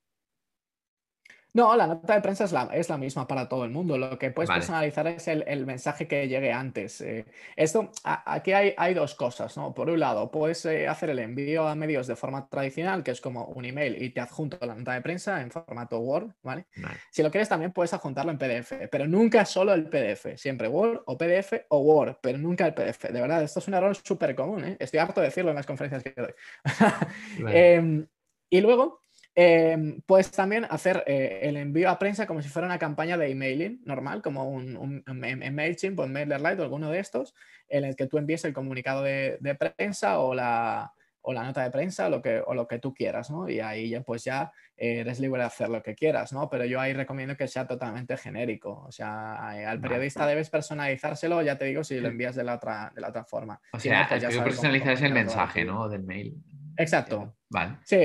No, 1.58 1.74
la 1.74 1.88
nota 1.88 2.14
de 2.14 2.20
prensa 2.20 2.44
es 2.44 2.52
la, 2.52 2.70
es 2.72 2.88
la, 2.88 2.96
misma 2.96 3.26
para 3.26 3.48
todo 3.48 3.64
el 3.64 3.70
mundo. 3.72 3.98
Lo 3.98 4.16
que 4.16 4.30
puedes 4.30 4.48
personalizar 4.48 5.08
es 5.08 5.26
el, 5.26 5.66
mensaje 5.66 6.06
que 6.06 6.28
llegue 6.28 6.52
antes. 6.52 7.00
Eh, 7.00 7.24
esto, 7.56 7.90
aquí 8.04 8.52
hay, 8.52 8.74
hay, 8.76 8.94
dos 8.94 9.16
cosas, 9.16 9.56
¿no? 9.56 9.74
Por 9.74 9.90
un 9.90 9.98
lado, 9.98 10.30
puedes 10.30 10.64
eh, 10.66 10.86
hacer 10.86 11.10
el 11.10 11.18
envío 11.18 11.66
a 11.66 11.74
medios 11.74 12.06
de 12.06 12.14
forma 12.14 12.48
tradicional, 12.48 13.02
que 13.02 13.10
es 13.10 13.20
como 13.20 13.46
un 13.46 13.64
email 13.64 14.00
y 14.00 14.10
te 14.10 14.20
adjunto 14.20 14.56
la 14.64 14.76
nota 14.76 14.92
de 14.92 15.00
prensa 15.00 15.42
en 15.42 15.50
formato 15.50 15.98
Word, 15.98 16.30
¿vale? 16.44 16.68
Si 17.10 17.24
lo 17.24 17.30
quieres 17.32 17.48
también 17.48 17.72
puedes 17.72 17.92
adjuntarlo 17.92 18.30
en 18.30 18.38
PDF, 18.38 18.88
pero 18.88 19.08
nunca 19.08 19.44
solo 19.44 19.74
el 19.74 19.88
PDF, 19.88 20.36
siempre 20.36 20.68
Word 20.68 21.02
o 21.06 21.18
PDF 21.18 21.54
o 21.70 21.80
Word, 21.80 22.18
pero 22.22 22.38
nunca 22.38 22.66
el 22.66 22.74
PDF. 22.74 23.10
De 23.10 23.20
verdad, 23.20 23.42
esto 23.42 23.58
es 23.58 23.66
un 23.66 23.74
error 23.74 23.96
súper 23.96 24.36
común, 24.36 24.64
¿eh? 24.64 24.76
Estoy 24.78 25.00
harto 25.00 25.20
de 25.20 25.26
decirlo 25.26 25.50
en 25.50 25.56
las 25.56 25.66
conferencias 25.66 26.04
que 26.04 26.14
doy. 26.16 26.34
Em, 27.52 28.06
y 28.48 28.60
luego, 28.60 29.02
Em, 29.40 30.00
puedes 30.00 30.32
también 30.32 30.66
hacer 30.68 31.04
eh, 31.06 31.38
el 31.42 31.56
envío 31.56 31.88
a 31.90 31.96
prensa 32.00 32.26
como 32.26 32.42
si 32.42 32.48
fuera 32.48 32.66
una 32.66 32.80
campaña 32.80 33.16
de 33.16 33.30
emailing 33.30 33.80
normal, 33.84 34.20
como 34.20 34.50
un, 34.50 34.76
un, 34.76 35.04
MailChimp 35.06 35.96
o 36.00 36.08
MailerLite 36.08 36.60
o 36.60 36.64
alguno 36.64 36.90
de 36.90 36.98
estos, 36.98 37.36
en 37.68 37.84
el 37.84 37.94
que 37.94 38.08
tú 38.08 38.18
envíes 38.18 38.44
el 38.44 38.52
comunicado 38.52 39.04
de, 39.04 39.38
prensa 39.56 40.18
o 40.18 40.34
la, 40.34 40.92
o 41.22 41.32
la, 41.32 41.44
nota 41.44 41.62
de 41.62 41.70
prensa 41.70 42.08
lo 42.08 42.20
que, 42.20 42.42
o 42.44 42.52
lo 42.52 42.66
que 42.66 42.80
tú 42.80 42.92
quieras, 42.92 43.30
¿no? 43.30 43.48
Y 43.48 43.60
ahí 43.60 43.90
ya, 43.90 44.00
pues 44.00 44.24
ya 44.24 44.50
eh, 44.76 45.02
eres 45.02 45.20
libre 45.20 45.42
de 45.42 45.46
hacer 45.46 45.68
lo 45.68 45.84
que 45.84 45.94
quieras, 45.94 46.32
¿no? 46.32 46.50
Pero 46.50 46.64
yo 46.64 46.80
ahí 46.80 46.92
recomiendo 46.92 47.36
que 47.36 47.46
sea 47.46 47.64
totalmente 47.64 48.16
genérico. 48.16 48.86
O 48.88 48.90
sea, 48.90 49.50
al 49.50 49.80
periodista 49.80 50.26
debes 50.26 50.50
personalizárselo, 50.50 51.42
ya 51.42 51.56
te 51.56 51.66
digo, 51.66 51.84
si 51.84 52.00
lo 52.00 52.08
envías 52.08 52.34
de 52.34 52.42
la 52.42 52.56
otra, 52.56 52.90
de 52.92 53.00
la 53.00 53.10
otra 53.10 53.24
forma. 53.24 53.60
O 53.70 53.78
sea, 53.78 54.08
pues 54.08 54.36
personalizar 54.36 54.94
es 54.94 55.02
el 55.02 55.12
mensaje, 55.12 55.64
¿no? 55.64 55.88
Del 55.88 56.02
mail. 56.02 56.42
Exacto. 56.78 57.34
Sí, 57.82 57.96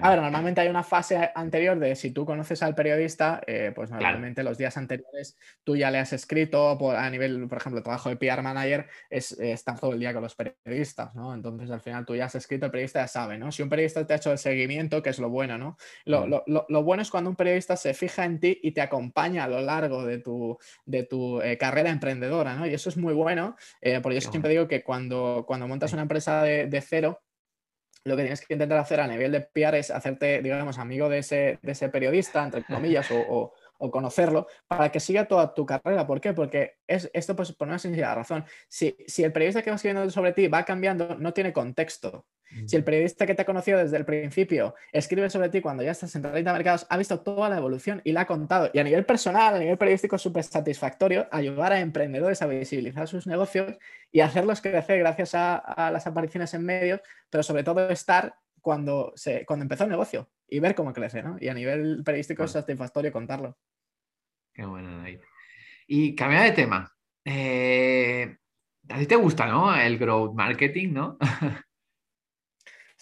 a 0.00 0.10
ver, 0.10 0.22
normalmente 0.22 0.60
hay 0.60 0.68
una 0.68 0.84
fase 0.84 1.30
anterior 1.34 1.78
de 1.78 1.96
si 1.96 2.12
tú 2.12 2.24
conoces 2.24 2.62
al 2.62 2.74
periodista, 2.74 3.42
eh, 3.46 3.72
pues 3.74 3.90
normalmente 3.90 4.44
los 4.44 4.56
días 4.56 4.76
anteriores 4.76 5.36
tú 5.64 5.76
ya 5.76 5.90
le 5.90 5.98
has 5.98 6.12
escrito 6.12 6.78
por, 6.78 6.94
a 6.94 7.10
nivel, 7.10 7.48
por 7.48 7.58
ejemplo, 7.58 7.82
trabajo 7.82 8.08
de 8.08 8.16
PR 8.16 8.42
manager 8.42 8.86
es 9.10 9.32
estar 9.32 9.78
todo 9.78 9.92
el 9.92 9.98
día 9.98 10.12
con 10.12 10.22
los 10.22 10.36
periodistas, 10.36 11.14
¿no? 11.16 11.34
Entonces 11.34 11.70
al 11.70 11.80
final 11.80 12.06
tú 12.06 12.14
ya 12.14 12.26
has 12.26 12.36
escrito, 12.36 12.66
el 12.66 12.70
periodista 12.70 13.00
ya 13.00 13.08
sabe, 13.08 13.38
¿no? 13.38 13.50
Si 13.50 13.62
un 13.62 13.68
periodista 13.68 14.06
te 14.06 14.14
ha 14.14 14.16
hecho 14.16 14.30
el 14.30 14.38
seguimiento, 14.38 15.02
que 15.02 15.10
es 15.10 15.18
lo 15.18 15.28
bueno, 15.28 15.58
¿no? 15.58 15.76
Lo, 16.04 16.44
mm. 16.46 16.84
bueno 16.84 17.02
es 17.02 17.10
cuando 17.10 17.28
un 17.28 17.36
periodista 17.36 17.76
se 17.76 17.94
fija 17.94 18.24
en 18.24 18.38
ti 18.38 18.60
y 18.62 18.70
te 18.70 18.80
acompaña 18.80 19.44
a 19.44 19.48
lo 19.48 19.60
largo 19.60 20.06
de 20.06 20.18
tu, 20.18 20.56
de 20.86 21.02
tu 21.02 21.42
eh, 21.42 21.58
carrera 21.58 21.90
emprendedora, 21.90 22.54
¿no? 22.54 22.66
Y 22.66 22.72
eso 22.72 22.88
es 22.88 22.96
muy 22.96 23.14
bueno, 23.14 23.56
eh, 23.80 24.00
porque 24.00 24.20
yo 24.20 24.30
siempre 24.30 24.52
digo 24.52 24.68
que 24.68 24.84
cuando, 24.84 25.44
cuando 25.46 25.66
montas 25.66 25.92
una 25.92 26.02
empresa 26.02 26.42
de, 26.44 26.68
de 26.68 26.80
cero, 26.80 27.20
lo 28.04 28.16
que 28.16 28.22
tienes 28.22 28.44
que 28.44 28.54
intentar 28.54 28.78
hacer 28.78 29.00
a 29.00 29.06
nivel 29.06 29.32
de 29.32 29.40
PR 29.40 29.78
es 29.78 29.90
hacerte, 29.90 30.42
digamos, 30.42 30.78
amigo 30.78 31.08
de 31.08 31.18
ese, 31.18 31.58
de 31.62 31.72
ese 31.72 31.88
periodista, 31.88 32.42
entre 32.42 32.64
comillas, 32.64 33.08
o, 33.10 33.52
conocerlo, 33.90 34.46
para 34.66 34.90
que 34.90 35.00
siga 35.00 35.26
toda 35.26 35.54
tu 35.54 35.66
carrera. 35.66 36.06
¿Por 36.06 36.20
qué? 36.20 36.32
Porque 36.32 36.76
es, 36.86 37.10
esto 37.12 37.34
pues, 37.36 37.52
por 37.52 37.68
una 37.68 37.78
sencilla 37.78 38.14
razón. 38.14 38.44
Si, 38.68 38.96
si 39.06 39.24
el 39.24 39.32
periodista 39.32 39.62
que 39.62 39.70
va 39.70 39.76
escribiendo 39.76 40.10
sobre 40.10 40.32
ti 40.32 40.48
va 40.48 40.64
cambiando, 40.64 41.16
no 41.16 41.32
tiene 41.32 41.52
contexto. 41.52 42.26
Si 42.66 42.76
el 42.76 42.84
periodista 42.84 43.26
que 43.26 43.34
te 43.34 43.42
ha 43.42 43.46
conocido 43.46 43.78
desde 43.78 43.96
el 43.96 44.04
principio 44.04 44.74
escribe 44.92 45.30
sobre 45.30 45.48
ti 45.48 45.60
cuando 45.60 45.82
ya 45.82 45.92
estás 45.92 46.14
en 46.14 46.22
30 46.22 46.52
mercados, 46.52 46.86
ha 46.90 46.96
visto 46.96 47.20
toda 47.20 47.48
la 47.48 47.56
evolución 47.56 48.00
y 48.04 48.12
la 48.12 48.22
ha 48.22 48.26
contado. 48.26 48.70
Y 48.72 48.78
a 48.78 48.84
nivel 48.84 49.04
personal, 49.04 49.54
a 49.54 49.58
nivel 49.58 49.78
periodístico, 49.78 50.16
es 50.16 50.22
súper 50.22 50.44
satisfactorio 50.44 51.28
ayudar 51.30 51.72
a 51.72 51.80
emprendedores 51.80 52.42
a 52.42 52.46
visibilizar 52.46 53.08
sus 53.08 53.26
negocios 53.26 53.76
y 54.10 54.20
hacerlos 54.20 54.60
crecer 54.60 54.98
gracias 54.98 55.34
a, 55.34 55.90
las 55.92 56.06
apariciones 56.06 56.52
en 56.54 56.64
medios, 56.64 57.00
pero 57.30 57.42
sobre 57.42 57.64
todo 57.64 57.88
estar 57.88 58.36
cuando, 58.60 59.12
se, 59.16 59.44
cuando 59.46 59.64
empezó 59.64 59.84
el 59.84 59.90
negocio 59.90 60.28
y 60.46 60.60
ver 60.60 60.74
cómo 60.74 60.92
crece, 60.92 61.22
¿no? 61.22 61.36
Y 61.40 61.48
a 61.48 61.54
nivel 61.54 62.02
periodístico 62.04 62.44
es 62.44 62.52
satisfactorio 62.52 63.12
contarlo. 63.12 63.56
Qué 64.52 64.64
bueno, 64.64 64.98
David. 64.98 65.20
Y 65.86 66.14
cambiar 66.14 66.44
de 66.44 66.52
tema. 66.52 66.92
Eh, 67.24 68.36
a 68.88 68.98
ti 68.98 69.06
te 69.06 69.16
gusta, 69.16 69.46
¿no? 69.46 69.74
El 69.74 69.98
growth 69.98 70.34
marketing, 70.34 70.92
¿no? 70.92 71.18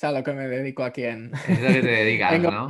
Es 0.01 0.05
a 0.05 0.12
lo 0.12 0.24
que 0.24 0.32
me 0.32 0.48
dedico 0.48 0.82
aquí 0.82 1.05
en... 1.05 1.30
Es 1.46 1.61
lo 1.61 1.68
que 1.68 1.82
te 1.82 1.88
dedicas, 1.88 2.40
¿no? 2.40 2.68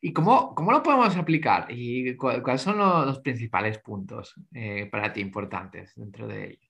¿Y 0.00 0.12
cómo, 0.14 0.54
cómo, 0.54 0.72
lo 0.72 0.82
podemos 0.82 1.14
aplicar? 1.14 1.66
¿Y 1.68 2.16
cuáles 2.16 2.62
son 2.62 2.78
los, 2.78 3.20
principales 3.20 3.78
puntos 3.78 4.34
eh, 4.54 4.86
para 4.86 5.12
ti 5.12 5.20
importantes 5.20 5.92
dentro 5.94 6.26
de 6.26 6.44
ello? 6.44 6.68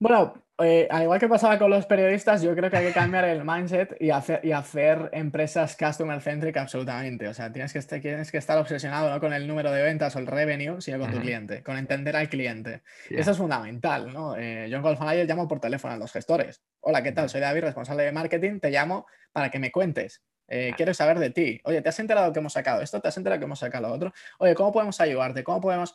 Bueno, 0.00 0.47
eh, 0.60 0.88
al 0.90 1.04
igual 1.04 1.20
que 1.20 1.28
pasaba 1.28 1.56
con 1.56 1.70
los 1.70 1.86
periodistas, 1.86 2.42
yo 2.42 2.52
creo 2.56 2.68
que 2.68 2.76
hay 2.76 2.86
que 2.86 2.92
cambiar 2.92 3.24
el 3.26 3.44
mindset 3.44 3.96
y 4.00 4.10
hacer, 4.10 4.40
y 4.42 4.50
hacer 4.50 5.08
empresas 5.12 5.76
customer 5.76 6.20
centric 6.20 6.56
absolutamente. 6.56 7.28
O 7.28 7.34
sea, 7.34 7.52
tienes 7.52 7.72
que, 7.72 7.78
estar, 7.78 8.00
tienes 8.00 8.32
que 8.32 8.38
estar 8.38 8.58
obsesionado 8.58 9.08
no 9.08 9.20
con 9.20 9.32
el 9.32 9.46
número 9.46 9.70
de 9.70 9.82
ventas 9.82 10.16
o 10.16 10.18
el 10.18 10.26
revenue, 10.26 10.80
sino 10.80 10.98
con 10.98 11.12
tu 11.12 11.20
cliente, 11.20 11.62
con 11.62 11.76
entender 11.76 12.16
al 12.16 12.28
cliente. 12.28 12.82
Eso 13.08 13.30
es 13.30 13.36
fundamental, 13.36 14.12
¿no? 14.12 14.36
Eh, 14.36 14.68
yo 14.68 14.78
en 14.78 14.82
Golf 14.82 15.00
llamo 15.00 15.46
por 15.46 15.60
teléfono 15.60 15.94
a 15.94 15.96
los 15.96 16.10
gestores. 16.10 16.60
Hola, 16.80 17.04
¿qué 17.04 17.12
tal? 17.12 17.28
Soy 17.28 17.40
David, 17.40 17.62
responsable 17.62 18.02
de 18.02 18.10
marketing. 18.10 18.58
Te 18.58 18.70
llamo 18.70 19.06
para 19.32 19.50
que 19.50 19.60
me 19.60 19.70
cuentes. 19.70 20.24
Eh, 20.48 20.72
quiero 20.76 20.92
saber 20.92 21.20
de 21.20 21.30
ti. 21.30 21.60
Oye, 21.64 21.82
¿te 21.82 21.90
has 21.90 22.00
enterado 22.00 22.32
que 22.32 22.40
hemos 22.40 22.54
sacado 22.54 22.82
esto? 22.82 23.00
¿Te 23.00 23.06
has 23.06 23.16
enterado 23.16 23.38
que 23.38 23.44
hemos 23.44 23.60
sacado 23.60 23.86
lo 23.86 23.94
otro? 23.94 24.12
Oye, 24.38 24.56
¿cómo 24.56 24.72
podemos 24.72 25.00
ayudarte? 25.00 25.44
¿Cómo 25.44 25.60
podemos...? 25.60 25.94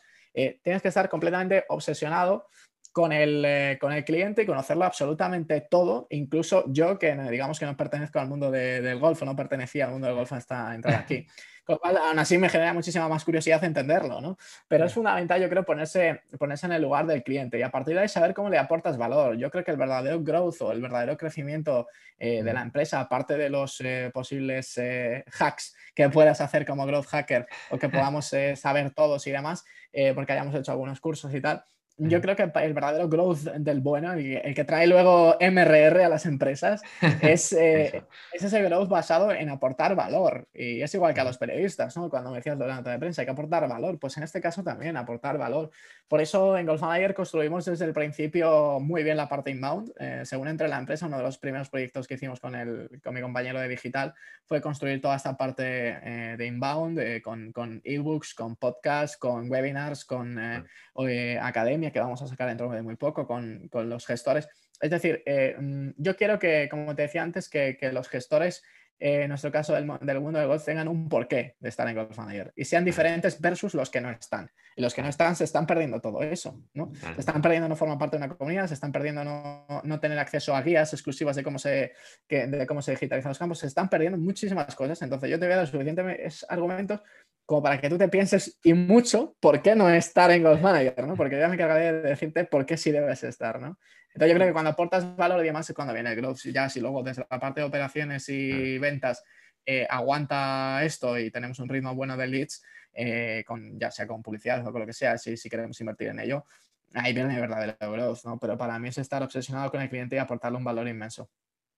tienes 0.64 0.82
que 0.82 0.88
estar 0.88 1.08
completamente 1.08 1.64
obsesionado 1.68 2.48
con 2.94 3.12
el, 3.12 3.44
eh, 3.44 3.76
con 3.80 3.92
el 3.92 4.04
cliente 4.04 4.42
y 4.42 4.46
conocerlo 4.46 4.84
absolutamente 4.84 5.60
todo, 5.68 6.06
incluso 6.10 6.62
yo 6.68 6.96
que 6.96 7.12
digamos 7.28 7.58
que 7.58 7.66
no 7.66 7.76
pertenezco 7.76 8.20
al 8.20 8.28
mundo 8.28 8.52
del 8.52 9.00
golf, 9.00 9.20
no 9.24 9.34
pertenecía 9.34 9.86
al 9.86 9.90
mundo 9.90 10.06
del 10.06 10.14
golf 10.14 10.32
hasta 10.32 10.72
entrar 10.72 10.94
aquí. 10.94 11.26
Con 11.64 11.76
lo 11.76 11.80
cual, 11.80 11.96
aún 11.96 12.18
así 12.18 12.36
me 12.36 12.50
genera 12.50 12.74
muchísima 12.74 13.08
más 13.08 13.24
curiosidad 13.24 13.64
entenderlo, 13.64 14.20
¿no? 14.20 14.36
Pero 14.68 14.84
es 14.84 14.92
fundamental, 14.92 15.40
yo 15.40 15.48
creo, 15.48 15.64
ponerse, 15.64 16.20
ponerse 16.38 16.66
en 16.66 16.72
el 16.72 16.82
lugar 16.82 17.06
del 17.06 17.22
cliente 17.22 17.58
y 17.58 17.62
a 17.62 17.70
partir 17.70 17.94
de 17.94 18.02
ahí 18.02 18.08
saber 18.08 18.34
cómo 18.34 18.50
le 18.50 18.58
aportas 18.58 18.98
valor. 18.98 19.38
Yo 19.38 19.50
creo 19.50 19.64
que 19.64 19.70
el 19.70 19.78
verdadero 19.78 20.22
growth 20.22 20.60
o 20.60 20.72
el 20.72 20.82
verdadero 20.82 21.16
crecimiento 21.16 21.88
eh, 22.18 22.42
de 22.42 22.52
la 22.52 22.60
empresa, 22.60 23.00
aparte 23.00 23.38
de 23.38 23.48
los 23.48 23.80
eh, 23.80 24.10
posibles 24.12 24.78
hacks 25.40 25.74
que 25.94 26.10
puedas 26.10 26.42
hacer 26.42 26.66
como 26.66 26.86
growth 26.86 27.06
hacker 27.06 27.46
o 27.70 27.78
que 27.78 27.88
podamos 27.88 28.30
saber 28.56 28.90
todos 28.90 29.26
y 29.26 29.30
demás, 29.30 29.64
porque 30.14 30.34
hayamos 30.34 30.54
hecho 30.54 30.70
algunos 30.70 31.00
cursos 31.00 31.32
y 31.34 31.40
tal, 31.40 31.64
yo 31.96 32.20
creo 32.20 32.34
que 32.34 32.42
el 32.42 32.74
verdadero 32.74 33.08
growth 33.08 33.44
del 33.44 33.80
bueno, 33.80 34.12
el 34.12 34.54
que 34.54 34.64
trae 34.64 34.86
luego 34.86 35.36
MRR 35.40 36.04
a 36.04 36.08
las 36.08 36.26
empresas, 36.26 36.82
es, 37.22 37.52
eh, 37.52 38.04
es, 38.32 38.42
ese 38.42 38.62
growth 38.62 38.88
basado 38.88 39.30
en 39.32 39.48
aportar 39.48 39.94
valor. 39.94 40.48
Y 40.52 40.82
es 40.82 40.92
igual 40.94 41.14
que 41.14 41.20
a 41.20 41.24
los 41.24 41.38
periodistas, 41.38 41.96
¿no? 41.96 42.10
Cuando 42.10 42.30
me 42.30 42.38
decías 42.38 42.58
de 42.58 42.66
la 42.66 42.76
nota 42.76 42.90
de 42.90 42.98
prensa, 42.98 43.22
hay 43.22 43.26
que 43.26 43.32
aportar 43.32 43.68
valor. 43.68 43.98
Pues 43.98 44.16
en 44.16 44.24
este 44.24 44.40
caso 44.40 44.64
también, 44.64 44.96
aportar 44.96 45.38
valor. 45.38 45.70
Por 46.08 46.20
eso 46.20 46.56
en 46.56 46.66
Golf 46.66 46.82
Manager 46.82 47.14
construimos 47.14 47.64
desde 47.64 47.86
el 47.86 47.92
principio 47.92 48.78
muy 48.80 49.02
bien 49.02 49.16
la 49.16 49.28
parte 49.28 49.50
inbound. 49.50 49.92
Eh, 49.98 50.22
según 50.24 50.48
entre 50.48 50.68
la 50.68 50.78
empresa, 50.78 51.06
uno 51.06 51.16
de 51.16 51.22
los 51.22 51.38
primeros 51.38 51.70
proyectos 51.70 52.06
que 52.06 52.14
hicimos 52.14 52.40
con, 52.40 52.54
el, 52.54 53.00
con 53.02 53.14
mi 53.14 53.20
compañero 53.20 53.58
de 53.58 53.68
digital 53.68 54.14
fue 54.44 54.60
construir 54.60 55.00
toda 55.00 55.16
esta 55.16 55.36
parte 55.36 55.64
eh, 55.64 56.36
de 56.36 56.46
inbound 56.46 57.22
con, 57.22 57.52
con 57.52 57.80
ebooks, 57.84 58.34
con 58.34 58.56
podcasts, 58.56 59.16
con 59.16 59.50
webinars, 59.50 60.04
con 60.04 60.38
academia 61.40 61.90
que 61.90 62.00
vamos 62.00 62.20
a 62.22 62.26
sacar 62.26 62.48
dentro 62.48 62.70
de 62.70 62.82
muy 62.82 62.96
poco 62.96 63.26
con, 63.26 63.70
los 63.72 64.06
gestores. 64.06 64.48
Es 64.80 64.90
decir, 64.90 65.22
eh, 65.26 65.56
mm, 65.58 65.90
yo 65.96 66.16
quiero 66.16 66.38
que, 66.38 66.68
como 66.70 66.94
te 66.94 67.02
decía 67.02 67.22
antes, 67.22 67.48
que, 67.48 67.78
los 67.92 68.08
gestores, 68.08 68.62
eh, 68.98 69.22
en 69.22 69.28
nuestro 69.28 69.50
caso 69.50 69.74
del, 69.74 69.84
mundo 69.84 70.38
del 70.38 70.46
golf, 70.46 70.64
tengan 70.64 70.88
un 70.88 71.08
porqué 71.08 71.56
de 71.58 71.68
estar 71.68 71.88
en 71.88 71.96
Golf 71.96 72.16
Manager 72.16 72.52
y 72.54 72.64
sean 72.64 72.84
diferentes 72.84 73.40
versus 73.40 73.74
los 73.74 73.90
que 73.90 74.00
no 74.00 74.10
están. 74.10 74.50
Y 74.76 74.82
los 74.82 74.94
que 74.94 75.02
no 75.02 75.08
están 75.08 75.36
se 75.36 75.44
están 75.44 75.66
perdiendo 75.66 76.00
todo 76.00 76.22
eso, 76.22 76.60
¿no? 76.74 76.92
Se 77.14 77.20
están 77.20 77.40
perdiendo 77.42 77.68
no 77.68 77.76
formar 77.76 77.98
parte 77.98 78.16
de 78.16 78.24
una 78.24 78.34
comunidad, 78.34 78.66
se 78.66 78.74
están 78.74 78.92
perdiendo 78.92 79.24
no, 79.24 80.00
tener 80.00 80.18
acceso 80.18 80.54
a 80.54 80.62
guías 80.62 80.92
exclusivas 80.92 81.36
de 81.36 81.42
cómo, 81.42 81.58
se, 81.58 81.92
de 82.28 82.66
cómo 82.66 82.82
se 82.82 82.92
digitalizan 82.92 83.30
los 83.30 83.38
campos, 83.38 83.58
se 83.58 83.66
están 83.66 83.88
perdiendo 83.88 84.18
muchísimas 84.18 84.74
cosas. 84.74 85.00
Entonces 85.02 85.30
yo 85.30 85.38
te 85.38 85.46
voy 85.46 85.54
a 85.54 85.58
dar 85.58 85.66
suficientes 85.66 86.46
argumentos 86.48 87.00
como 87.46 87.62
para 87.62 87.80
que 87.80 87.88
tú 87.88 87.98
te 87.98 88.08
pienses 88.08 88.58
y 88.62 88.74
mucho 88.74 89.36
por 89.38 89.60
qué 89.60 89.74
no 89.76 89.90
estar 89.90 90.30
en 90.30 90.42
Golf 90.42 90.60
Manager, 90.60 91.06
¿no? 91.06 91.14
Porque 91.14 91.38
yo 91.38 91.46
me 91.48 91.54
encargaré 91.54 91.92
de 91.92 92.02
decirte 92.02 92.44
por 92.44 92.64
qué 92.64 92.76
sí 92.76 92.90
debes 92.90 93.22
estar, 93.22 93.60
¿no? 93.60 93.78
Entonces 94.14 94.32
yo 94.32 94.34
creo 94.36 94.46
que 94.46 94.52
cuando 94.52 94.70
aportas 94.70 95.16
valor 95.16 95.42
y 95.42 95.46
demás 95.48 95.68
es 95.68 95.74
cuando 95.74 95.92
viene 95.92 96.10
el 96.10 96.16
growth. 96.16 96.38
Ya 96.52 96.68
si 96.68 96.80
luego 96.80 97.02
desde 97.02 97.26
la 97.28 97.40
parte 97.40 97.60
de 97.60 97.66
operaciones 97.66 98.28
y 98.28 98.78
ventas 98.78 99.24
eh, 99.66 99.86
aguanta 99.90 100.84
esto 100.84 101.18
y 101.18 101.30
tenemos 101.30 101.58
un 101.58 101.68
ritmo 101.68 101.94
bueno 101.94 102.16
de 102.16 102.26
leads, 102.28 102.62
eh, 102.92 103.42
con, 103.44 103.78
ya 103.78 103.90
sea 103.90 104.06
con 104.06 104.22
publicidad 104.22 104.64
o 104.64 104.70
con 104.70 104.80
lo 104.80 104.86
que 104.86 104.92
sea, 104.92 105.18
si, 105.18 105.36
si 105.36 105.50
queremos 105.50 105.80
invertir 105.80 106.08
en 106.08 106.20
ello, 106.20 106.44
ahí 106.94 107.12
viene 107.12 107.34
el 107.34 107.40
verdadero 107.40 107.92
growth, 107.92 108.24
¿no? 108.24 108.38
Pero 108.38 108.56
para 108.56 108.78
mí 108.78 108.88
es 108.88 108.98
estar 108.98 109.20
obsesionado 109.22 109.68
con 109.70 109.80
el 109.80 109.88
cliente 109.88 110.14
y 110.14 110.18
aportarle 110.20 110.58
un 110.58 110.64
valor 110.64 110.86
inmenso. 110.86 111.28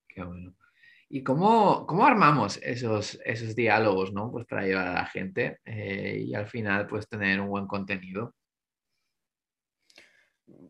Qué 0.07 0.22
bueno. 0.22 0.55
¿Y 1.09 1.22
cómo, 1.22 1.87
cómo 1.87 2.05
armamos 2.05 2.59
esos, 2.62 3.18
esos 3.24 3.55
diálogos, 3.55 4.12
¿no? 4.12 4.30
Pues 4.30 4.45
para 4.45 4.64
llevar 4.64 4.89
a 4.89 4.93
la 4.93 5.07
gente 5.07 5.61
eh, 5.64 6.22
y 6.26 6.34
al 6.34 6.49
final 6.49 6.87
pues 6.87 7.09
tener 7.09 7.41
un 7.41 7.49
buen 7.49 7.66
contenido. 7.66 8.34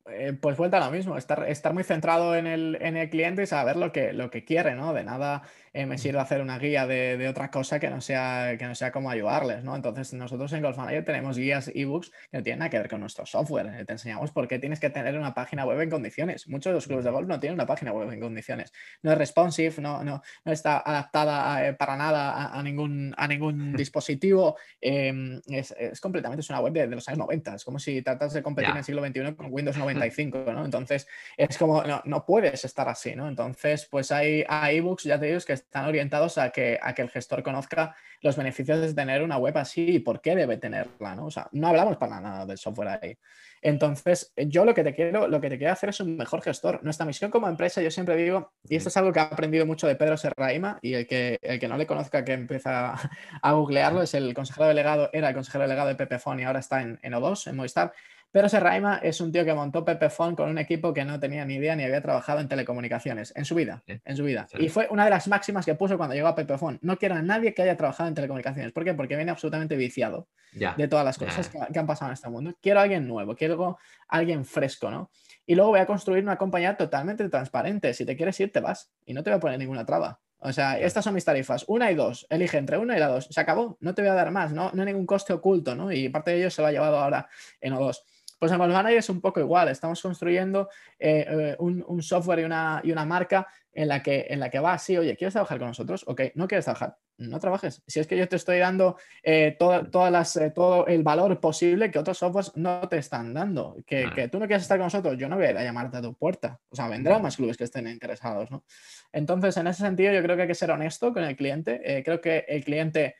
Eh, 0.08 0.32
pues 0.40 0.56
vuelta 0.56 0.78
a 0.78 0.86
lo 0.86 0.90
mismo, 0.90 1.18
estar, 1.18 1.48
estar 1.48 1.74
muy 1.74 1.82
centrado 1.82 2.34
en 2.36 2.46
el, 2.46 2.78
en 2.80 2.96
el, 2.96 3.10
cliente 3.10 3.42
y 3.42 3.46
saber 3.46 3.76
lo 3.76 3.92
que, 3.92 4.12
lo 4.12 4.30
que 4.30 4.44
quiere, 4.44 4.74
¿no? 4.74 4.94
De 4.94 5.04
nada 5.04 5.42
eh, 5.72 5.84
me 5.84 5.98
sirve 5.98 6.20
hacer 6.20 6.40
una 6.40 6.58
guía 6.58 6.86
de, 6.86 7.18
de, 7.18 7.28
otra 7.28 7.50
cosa 7.50 7.78
que 7.78 7.90
no, 7.90 8.00
sea, 8.00 8.56
que 8.56 8.64
no 8.66 8.74
sea 8.74 8.92
como 8.92 9.10
ayudarles, 9.10 9.64
¿no? 9.64 9.76
Entonces, 9.76 10.14
nosotros 10.14 10.52
en 10.52 10.62
Golf 10.62 10.78
Manager 10.78 11.04
tenemos 11.04 11.36
guías 11.36 11.70
ebooks 11.74 12.10
que 12.30 12.38
no 12.38 12.42
tienen 12.42 12.60
nada 12.60 12.70
que 12.70 12.78
ver 12.78 12.88
con 12.88 13.00
nuestro 13.00 13.26
software. 13.26 13.66
Eh, 13.66 13.84
te 13.84 13.92
enseñamos 13.92 14.30
por 14.30 14.48
qué 14.48 14.58
tienes 14.58 14.80
que 14.80 14.90
tener 14.90 15.18
una 15.18 15.34
página 15.34 15.66
web 15.66 15.80
en 15.80 15.90
condiciones. 15.90 16.48
Muchos 16.48 16.70
de 16.70 16.74
los 16.74 16.86
clubes 16.86 17.04
de 17.04 17.10
golf 17.10 17.28
no 17.28 17.40
tienen 17.40 17.54
una 17.54 17.66
página 17.66 17.92
web 17.92 18.10
en 18.10 18.20
condiciones. 18.20 18.72
No 19.02 19.12
es 19.12 19.18
responsive, 19.18 19.74
no, 19.82 20.04
no, 20.04 20.22
no 20.44 20.52
está 20.52 20.78
adaptada 20.78 21.76
para 21.76 21.96
nada 21.96 22.52
a, 22.56 22.62
ningún, 22.62 23.14
a 23.18 23.26
ningún 23.26 23.72
dispositivo. 23.76 24.56
Em, 24.80 25.40
es, 25.48 25.74
es, 25.78 26.00
completamente, 26.00 26.40
es 26.40 26.48
una 26.50 26.60
web 26.60 26.72
de, 26.72 26.86
los 26.86 27.06
años 27.08 27.18
90. 27.18 27.56
Es 27.56 27.64
como 27.64 27.78
si 27.78 28.00
tratas 28.02 28.32
de 28.32 28.42
competir 28.42 28.70
en 28.70 28.78
el 28.78 28.84
siglo 28.84 29.04
XXI 29.04 29.34
con 29.34 29.48
Windows 29.50 29.65
95, 29.74 30.52
¿no? 30.52 30.64
Entonces, 30.64 31.06
es 31.36 31.56
como, 31.58 31.82
no, 31.84 32.02
no 32.04 32.26
puedes 32.26 32.64
estar 32.64 32.88
así, 32.88 33.16
¿no? 33.16 33.28
Entonces, 33.28 33.86
pues 33.90 34.12
hay, 34.12 34.44
hay 34.48 34.76
ebooks, 34.78 35.04
ya 35.04 35.18
te 35.18 35.26
digo, 35.26 35.40
que 35.46 35.54
están 35.54 35.86
orientados 35.86 36.38
a 36.38 36.50
que, 36.50 36.78
a 36.80 36.94
que 36.94 37.02
el 37.02 37.10
gestor 37.10 37.42
conozca 37.42 37.96
los 38.20 38.36
beneficios 38.36 38.80
de 38.80 38.94
tener 38.94 39.22
una 39.22 39.38
web 39.38 39.56
así 39.58 39.96
y 39.96 39.98
por 40.00 40.20
qué 40.20 40.36
debe 40.36 40.56
tenerla, 40.56 41.14
¿no? 41.14 41.26
O 41.26 41.30
sea, 41.30 41.48
no 41.52 41.68
hablamos 41.68 41.96
para 41.96 42.20
nada 42.20 42.46
del 42.46 42.58
software 42.58 43.00
ahí. 43.02 43.18
Entonces, 43.62 44.32
yo 44.36 44.64
lo 44.64 44.74
que 44.74 44.84
te 44.84 44.94
quiero, 44.94 45.28
lo 45.28 45.40
que 45.40 45.48
te 45.48 45.58
quiero 45.58 45.72
hacer 45.72 45.88
es 45.88 46.00
un 46.00 46.16
mejor 46.16 46.42
gestor. 46.42 46.84
Nuestra 46.84 47.06
misión 47.06 47.30
como 47.30 47.48
empresa, 47.48 47.82
yo 47.82 47.90
siempre 47.90 48.16
digo, 48.16 48.52
y 48.68 48.76
esto 48.76 48.90
es 48.90 48.96
algo 48.96 49.12
que 49.12 49.18
he 49.18 49.22
aprendido 49.22 49.66
mucho 49.66 49.86
de 49.86 49.96
Pedro 49.96 50.16
Serraima, 50.16 50.78
y 50.82 50.94
el 50.94 51.06
que, 51.06 51.38
el 51.42 51.58
que 51.58 51.68
no 51.68 51.76
le 51.76 51.86
conozca 51.86 52.24
que 52.24 52.32
empieza 52.32 52.94
a 53.42 53.52
googlearlo, 53.52 54.02
es 54.02 54.14
el 54.14 54.34
consejero 54.34 54.68
delegado, 54.68 55.10
era 55.12 55.28
el 55.28 55.34
consejero 55.34 55.64
delegado 55.64 55.88
de 55.88 55.94
Pepefone 55.94 56.42
y 56.42 56.44
ahora 56.44 56.60
está 56.60 56.82
en, 56.82 56.98
en 57.02 57.12
O2, 57.14 57.48
en 57.48 57.56
Movistar. 57.56 57.92
Pero 58.32 58.48
Serraima 58.48 59.00
es 59.02 59.20
un 59.20 59.32
tío 59.32 59.44
que 59.44 59.54
montó 59.54 59.84
Pepefon 59.84 60.36
con 60.36 60.50
un 60.50 60.58
equipo 60.58 60.92
que 60.92 61.04
no 61.04 61.18
tenía 61.18 61.44
ni 61.44 61.54
idea 61.54 61.74
ni 61.74 61.84
había 61.84 62.02
trabajado 62.02 62.40
en 62.40 62.48
telecomunicaciones 62.48 63.32
en 63.34 63.44
su 63.44 63.54
vida, 63.54 63.82
en 63.86 64.16
su 64.16 64.24
vida. 64.24 64.46
Y 64.58 64.68
fue 64.68 64.88
una 64.90 65.04
de 65.04 65.10
las 65.10 65.26
máximas 65.28 65.64
que 65.64 65.74
puso 65.74 65.96
cuando 65.96 66.14
llegó 66.14 66.28
a 66.28 66.34
Pepefon. 66.34 66.78
No 66.82 66.98
quiero 66.98 67.14
a 67.14 67.22
nadie 67.22 67.54
que 67.54 67.62
haya 67.62 67.76
trabajado 67.76 68.08
en 68.08 68.14
telecomunicaciones. 68.14 68.72
¿Por 68.72 68.84
qué? 68.84 68.94
Porque 68.94 69.16
viene 69.16 69.30
absolutamente 69.30 69.76
viciado 69.76 70.28
de 70.52 70.88
todas 70.88 71.04
las 71.04 71.18
cosas 71.18 71.48
que, 71.48 71.78
han 71.78 71.86
pasado 71.86 72.10
en 72.10 72.14
este 72.14 72.28
mundo. 72.28 72.54
Quiero 72.60 72.80
a 72.80 72.82
alguien 72.82 73.06
nuevo, 73.06 73.34
quiero 73.34 73.78
a 74.08 74.16
alguien 74.16 74.44
fresco, 74.44 74.90
¿no? 74.90 75.10
Y 75.46 75.54
luego 75.54 75.70
voy 75.70 75.80
a 75.80 75.86
construir 75.86 76.22
una 76.22 76.36
compañía 76.36 76.76
totalmente 76.76 77.28
transparente. 77.28 77.94
Si 77.94 78.04
te 78.04 78.16
quieres 78.16 78.38
ir, 78.40 78.52
te 78.52 78.60
vas 78.60 78.90
y 79.04 79.14
no 79.14 79.22
te 79.22 79.30
voy 79.30 79.36
a 79.38 79.40
poner 79.40 79.58
ninguna 79.58 79.86
traba. 79.86 80.20
O 80.38 80.52
sea, 80.52 80.78
estas 80.78 81.02
son 81.02 81.14
mis 81.14 81.24
tarifas, 81.24 81.64
una 81.66 81.90
y 81.90 81.94
dos, 81.94 82.26
elige 82.28 82.58
entre 82.58 82.76
una 82.76 82.96
y 82.96 83.00
la 83.00 83.08
dos, 83.08 83.26
se 83.30 83.40
acabó, 83.40 83.78
no 83.80 83.94
te 83.94 84.02
voy 84.02 84.10
a 84.10 84.14
dar 84.14 84.30
más, 84.30 84.52
no, 84.52 84.70
no 84.72 84.82
hay 84.82 84.86
ningún 84.86 85.06
coste 85.06 85.32
oculto, 85.32 85.74
¿no? 85.74 85.90
Y 85.90 86.10
parte 86.10 86.32
de 86.32 86.38
ello 86.38 86.50
se 86.50 86.60
lo 86.60 86.68
ha 86.68 86.72
llevado 86.72 86.98
ahora 86.98 87.28
en 87.60 87.72
O2. 87.72 88.02
Pues 88.38 88.52
en 88.52 88.58
Manager 88.58 88.98
es 88.98 89.08
un 89.08 89.20
poco 89.20 89.40
igual, 89.40 89.68
estamos 89.68 90.00
construyendo 90.02 90.68
eh, 90.98 91.26
eh, 91.28 91.56
un, 91.58 92.02
software 92.02 92.40
y 92.40 92.44
una, 92.44 92.80
y 92.84 92.92
una 92.92 93.04
marca 93.04 93.46
en 93.76 93.88
la, 93.88 94.02
que, 94.02 94.26
en 94.30 94.40
la 94.40 94.48
que 94.48 94.58
va 94.58 94.72
así, 94.72 94.96
oye, 94.96 95.16
¿quieres 95.16 95.34
trabajar 95.34 95.58
con 95.58 95.68
nosotros? 95.68 96.02
Ok, 96.06 96.22
no 96.34 96.48
quieres 96.48 96.64
trabajar, 96.64 96.96
no 97.18 97.38
trabajes. 97.38 97.82
Si 97.86 98.00
es 98.00 98.06
que 98.06 98.16
yo 98.16 98.26
te 98.26 98.36
estoy 98.36 98.58
dando 98.58 98.96
eh, 99.22 99.54
todas 99.58 100.10
las, 100.10 100.40
todo 100.54 100.86
el 100.86 101.02
valor 101.02 101.38
posible 101.40 101.90
que 101.90 101.98
otros 101.98 102.16
softwares 102.16 102.52
no 102.56 102.88
te 102.88 102.96
están 102.96 103.34
dando, 103.34 103.76
que, 103.86 104.10
que, 104.14 104.28
tú 104.28 104.38
no 104.38 104.46
quieres 104.46 104.62
estar 104.62 104.78
con 104.78 104.86
nosotros, 104.86 105.18
yo 105.18 105.28
no 105.28 105.36
voy 105.36 105.44
a 105.44 105.62
llamarte 105.62 105.98
a 105.98 106.02
tu 106.02 106.14
puerta. 106.14 106.58
O 106.70 106.74
sea, 106.74 106.88
vendrán 106.88 107.20
más 107.20 107.36
clubes 107.36 107.58
que 107.58 107.64
estén 107.64 107.86
interesados, 107.86 108.50
¿no? 108.50 108.64
Entonces, 109.12 109.54
en 109.58 109.66
ese 109.66 109.82
sentido, 109.82 110.12
yo 110.12 110.22
creo 110.22 110.36
que 110.36 110.42
hay 110.42 110.48
que 110.48 110.54
ser 110.54 110.70
honesto 110.70 111.12
con 111.12 111.24
el 111.24 111.36
cliente. 111.36 112.02
creo 112.02 112.20
que 112.22 112.46
el 112.48 112.64
cliente 112.64 113.16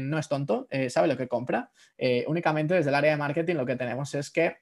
no 0.00 0.18
es 0.18 0.26
tonto, 0.28 0.66
sabe 0.88 1.08
lo 1.08 1.18
que 1.18 1.28
compra. 1.28 1.70
únicamente 2.26 2.74
desde 2.74 2.88
el 2.88 2.94
área 2.94 3.10
de 3.10 3.18
marketing 3.18 3.56
lo 3.56 3.66
que 3.66 3.76
tenemos 3.76 4.14
es 4.14 4.30
que 4.30 4.56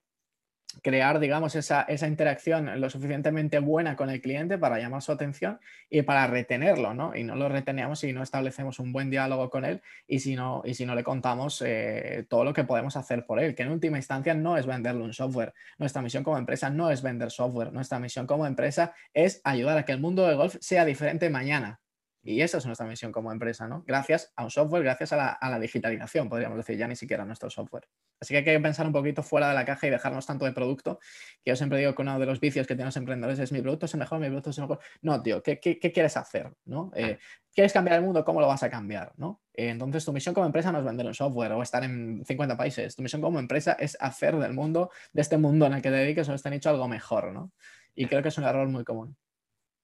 crear, 0.82 1.18
digamos, 1.18 1.54
esa, 1.54 1.82
esa, 1.82 2.06
interacción 2.06 2.80
lo 2.80 2.90
suficientemente 2.90 3.58
buena 3.58 3.96
con 3.96 4.10
el 4.10 4.20
cliente 4.20 4.58
para 4.58 4.78
llamar 4.78 5.02
su 5.02 5.12
atención 5.12 5.58
y 5.90 6.02
para 6.02 6.26
retenerlo, 6.26 6.94
¿no? 6.94 7.14
Y 7.16 7.24
no 7.24 7.36
lo 7.36 7.48
retenemos 7.48 8.00
si 8.00 8.12
no 8.12 8.22
establecemos 8.22 8.78
un 8.78 8.92
buen 8.92 9.10
diálogo 9.10 9.50
con 9.50 9.64
él 9.64 9.82
y 10.06 10.20
si 10.20 10.36
no, 10.36 10.62
y 10.64 10.74
si 10.74 10.86
no 10.86 10.94
le 10.94 11.04
contamos 11.04 11.62
eh, 11.64 12.26
todo 12.28 12.44
lo 12.44 12.52
que 12.52 12.64
podemos 12.64 12.96
hacer 12.96 13.26
por 13.26 13.40
él, 13.40 13.54
que 13.54 13.62
en 13.62 13.70
última 13.70 13.96
instancia 13.96 14.34
no 14.34 14.56
es 14.56 14.66
venderle 14.66 15.02
un 15.02 15.12
software. 15.12 15.54
Nuestra 15.78 16.02
misión 16.02 16.24
como 16.24 16.38
empresa 16.38 16.70
no 16.70 16.90
es 16.90 17.02
vender 17.02 17.30
software. 17.30 17.72
Nuestra 17.72 17.98
misión 17.98 18.26
como 18.26 18.46
empresa 18.46 18.94
es 19.14 19.40
ayudar 19.44 19.78
a 19.78 19.84
que 19.84 19.92
el 19.92 20.00
mundo 20.00 20.26
del 20.26 20.36
golf 20.36 20.56
sea 20.60 20.84
diferente 20.84 21.30
mañana. 21.30 21.80
Y 22.26 22.42
esa 22.42 22.58
es 22.58 22.66
nuestra 22.66 22.86
misión 22.86 23.12
como 23.12 23.30
empresa, 23.30 23.68
¿no? 23.68 23.84
Gracias 23.86 24.32
a 24.34 24.42
un 24.42 24.50
software, 24.50 24.82
gracias 24.82 25.12
a 25.12 25.16
la, 25.16 25.28
a 25.28 25.48
la 25.48 25.60
digitalización, 25.60 26.28
podríamos 26.28 26.58
decir, 26.58 26.76
ya 26.76 26.88
ni 26.88 26.96
siquiera 26.96 27.22
a 27.22 27.26
nuestro 27.26 27.48
software. 27.50 27.86
Así 28.20 28.34
que 28.34 28.38
hay 28.38 28.44
que 28.44 28.58
pensar 28.58 28.84
un 28.84 28.92
poquito 28.92 29.22
fuera 29.22 29.48
de 29.48 29.54
la 29.54 29.64
caja 29.64 29.86
y 29.86 29.90
dejarnos 29.90 30.26
tanto 30.26 30.44
de 30.44 30.52
producto, 30.52 30.98
que 31.44 31.50
yo 31.50 31.56
siempre 31.56 31.78
digo 31.78 31.94
que 31.94 32.02
uno 32.02 32.18
de 32.18 32.26
los 32.26 32.40
vicios 32.40 32.66
que 32.66 32.74
tienen 32.74 32.86
los 32.86 32.96
emprendedores 32.96 33.38
es 33.38 33.52
mi 33.52 33.62
producto 33.62 33.86
es 33.86 33.94
el 33.94 34.00
mejor, 34.00 34.18
mi 34.18 34.26
producto 34.26 34.50
es 34.50 34.58
el 34.58 34.64
mejor. 34.64 34.80
No, 35.02 35.22
tío, 35.22 35.40
¿qué, 35.40 35.60
qué, 35.60 35.78
quieres 35.78 36.16
hacer? 36.16 36.52
¿no? 36.64 36.90
Eh, 36.96 37.18
¿Quieres 37.54 37.72
cambiar 37.72 37.98
el 37.98 38.02
mundo? 38.02 38.24
¿Cómo 38.24 38.40
lo 38.40 38.48
vas 38.48 38.64
a 38.64 38.70
cambiar? 38.70 39.12
¿no? 39.16 39.42
Eh, 39.54 39.68
entonces, 39.68 40.04
tu 40.04 40.12
misión 40.12 40.34
como 40.34 40.46
empresa 40.46 40.72
no 40.72 40.78
es 40.78 40.84
vender 40.84 41.06
un 41.06 41.14
software 41.14 41.52
o 41.52 41.62
estar 41.62 41.84
en 41.84 42.24
50 42.26 42.56
países. 42.56 42.96
Tu 42.96 43.02
misión 43.02 43.22
como 43.22 43.38
empresa 43.38 43.76
es 43.78 43.96
hacer 44.00 44.36
del 44.36 44.52
mundo, 44.52 44.90
de 45.12 45.22
este 45.22 45.38
mundo 45.38 45.66
en 45.66 45.74
el 45.74 45.82
que 45.82 45.90
te 45.90 45.96
dediques 45.96 46.28
o 46.28 46.34
este 46.34 46.50
nicho, 46.50 46.70
algo 46.70 46.88
mejor. 46.88 47.32
¿no? 47.32 47.52
Y 47.94 48.06
creo 48.06 48.22
que 48.22 48.28
es 48.28 48.38
un 48.38 48.44
error 48.44 48.66
muy 48.68 48.82
común. 48.82 49.16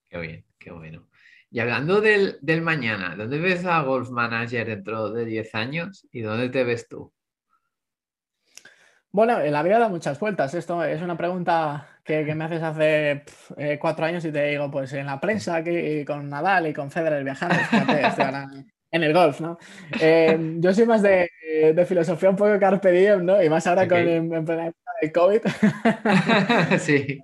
Qué 0.09 0.18
bien, 0.18 0.45
qué 0.59 0.70
bueno. 0.70 1.09
Y 1.55 1.61
hablando 1.61 2.00
del, 2.00 2.38
del 2.40 2.62
mañana, 2.62 3.14
¿dónde 3.14 3.38
ves 3.38 3.66
a 3.66 3.82
Golf 3.82 4.09
Manager 4.09 4.66
dentro 4.66 5.11
de 5.11 5.26
10 5.26 5.55
años 5.55 6.09
y 6.11 6.22
dónde 6.22 6.48
te 6.48 6.64
ves 6.64 6.88
tú? 6.88 7.12
Bueno, 9.11 9.38
la 9.38 9.62
vida 9.62 9.78
da 9.78 9.90
muchas 9.90 10.18
vueltas. 10.18 10.55
Esto 10.55 10.82
es 10.82 11.03
una 11.03 11.18
pregunta 11.18 11.86
que, 12.03 12.24
me 12.34 12.44
haces 12.44 12.62
hace 12.62 13.24
eh, 13.59 13.78
cuatro 13.78 14.07
años 14.07 14.24
y 14.24 14.32
te 14.32 14.46
digo, 14.46 14.70
pues 14.70 14.94
en 14.94 15.05
la 15.05 15.20
prensa 15.20 15.57
aquí 15.57 16.07
con 16.07 16.30
Nadal 16.30 16.68
y 16.68 16.72
con 16.72 16.90
Federer 16.90 17.22
viajando, 17.22 17.55
en 18.90 19.03
el 19.03 19.12
golf, 19.12 19.42
¿no? 19.42 19.59
Eh, 20.00 20.57
yo 20.59 20.72
soy 20.72 20.86
más 20.86 21.03
de, 21.03 21.28
filosofía 21.86 22.30
un 22.30 22.36
poco 22.36 22.59
carpe 22.59 22.92
diem, 22.92 23.26
¿no? 23.26 23.42
Y 23.42 23.50
más 23.50 23.66
ahora 23.66 23.86
con 23.86 23.98
el, 23.98 24.72
el 25.03 25.12
COVID. 25.12 25.42
sí. 26.78 27.20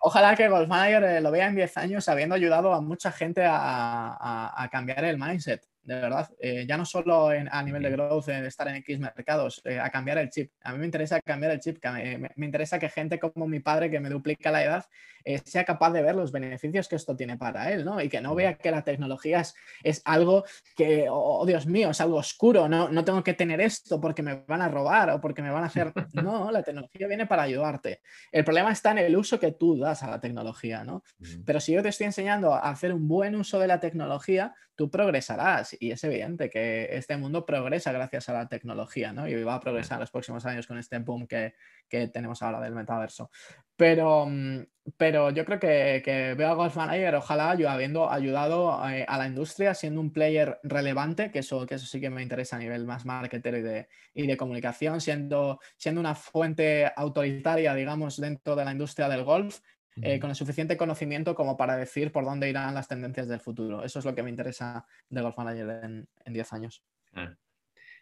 Ojalá 0.00 0.36
que 0.36 0.48
Golf 0.48 0.68
Manager 0.68 1.04
eh, 1.04 1.20
lo 1.20 1.30
vea 1.30 1.48
en 1.48 1.56
10 1.56 1.76
años 1.76 2.08
habiendo 2.08 2.34
ayudado 2.34 2.72
a 2.72 2.80
mucha 2.80 3.10
gente 3.12 3.42
a 3.44 4.68
cambiar 4.70 5.04
el 5.04 5.18
mindset 5.18 5.62
de 5.88 5.94
verdad, 5.94 6.28
eh, 6.38 6.66
ya 6.68 6.76
no 6.76 6.84
solo 6.84 7.30
a 7.30 7.62
nivel 7.62 7.82
de 7.82 7.90
growth, 7.90 8.26
de 8.26 8.46
estar 8.46 8.68
en 8.68 8.76
X 8.76 9.00
mercados, 9.00 9.62
eh, 9.64 9.80
a 9.80 9.88
cambiar 9.88 10.18
el 10.18 10.28
chip. 10.28 10.52
A 10.62 10.72
mí 10.72 10.78
me 10.78 10.84
interesa 10.84 11.18
cambiar 11.22 11.52
el 11.52 11.60
chip, 11.60 11.82
me, 11.82 12.30
me, 12.36 12.46
interesa 12.46 12.78
que 12.78 12.90
gente 12.90 13.18
como 13.18 13.48
mi 13.48 13.60
padre, 13.60 13.90
que 13.90 13.98
me 13.98 14.10
duplica 14.10 14.50
la 14.50 14.62
edad, 14.62 14.84
eh, 15.28 15.42
sea 15.44 15.62
capaz 15.62 15.90
de 15.90 16.00
ver 16.00 16.14
los 16.14 16.32
beneficios 16.32 16.88
que 16.88 16.96
esto 16.96 17.14
tiene 17.14 17.36
para 17.36 17.70
él, 17.70 17.84
¿no? 17.84 18.00
Y 18.00 18.08
que 18.08 18.22
no 18.22 18.34
vea 18.34 18.54
que 18.54 18.70
la 18.70 18.82
tecnología 18.82 19.42
es, 19.82 20.00
algo 20.06 20.44
que, 20.74 21.06
oh, 21.10 21.40
oh, 21.40 21.44
Dios 21.44 21.66
mío, 21.66 21.90
es 21.90 22.00
algo 22.00 22.16
oscuro, 22.16 22.66
¿no? 22.66 22.88
no 22.88 23.04
tengo 23.04 23.22
que 23.22 23.34
tener 23.34 23.60
esto 23.60 24.00
porque 24.00 24.22
me 24.22 24.36
van 24.46 24.62
a 24.62 24.68
robar 24.68 25.10
o 25.10 25.20
porque 25.20 25.42
me 25.42 25.50
van 25.50 25.64
a 25.64 25.66
hacer... 25.66 25.92
No, 26.14 26.50
la 26.50 26.62
tecnología 26.62 27.06
viene 27.06 27.26
para 27.26 27.42
ayudarte. 27.42 28.00
El 28.32 28.44
problema 28.44 28.72
está 28.72 28.92
en 28.92 28.98
el 28.98 29.16
uso 29.16 29.38
que 29.38 29.52
tú 29.52 29.76
das 29.76 30.02
a 30.02 30.10
la 30.10 30.20
tecnología, 30.20 30.82
¿no? 30.82 31.02
Pero 31.44 31.60
si 31.60 31.72
yo 31.72 31.82
te 31.82 31.90
estoy 31.90 32.06
enseñando 32.06 32.54
a 32.54 32.70
hacer 32.70 32.94
un 32.94 33.06
buen 33.06 33.36
uso 33.36 33.58
de 33.58 33.66
la 33.66 33.78
tecnología, 33.80 34.54
tú 34.78 34.90
progresarás 34.90 35.76
y 35.80 35.90
es 35.90 36.04
evidente 36.04 36.48
que 36.48 36.88
este 36.92 37.16
mundo 37.16 37.44
progresa 37.44 37.90
gracias 37.90 38.28
a 38.28 38.32
la 38.32 38.48
tecnología, 38.48 39.12
¿no? 39.12 39.28
Y 39.28 39.42
va 39.42 39.56
a 39.56 39.60
progresar 39.60 39.96
en 39.96 40.00
los 40.02 40.10
próximos 40.10 40.46
años 40.46 40.68
con 40.68 40.78
este 40.78 40.98
boom 41.00 41.26
que, 41.26 41.54
tenemos 41.88 42.42
ahora 42.42 42.60
del 42.60 42.74
metaverso. 42.74 43.30
Pero, 43.76 44.26
mm, 44.26 44.66
pero 44.96 45.30
yo 45.30 45.44
creo 45.44 45.58
que, 45.60 46.34
veo 46.36 46.48
a 46.48 46.54
Golf 46.54 46.76
Manager, 46.76 47.14
ojalá 47.16 47.54
yo 47.54 47.70
habiendo 47.70 48.10
ayudado 48.10 48.80
eh, 48.88 49.04
a, 49.06 49.18
la 49.18 49.26
industria, 49.26 49.74
siendo 49.74 50.00
un 50.00 50.12
player 50.12 50.58
relevante, 50.62 51.30
que 51.30 51.40
eso, 51.40 51.66
que 51.66 51.76
eso 51.76 51.86
sí 51.86 52.00
que 52.00 52.10
me 52.10 52.22
interesa 52.22 52.56
a 52.56 52.58
nivel 52.58 52.86
más 52.86 53.04
marketer 53.04 53.54
y 53.54 53.62
de, 53.62 53.88
y 54.14 54.26
de 54.26 54.36
comunicación, 54.36 55.00
siendo, 55.00 55.60
siendo 55.76 56.00
una 56.00 56.14
fuente 56.14 56.90
autoritaria, 56.96 57.74
digamos, 57.74 58.20
dentro 58.20 58.56
de 58.56 58.64
la 58.64 58.72
industria 58.72 59.08
del 59.08 59.24
golf 59.24 59.60
eh, 60.02 60.20
con 60.20 60.30
el 60.30 60.36
suficiente 60.36 60.76
conocimiento 60.76 61.34
como 61.34 61.56
para 61.56 61.76
decir 61.76 62.12
por 62.12 62.24
dónde 62.24 62.48
irán 62.48 62.74
las 62.74 62.88
tendencias 62.88 63.26
del 63.26 63.40
futuro. 63.40 63.82
Eso 63.82 63.98
es 63.98 64.04
lo 64.04 64.14
que 64.14 64.22
me 64.22 64.30
interesa 64.30 64.86
de 65.08 65.20
Golf 65.20 65.36
Manager 65.36 66.06
en, 66.24 66.32
10 66.32 66.52
años. 66.52 66.84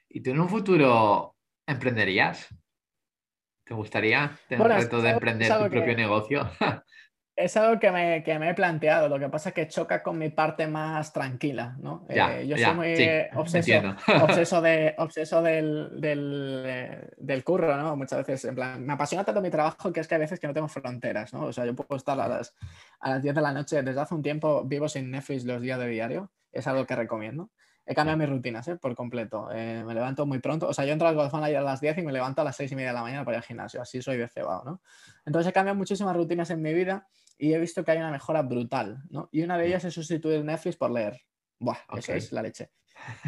¿Y 0.08 0.20
tú 0.20 0.30
en 0.30 0.40
un 0.40 0.48
futuro 0.48 1.36
emprenderías? 1.66 2.48
¿Te 3.66 3.74
gustaría 3.74 4.30
tener 4.48 4.70
el 4.70 4.76
reto 4.78 5.02
de 5.02 5.10
emprender 5.10 5.52
tu 5.52 5.68
propio 5.68 5.96
negocio? 5.96 6.48
Es 7.38 7.54
algo 7.58 7.78
que 7.78 7.90
me, 7.90 8.16
he 8.24 8.54
planteado, 8.54 9.10
lo 9.10 9.18
que 9.18 9.28
pasa 9.28 9.50
es 9.50 9.54
que 9.54 9.68
choca 9.68 10.02
con 10.02 10.16
mi 10.16 10.30
parte 10.30 10.66
más 10.66 11.12
tranquila, 11.12 11.76
¿no? 11.78 12.06
Eh, 12.08 12.46
yo 12.48 12.56
soy 12.56 12.74
muy 12.74 12.94
obseso, 13.34 13.94
obseso, 14.22 14.62
de, 14.62 14.94
obseso 14.96 15.42
del, 15.42 16.00
eh, 16.02 17.10
del, 17.18 17.44
curro, 17.44 17.76
¿no? 17.76 17.94
Muchas 17.94 18.26
veces, 18.26 18.46
en 18.46 18.54
plan, 18.54 18.82
me 18.82 18.94
apasiona 18.94 19.22
tanto 19.22 19.42
mi 19.42 19.50
trabajo 19.50 19.92
que 19.92 20.00
es 20.00 20.08
que 20.08 20.14
hay 20.14 20.22
veces 20.22 20.40
que 20.40 20.46
no 20.46 20.54
tengo 20.54 20.68
fronteras, 20.68 21.34
¿no? 21.34 21.42
O 21.42 21.52
sea, 21.52 21.66
yo 21.66 21.74
puedo 21.74 21.98
estar 21.98 22.18
a 22.18 22.26
las, 22.26 22.54
a 23.00 23.10
las 23.10 23.22
10 23.22 23.34
de 23.34 23.42
la 23.42 23.52
noche, 23.52 23.82
desde 23.82 24.00
hace 24.00 24.14
un 24.14 24.22
tiempo 24.22 24.64
vivo 24.64 24.88
sin 24.88 25.10
Netflix 25.10 25.44
los 25.44 25.60
días 25.60 25.78
de 25.78 25.88
diario, 25.88 26.32
es 26.52 26.66
algo 26.66 26.86
que 26.86 26.96
recomiendo. 26.96 27.50
He 27.88 27.94
cambiado 27.94 28.18
mis 28.18 28.28
rutinas 28.28 28.66
¿eh? 28.66 28.76
por 28.76 28.96
completo. 28.96 29.48
Eh, 29.52 29.84
me 29.84 29.94
levanto 29.94 30.26
muy 30.26 30.40
pronto. 30.40 30.68
O 30.68 30.74
sea, 30.74 30.84
yo 30.84 30.92
entro 30.92 31.06
al 31.06 31.14
Golf 31.14 31.32
a 31.32 31.48
las 31.48 31.80
10 31.80 31.98
y 31.98 32.02
me 32.02 32.12
levanto 32.12 32.40
a 32.40 32.44
las 32.44 32.56
6 32.56 32.72
y 32.72 32.74
media 32.74 32.88
de 32.88 32.94
la 32.94 33.02
mañana 33.02 33.24
para 33.24 33.36
ir 33.36 33.38
al 33.38 33.44
gimnasio. 33.44 33.80
Así 33.80 34.02
soy 34.02 34.16
de 34.16 34.28
cebado, 34.28 34.64
¿no? 34.64 34.82
Entonces 35.24 35.50
he 35.50 35.52
cambiado 35.52 35.78
muchísimas 35.78 36.16
rutinas 36.16 36.50
en 36.50 36.60
mi 36.60 36.74
vida 36.74 37.06
y 37.38 37.52
he 37.52 37.58
visto 37.58 37.84
que 37.84 37.92
hay 37.92 37.98
una 37.98 38.10
mejora 38.10 38.42
brutal, 38.42 39.04
¿no? 39.08 39.28
Y 39.30 39.42
una 39.42 39.56
de 39.56 39.68
ellas 39.68 39.84
es 39.84 39.94
sustituir 39.94 40.44
Netflix 40.44 40.76
por 40.76 40.90
leer. 40.90 41.20
Buah, 41.60 41.78
eso 41.96 42.12
es 42.12 42.32
la 42.32 42.42
leche. 42.42 42.70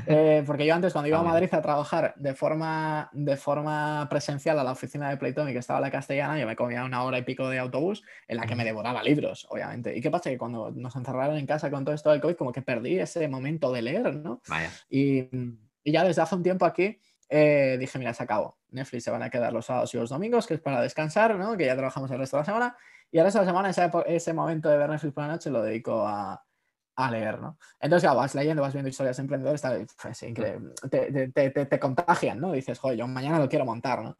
Eh, 0.07 0.43
porque 0.47 0.65
yo 0.65 0.75
antes, 0.75 0.93
cuando 0.93 1.09
iba 1.09 1.19
a 1.19 1.23
Madrid 1.23 1.53
a 1.53 1.61
trabajar 1.61 2.15
de 2.17 2.35
forma, 2.35 3.11
de 3.13 3.37
forma 3.37 4.07
presencial 4.09 4.59
a 4.59 4.65
la 4.65 4.73
oficina 4.73 5.11
de 5.11 5.17
Playtonic, 5.17 5.53
que 5.53 5.59
estaba 5.59 5.79
en 5.79 5.85
la 5.85 5.91
castellana, 5.91 6.39
yo 6.39 6.47
me 6.47 6.57
comía 6.57 6.85
una 6.85 7.03
hora 7.05 7.19
y 7.19 7.23
pico 7.23 7.49
de 7.49 7.59
autobús 7.59 8.03
en 8.27 8.39
la 8.39 8.47
que 8.47 8.55
me 8.55 8.65
devoraba 8.65 9.03
libros, 9.03 9.47
obviamente. 9.51 9.97
¿Y 9.97 10.01
qué 10.01 10.11
pasa? 10.11 10.31
Que 10.31 10.39
cuando 10.39 10.71
nos 10.71 10.97
encerraron 10.97 11.37
en 11.37 11.47
casa 11.47 11.71
con 11.71 11.85
todo 11.85 11.95
esto 11.95 12.11
del 12.11 12.21
COVID, 12.21 12.37
como 12.37 12.53
que 12.53 12.63
perdí 12.63 12.99
ese 12.99 13.29
momento 13.29 13.73
de 13.73 13.83
leer, 13.83 14.17
¿no? 14.17 14.41
Y, 14.89 15.29
y 15.85 15.93
ya 15.93 16.05
desde 16.05 16.23
hace 16.23 16.35
un 16.35 16.43
tiempo 16.43 16.65
aquí 16.65 16.99
eh, 17.29 17.77
dije, 17.79 17.99
mira, 17.99 18.15
se 18.15 18.23
acabó. 18.23 18.59
Netflix 18.71 19.05
se 19.05 19.11
van 19.11 19.23
a 19.23 19.31
quedar 19.31 19.53
los 19.53 19.67
sábados 19.67 19.93
y 19.95 19.99
los 19.99 20.11
domingos, 20.11 20.47
que 20.47 20.55
es 20.55 20.61
para 20.61 20.81
descansar, 20.81 21.37
¿no? 21.37 21.57
Que 21.57 21.67
ya 21.67 21.75
trabajamos 21.75 22.11
el 22.11 22.19
resto 22.19 22.37
de 22.37 22.41
la 22.41 22.45
semana. 22.45 22.77
Y 23.11 23.19
el 23.19 23.25
resto 23.25 23.41
de 23.41 23.47
la 23.47 23.51
semana, 23.51 23.71
ese, 23.71 23.91
ese 24.07 24.33
momento 24.33 24.69
de 24.69 24.79
ver 24.79 24.91
Netflix 24.91 25.15
por 25.15 25.25
la 25.25 25.33
noche, 25.33 25.51
lo 25.51 25.63
dedico 25.63 26.07
a, 26.07 26.45
a 26.99 27.11
leer, 27.11 27.41
¿no? 27.41 27.59
Entonces, 27.81 28.13
vas 28.13 28.35
leyendo, 28.35 28.63
vas 28.63 28.73
viendo 28.73 28.89
historias 28.89 29.17
de 29.17 29.23
emprendedores, 29.23 29.63
increíble. 30.23 30.75
Te, 30.91 31.31
te, 31.31 31.51
te, 31.51 31.67
te, 31.67 31.79
contagian, 31.79 32.41
¿no? 32.41 32.53
Dices, 32.53 32.79
joder, 32.79 32.99
yo 32.99 33.07
mañana 33.07 33.39
lo 33.39 33.49
quiero 33.49 33.65
montar, 33.65 34.03
¿no? 34.03 34.19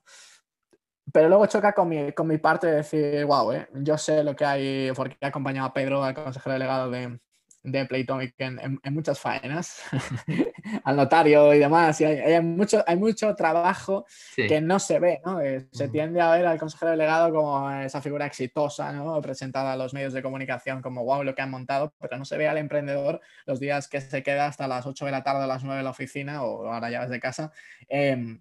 Pero 1.13 1.29
luego 1.29 1.47
choca 1.47 1.73
con 1.73 1.89
mi, 1.89 2.13
con 2.13 2.29
mi 2.29 2.39
parte 2.39 2.67
de 2.69 2.77
decir, 2.77 3.25
wow, 3.25 3.53
¿eh? 3.53 3.69
yo 3.75 3.99
sé 3.99 4.23
lo 4.23 4.37
que 4.37 4.45
hay, 4.45 4.93
porque 4.95 5.17
he 5.21 5.27
acompañado 5.27 5.67
a 5.67 5.73
Pedro, 5.73 6.05
al 6.05 6.15
consejero 6.15 6.53
delegado 6.53 6.91
de, 6.91 7.19
de 7.63 7.87
Playtomic 7.87 8.35
en, 8.39 8.81
en, 8.83 8.95
muchas 8.95 9.19
faenas, 9.19 9.83
al 10.85 10.97
notario 10.97 11.53
y 11.55 11.59
demás, 11.59 12.01
y 12.01 12.05
hay, 12.05 12.41
mucho, 12.43 12.83
hay 12.87 12.97
mucho 12.97 13.35
trabajo 13.35 14.07
que 14.37 14.61
no 14.61 14.79
se 14.79 14.99
ve, 14.99 15.21
¿no? 15.25 15.41
Eh, 15.41 15.67
se 15.73 15.89
tiende 15.89 16.21
a 16.21 16.31
ver 16.31 16.47
al 16.47 16.59
consejero 16.59 16.93
delegado 16.93 17.33
como 17.33 17.71
esa 17.71 18.01
figura 18.01 18.27
exitosa, 18.27 18.93
¿no? 18.93 19.21
Presentada 19.21 19.73
a 19.73 19.77
los 19.77 19.93
medios 19.93 20.13
de 20.13 20.23
comunicación 20.23 20.83
como, 20.83 21.05
wow, 21.05 21.25
lo 21.25 21.35
que 21.35 21.43
han 21.43 21.51
montado, 21.51 21.93
pero 22.01 22.17
no 22.17 22.25
se 22.25 22.39
ve 22.39 22.49
al 22.49 22.59
emprendedor 22.59 23.21
los 23.47 23.61
días 23.61 23.89
que 23.89 24.01
se 24.01 24.23
queda 24.23 24.47
hasta 24.47 24.69
las 24.69 24.87
8 24.87 25.05
de 25.05 25.11
la 25.11 25.23
tarde 25.23 25.45
a 25.45 25.47
las 25.47 25.65
9 25.65 25.79
de 25.79 25.85
la 25.85 25.91
oficina 25.91 26.43
o 26.43 26.73
ahora 26.73 26.91
ya 26.91 27.03
desde 27.03 27.21
casa. 27.21 27.53
Em, 27.89 28.41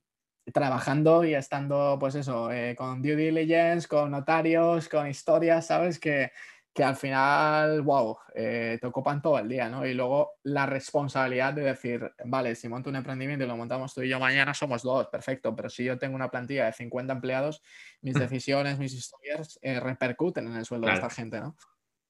trabajando 0.54 1.26
y 1.26 1.34
estando, 1.34 1.98
pues 2.00 2.16
eso, 2.16 2.52
eh, 2.52 2.76
con 2.76 3.02
due 3.02 3.16
diligence, 3.16 3.88
con 3.88 4.12
notarios, 4.12 4.88
con 4.88 5.08
historias, 5.08 5.68
¿sabes? 5.68 6.00
Que, 6.00 6.32
que 6.78 6.84
al 6.84 6.96
final, 6.96 7.82
wow, 7.82 8.16
eh, 8.36 8.78
te 8.80 8.86
ocupan 8.86 9.20
todo 9.20 9.40
el 9.40 9.50
día, 9.50 9.68
¿no? 9.68 9.84
Y 9.84 9.96
luego 9.96 10.34
la 10.44 10.68
responsabilidad 10.68 11.52
de 11.52 11.64
decir, 11.64 12.14
vale, 12.24 12.54
si 12.54 12.70
monto 12.70 12.92
un 12.92 12.98
emprendimiento 12.98 13.44
y 13.44 13.48
lo 13.48 13.58
montamos 13.58 13.96
tú 13.96 14.04
y 14.04 14.10
yo 14.10 14.20
mañana, 14.20 14.54
somos 14.54 14.84
dos, 14.84 15.08
perfecto, 15.08 15.56
pero 15.56 15.72
si 15.72 15.84
yo 15.84 15.98
tengo 15.98 16.14
una 16.14 16.30
plantilla 16.30 16.66
de 16.66 16.74
50 16.74 17.14
empleados, 17.14 17.64
mis 18.04 18.14
decisiones, 18.14 18.78
mis 18.78 18.94
historias 18.94 19.58
eh, 19.64 19.80
repercuten 19.80 20.46
en 20.46 20.56
el 20.56 20.66
sueldo 20.66 20.86
de 20.86 20.94
esta 20.94 21.10
gente, 21.10 21.40
¿no? 21.40 21.56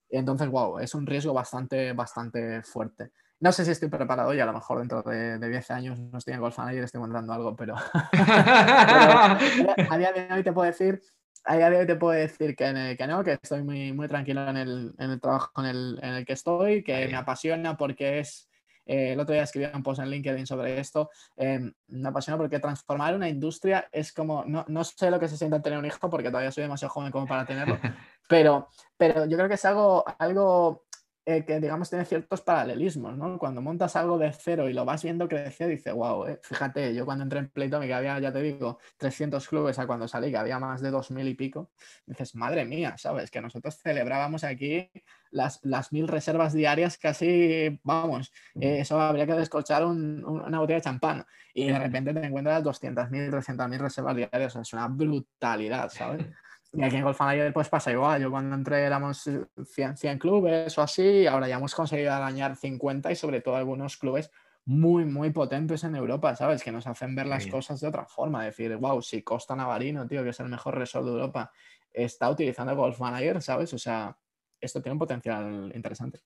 Y 0.10 0.18
entonces, 0.18 0.50
wow, 0.50 0.80
es 0.80 0.94
un 0.94 1.08
riesgo 1.08 1.32
bastante, 1.32 1.94
bastante 1.94 2.62
fuerte. 2.62 3.12
No 3.40 3.54
sé 3.54 3.64
si 3.64 3.72
estoy 3.72 3.88
preparado 3.88 4.34
y 4.34 4.42
a 4.42 4.46
lo 4.46 4.52
mejor 4.52 4.80
dentro 4.80 5.02
de, 5.02 5.38
de 5.38 5.50
10 5.50 5.72
años 5.72 5.98
no 5.98 6.18
estoy 6.18 6.34
en 6.34 6.42
Golf 6.42 6.60
y 6.74 6.78
estoy 6.80 7.00
montando 7.00 7.32
algo, 7.32 7.56
pero, 7.56 7.76
pero 8.12 9.92
a 9.92 9.98
día 9.98 10.12
de 10.12 10.28
hoy 10.34 10.44
te 10.44 10.52
puedo 10.52 10.66
decir 10.66 11.02
a 11.48 11.56
día 11.56 11.70
de 11.70 11.80
hoy 11.80 11.88
te 11.88 11.96
puedo 11.96 12.18
decir 12.18 12.56
que, 12.56 12.96
que 12.98 13.08
no, 13.08 13.24
que 13.24 13.40
estoy 13.42 13.64
muy, 13.64 13.94
muy 13.94 14.08
tranquilo 14.08 14.48
en 14.50 14.58
el, 14.58 14.94
en 15.00 15.12
el 15.12 15.22
trabajo 15.22 15.52
en 15.58 15.66
el, 15.66 16.00
en 16.02 16.14
el, 16.16 16.26
que 16.26 16.34
estoy, 16.34 16.84
que 16.84 17.08
me 17.08 17.16
apasiona 17.16 17.78
porque 17.78 18.20
es, 18.20 18.50
eh, 18.86 19.14
el 19.14 19.20
otro 19.20 19.34
día 19.34 19.44
escribí 19.44 19.66
un 19.74 19.82
post 19.82 20.02
en 20.02 20.10
LinkedIn 20.10 20.46
sobre 20.46 20.78
esto, 20.78 21.10
em, 21.38 21.74
me 21.88 22.10
apasiona 22.10 22.38
porque 22.38 22.60
transformar 22.60 23.16
una 23.16 23.30
industria 23.30 23.88
es 23.94 24.12
como, 24.12 24.44
no, 24.46 24.66
no, 24.68 24.84
sé 24.84 25.10
lo 25.10 25.20
que 25.20 25.30
se 25.30 25.38
siente 25.38 25.62
tener 25.62 25.80
un 25.80 25.86
hijo 25.86 26.10
porque 26.10 26.30
todavía 26.30 26.52
soy 26.52 26.64
demasiado 26.64 26.94
joven 26.94 27.12
como 27.12 27.26
para 27.26 27.46
tenerlo, 27.46 27.80
pero, 28.28 28.68
pero 28.98 29.26
yo 29.26 29.38
creo 29.38 29.48
que 29.48 29.56
es 29.56 29.66
algo, 29.66 30.04
algo 30.20 30.87
eh, 31.30 31.44
que 31.44 31.60
digamos 31.60 31.90
tiene 31.90 32.06
ciertos 32.06 32.40
paralelismos, 32.40 33.18
¿no? 33.18 33.38
Cuando 33.38 33.62
montas 33.62 33.98
algo 33.98 34.18
de 34.18 34.32
cero 34.32 34.70
y 34.70 34.74
lo 34.74 34.86
vas 34.86 35.04
viendo 35.04 35.28
crecer, 35.28 35.68
dices, 35.68 35.94
wow, 35.94 36.26
eh, 36.26 36.40
fíjate, 36.42 36.96
yo 36.96 37.04
cuando 37.04 37.26
entré 37.26 37.40
en 37.40 37.50
Playtomic 37.50 37.92
había, 37.92 38.18
ya 38.18 38.32
te 38.32 38.42
digo, 38.42 38.80
300 38.96 39.46
clubes 39.46 39.78
a 39.78 39.86
cuando 39.86 40.08
salí, 40.08 40.32
que 40.32 40.38
había 40.38 40.58
más 40.58 40.80
de 40.80 40.90
2.000 40.90 41.28
y 41.28 41.34
pico, 41.34 41.70
dices, 42.06 42.34
madre 42.36 42.64
mía, 42.64 42.96
¿sabes? 42.98 43.30
Que 43.30 43.42
nosotros 43.42 43.76
celebrábamos 43.76 44.46
aquí 44.46 44.90
las, 45.30 45.60
las 45.64 45.92
mil 45.92 46.08
reservas 46.08 46.54
diarias 46.54 46.98
casi, 46.98 47.78
vamos, 47.84 48.32
eh, 48.62 48.80
eso 48.80 48.98
habría 49.02 49.26
que 49.26 49.34
descolchar 49.34 49.86
una 49.86 50.60
botella 50.60 50.78
de 50.78 50.84
champán 50.84 51.26
y 51.54 51.68
de 51.68 51.78
repente 51.78 52.14
te 52.14 52.26
encuentras 52.26 52.64
200.000, 52.64 53.32
300.000 53.32 53.78
reservas 53.80 54.16
diarias, 54.16 54.56
es 54.56 54.72
una 54.72 54.88
brutalidad, 54.88 55.90
¿sabes? 55.90 56.26
Y 56.74 56.84
aquí 56.84 56.98
en 56.98 57.04
Golf 57.04 57.20
Manager 57.20 57.54
pues 57.54 57.70
pasa 57.70 57.92
igual. 57.92 58.22
Yo 58.22 58.30
cuando 58.30 58.56
entré 58.56 58.84
éramos 58.84 59.30
100, 59.66 60.20
clubes 60.20 60.78
o 60.78 60.82
así, 60.82 61.26
ahora 61.26 61.48
ya 61.48 61.56
hemos 61.56 61.74
conseguido 61.74 62.14
arañar 62.14 62.56
50 62.56 63.12
y 63.12 63.16
sobre 63.16 63.42
todo 63.42 63.56
algunos 63.56 63.98
clubes 63.98 64.32
muy, 64.66 65.06
muy 65.06 65.32
potentes 65.32 65.84
en 65.86 65.96
Europa, 65.96 66.36
¿sabes? 66.36 66.62
Que 66.64 66.74
nos 66.74 66.86
hacen 66.88 67.16
ver 67.16 67.26
las 67.26 67.48
cosas 67.48 67.80
de 67.80 67.88
otra 67.88 68.06
forma. 68.06 68.44
Decir, 68.44 68.76
wow, 68.76 69.02
si 69.02 69.24
Costa 69.24 69.56
Navarino, 69.56 70.06
tío, 70.06 70.24
que 70.24 70.32
es 70.32 70.40
el 70.42 70.50
mejor 70.50 70.78
resort 70.78 71.06
de 71.06 71.12
Europa, 71.12 71.52
está 71.92 72.30
utilizando 72.30 72.76
Golf 72.76 73.00
Manager, 73.00 73.42
¿sabes? 73.42 73.74
O 73.74 73.78
sea, 73.78 74.18
esto 74.60 74.82
tiene 74.82 74.94
un 74.94 75.00
potencial 75.00 75.72
interesante. 75.74 76.22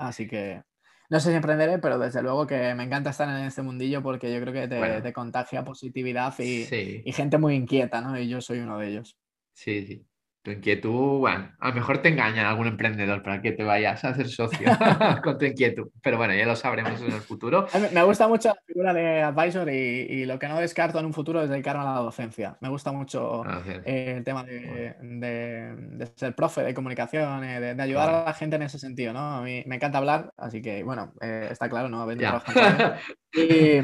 Así 0.00 0.26
que 0.26 0.64
no 1.12 1.20
sé 1.20 1.28
si 1.28 1.36
emprenderé, 1.36 1.78
pero 1.78 1.98
desde 1.98 2.22
luego 2.22 2.46
que 2.46 2.74
me 2.74 2.84
encanta 2.84 3.10
estar 3.10 3.28
en 3.28 3.44
este 3.44 3.60
mundillo 3.60 4.02
porque 4.02 4.32
yo 4.32 4.40
creo 4.40 4.54
que 4.54 4.66
te, 4.66 5.12
contagia 5.12 5.62
positividad 5.62 6.34
y, 6.38 6.66
y, 7.04 7.12
gente 7.12 7.36
muy 7.36 7.54
inquieta, 7.54 8.00
¿no? 8.00 8.18
Y 8.18 8.30
yo 8.30 8.40
soy 8.40 8.60
uno 8.60 8.78
de 8.78 8.88
ellos. 8.88 9.18
Sí, 9.52 9.86
sí 9.86 10.06
tu 10.42 10.50
inquietud, 10.50 11.20
bueno, 11.20 11.52
a 11.60 11.68
lo 11.68 11.74
mejor 11.74 11.98
te 11.98 12.08
engaña 12.08 12.48
algún 12.48 12.66
emprendedor 12.66 13.22
para 13.22 13.40
que 13.40 13.52
te 13.52 13.62
vayas 13.62 14.04
a 14.04 14.08
hacer 14.08 14.28
socio 14.28 14.66
con 15.22 15.38
tu 15.38 15.44
inquietud, 15.44 15.88
pero 16.02 16.16
bueno, 16.16 16.34
ya 16.34 16.46
lo 16.46 16.56
sabremos 16.56 17.00
en 17.00 17.12
el 17.12 17.20
futuro. 17.20 17.68
Me 17.92 18.02
gusta 18.02 18.26
mucho 18.26 18.48
la 18.48 18.62
figura 18.66 18.92
de 18.92 19.22
advisor 19.22 19.70
y, 19.70 20.24
lo 20.26 20.38
que 20.38 20.48
no 20.48 20.58
descarto 20.58 20.98
en 20.98 21.06
un 21.06 21.12
futuro 21.12 21.42
es 21.42 21.48
dedicarme 21.48 21.82
a 21.82 21.94
la 21.94 22.00
docencia. 22.00 22.56
Me 22.60 22.68
gusta 22.68 22.92
mucho 22.92 23.42
ah, 23.44 23.62
eh, 23.84 24.14
el 24.18 24.24
tema 24.24 24.44
de, 24.44 26.08
ser 26.16 26.34
profe 26.34 26.62
de 26.62 26.74
comunicación, 26.74 27.44
eh, 27.44 27.74
de, 27.74 27.82
ayudar 27.82 28.08
a 28.10 28.24
la 28.24 28.34
gente 28.34 28.56
en 28.56 28.62
ese 28.62 28.78
sentido, 28.78 29.12
¿no? 29.12 29.20
A 29.20 29.42
mí 29.42 29.62
me 29.66 29.76
encanta 29.76 29.98
hablar, 29.98 30.32
así 30.36 30.60
que 30.60 30.82
bueno, 30.82 31.12
eh, 31.20 31.48
está 31.50 31.68
claro, 31.68 31.88
¿no? 31.88 32.02
y, 33.32 33.80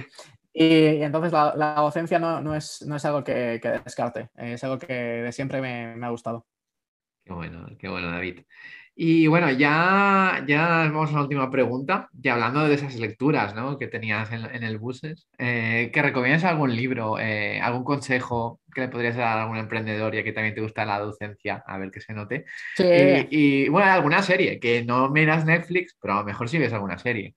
y, 0.61 1.03
entonces 1.05 1.31
la, 1.33 1.75
docencia 1.77 2.19
no, 2.19 2.53
es, 2.53 2.83
no, 2.85 2.97
es, 2.97 3.05
algo 3.05 3.23
que, 3.23 3.61
descarte, 3.85 4.31
es 4.35 4.65
algo 4.65 4.77
que 4.77 4.93
de 4.93 5.31
siempre 5.31 5.61
me, 5.61 6.05
ha 6.05 6.11
gustado. 6.11 6.47
Qué 7.25 7.33
bueno, 7.33 7.69
qué 7.79 7.89
bueno, 7.89 8.11
David. 8.11 8.41
Y 8.97 9.29
bueno, 9.29 9.53
ya, 9.53 10.45
ya 10.49 10.91
vamos 10.93 11.11
a 11.11 11.13
la 11.13 11.21
última 11.21 11.49
pregunta, 11.49 12.09
ya 12.13 12.35
hablando 12.35 12.67
de 12.67 12.75
esas 12.75 12.97
lecturas 12.97 13.55
¿no? 13.55 13.79
que 13.79 13.87
tenías 13.87 14.33
en, 14.33 14.65
el 14.65 14.79
buses, 14.79 15.29
eh, 15.39 15.93
¿que 15.95 16.03
recomiendas 16.03 16.43
algún 16.43 16.75
libro, 16.75 17.21
eh, 17.21 17.61
algún 17.61 17.85
consejo 17.85 18.61
que 18.75 18.81
le 18.81 18.89
podrías 18.89 19.17
dar 19.17 19.39
a 19.39 19.43
algún 19.43 19.59
emprendedor 19.59 20.13
ya 20.13 20.25
que 20.25 20.33
también 20.33 20.57
te 20.57 20.61
gusta 20.61 20.85
la 20.85 20.99
docencia, 20.99 21.63
a 21.65 21.79
ver 21.79 21.93
que 21.93 22.01
se 22.01 22.15
note? 22.15 22.47
Sí. 22.75 22.85
Y, 22.85 23.29
y, 23.31 23.69
bueno, 23.69 23.93
alguna 23.93 24.23
serie, 24.23 24.59
que 24.59 24.85
no 24.85 25.09
miras 25.09 25.45
Netflix, 25.45 25.97
pero 26.03 26.15
a 26.15 26.17
lo 26.19 26.25
mejor 26.25 26.49
sí 26.49 26.59
ves 26.59 26.73
alguna 26.73 26.99
serie. 26.99 27.37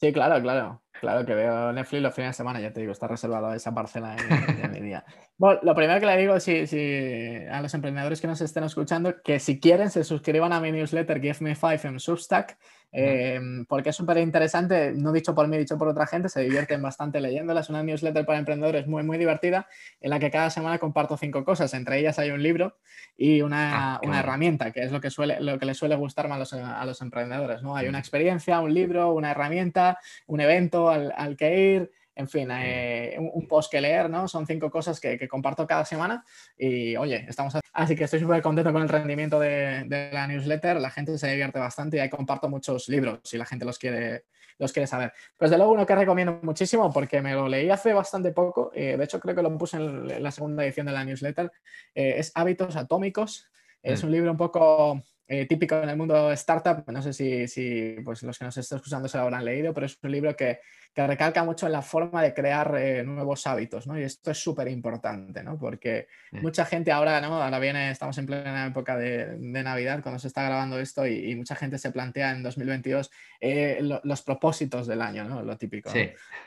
Sí, 0.00 0.12
claro, 0.12 0.42
claro. 0.42 0.82
Claro 1.00 1.24
que 1.24 1.34
veo 1.34 1.72
Netflix 1.72 2.02
los 2.02 2.14
fines 2.14 2.30
de 2.30 2.34
semana, 2.34 2.60
ya 2.60 2.74
te 2.74 2.80
digo, 2.80 2.92
está 2.92 3.08
reservado 3.08 3.54
esa 3.54 3.72
parcela 3.72 4.14
en, 4.16 4.70
mi 4.70 4.80
día. 4.80 5.02
Bueno, 5.40 5.58
lo 5.62 5.74
primero 5.74 5.98
que 6.00 6.04
le 6.04 6.18
digo 6.18 6.38
si, 6.38 6.66
si, 6.66 7.46
a 7.50 7.62
los 7.62 7.72
emprendedores 7.72 8.20
que 8.20 8.26
nos 8.26 8.42
estén 8.42 8.62
escuchando, 8.62 9.22
que 9.22 9.40
si 9.40 9.58
quieren 9.58 9.88
se 9.88 10.04
suscriban 10.04 10.52
a 10.52 10.60
mi 10.60 10.70
newsletter 10.70 11.18
Give 11.18 11.38
Me 11.40 11.54
Five 11.54 11.80
en 11.84 11.98
Substack, 11.98 12.58
Em, 12.92 13.66
porque 13.66 13.90
es 13.90 13.96
súper 13.96 14.18
interesante, 14.18 14.92
no 14.92 15.12
dicho 15.12 15.32
por 15.32 15.46
mí, 15.46 15.56
dicho 15.56 15.78
por 15.78 15.86
otra 15.88 16.06
gente, 16.06 16.28
se 16.28 16.40
divierten 16.40 16.82
bastante 16.82 17.20
leyéndola. 17.20 17.60
Es 17.60 17.70
una 17.70 17.82
newsletter 17.82 18.26
para 18.26 18.38
emprendedores 18.38 18.86
muy, 18.86 19.02
muy 19.02 19.16
divertida, 19.16 19.68
en 20.00 20.10
la 20.10 20.18
que 20.18 20.30
cada 20.30 20.50
semana 20.50 20.78
comparto 20.78 21.16
cinco 21.16 21.44
cosas. 21.44 21.72
Entre 21.74 21.98
ellas 21.98 22.18
hay 22.18 22.30
un 22.30 22.42
libro 22.42 22.78
y 23.16 23.42
una, 23.42 23.94
ah, 23.94 24.00
una 24.02 24.20
herramienta, 24.20 24.72
que 24.72 24.80
es 24.80 24.90
lo 24.90 25.00
que, 25.00 25.10
suele, 25.10 25.40
lo 25.40 25.58
que 25.58 25.66
les 25.66 25.76
suele 25.76 25.94
gustar 25.94 26.28
más 26.28 26.36
a 26.36 26.38
los, 26.38 26.52
a 26.52 26.84
los 26.84 27.00
emprendedores. 27.00 27.62
¿no? 27.62 27.76
Hay 27.76 27.86
una 27.86 27.98
experiencia, 27.98 28.60
un 28.60 28.74
libro, 28.74 29.12
una 29.12 29.30
herramienta, 29.30 29.98
un 30.26 30.40
evento 30.40 30.90
al, 30.90 31.12
al 31.16 31.36
que 31.36 31.74
ir 31.74 31.90
en 32.14 32.28
fin, 32.28 32.48
eh, 32.52 33.16
un, 33.18 33.46
post 33.46 33.70
que 33.70 33.80
leer, 33.80 34.10
¿no? 34.10 34.28
Son 34.28 34.46
cinco 34.46 34.70
cosas 34.70 35.00
que, 35.00 35.28
comparto 35.28 35.66
cada 35.66 35.84
semana 35.84 36.24
y, 36.56 36.96
oye, 36.96 37.24
estamos... 37.28 37.54
Así 37.72 37.96
que 37.96 38.04
estoy 38.04 38.20
súper 38.20 38.42
contento 38.42 38.72
con 38.72 38.82
el 38.82 38.88
rendimiento 38.88 39.38
de, 39.38 40.10
la 40.12 40.26
newsletter, 40.26 40.80
la 40.80 40.90
gente 40.90 41.16
se 41.18 41.28
divierte 41.28 41.58
bastante 41.58 41.96
y 41.96 42.00
ahí 42.00 42.10
comparto 42.10 42.48
muchos 42.48 42.88
libros 42.88 43.20
si 43.24 43.38
la 43.38 43.46
gente 43.46 43.64
los 43.64 43.78
quiere, 43.78 44.24
los 44.58 44.72
quiere 44.72 44.86
saber. 44.86 45.12
Pues 45.36 45.50
de 45.50 45.56
luego 45.56 45.72
uno 45.72 45.86
que 45.86 45.94
recomiendo 45.94 46.40
muchísimo 46.42 46.92
porque 46.92 47.22
me 47.22 47.32
lo 47.32 47.48
leí 47.48 47.70
hace 47.70 47.92
bastante 47.92 48.32
poco, 48.32 48.70
eh, 48.74 48.96
de 48.96 49.04
hecho 49.04 49.20
creo 49.20 49.34
que 49.34 49.42
lo 49.42 49.56
puse 49.56 49.76
en 49.76 50.22
la 50.22 50.30
segunda 50.30 50.64
edición 50.64 50.86
de 50.86 50.92
la 50.92 51.04
newsletter, 51.04 51.50
eh, 51.94 52.14
es 52.18 52.32
Hábitos 52.34 52.76
Atómicos. 52.76 53.50
Es 53.82 54.02
mm. 54.02 54.06
un 54.06 54.12
libro 54.12 54.30
un 54.30 54.36
poco 54.36 55.02
típico 55.48 55.76
en 55.76 55.88
el 55.88 55.96
mundo 55.96 56.32
startup. 56.32 56.84
No 56.90 57.02
sé 57.02 57.12
si, 57.12 57.46
si 57.46 57.96
pues, 58.04 58.22
los 58.22 58.38
que 58.38 58.44
nos 58.44 58.56
están 58.56 58.78
escuchando 58.78 59.08
se 59.08 59.16
lo 59.16 59.24
habrán 59.24 59.44
leído, 59.44 59.72
pero 59.72 59.86
es 59.86 59.98
un 60.02 60.10
libro 60.10 60.34
que 60.34 60.60
que 60.94 61.06
recalca 61.06 61.44
mucho 61.44 61.66
en 61.66 61.72
la 61.72 61.82
forma 61.82 62.22
de 62.22 62.34
crear 62.34 62.74
eh, 62.76 63.04
nuevos 63.04 63.46
hábitos, 63.46 63.86
¿no? 63.86 63.98
Y 63.98 64.02
esto 64.02 64.32
es 64.32 64.38
súper 64.38 64.66
importante, 64.68 65.42
¿no? 65.42 65.56
Porque 65.56 66.08
mucha 66.32 66.64
gente 66.64 66.90
ahora, 66.90 67.20
¿no? 67.20 67.40
Ahora 67.40 67.60
viene, 67.60 67.92
estamos 67.92 68.18
en 68.18 68.26
plena 68.26 68.66
época 68.66 68.96
de, 68.96 69.36
Navidad 69.38 70.02
cuando 70.02 70.18
se 70.18 70.26
está 70.26 70.42
grabando 70.42 70.80
esto 70.80 71.06
y, 71.06 71.36
mucha 71.36 71.54
gente 71.54 71.78
se 71.78 71.92
plantea 71.92 72.32
en 72.32 72.42
2022 72.42 73.10
eh, 73.40 73.78
los 74.02 74.22
propósitos 74.22 74.86
del 74.86 75.00
año, 75.00 75.24
¿no? 75.24 75.42
Lo 75.42 75.56
típico. 75.56 75.90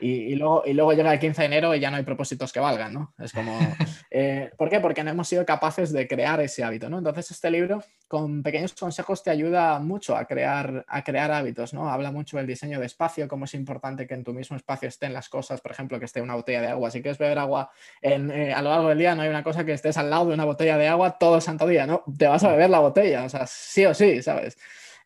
Y, 0.00 0.34
luego, 0.34 0.62
y 0.66 0.74
luego 0.74 0.92
llega 0.92 1.12
el 1.12 1.18
15 1.18 1.42
de 1.42 1.46
enero 1.46 1.74
y 1.74 1.80
ya 1.80 1.90
no 1.90 1.96
hay 1.96 2.02
propósitos 2.02 2.52
que 2.52 2.60
valgan, 2.60 2.92
¿no? 2.92 3.14
Es 3.18 3.32
como... 3.32 3.58
Eh, 4.16 4.52
¿Por 4.56 4.70
qué? 4.70 4.78
Porque 4.78 5.02
no 5.02 5.10
hemos 5.10 5.26
sido 5.26 5.44
capaces 5.44 5.92
de 5.92 6.06
crear 6.06 6.40
ese 6.40 6.62
hábito, 6.62 6.88
¿no? 6.88 6.98
Entonces 6.98 7.32
este 7.32 7.50
libro 7.50 7.82
con 8.06 8.44
pequeños 8.44 8.72
consejos 8.80 9.22
te 9.22 9.30
ayuda 9.30 9.78
mucho 9.78 10.16
a 10.16 10.24
crear, 10.26 10.84
a 10.88 11.02
crear 11.04 11.30
hábitos, 11.32 11.74
¿no? 11.74 11.90
Habla 11.90 12.10
mucho 12.10 12.36
del 12.36 12.46
diseño 12.46 12.80
de 12.80 12.86
espacio, 12.86 13.28
cómo 13.28 13.44
es 13.44 13.54
importante 13.54 14.06
que 14.06 14.14
en 14.14 14.24
tu 14.24 14.32
mismo 14.32 14.56
espacio 14.56 14.88
estén 14.88 15.12
las 15.12 15.28
cosas, 15.28 15.60
por 15.60 15.72
ejemplo, 15.72 15.98
que 15.98 16.04
esté 16.04 16.20
una 16.20 16.34
botella 16.34 16.60
de 16.60 16.68
agua. 16.68 16.90
Si 16.90 17.02
quieres 17.02 17.18
beber 17.18 17.38
agua 17.38 17.70
eh, 18.02 18.52
a 18.54 18.62
lo 18.62 18.70
largo 18.70 18.88
del 18.88 18.98
día, 18.98 19.14
no 19.14 19.22
hay 19.22 19.28
una 19.28 19.42
cosa 19.42 19.64
que 19.64 19.72
estés 19.72 19.96
al 19.96 20.10
lado 20.10 20.26
de 20.26 20.34
una 20.34 20.44
botella 20.44 20.76
de 20.78 20.88
agua 20.88 21.18
todo 21.18 21.36
el 21.36 21.42
santo 21.42 21.66
día, 21.66 21.86
¿no? 21.86 22.04
Te 22.16 22.26
vas 22.26 22.44
a 22.44 22.50
beber 22.50 22.70
la 22.70 22.80
botella, 22.80 23.24
o 23.24 23.28
sea, 23.28 23.46
sí 23.46 23.84
o 23.86 23.94
sí, 23.94 24.22
¿sabes? 24.22 24.56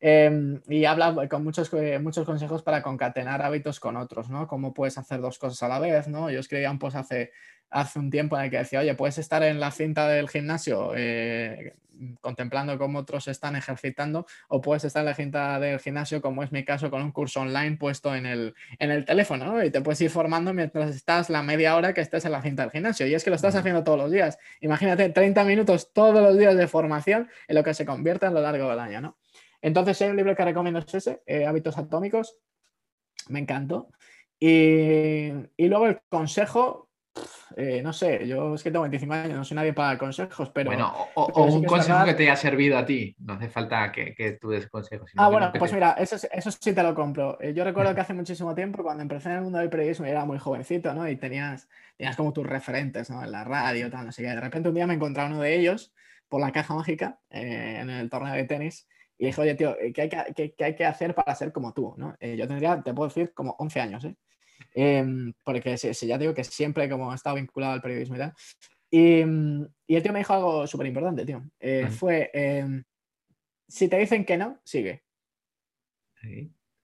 Em, 0.00 0.60
y 0.68 0.84
habla 0.84 1.28
con 1.28 1.42
muchos, 1.42 1.72
eh, 1.74 1.98
muchos 1.98 2.24
consejos 2.24 2.62
para 2.62 2.82
concatenar 2.82 3.42
hábitos 3.42 3.80
con 3.80 3.96
otros, 3.96 4.30
¿no? 4.30 4.46
Cómo 4.46 4.72
puedes 4.72 4.96
hacer 4.96 5.20
dos 5.20 5.38
cosas 5.38 5.60
a 5.64 5.68
la 5.68 5.80
vez, 5.80 6.06
¿no? 6.06 6.30
Yo 6.30 6.38
escribía 6.38 6.70
un 6.70 6.78
post 6.78 6.96
hace, 6.96 7.32
hace 7.70 7.98
un 7.98 8.10
tiempo 8.10 8.36
en 8.36 8.44
el 8.44 8.50
que 8.50 8.58
decía, 8.58 8.80
oye, 8.80 8.94
puedes 8.94 9.18
estar 9.18 9.42
en 9.42 9.60
la 9.60 9.70
cinta 9.70 10.08
del 10.08 10.28
gimnasio 10.28 10.92
eh, 10.96 11.74
contemplando 12.20 12.78
cómo 12.78 13.00
otros 13.00 13.28
están 13.28 13.56
ejercitando 13.56 14.26
o 14.48 14.60
puedes 14.60 14.84
estar 14.84 15.00
en 15.00 15.06
la 15.06 15.14
cinta 15.14 15.58
del 15.58 15.80
gimnasio, 15.80 16.20
como 16.20 16.42
es 16.42 16.52
mi 16.52 16.64
caso, 16.64 16.90
con 16.90 17.02
un 17.02 17.12
curso 17.12 17.40
online 17.40 17.76
puesto 17.76 18.14
en 18.14 18.26
el, 18.26 18.54
en 18.78 18.90
el 18.90 19.04
teléfono 19.04 19.62
y 19.64 19.70
te 19.70 19.80
puedes 19.80 20.00
ir 20.00 20.10
formando 20.10 20.54
mientras 20.54 20.94
estás 20.94 21.30
la 21.30 21.42
media 21.42 21.76
hora 21.76 21.92
que 21.92 22.00
estés 22.00 22.24
en 22.24 22.32
la 22.32 22.42
cinta 22.42 22.62
del 22.62 22.70
gimnasio. 22.70 23.06
Y 23.06 23.14
es 23.14 23.24
que 23.24 23.30
lo 23.30 23.36
estás 23.36 23.54
haciendo 23.54 23.84
todos 23.84 23.98
los 23.98 24.10
días. 24.10 24.38
Imagínate 24.60 25.08
30 25.08 25.44
minutos 25.44 25.92
todos 25.92 26.22
los 26.22 26.38
días 26.38 26.56
de 26.56 26.68
formación 26.68 27.28
en 27.48 27.56
lo 27.56 27.62
que 27.62 27.74
se 27.74 27.84
convierte 27.84 28.26
a 28.26 28.30
lo 28.30 28.40
largo 28.40 28.68
del 28.70 28.78
año. 28.78 29.00
¿no? 29.00 29.18
Entonces, 29.60 30.00
hay 30.02 30.10
un 30.10 30.16
libro 30.16 30.36
que 30.36 30.44
recomiendo 30.44 30.80
es 30.80 30.94
ese, 30.94 31.22
eh, 31.26 31.46
Hábitos 31.46 31.78
Atómicos. 31.78 32.36
Me 33.28 33.40
encantó. 33.40 33.90
Y, 34.38 35.30
y 35.56 35.68
luego 35.68 35.86
el 35.86 36.00
consejo, 36.08 36.87
eh, 37.56 37.82
no 37.82 37.92
sé, 37.92 38.26
yo 38.26 38.54
es 38.54 38.62
que 38.62 38.70
tengo 38.70 38.82
25 38.82 39.14
años, 39.14 39.36
no 39.36 39.44
soy 39.44 39.56
nadie 39.56 39.72
para 39.72 39.98
consejos, 39.98 40.50
pero. 40.50 40.70
Bueno, 40.70 40.92
o, 41.14 41.44
un 41.44 41.64
consejo 41.64 42.04
que 42.04 42.14
te 42.14 42.24
haya 42.24 42.36
servido 42.36 42.78
a 42.78 42.84
ti. 42.84 43.16
No 43.18 43.34
hace 43.34 43.48
falta 43.48 43.90
que, 43.90 44.38
tú 44.40 44.50
des 44.50 44.68
consejos. 44.68 45.10
Ah, 45.16 45.28
bueno, 45.28 45.52
pues 45.58 45.72
mira, 45.72 45.92
eso, 45.92 46.16
eso 46.30 46.50
sí 46.50 46.72
te 46.72 46.82
lo 46.82 46.94
compro. 46.94 47.40
Eh, 47.40 47.52
yo 47.54 47.64
recuerdo 47.64 47.94
que 47.94 48.00
hace 48.00 48.14
muchísimo 48.14 48.54
tiempo, 48.54 48.82
cuando 48.82 49.02
empecé 49.02 49.30
en 49.30 49.36
el 49.36 49.42
mundo 49.42 49.58
del 49.58 49.70
periodismo, 49.70 50.06
era 50.06 50.24
muy 50.24 50.38
jovencito, 50.38 50.94
¿no? 50.94 51.08
Y 51.08 51.16
tenías, 51.16 51.68
tenías 51.96 52.16
como 52.16 52.32
tus 52.32 52.46
referentes, 52.46 53.10
¿no? 53.10 53.24
En 53.24 53.32
la 53.32 53.44
radio, 53.44 53.90
tal, 53.90 54.06
no 54.06 54.12
sé 54.12 54.22
qué. 54.22 54.28
De 54.28 54.40
repente 54.40 54.68
un 54.68 54.74
día 54.74 54.86
me 54.86 54.94
encontré 54.94 55.24
uno 55.24 55.40
de 55.40 55.56
ellos 55.56 55.92
por 56.28 56.40
la 56.40 56.52
caja 56.52 56.74
mágica 56.74 57.18
eh, 57.30 57.78
en 57.80 57.90
el 57.90 58.10
torneo 58.10 58.34
de 58.34 58.44
tenis. 58.44 58.86
Y 59.16 59.26
dije, 59.26 59.40
oye, 59.40 59.54
tío, 59.56 59.76
¿qué 59.92 60.02
hay 60.02 60.08
que, 60.08 60.54
qué 60.56 60.64
hay 60.64 60.76
que 60.76 60.86
hacer 60.86 61.14
para 61.14 61.34
ser 61.34 61.52
como 61.52 61.72
tú? 61.72 61.92
¿no? 61.96 62.16
yo 62.20 62.46
tendría, 62.46 62.80
te 62.82 62.94
puedo 62.94 63.08
decir, 63.08 63.32
como 63.34 63.56
11 63.58 63.80
años, 63.80 64.04
¿eh? 64.04 64.14
Em, 64.74 65.32
porque 65.44 65.76
si, 65.76 66.06
ya 66.06 66.18
digo 66.18 66.34
que 66.34 66.44
siempre 66.44 66.88
como 66.88 67.12
he 67.12 67.14
estado 67.14 67.36
vinculado 67.36 67.74
al 67.74 67.82
periodismo 67.82 68.16
y 68.16 68.18
tal. 68.18 68.34
Y, 68.90 69.20
y 69.86 69.96
el 69.96 70.02
tío 70.02 70.12
me 70.12 70.20
dijo 70.20 70.34
algo 70.34 70.66
súper 70.66 70.86
importante, 70.86 71.24
tío. 71.24 71.42
Eh, 71.60 71.88
fue, 71.88 72.30
em, 72.32 72.84
si 73.66 73.88
te 73.88 73.98
dicen 73.98 74.24
que 74.24 74.36
no, 74.36 74.60
sigue. 74.64 75.04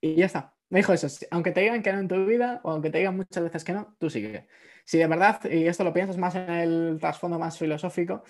Y 0.00 0.14
ya 0.14 0.26
está. 0.26 0.54
Me 0.70 0.80
dijo 0.80 0.92
eso, 0.92 1.06
aunque 1.30 1.52
te 1.52 1.60
digan 1.60 1.82
que 1.82 1.92
no 1.92 2.00
en 2.00 2.08
tu 2.08 2.26
vida 2.26 2.60
o 2.64 2.70
aunque 2.70 2.90
te 2.90 2.98
digan 2.98 3.16
muchas 3.16 3.44
veces 3.44 3.64
que 3.64 3.72
no, 3.72 3.94
tú 3.98 4.10
sigue. 4.10 4.48
Si 4.84 4.98
de 4.98 5.06
verdad, 5.06 5.40
y 5.50 5.66
esto 5.66 5.84
lo 5.84 5.92
piensas 5.92 6.18
más 6.18 6.34
en 6.34 6.50
el 6.50 6.98
trasfondo 7.00 7.38
más 7.38 7.58
filosófico, 7.58 8.24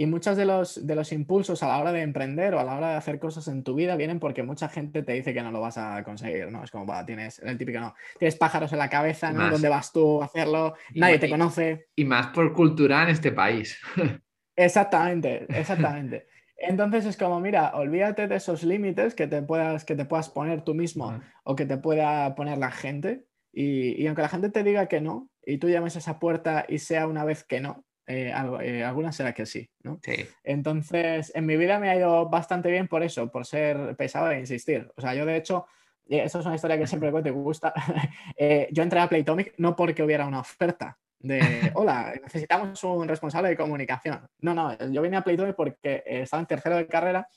y 0.00 0.06
muchos 0.06 0.34
de 0.34 0.46
los, 0.46 0.86
de 0.86 0.94
los 0.94 1.12
impulsos 1.12 1.62
a 1.62 1.68
la 1.68 1.76
hora 1.76 1.92
de 1.92 2.00
emprender 2.00 2.54
o 2.54 2.58
a 2.58 2.64
la 2.64 2.74
hora 2.74 2.88
de 2.92 2.94
hacer 2.94 3.18
cosas 3.18 3.46
en 3.48 3.62
tu 3.62 3.74
vida 3.74 3.96
vienen 3.96 4.18
porque 4.18 4.42
mucha 4.42 4.66
gente 4.70 5.02
te 5.02 5.12
dice 5.12 5.34
que 5.34 5.42
no 5.42 5.52
lo 5.52 5.60
vas 5.60 5.76
a 5.76 6.02
conseguir, 6.04 6.50
¿no? 6.50 6.64
Es 6.64 6.70
como, 6.70 6.90
tienes 7.04 7.38
el 7.40 7.58
típico, 7.58 7.80
no, 7.80 7.94
tienes 8.18 8.34
pájaros 8.36 8.72
en 8.72 8.78
la 8.78 8.88
cabeza, 8.88 9.30
¿no? 9.30 9.50
¿Dónde 9.50 9.68
vas 9.68 9.92
tú 9.92 10.22
a 10.22 10.24
hacerlo? 10.24 10.72
Nadie 10.94 11.18
te 11.18 11.28
conoce. 11.28 11.88
Y 11.96 12.06
más 12.06 12.28
por 12.28 12.54
cultura 12.54 13.02
en 13.02 13.10
este 13.10 13.30
país. 13.30 13.78
Exactamente, 14.56 15.46
exactamente. 15.50 16.28
Entonces 16.56 17.04
es 17.04 17.16
como, 17.18 17.38
mira, 17.38 17.72
olvídate 17.74 18.26
de 18.26 18.36
esos 18.36 18.62
límites 18.62 19.14
que 19.14 19.26
te 19.26 19.42
puedas, 19.42 19.84
que 19.84 19.96
te 19.96 20.06
puedas 20.06 20.30
poner 20.30 20.62
tú 20.62 20.74
mismo 20.74 21.18
o 21.44 21.56
que 21.56 21.66
te 21.66 21.76
pueda 21.76 22.34
poner 22.34 22.56
la 22.56 22.70
gente. 22.70 23.26
Y, 23.52 24.02
y, 24.02 24.06
aunque 24.06 24.22
la 24.22 24.28
gente 24.28 24.50
te 24.50 24.62
diga 24.62 24.86
que 24.86 25.00
no, 25.00 25.30
y 25.44 25.58
tú 25.58 25.68
llames 25.68 25.96
a 25.96 25.98
esa 25.98 26.18
puerta 26.18 26.64
y 26.68 26.78
sea 26.78 27.06
una 27.06 27.24
vez 27.24 27.44
que 27.44 27.60
no, 27.60 27.84
eh, 28.06 28.32
eh, 28.62 28.84
algunas 28.84 29.14
será 29.14 29.32
que 29.32 29.46
sí, 29.46 29.70
¿no? 29.82 30.00
Sí. 30.02 30.26
Entonces, 30.42 31.32
en 31.34 31.46
mi 31.46 31.56
vida 31.56 31.78
me 31.78 31.90
ha 31.90 31.96
ido 31.96 32.28
bastante 32.28 32.70
bien 32.70 32.88
por 32.88 33.02
eso, 33.02 33.30
por 33.30 33.46
ser 33.46 33.96
pesado 33.96 34.30
e 34.30 34.40
insistir. 34.40 34.90
O 34.96 35.00
sea, 35.00 35.14
yo 35.14 35.24
de 35.24 35.36
hecho, 35.36 35.66
esto 36.08 36.40
es 36.40 36.46
una 36.46 36.56
historia 36.56 36.78
que 36.78 36.86
siempre 36.86 37.12
me 37.12 37.30
gusta, 37.30 37.72
eh, 38.36 38.68
yo 38.72 38.82
entré 38.82 39.00
a 39.00 39.08
Playtomic 39.08 39.54
no 39.58 39.76
porque 39.76 40.02
hubiera 40.02 40.26
una 40.26 40.40
oferta 40.40 40.98
de, 41.18 41.40
hola, 41.74 42.14
necesitamos 42.22 42.82
un 42.82 43.06
responsable 43.06 43.50
de 43.50 43.56
comunicación. 43.56 44.26
No, 44.40 44.54
no, 44.54 44.76
yo 44.90 45.02
vine 45.02 45.16
a 45.16 45.22
Playtomic 45.22 45.54
porque 45.54 46.02
estaba 46.04 46.40
en 46.40 46.46
tercero 46.46 46.76
de 46.76 46.86
carrera 46.86 47.28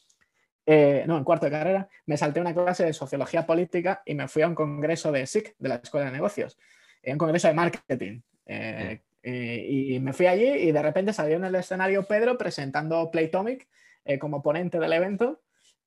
no, 0.65 1.17
en 1.17 1.23
cuarto 1.23 1.45
de 1.45 1.51
carrera, 1.51 1.89
me 2.05 2.15
salté 2.15 2.39
una 2.39 2.53
clase 2.53 2.85
de 2.85 2.93
sociología 2.93 3.45
política 3.45 4.01
y 4.05 4.15
me 4.15 4.27
fui 4.27 4.41
a 4.41 4.47
un 4.47 4.55
congreso 4.55 5.11
de 5.11 5.27
SIC, 5.27 5.55
de 5.59 5.69
la 5.69 5.75
Escuela 5.75 6.05
de 6.05 6.13
Negocios, 6.13 6.57
un 7.03 7.17
congreso 7.17 7.49
de 7.49 7.53
marketing, 7.53 8.21
eh, 8.45 9.01
y 9.23 9.99
me 10.01 10.11
fui 10.11 10.27
allí 10.27 10.45
y 10.45 10.71
de 10.71 10.81
repente 10.81 11.13
salió 11.13 11.37
en 11.37 11.45
el 11.45 11.55
escenario 11.55 12.03
Pedro 12.03 12.37
presentando 12.37 13.09
Playtomic 13.09 13.67
eh, 14.05 14.19
como 14.19 14.41
ponente 14.41 14.79
del 14.79 14.93
evento. 14.93 15.41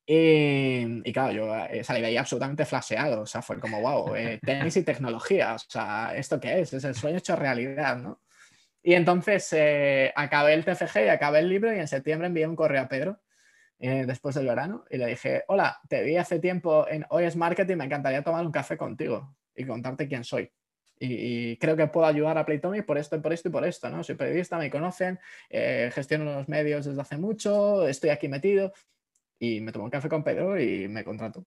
Y, 0.09 1.13
claro, 1.13 1.33
yo 1.33 1.55
eh, 1.67 1.83
salí 1.83 2.01
de 2.01 2.07
ahí 2.07 2.17
absolutamente 2.17 2.65
flasheado. 2.65 3.23
O 3.23 3.27
sea, 3.27 3.43
fue 3.43 3.59
como, 3.59 3.81
wow, 3.81 4.15
tenis 4.43 4.77
y 4.77 4.85
tecnología. 4.85 5.55
O 5.55 5.59
sea, 5.59 6.17
¿esto 6.17 6.41
qué 6.41 6.61
es? 6.61 6.73
Es 6.73 6.85
el 6.85 6.95
sueño 6.95 7.19
hecho 7.19 7.37
realidad, 7.37 7.97
¿no? 7.97 8.23
Y 8.83 8.95
entonces 8.95 10.13
acabé 10.15 10.55
el 10.55 10.65
TFG 10.65 11.07
y 11.07 11.09
acabé 11.09 11.41
el 11.41 11.49
libro 11.49 11.75
y 11.75 11.79
en 11.81 11.89
septiembre 11.89 12.29
envié 12.29 12.47
un 12.47 12.55
correo 12.55 12.83
a 12.83 12.89
Pedro 12.89 13.21
después 13.79 14.37
del 14.37 14.47
verano 14.47 14.85
y 14.89 14.97
le 14.97 15.07
dije, 15.07 15.43
hola, 15.49 15.81
te 15.89 16.05
vi 16.05 16.17
hace 16.17 16.39
tiempo 16.39 16.87
en 16.89 17.05
Hoy 17.11 17.25
es 17.25 17.35
Marketing, 17.35 17.77
me 17.77 17.85
encantaría 17.85 18.23
tomar 18.23 18.47
un 18.47 18.53
café 18.53 18.77
contigo 18.77 19.37
y 19.57 19.67
contarte 19.67 20.07
quién 20.07 20.23
soy. 20.23 20.53
Y, 20.99 21.57
creo 21.59 21.77
que 21.77 21.87
puedo 21.89 22.07
ayudar 22.07 22.39
a 22.39 22.47
Playtomic 22.47 22.87
por 22.87 22.99
esto, 22.99 23.21
por 23.21 23.33
esto 23.33 23.49
y 23.49 23.53
por 23.53 23.65
esto, 23.65 23.91
¿no? 23.91 24.03
Soy 24.03 24.15
periodista, 24.15 24.59
me 24.59 24.71
conocen, 24.71 25.19
eh, 25.51 25.91
gestiono 25.93 26.25
los 26.25 26.49
medios 26.49 26.87
desde 26.87 27.01
hace 27.01 27.19
mucho, 27.19 27.87
estoy 27.87 28.11
aquí 28.11 28.29
metido 28.29 28.73
y 29.39 29.61
me 29.61 29.73
tomo 29.73 29.85
un 29.85 29.91
café 29.91 30.09
con 30.09 30.25
Pedro 30.25 30.59
y 30.59 30.89
me 30.89 31.05
contrato. 31.05 31.45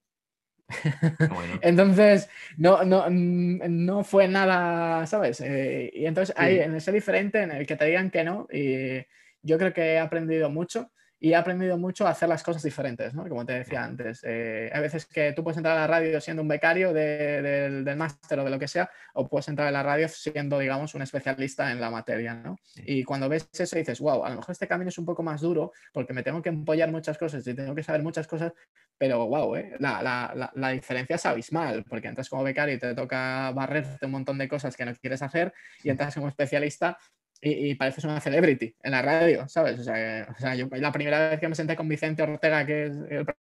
entonces, 1.62 2.30
no, 2.58 2.84
no, 2.84 3.10
no 3.10 4.04
fue 4.04 4.28
nada, 4.28 5.08
¿sabes? 5.08 5.42
Eh, 5.42 5.92
y 5.94 6.06
entonces 6.06 6.36
hay 6.38 6.60
en 6.60 6.76
ese 6.76 6.92
diferente 6.92 7.42
en 7.42 7.52
el 7.52 7.66
que 7.66 7.76
te 7.76 7.86
digan 7.86 8.12
que 8.12 8.24
no 8.24 8.48
y 8.52 9.04
yo 9.42 9.58
creo 9.58 9.74
que 9.74 9.94
he 9.94 10.00
aprendido 10.00 10.50
mucho 10.50 10.92
y 11.22 11.32
he 11.32 11.36
aprendido 11.36 11.78
mucho 11.78 12.08
a 12.08 12.12
hacer 12.12 12.30
las 12.30 12.44
cosas 12.44 12.64
diferentes, 12.64 13.14
¿no? 13.14 13.28
Como 13.28 13.46
te 13.46 13.54
decía 13.54 13.84
antes, 13.84 14.22
eh, 14.24 14.70
hay 14.74 14.82
veces 14.82 15.06
que 15.06 15.34
tú 15.34 15.44
puedes 15.44 15.58
entrar 15.58 15.78
a 15.78 15.82
la 15.82 15.88
radio 15.88 16.22
siendo 16.22 16.42
un 16.42 16.48
becario 16.48 16.94
del 16.94 17.96
máster 17.98 18.40
o 18.40 18.46
de 18.46 18.50
lo 18.50 18.58
que 18.58 18.70
sea, 18.70 18.90
o 19.14 19.28
puedes 19.28 19.50
entrar 19.50 19.68
a 19.68 19.72
la 19.72 19.84
radio 19.84 20.08
siendo, 20.08 20.58
digamos, 20.60 20.96
un 20.96 21.02
especialista 21.02 21.72
en 21.72 21.82
la 21.82 21.90
materia, 21.90 22.36
¿no? 22.36 22.58
Y 22.78 23.04
cuando 23.04 23.28
ves 23.28 23.50
eso 23.52 23.76
dices, 23.76 24.00
wow, 24.00 24.24
a 24.24 24.30
lo 24.30 24.38
mejor 24.38 24.54
este 24.54 24.68
camino 24.68 24.90
es 24.90 24.98
un 24.98 25.06
poco 25.06 25.22
más 25.22 25.42
duro 25.42 25.74
porque 25.92 26.14
me 26.14 26.24
tengo 26.24 26.42
que 26.42 26.50
empollar 26.50 26.90
muchas 26.90 27.18
cosas 27.18 27.46
y 27.46 27.54
tengo 27.54 27.76
que 27.76 27.84
saber 27.84 28.02
muchas 28.02 28.26
cosas, 28.26 28.54
pero 28.98 29.28
wow, 29.28 29.56
¿eh? 29.58 29.76
la, 29.80 30.02
la, 30.02 30.52
la, 30.54 30.70
diferencia 30.70 31.18
es 31.18 31.26
abismal, 31.26 31.84
porque 31.84 32.08
entras 32.08 32.30
como 32.30 32.44
becario 32.44 32.76
y 32.76 32.80
te 32.80 32.96
toca 32.96 33.52
barrerte 33.52 34.06
un 34.06 34.14
montón 34.14 34.38
de 34.38 34.48
cosas 34.48 34.78
que 34.78 34.86
no 34.86 34.94
quieres 34.96 35.22
hacer 35.22 35.54
y 35.84 35.90
entras 35.90 36.16
como 36.16 36.30
especialista 36.30 36.98
y, 37.42 37.76
pareces 37.76 38.04
una 38.04 38.20
celebrity 38.20 38.76
en 38.84 38.92
la 38.92 39.02
radio, 39.02 39.48
¿sabes? 39.48 39.80
O 39.80 39.84
sea, 39.84 40.28
o 40.30 40.40
sea, 40.40 40.56
yo 40.56 40.68
la 40.72 40.92
primera 40.92 41.30
vez 41.30 41.40
que 41.40 41.48
me 41.48 41.56
senté 41.56 41.76
con 41.76 41.88
Vicente 41.88 42.22
Ortega, 42.22 42.66
que 42.66 42.92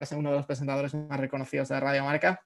es 0.01 0.13
uno 0.13 0.31
de 0.31 0.37
los 0.37 0.47
presentadores 0.47 0.95
más 0.95 1.19
reconocidos 1.19 1.69
de 1.69 1.81
Radio 1.81 2.05
Marca, 2.05 2.43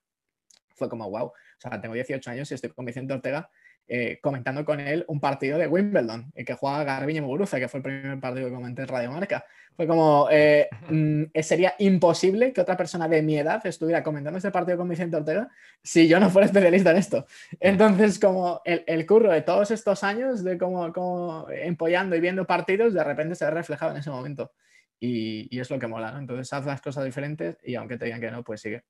fue 0.75 0.89
como, 0.89 1.11
wow, 1.11 1.27
o 1.27 1.35
sea, 1.59 1.81
tengo 1.81 1.95
18 1.95 2.31
años 2.31 2.51
y 2.51 2.55
estoy 2.55 2.71
con 2.71 2.85
Vicente 2.85 3.13
Ortega 3.13 3.51
eh, 3.89 4.19
comentando 4.23 4.65
con 4.65 4.81
él 4.81 5.05
un 5.09 5.21
partido 5.21 5.59
de 5.59 5.67
Wimbledon, 5.67 6.33
y 6.35 6.45
que 6.45 6.55
juega 6.55 6.85
Garbiñe 6.85 7.21
Muguruza, 7.21 7.59
que 7.59 7.69
fue 7.69 7.79
el 7.79 7.85
primer 7.85 8.21
partido 8.21 8.49
que 8.49 8.55
comenté 8.55 8.83
en 8.83 8.89
Radio 8.89 9.11
Marca. 9.11 9.45
Fue 9.77 9.87
como, 9.87 10.29
eh, 10.31 10.69
mm, 10.89 11.25
sería 11.43 11.75
imposible 11.79 12.53
que 12.53 12.61
otra 12.61 12.77
persona 12.77 13.09
de 13.09 13.23
mi 13.23 13.39
edad 13.39 13.65
estuviera 13.67 14.03
comentando 14.03 14.39
este 14.39 14.51
partido 14.51 14.79
con 14.79 14.89
Vicente 14.89 15.17
Ortega 15.17 15.49
si 15.83 16.09
yo 16.09 16.21
no 16.21 16.31
fuera 16.31 16.47
especialista 16.47 16.91
en 16.93 16.97
esto. 16.97 17.27
Entonces, 17.61 18.19
como 18.19 18.61
el, 18.65 18.85
el 18.87 19.07
curro 19.07 19.33
de 19.33 19.43
todos 19.43 19.71
estos 19.71 20.05
años 20.05 20.45
de 20.45 20.59
como, 20.59 20.93
como 20.93 21.47
empollando 21.51 22.17
y 22.17 22.21
viendo 22.21 22.47
partidos, 22.47 22.95
de 22.95 23.05
repente 23.05 23.35
se 23.35 23.45
ve 23.45 23.51
reflejado 23.51 23.93
en 23.93 23.99
ese 23.99 24.11
momento. 24.11 24.53
Y, 25.01 25.49
y 25.55 25.61
es 25.61 25.71
lo 25.71 25.79
que 25.79 25.89
mola, 25.89 26.13
¿no? 26.13 26.19
Entonces, 26.19 26.53
haz 26.53 26.65
las 26.65 26.81
cosas 26.81 27.05
diferentes 27.05 27.59
y 27.65 27.75
aunque 27.75 27.99
te 27.99 28.05
digan 28.05 28.21
que 28.21 28.31
no, 28.31 28.45
pues 28.45 28.61
sigue. 28.61 28.85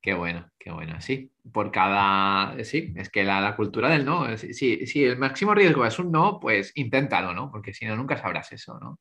Qué 0.00 0.14
bueno, 0.14 0.50
qué 0.58 0.70
bueno. 0.70 1.00
Sí, 1.00 1.30
por 1.52 1.70
cada. 1.70 2.64
Sí, 2.64 2.94
es 2.96 3.10
que 3.10 3.22
la, 3.22 3.54
cultura 3.54 3.90
del 3.90 4.04
no. 4.04 4.36
Si, 4.36 4.86
si 4.86 5.04
el 5.04 5.18
máximo 5.18 5.54
riesgo 5.54 5.84
es 5.84 5.98
un 5.98 6.10
no, 6.10 6.40
pues 6.40 6.72
inténtalo, 6.74 7.34
¿no? 7.34 7.50
Porque 7.50 7.74
si 7.74 7.84
no, 7.84 7.96
nunca 7.96 8.16
sabrás 8.16 8.50
eso, 8.52 8.78
¿no? 8.80 8.98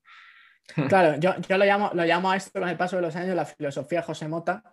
Claro, 0.88 1.18
yo, 1.20 1.36
yo 1.48 1.58
lo, 1.58 1.66
llamo, 1.66 1.92
lo 1.94 2.04
llamo 2.04 2.32
a 2.32 2.36
esto 2.36 2.60
con 2.60 2.68
el 2.68 2.78
paso 2.78 2.98
de 2.98 3.02
los 3.02 3.16
años 3.16 3.36
la 3.36 3.46
filosofía 3.46 4.02
José 4.02 4.28
Mota, 4.28 4.64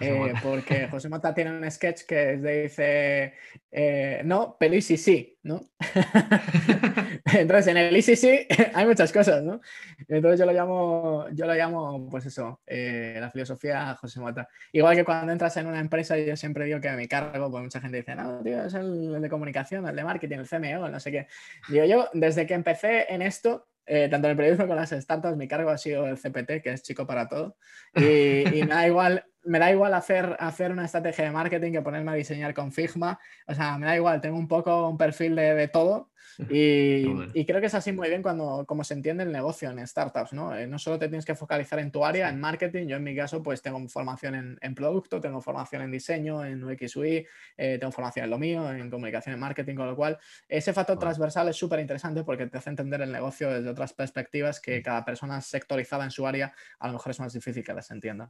eh, 0.00 0.34
porque 0.42 0.88
José 0.88 1.08
Mota 1.08 1.32
tiene 1.32 1.52
un 1.52 1.70
sketch 1.70 2.02
que 2.02 2.36
dice, 2.36 3.34
eh, 3.70 4.22
no, 4.24 4.56
pero 4.58 4.74
y 4.74 4.82
sí 4.82 4.96
sí, 4.96 5.38
¿no? 5.42 5.60
Entonces, 7.32 7.68
en 7.68 7.76
el 7.76 8.02
sí 8.02 8.46
hay 8.74 8.86
muchas 8.86 9.12
cosas, 9.12 9.42
¿no? 9.42 9.60
Entonces 10.08 10.40
yo 10.40 10.46
lo 10.46 10.52
llamo, 10.52 11.26
yo 11.32 11.46
lo 11.46 11.54
llamo 11.54 12.08
pues 12.10 12.26
eso, 12.26 12.60
eh, 12.66 13.18
la 13.20 13.30
filosofía 13.30 13.94
José 13.96 14.20
Mota. 14.20 14.48
Igual 14.72 14.96
que 14.96 15.04
cuando 15.04 15.32
entras 15.32 15.56
en 15.58 15.66
una 15.66 15.80
empresa, 15.80 16.18
yo 16.18 16.36
siempre 16.36 16.64
digo 16.64 16.80
que 16.80 16.88
a 16.88 16.96
mi 16.96 17.06
cargo, 17.06 17.50
pues 17.50 17.62
mucha 17.62 17.80
gente 17.80 17.98
dice, 17.98 18.14
no, 18.16 18.42
tío, 18.42 18.64
es 18.64 18.74
el, 18.74 19.20
de 19.20 19.28
comunicación, 19.28 19.86
el 19.86 19.96
de 19.96 20.04
marketing, 20.04 20.38
el 20.38 20.48
CMO, 20.48 20.88
no 20.88 20.98
sé 20.98 21.12
qué. 21.12 21.28
Digo, 21.68 21.84
yo 21.84 22.08
desde 22.14 22.46
que 22.46 22.54
empecé 22.54 23.12
en 23.12 23.22
esto, 23.22 23.68
tanto 23.86 24.26
en 24.26 24.30
el 24.30 24.36
periodismo 24.36 24.64
como 24.64 24.74
en 24.74 24.80
las 24.80 24.90
startups, 24.90 25.36
mi 25.36 25.46
cargo 25.46 25.70
ha 25.70 25.78
sido 25.78 26.06
el 26.08 26.16
CPT, 26.16 26.62
que 26.62 26.72
es 26.72 26.82
chico 26.82 27.06
para 27.06 27.28
todo. 27.28 27.56
Y, 27.94 28.58
y 28.58 28.62
me 28.62 28.74
da 28.74 28.86
igual 28.86 29.24
me 29.44 29.58
da 29.58 29.70
igual 29.70 29.94
hacer, 29.94 30.36
hacer 30.38 30.70
una 30.72 30.84
estrategia 30.84 31.24
de 31.24 31.30
marketing 31.30 31.72
que 31.72 31.82
ponerme 31.82 32.12
a 32.12 32.14
diseñar 32.14 32.54
con 32.54 32.72
Figma. 32.72 33.18
O 33.46 33.54
sea, 33.54 33.78
me 33.78 33.86
da 33.86 33.96
igual, 33.96 34.20
tengo 34.20 34.38
un 34.38 34.48
poco 34.48 34.88
un 34.88 34.96
perfil 34.96 35.36
de, 35.36 35.54
de 35.54 35.68
todo 35.68 36.10
Y, 36.38 37.44
creo 37.44 37.60
que 37.60 37.66
es 37.66 37.74
así 37.74 37.92
muy 37.92 38.08
bien 38.08 38.22
cuando 38.22 38.64
como 38.66 38.84
se 38.84 38.94
entiende 38.94 39.22
el 39.22 39.32
negocio 39.32 39.70
en 39.70 39.86
startups, 39.86 40.32
¿no? 40.32 40.56
Eh, 40.56 40.66
no 40.66 40.78
solo 40.78 40.98
te 40.98 41.08
tienes 41.08 41.24
que 41.24 41.34
focalizar 41.34 41.78
en 41.78 41.90
tu 41.90 42.04
área, 42.04 42.28
en 42.28 42.40
marketing, 42.40 42.86
yo 42.86 42.96
en 42.96 43.04
mi 43.04 43.14
caso 43.14 43.42
pues 43.42 43.62
tengo 43.62 43.86
formación 43.88 44.58
en, 44.60 44.74
producto, 44.74 45.20
tengo 45.20 45.40
formación 45.40 45.82
en 45.82 45.90
diseño, 45.90 46.44
en 46.44 46.64
UX 46.64 46.96
UI, 46.96 47.26
eh, 47.56 47.78
tengo 47.78 47.92
formación 47.92 48.24
en 48.24 48.30
lo 48.30 48.38
mío, 48.38 48.70
en 48.72 48.90
comunicación, 48.90 49.34
en 49.34 49.40
marketing, 49.40 49.76
con 49.76 49.86
lo 49.86 49.96
cual 49.96 50.18
ese 50.48 50.72
factor 50.72 50.98
transversal 50.98 51.48
es 51.48 51.56
súper 51.56 51.80
interesante 51.80 52.24
porque 52.24 52.46
te 52.46 52.58
hace 52.58 52.70
entender 52.70 53.02
el 53.02 53.12
negocio 53.12 53.50
desde 53.50 53.70
otras 53.70 53.92
perspectivas 53.92 54.60
que 54.60 54.82
cada 54.82 55.04
persona 55.04 55.40
sectorizada 55.40 56.04
en 56.04 56.10
su 56.10 56.26
área 56.26 56.52
a 56.78 56.86
lo 56.88 56.94
mejor 56.94 57.10
es 57.10 57.20
más 57.20 57.32
difícil 57.32 57.62
que 57.62 57.74
las 57.74 57.90
entienda. 57.90 58.28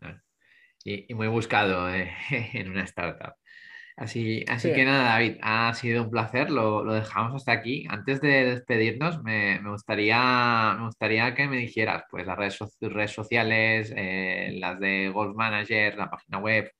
Y, 0.84 1.12
muy 1.14 1.28
buscado 1.28 1.92
eh, 1.92 2.12
en 2.52 2.70
una 2.70 2.84
startup. 2.84 3.34
Así, 3.96 4.44
así 4.48 4.72
que 4.72 4.84
nada, 4.84 5.04
David, 5.04 5.38
ha 5.40 5.72
sido 5.74 6.02
un 6.02 6.10
placer, 6.10 6.50
lo, 6.50 6.82
dejamos 6.92 7.36
hasta 7.36 7.52
aquí. 7.52 7.86
Antes 7.88 8.20
de 8.20 8.44
despedirnos, 8.44 9.22
me, 9.22 9.60
gustaría, 9.62 10.74
me 10.76 10.86
gustaría 10.86 11.32
que 11.34 11.46
me 11.46 11.58
dijeras 11.58 12.02
pues, 12.10 12.26
las 12.26 12.36
redes, 12.36 12.58
redes 12.80 13.12
sociales, 13.12 13.92
eh, 13.96 14.50
las 14.58 14.80
de 14.80 15.10
Golf 15.10 15.36
Manager, 15.36 15.96
la 15.96 16.10
página 16.10 16.38
web. 16.38 16.72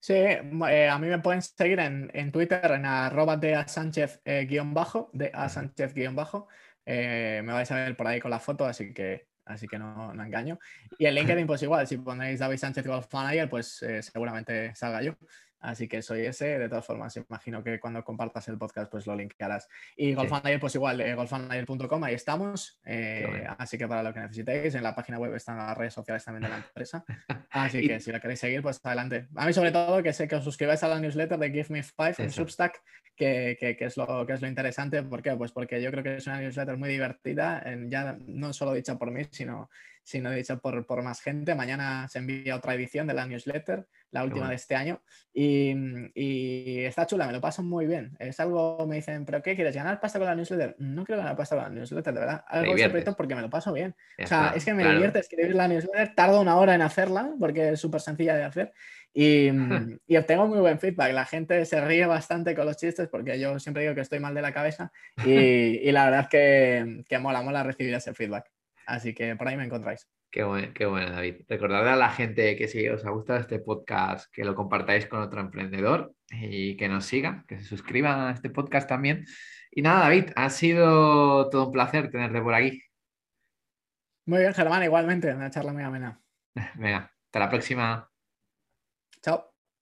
Sí, 0.00 0.14
eh, 0.14 0.88
a 0.90 0.98
mí 0.98 1.08
me 1.08 1.18
pueden 1.18 1.42
seguir 1.42 1.80
en, 1.80 2.32
Twitter 2.32 2.70
en 2.70 2.86
arroba 2.86 3.36
de 3.36 3.54
a 3.54 3.68
Sánchez 3.68 4.22
eh, 4.24 4.46
guion 4.46 4.72
bajo, 4.72 5.10
de 5.12 5.30
a 5.34 5.50
Sánchez 5.50 5.92
guion 5.92 6.16
bajo. 6.16 6.48
me 6.86 7.42
vais 7.42 7.70
a 7.70 7.74
ver 7.74 7.94
por 7.94 8.06
ahí 8.06 8.20
con 8.20 8.30
la 8.30 8.40
foto, 8.40 8.64
así 8.64 8.94
que 8.94 9.27
así 9.48 9.66
que 9.66 9.78
no, 9.78 10.14
no, 10.14 10.24
engaño. 10.24 10.58
Y 10.98 11.06
en 11.06 11.14
LinkedIn, 11.14 11.46
pues 11.46 11.62
igual, 11.64 11.86
si 11.86 11.98
ponéis 11.98 12.38
David 12.38 12.58
Sánchez 12.58 12.86
Golf 12.86 13.12
Manager, 13.12 13.48
pues 13.48 13.84
seguramente 14.00 14.74
salga 14.74 15.02
yo. 15.02 15.14
Así 15.60 15.88
que 15.88 16.02
soy 16.02 16.26
ese. 16.26 16.58
De 16.58 16.68
todas 16.68 16.86
formas, 16.86 17.16
imagino 17.16 17.62
que 17.62 17.80
cuando 17.80 18.04
compartas 18.04 18.48
el 18.48 18.58
podcast, 18.58 18.90
pues 18.90 19.06
lo 19.06 19.16
linkearás. 19.16 19.68
Y 19.96 20.14
GolfManager, 20.14 20.60
pues 20.60 20.74
igual, 20.74 21.00
eh, 21.00 21.14
golfmanager.com, 21.14 22.04
ahí 22.04 22.14
estamos. 22.14 22.80
Eh, 22.84 23.46
así 23.58 23.76
que 23.76 23.88
para 23.88 24.02
lo 24.02 24.12
que 24.12 24.20
necesitéis, 24.20 24.74
en 24.74 24.82
la 24.82 24.94
página 24.94 25.18
web 25.18 25.34
están 25.34 25.58
las 25.58 25.76
redes 25.76 25.94
sociales 25.94 26.24
también 26.24 26.44
de 26.44 26.48
la 26.48 26.56
empresa. 26.58 27.04
Así 27.50 27.86
que 27.86 27.98
si 27.98 28.12
la 28.12 28.20
queréis 28.20 28.40
seguir, 28.40 28.62
pues 28.62 28.80
adelante. 28.84 29.28
A 29.34 29.46
mí, 29.46 29.52
sobre 29.52 29.72
todo, 29.72 30.02
que 30.02 30.12
sé 30.12 30.28
que 30.28 30.36
os 30.36 30.44
suscribáis 30.44 30.82
a 30.82 30.88
la 30.88 31.00
newsletter 31.00 31.38
de 31.38 31.50
Give 31.50 31.66
Me 31.70 31.82
Five 31.82 32.14
en 32.18 32.30
Substack, 32.30 32.80
que, 33.16 33.56
que, 33.58 33.76
es 33.80 33.96
lo, 33.96 34.26
que 34.26 34.34
es 34.34 34.40
lo 34.40 34.48
interesante. 34.48 35.02
¿Por 35.02 35.22
qué? 35.22 35.34
Pues 35.34 35.52
porque 35.52 35.82
yo 35.82 35.90
creo 35.90 36.04
que 36.04 36.16
es 36.16 36.26
una 36.26 36.40
newsletter 36.40 36.76
muy 36.76 36.88
divertida, 36.90 37.64
ya 37.88 38.16
no 38.26 38.52
solo 38.52 38.74
dicha 38.74 38.96
por 38.96 39.10
mí, 39.10 39.22
sino 39.30 39.68
sino 40.08 40.30
dicho 40.30 40.58
por, 40.58 40.86
por 40.86 41.02
más 41.02 41.20
gente. 41.20 41.54
Mañana 41.54 42.08
se 42.08 42.18
envía 42.18 42.56
otra 42.56 42.74
edición 42.74 43.06
de 43.06 43.12
la 43.12 43.26
newsletter, 43.26 43.86
la 44.10 44.24
última 44.24 44.48
de 44.48 44.54
este 44.54 44.74
año, 44.74 45.02
y, 45.32 45.74
y, 46.14 46.84
está 46.84 47.06
chula, 47.06 47.26
me 47.26 47.32
lo 47.32 47.40
paso 47.40 47.62
muy 47.62 47.86
bien. 47.86 48.16
Es 48.18 48.40
algo, 48.40 48.86
me 48.86 48.96
dicen, 48.96 49.24
¿pero 49.24 49.42
qué 49.42 49.54
quieres? 49.54 49.74
¿Ganar 49.74 50.00
pasta 50.00 50.18
con 50.18 50.26
la 50.26 50.34
newsletter? 50.34 50.76
No 50.78 51.04
quiero 51.04 51.20
ganar 51.20 51.36
pasta 51.36 51.56
con 51.56 51.64
la 51.64 51.70
newsletter, 51.70 52.14
de 52.14 52.20
verdad. 52.20 52.44
Algo 52.48 52.76
secreto 52.76 53.14
porque 53.14 53.34
me 53.34 53.42
lo 53.42 53.50
paso 53.50 53.72
bien. 53.72 53.94
o 54.22 54.26
sea, 54.26 54.52
es 54.56 54.64
que 54.64 54.74
me 54.74 54.88
divierte 54.90 55.18
escribir 55.18 55.54
la 55.54 55.68
newsletter, 55.68 56.14
tardo 56.14 56.40
una 56.40 56.56
hora 56.56 56.74
en 56.74 56.82
hacerla 56.82 57.34
porque 57.38 57.70
es 57.70 57.80
súper 57.80 58.00
sencilla 58.00 58.34
de 58.34 58.44
hacer. 58.44 58.72
Y, 59.12 59.48
y, 60.06 60.16
obtengo 60.16 60.48
muy 60.48 60.58
buen 60.60 60.78
feedback. 60.78 61.12
La 61.12 61.24
gente 61.24 61.64
se 61.64 61.80
ríe 61.80 62.06
bastante 62.06 62.54
con 62.54 62.66
los 62.66 62.76
chistes 62.76 63.08
porque 63.08 63.38
yo 63.38 63.58
siempre 63.58 63.82
digo 63.82 63.94
que 63.94 64.00
estoy 64.00 64.20
mal 64.20 64.34
de 64.34 64.42
la 64.42 64.52
cabeza 64.52 64.90
y, 65.24 65.30
y 65.88 65.92
la 65.92 66.04
verdad 66.06 66.20
es 66.22 66.28
que, 66.28 67.04
que 67.08 67.18
mola, 67.18 67.42
mola 67.42 67.62
recibir 67.62 67.94
ese 67.94 68.14
feedback. 68.14 68.50
Así 68.86 69.14
que 69.14 69.36
por 69.36 69.46
ahí 69.48 69.56
me 69.56 69.64
encontráis. 69.64 70.08
Qué 70.30 70.44
bueno, 70.44 70.72
qué 70.74 70.84
bueno, 70.84 71.10
David. 71.10 71.42
Recordad 71.48 71.88
a 71.88 71.96
la 71.96 72.10
gente 72.10 72.56
que 72.56 72.68
si 72.68 72.86
os 72.88 73.04
ha 73.06 73.10
gustado 73.10 73.38
este 73.38 73.60
podcast, 73.60 74.30
que 74.32 74.44
lo 74.44 74.54
compartáis 74.54 75.06
con 75.06 75.20
otro 75.20 75.40
emprendedor 75.40 76.12
y 76.30 76.76
que 76.76 76.88
nos 76.88 77.06
sigan, 77.06 77.44
que 77.46 77.58
se 77.58 77.64
suscriban 77.64 78.20
a 78.20 78.32
este 78.32 78.50
podcast 78.50 78.88
también. 78.88 79.24
Y 79.70 79.80
nada, 79.80 80.00
David, 80.00 80.30
ha 80.36 80.50
sido 80.50 81.48
todo 81.48 81.66
un 81.66 81.72
placer 81.72 82.10
tenerte 82.10 82.42
por 82.42 82.54
aquí. 82.54 82.82
Muy 84.26 84.40
bien, 84.40 84.52
Germán, 84.52 84.82
igualmente, 84.82 85.32
una 85.34 85.50
charla 85.50 85.72
muy 85.72 85.82
amena. 85.82 86.20
Venga, 86.74 87.10
hasta 87.24 87.38
la 87.38 87.48
próxima. 87.48 88.10
Chao. 89.22 89.57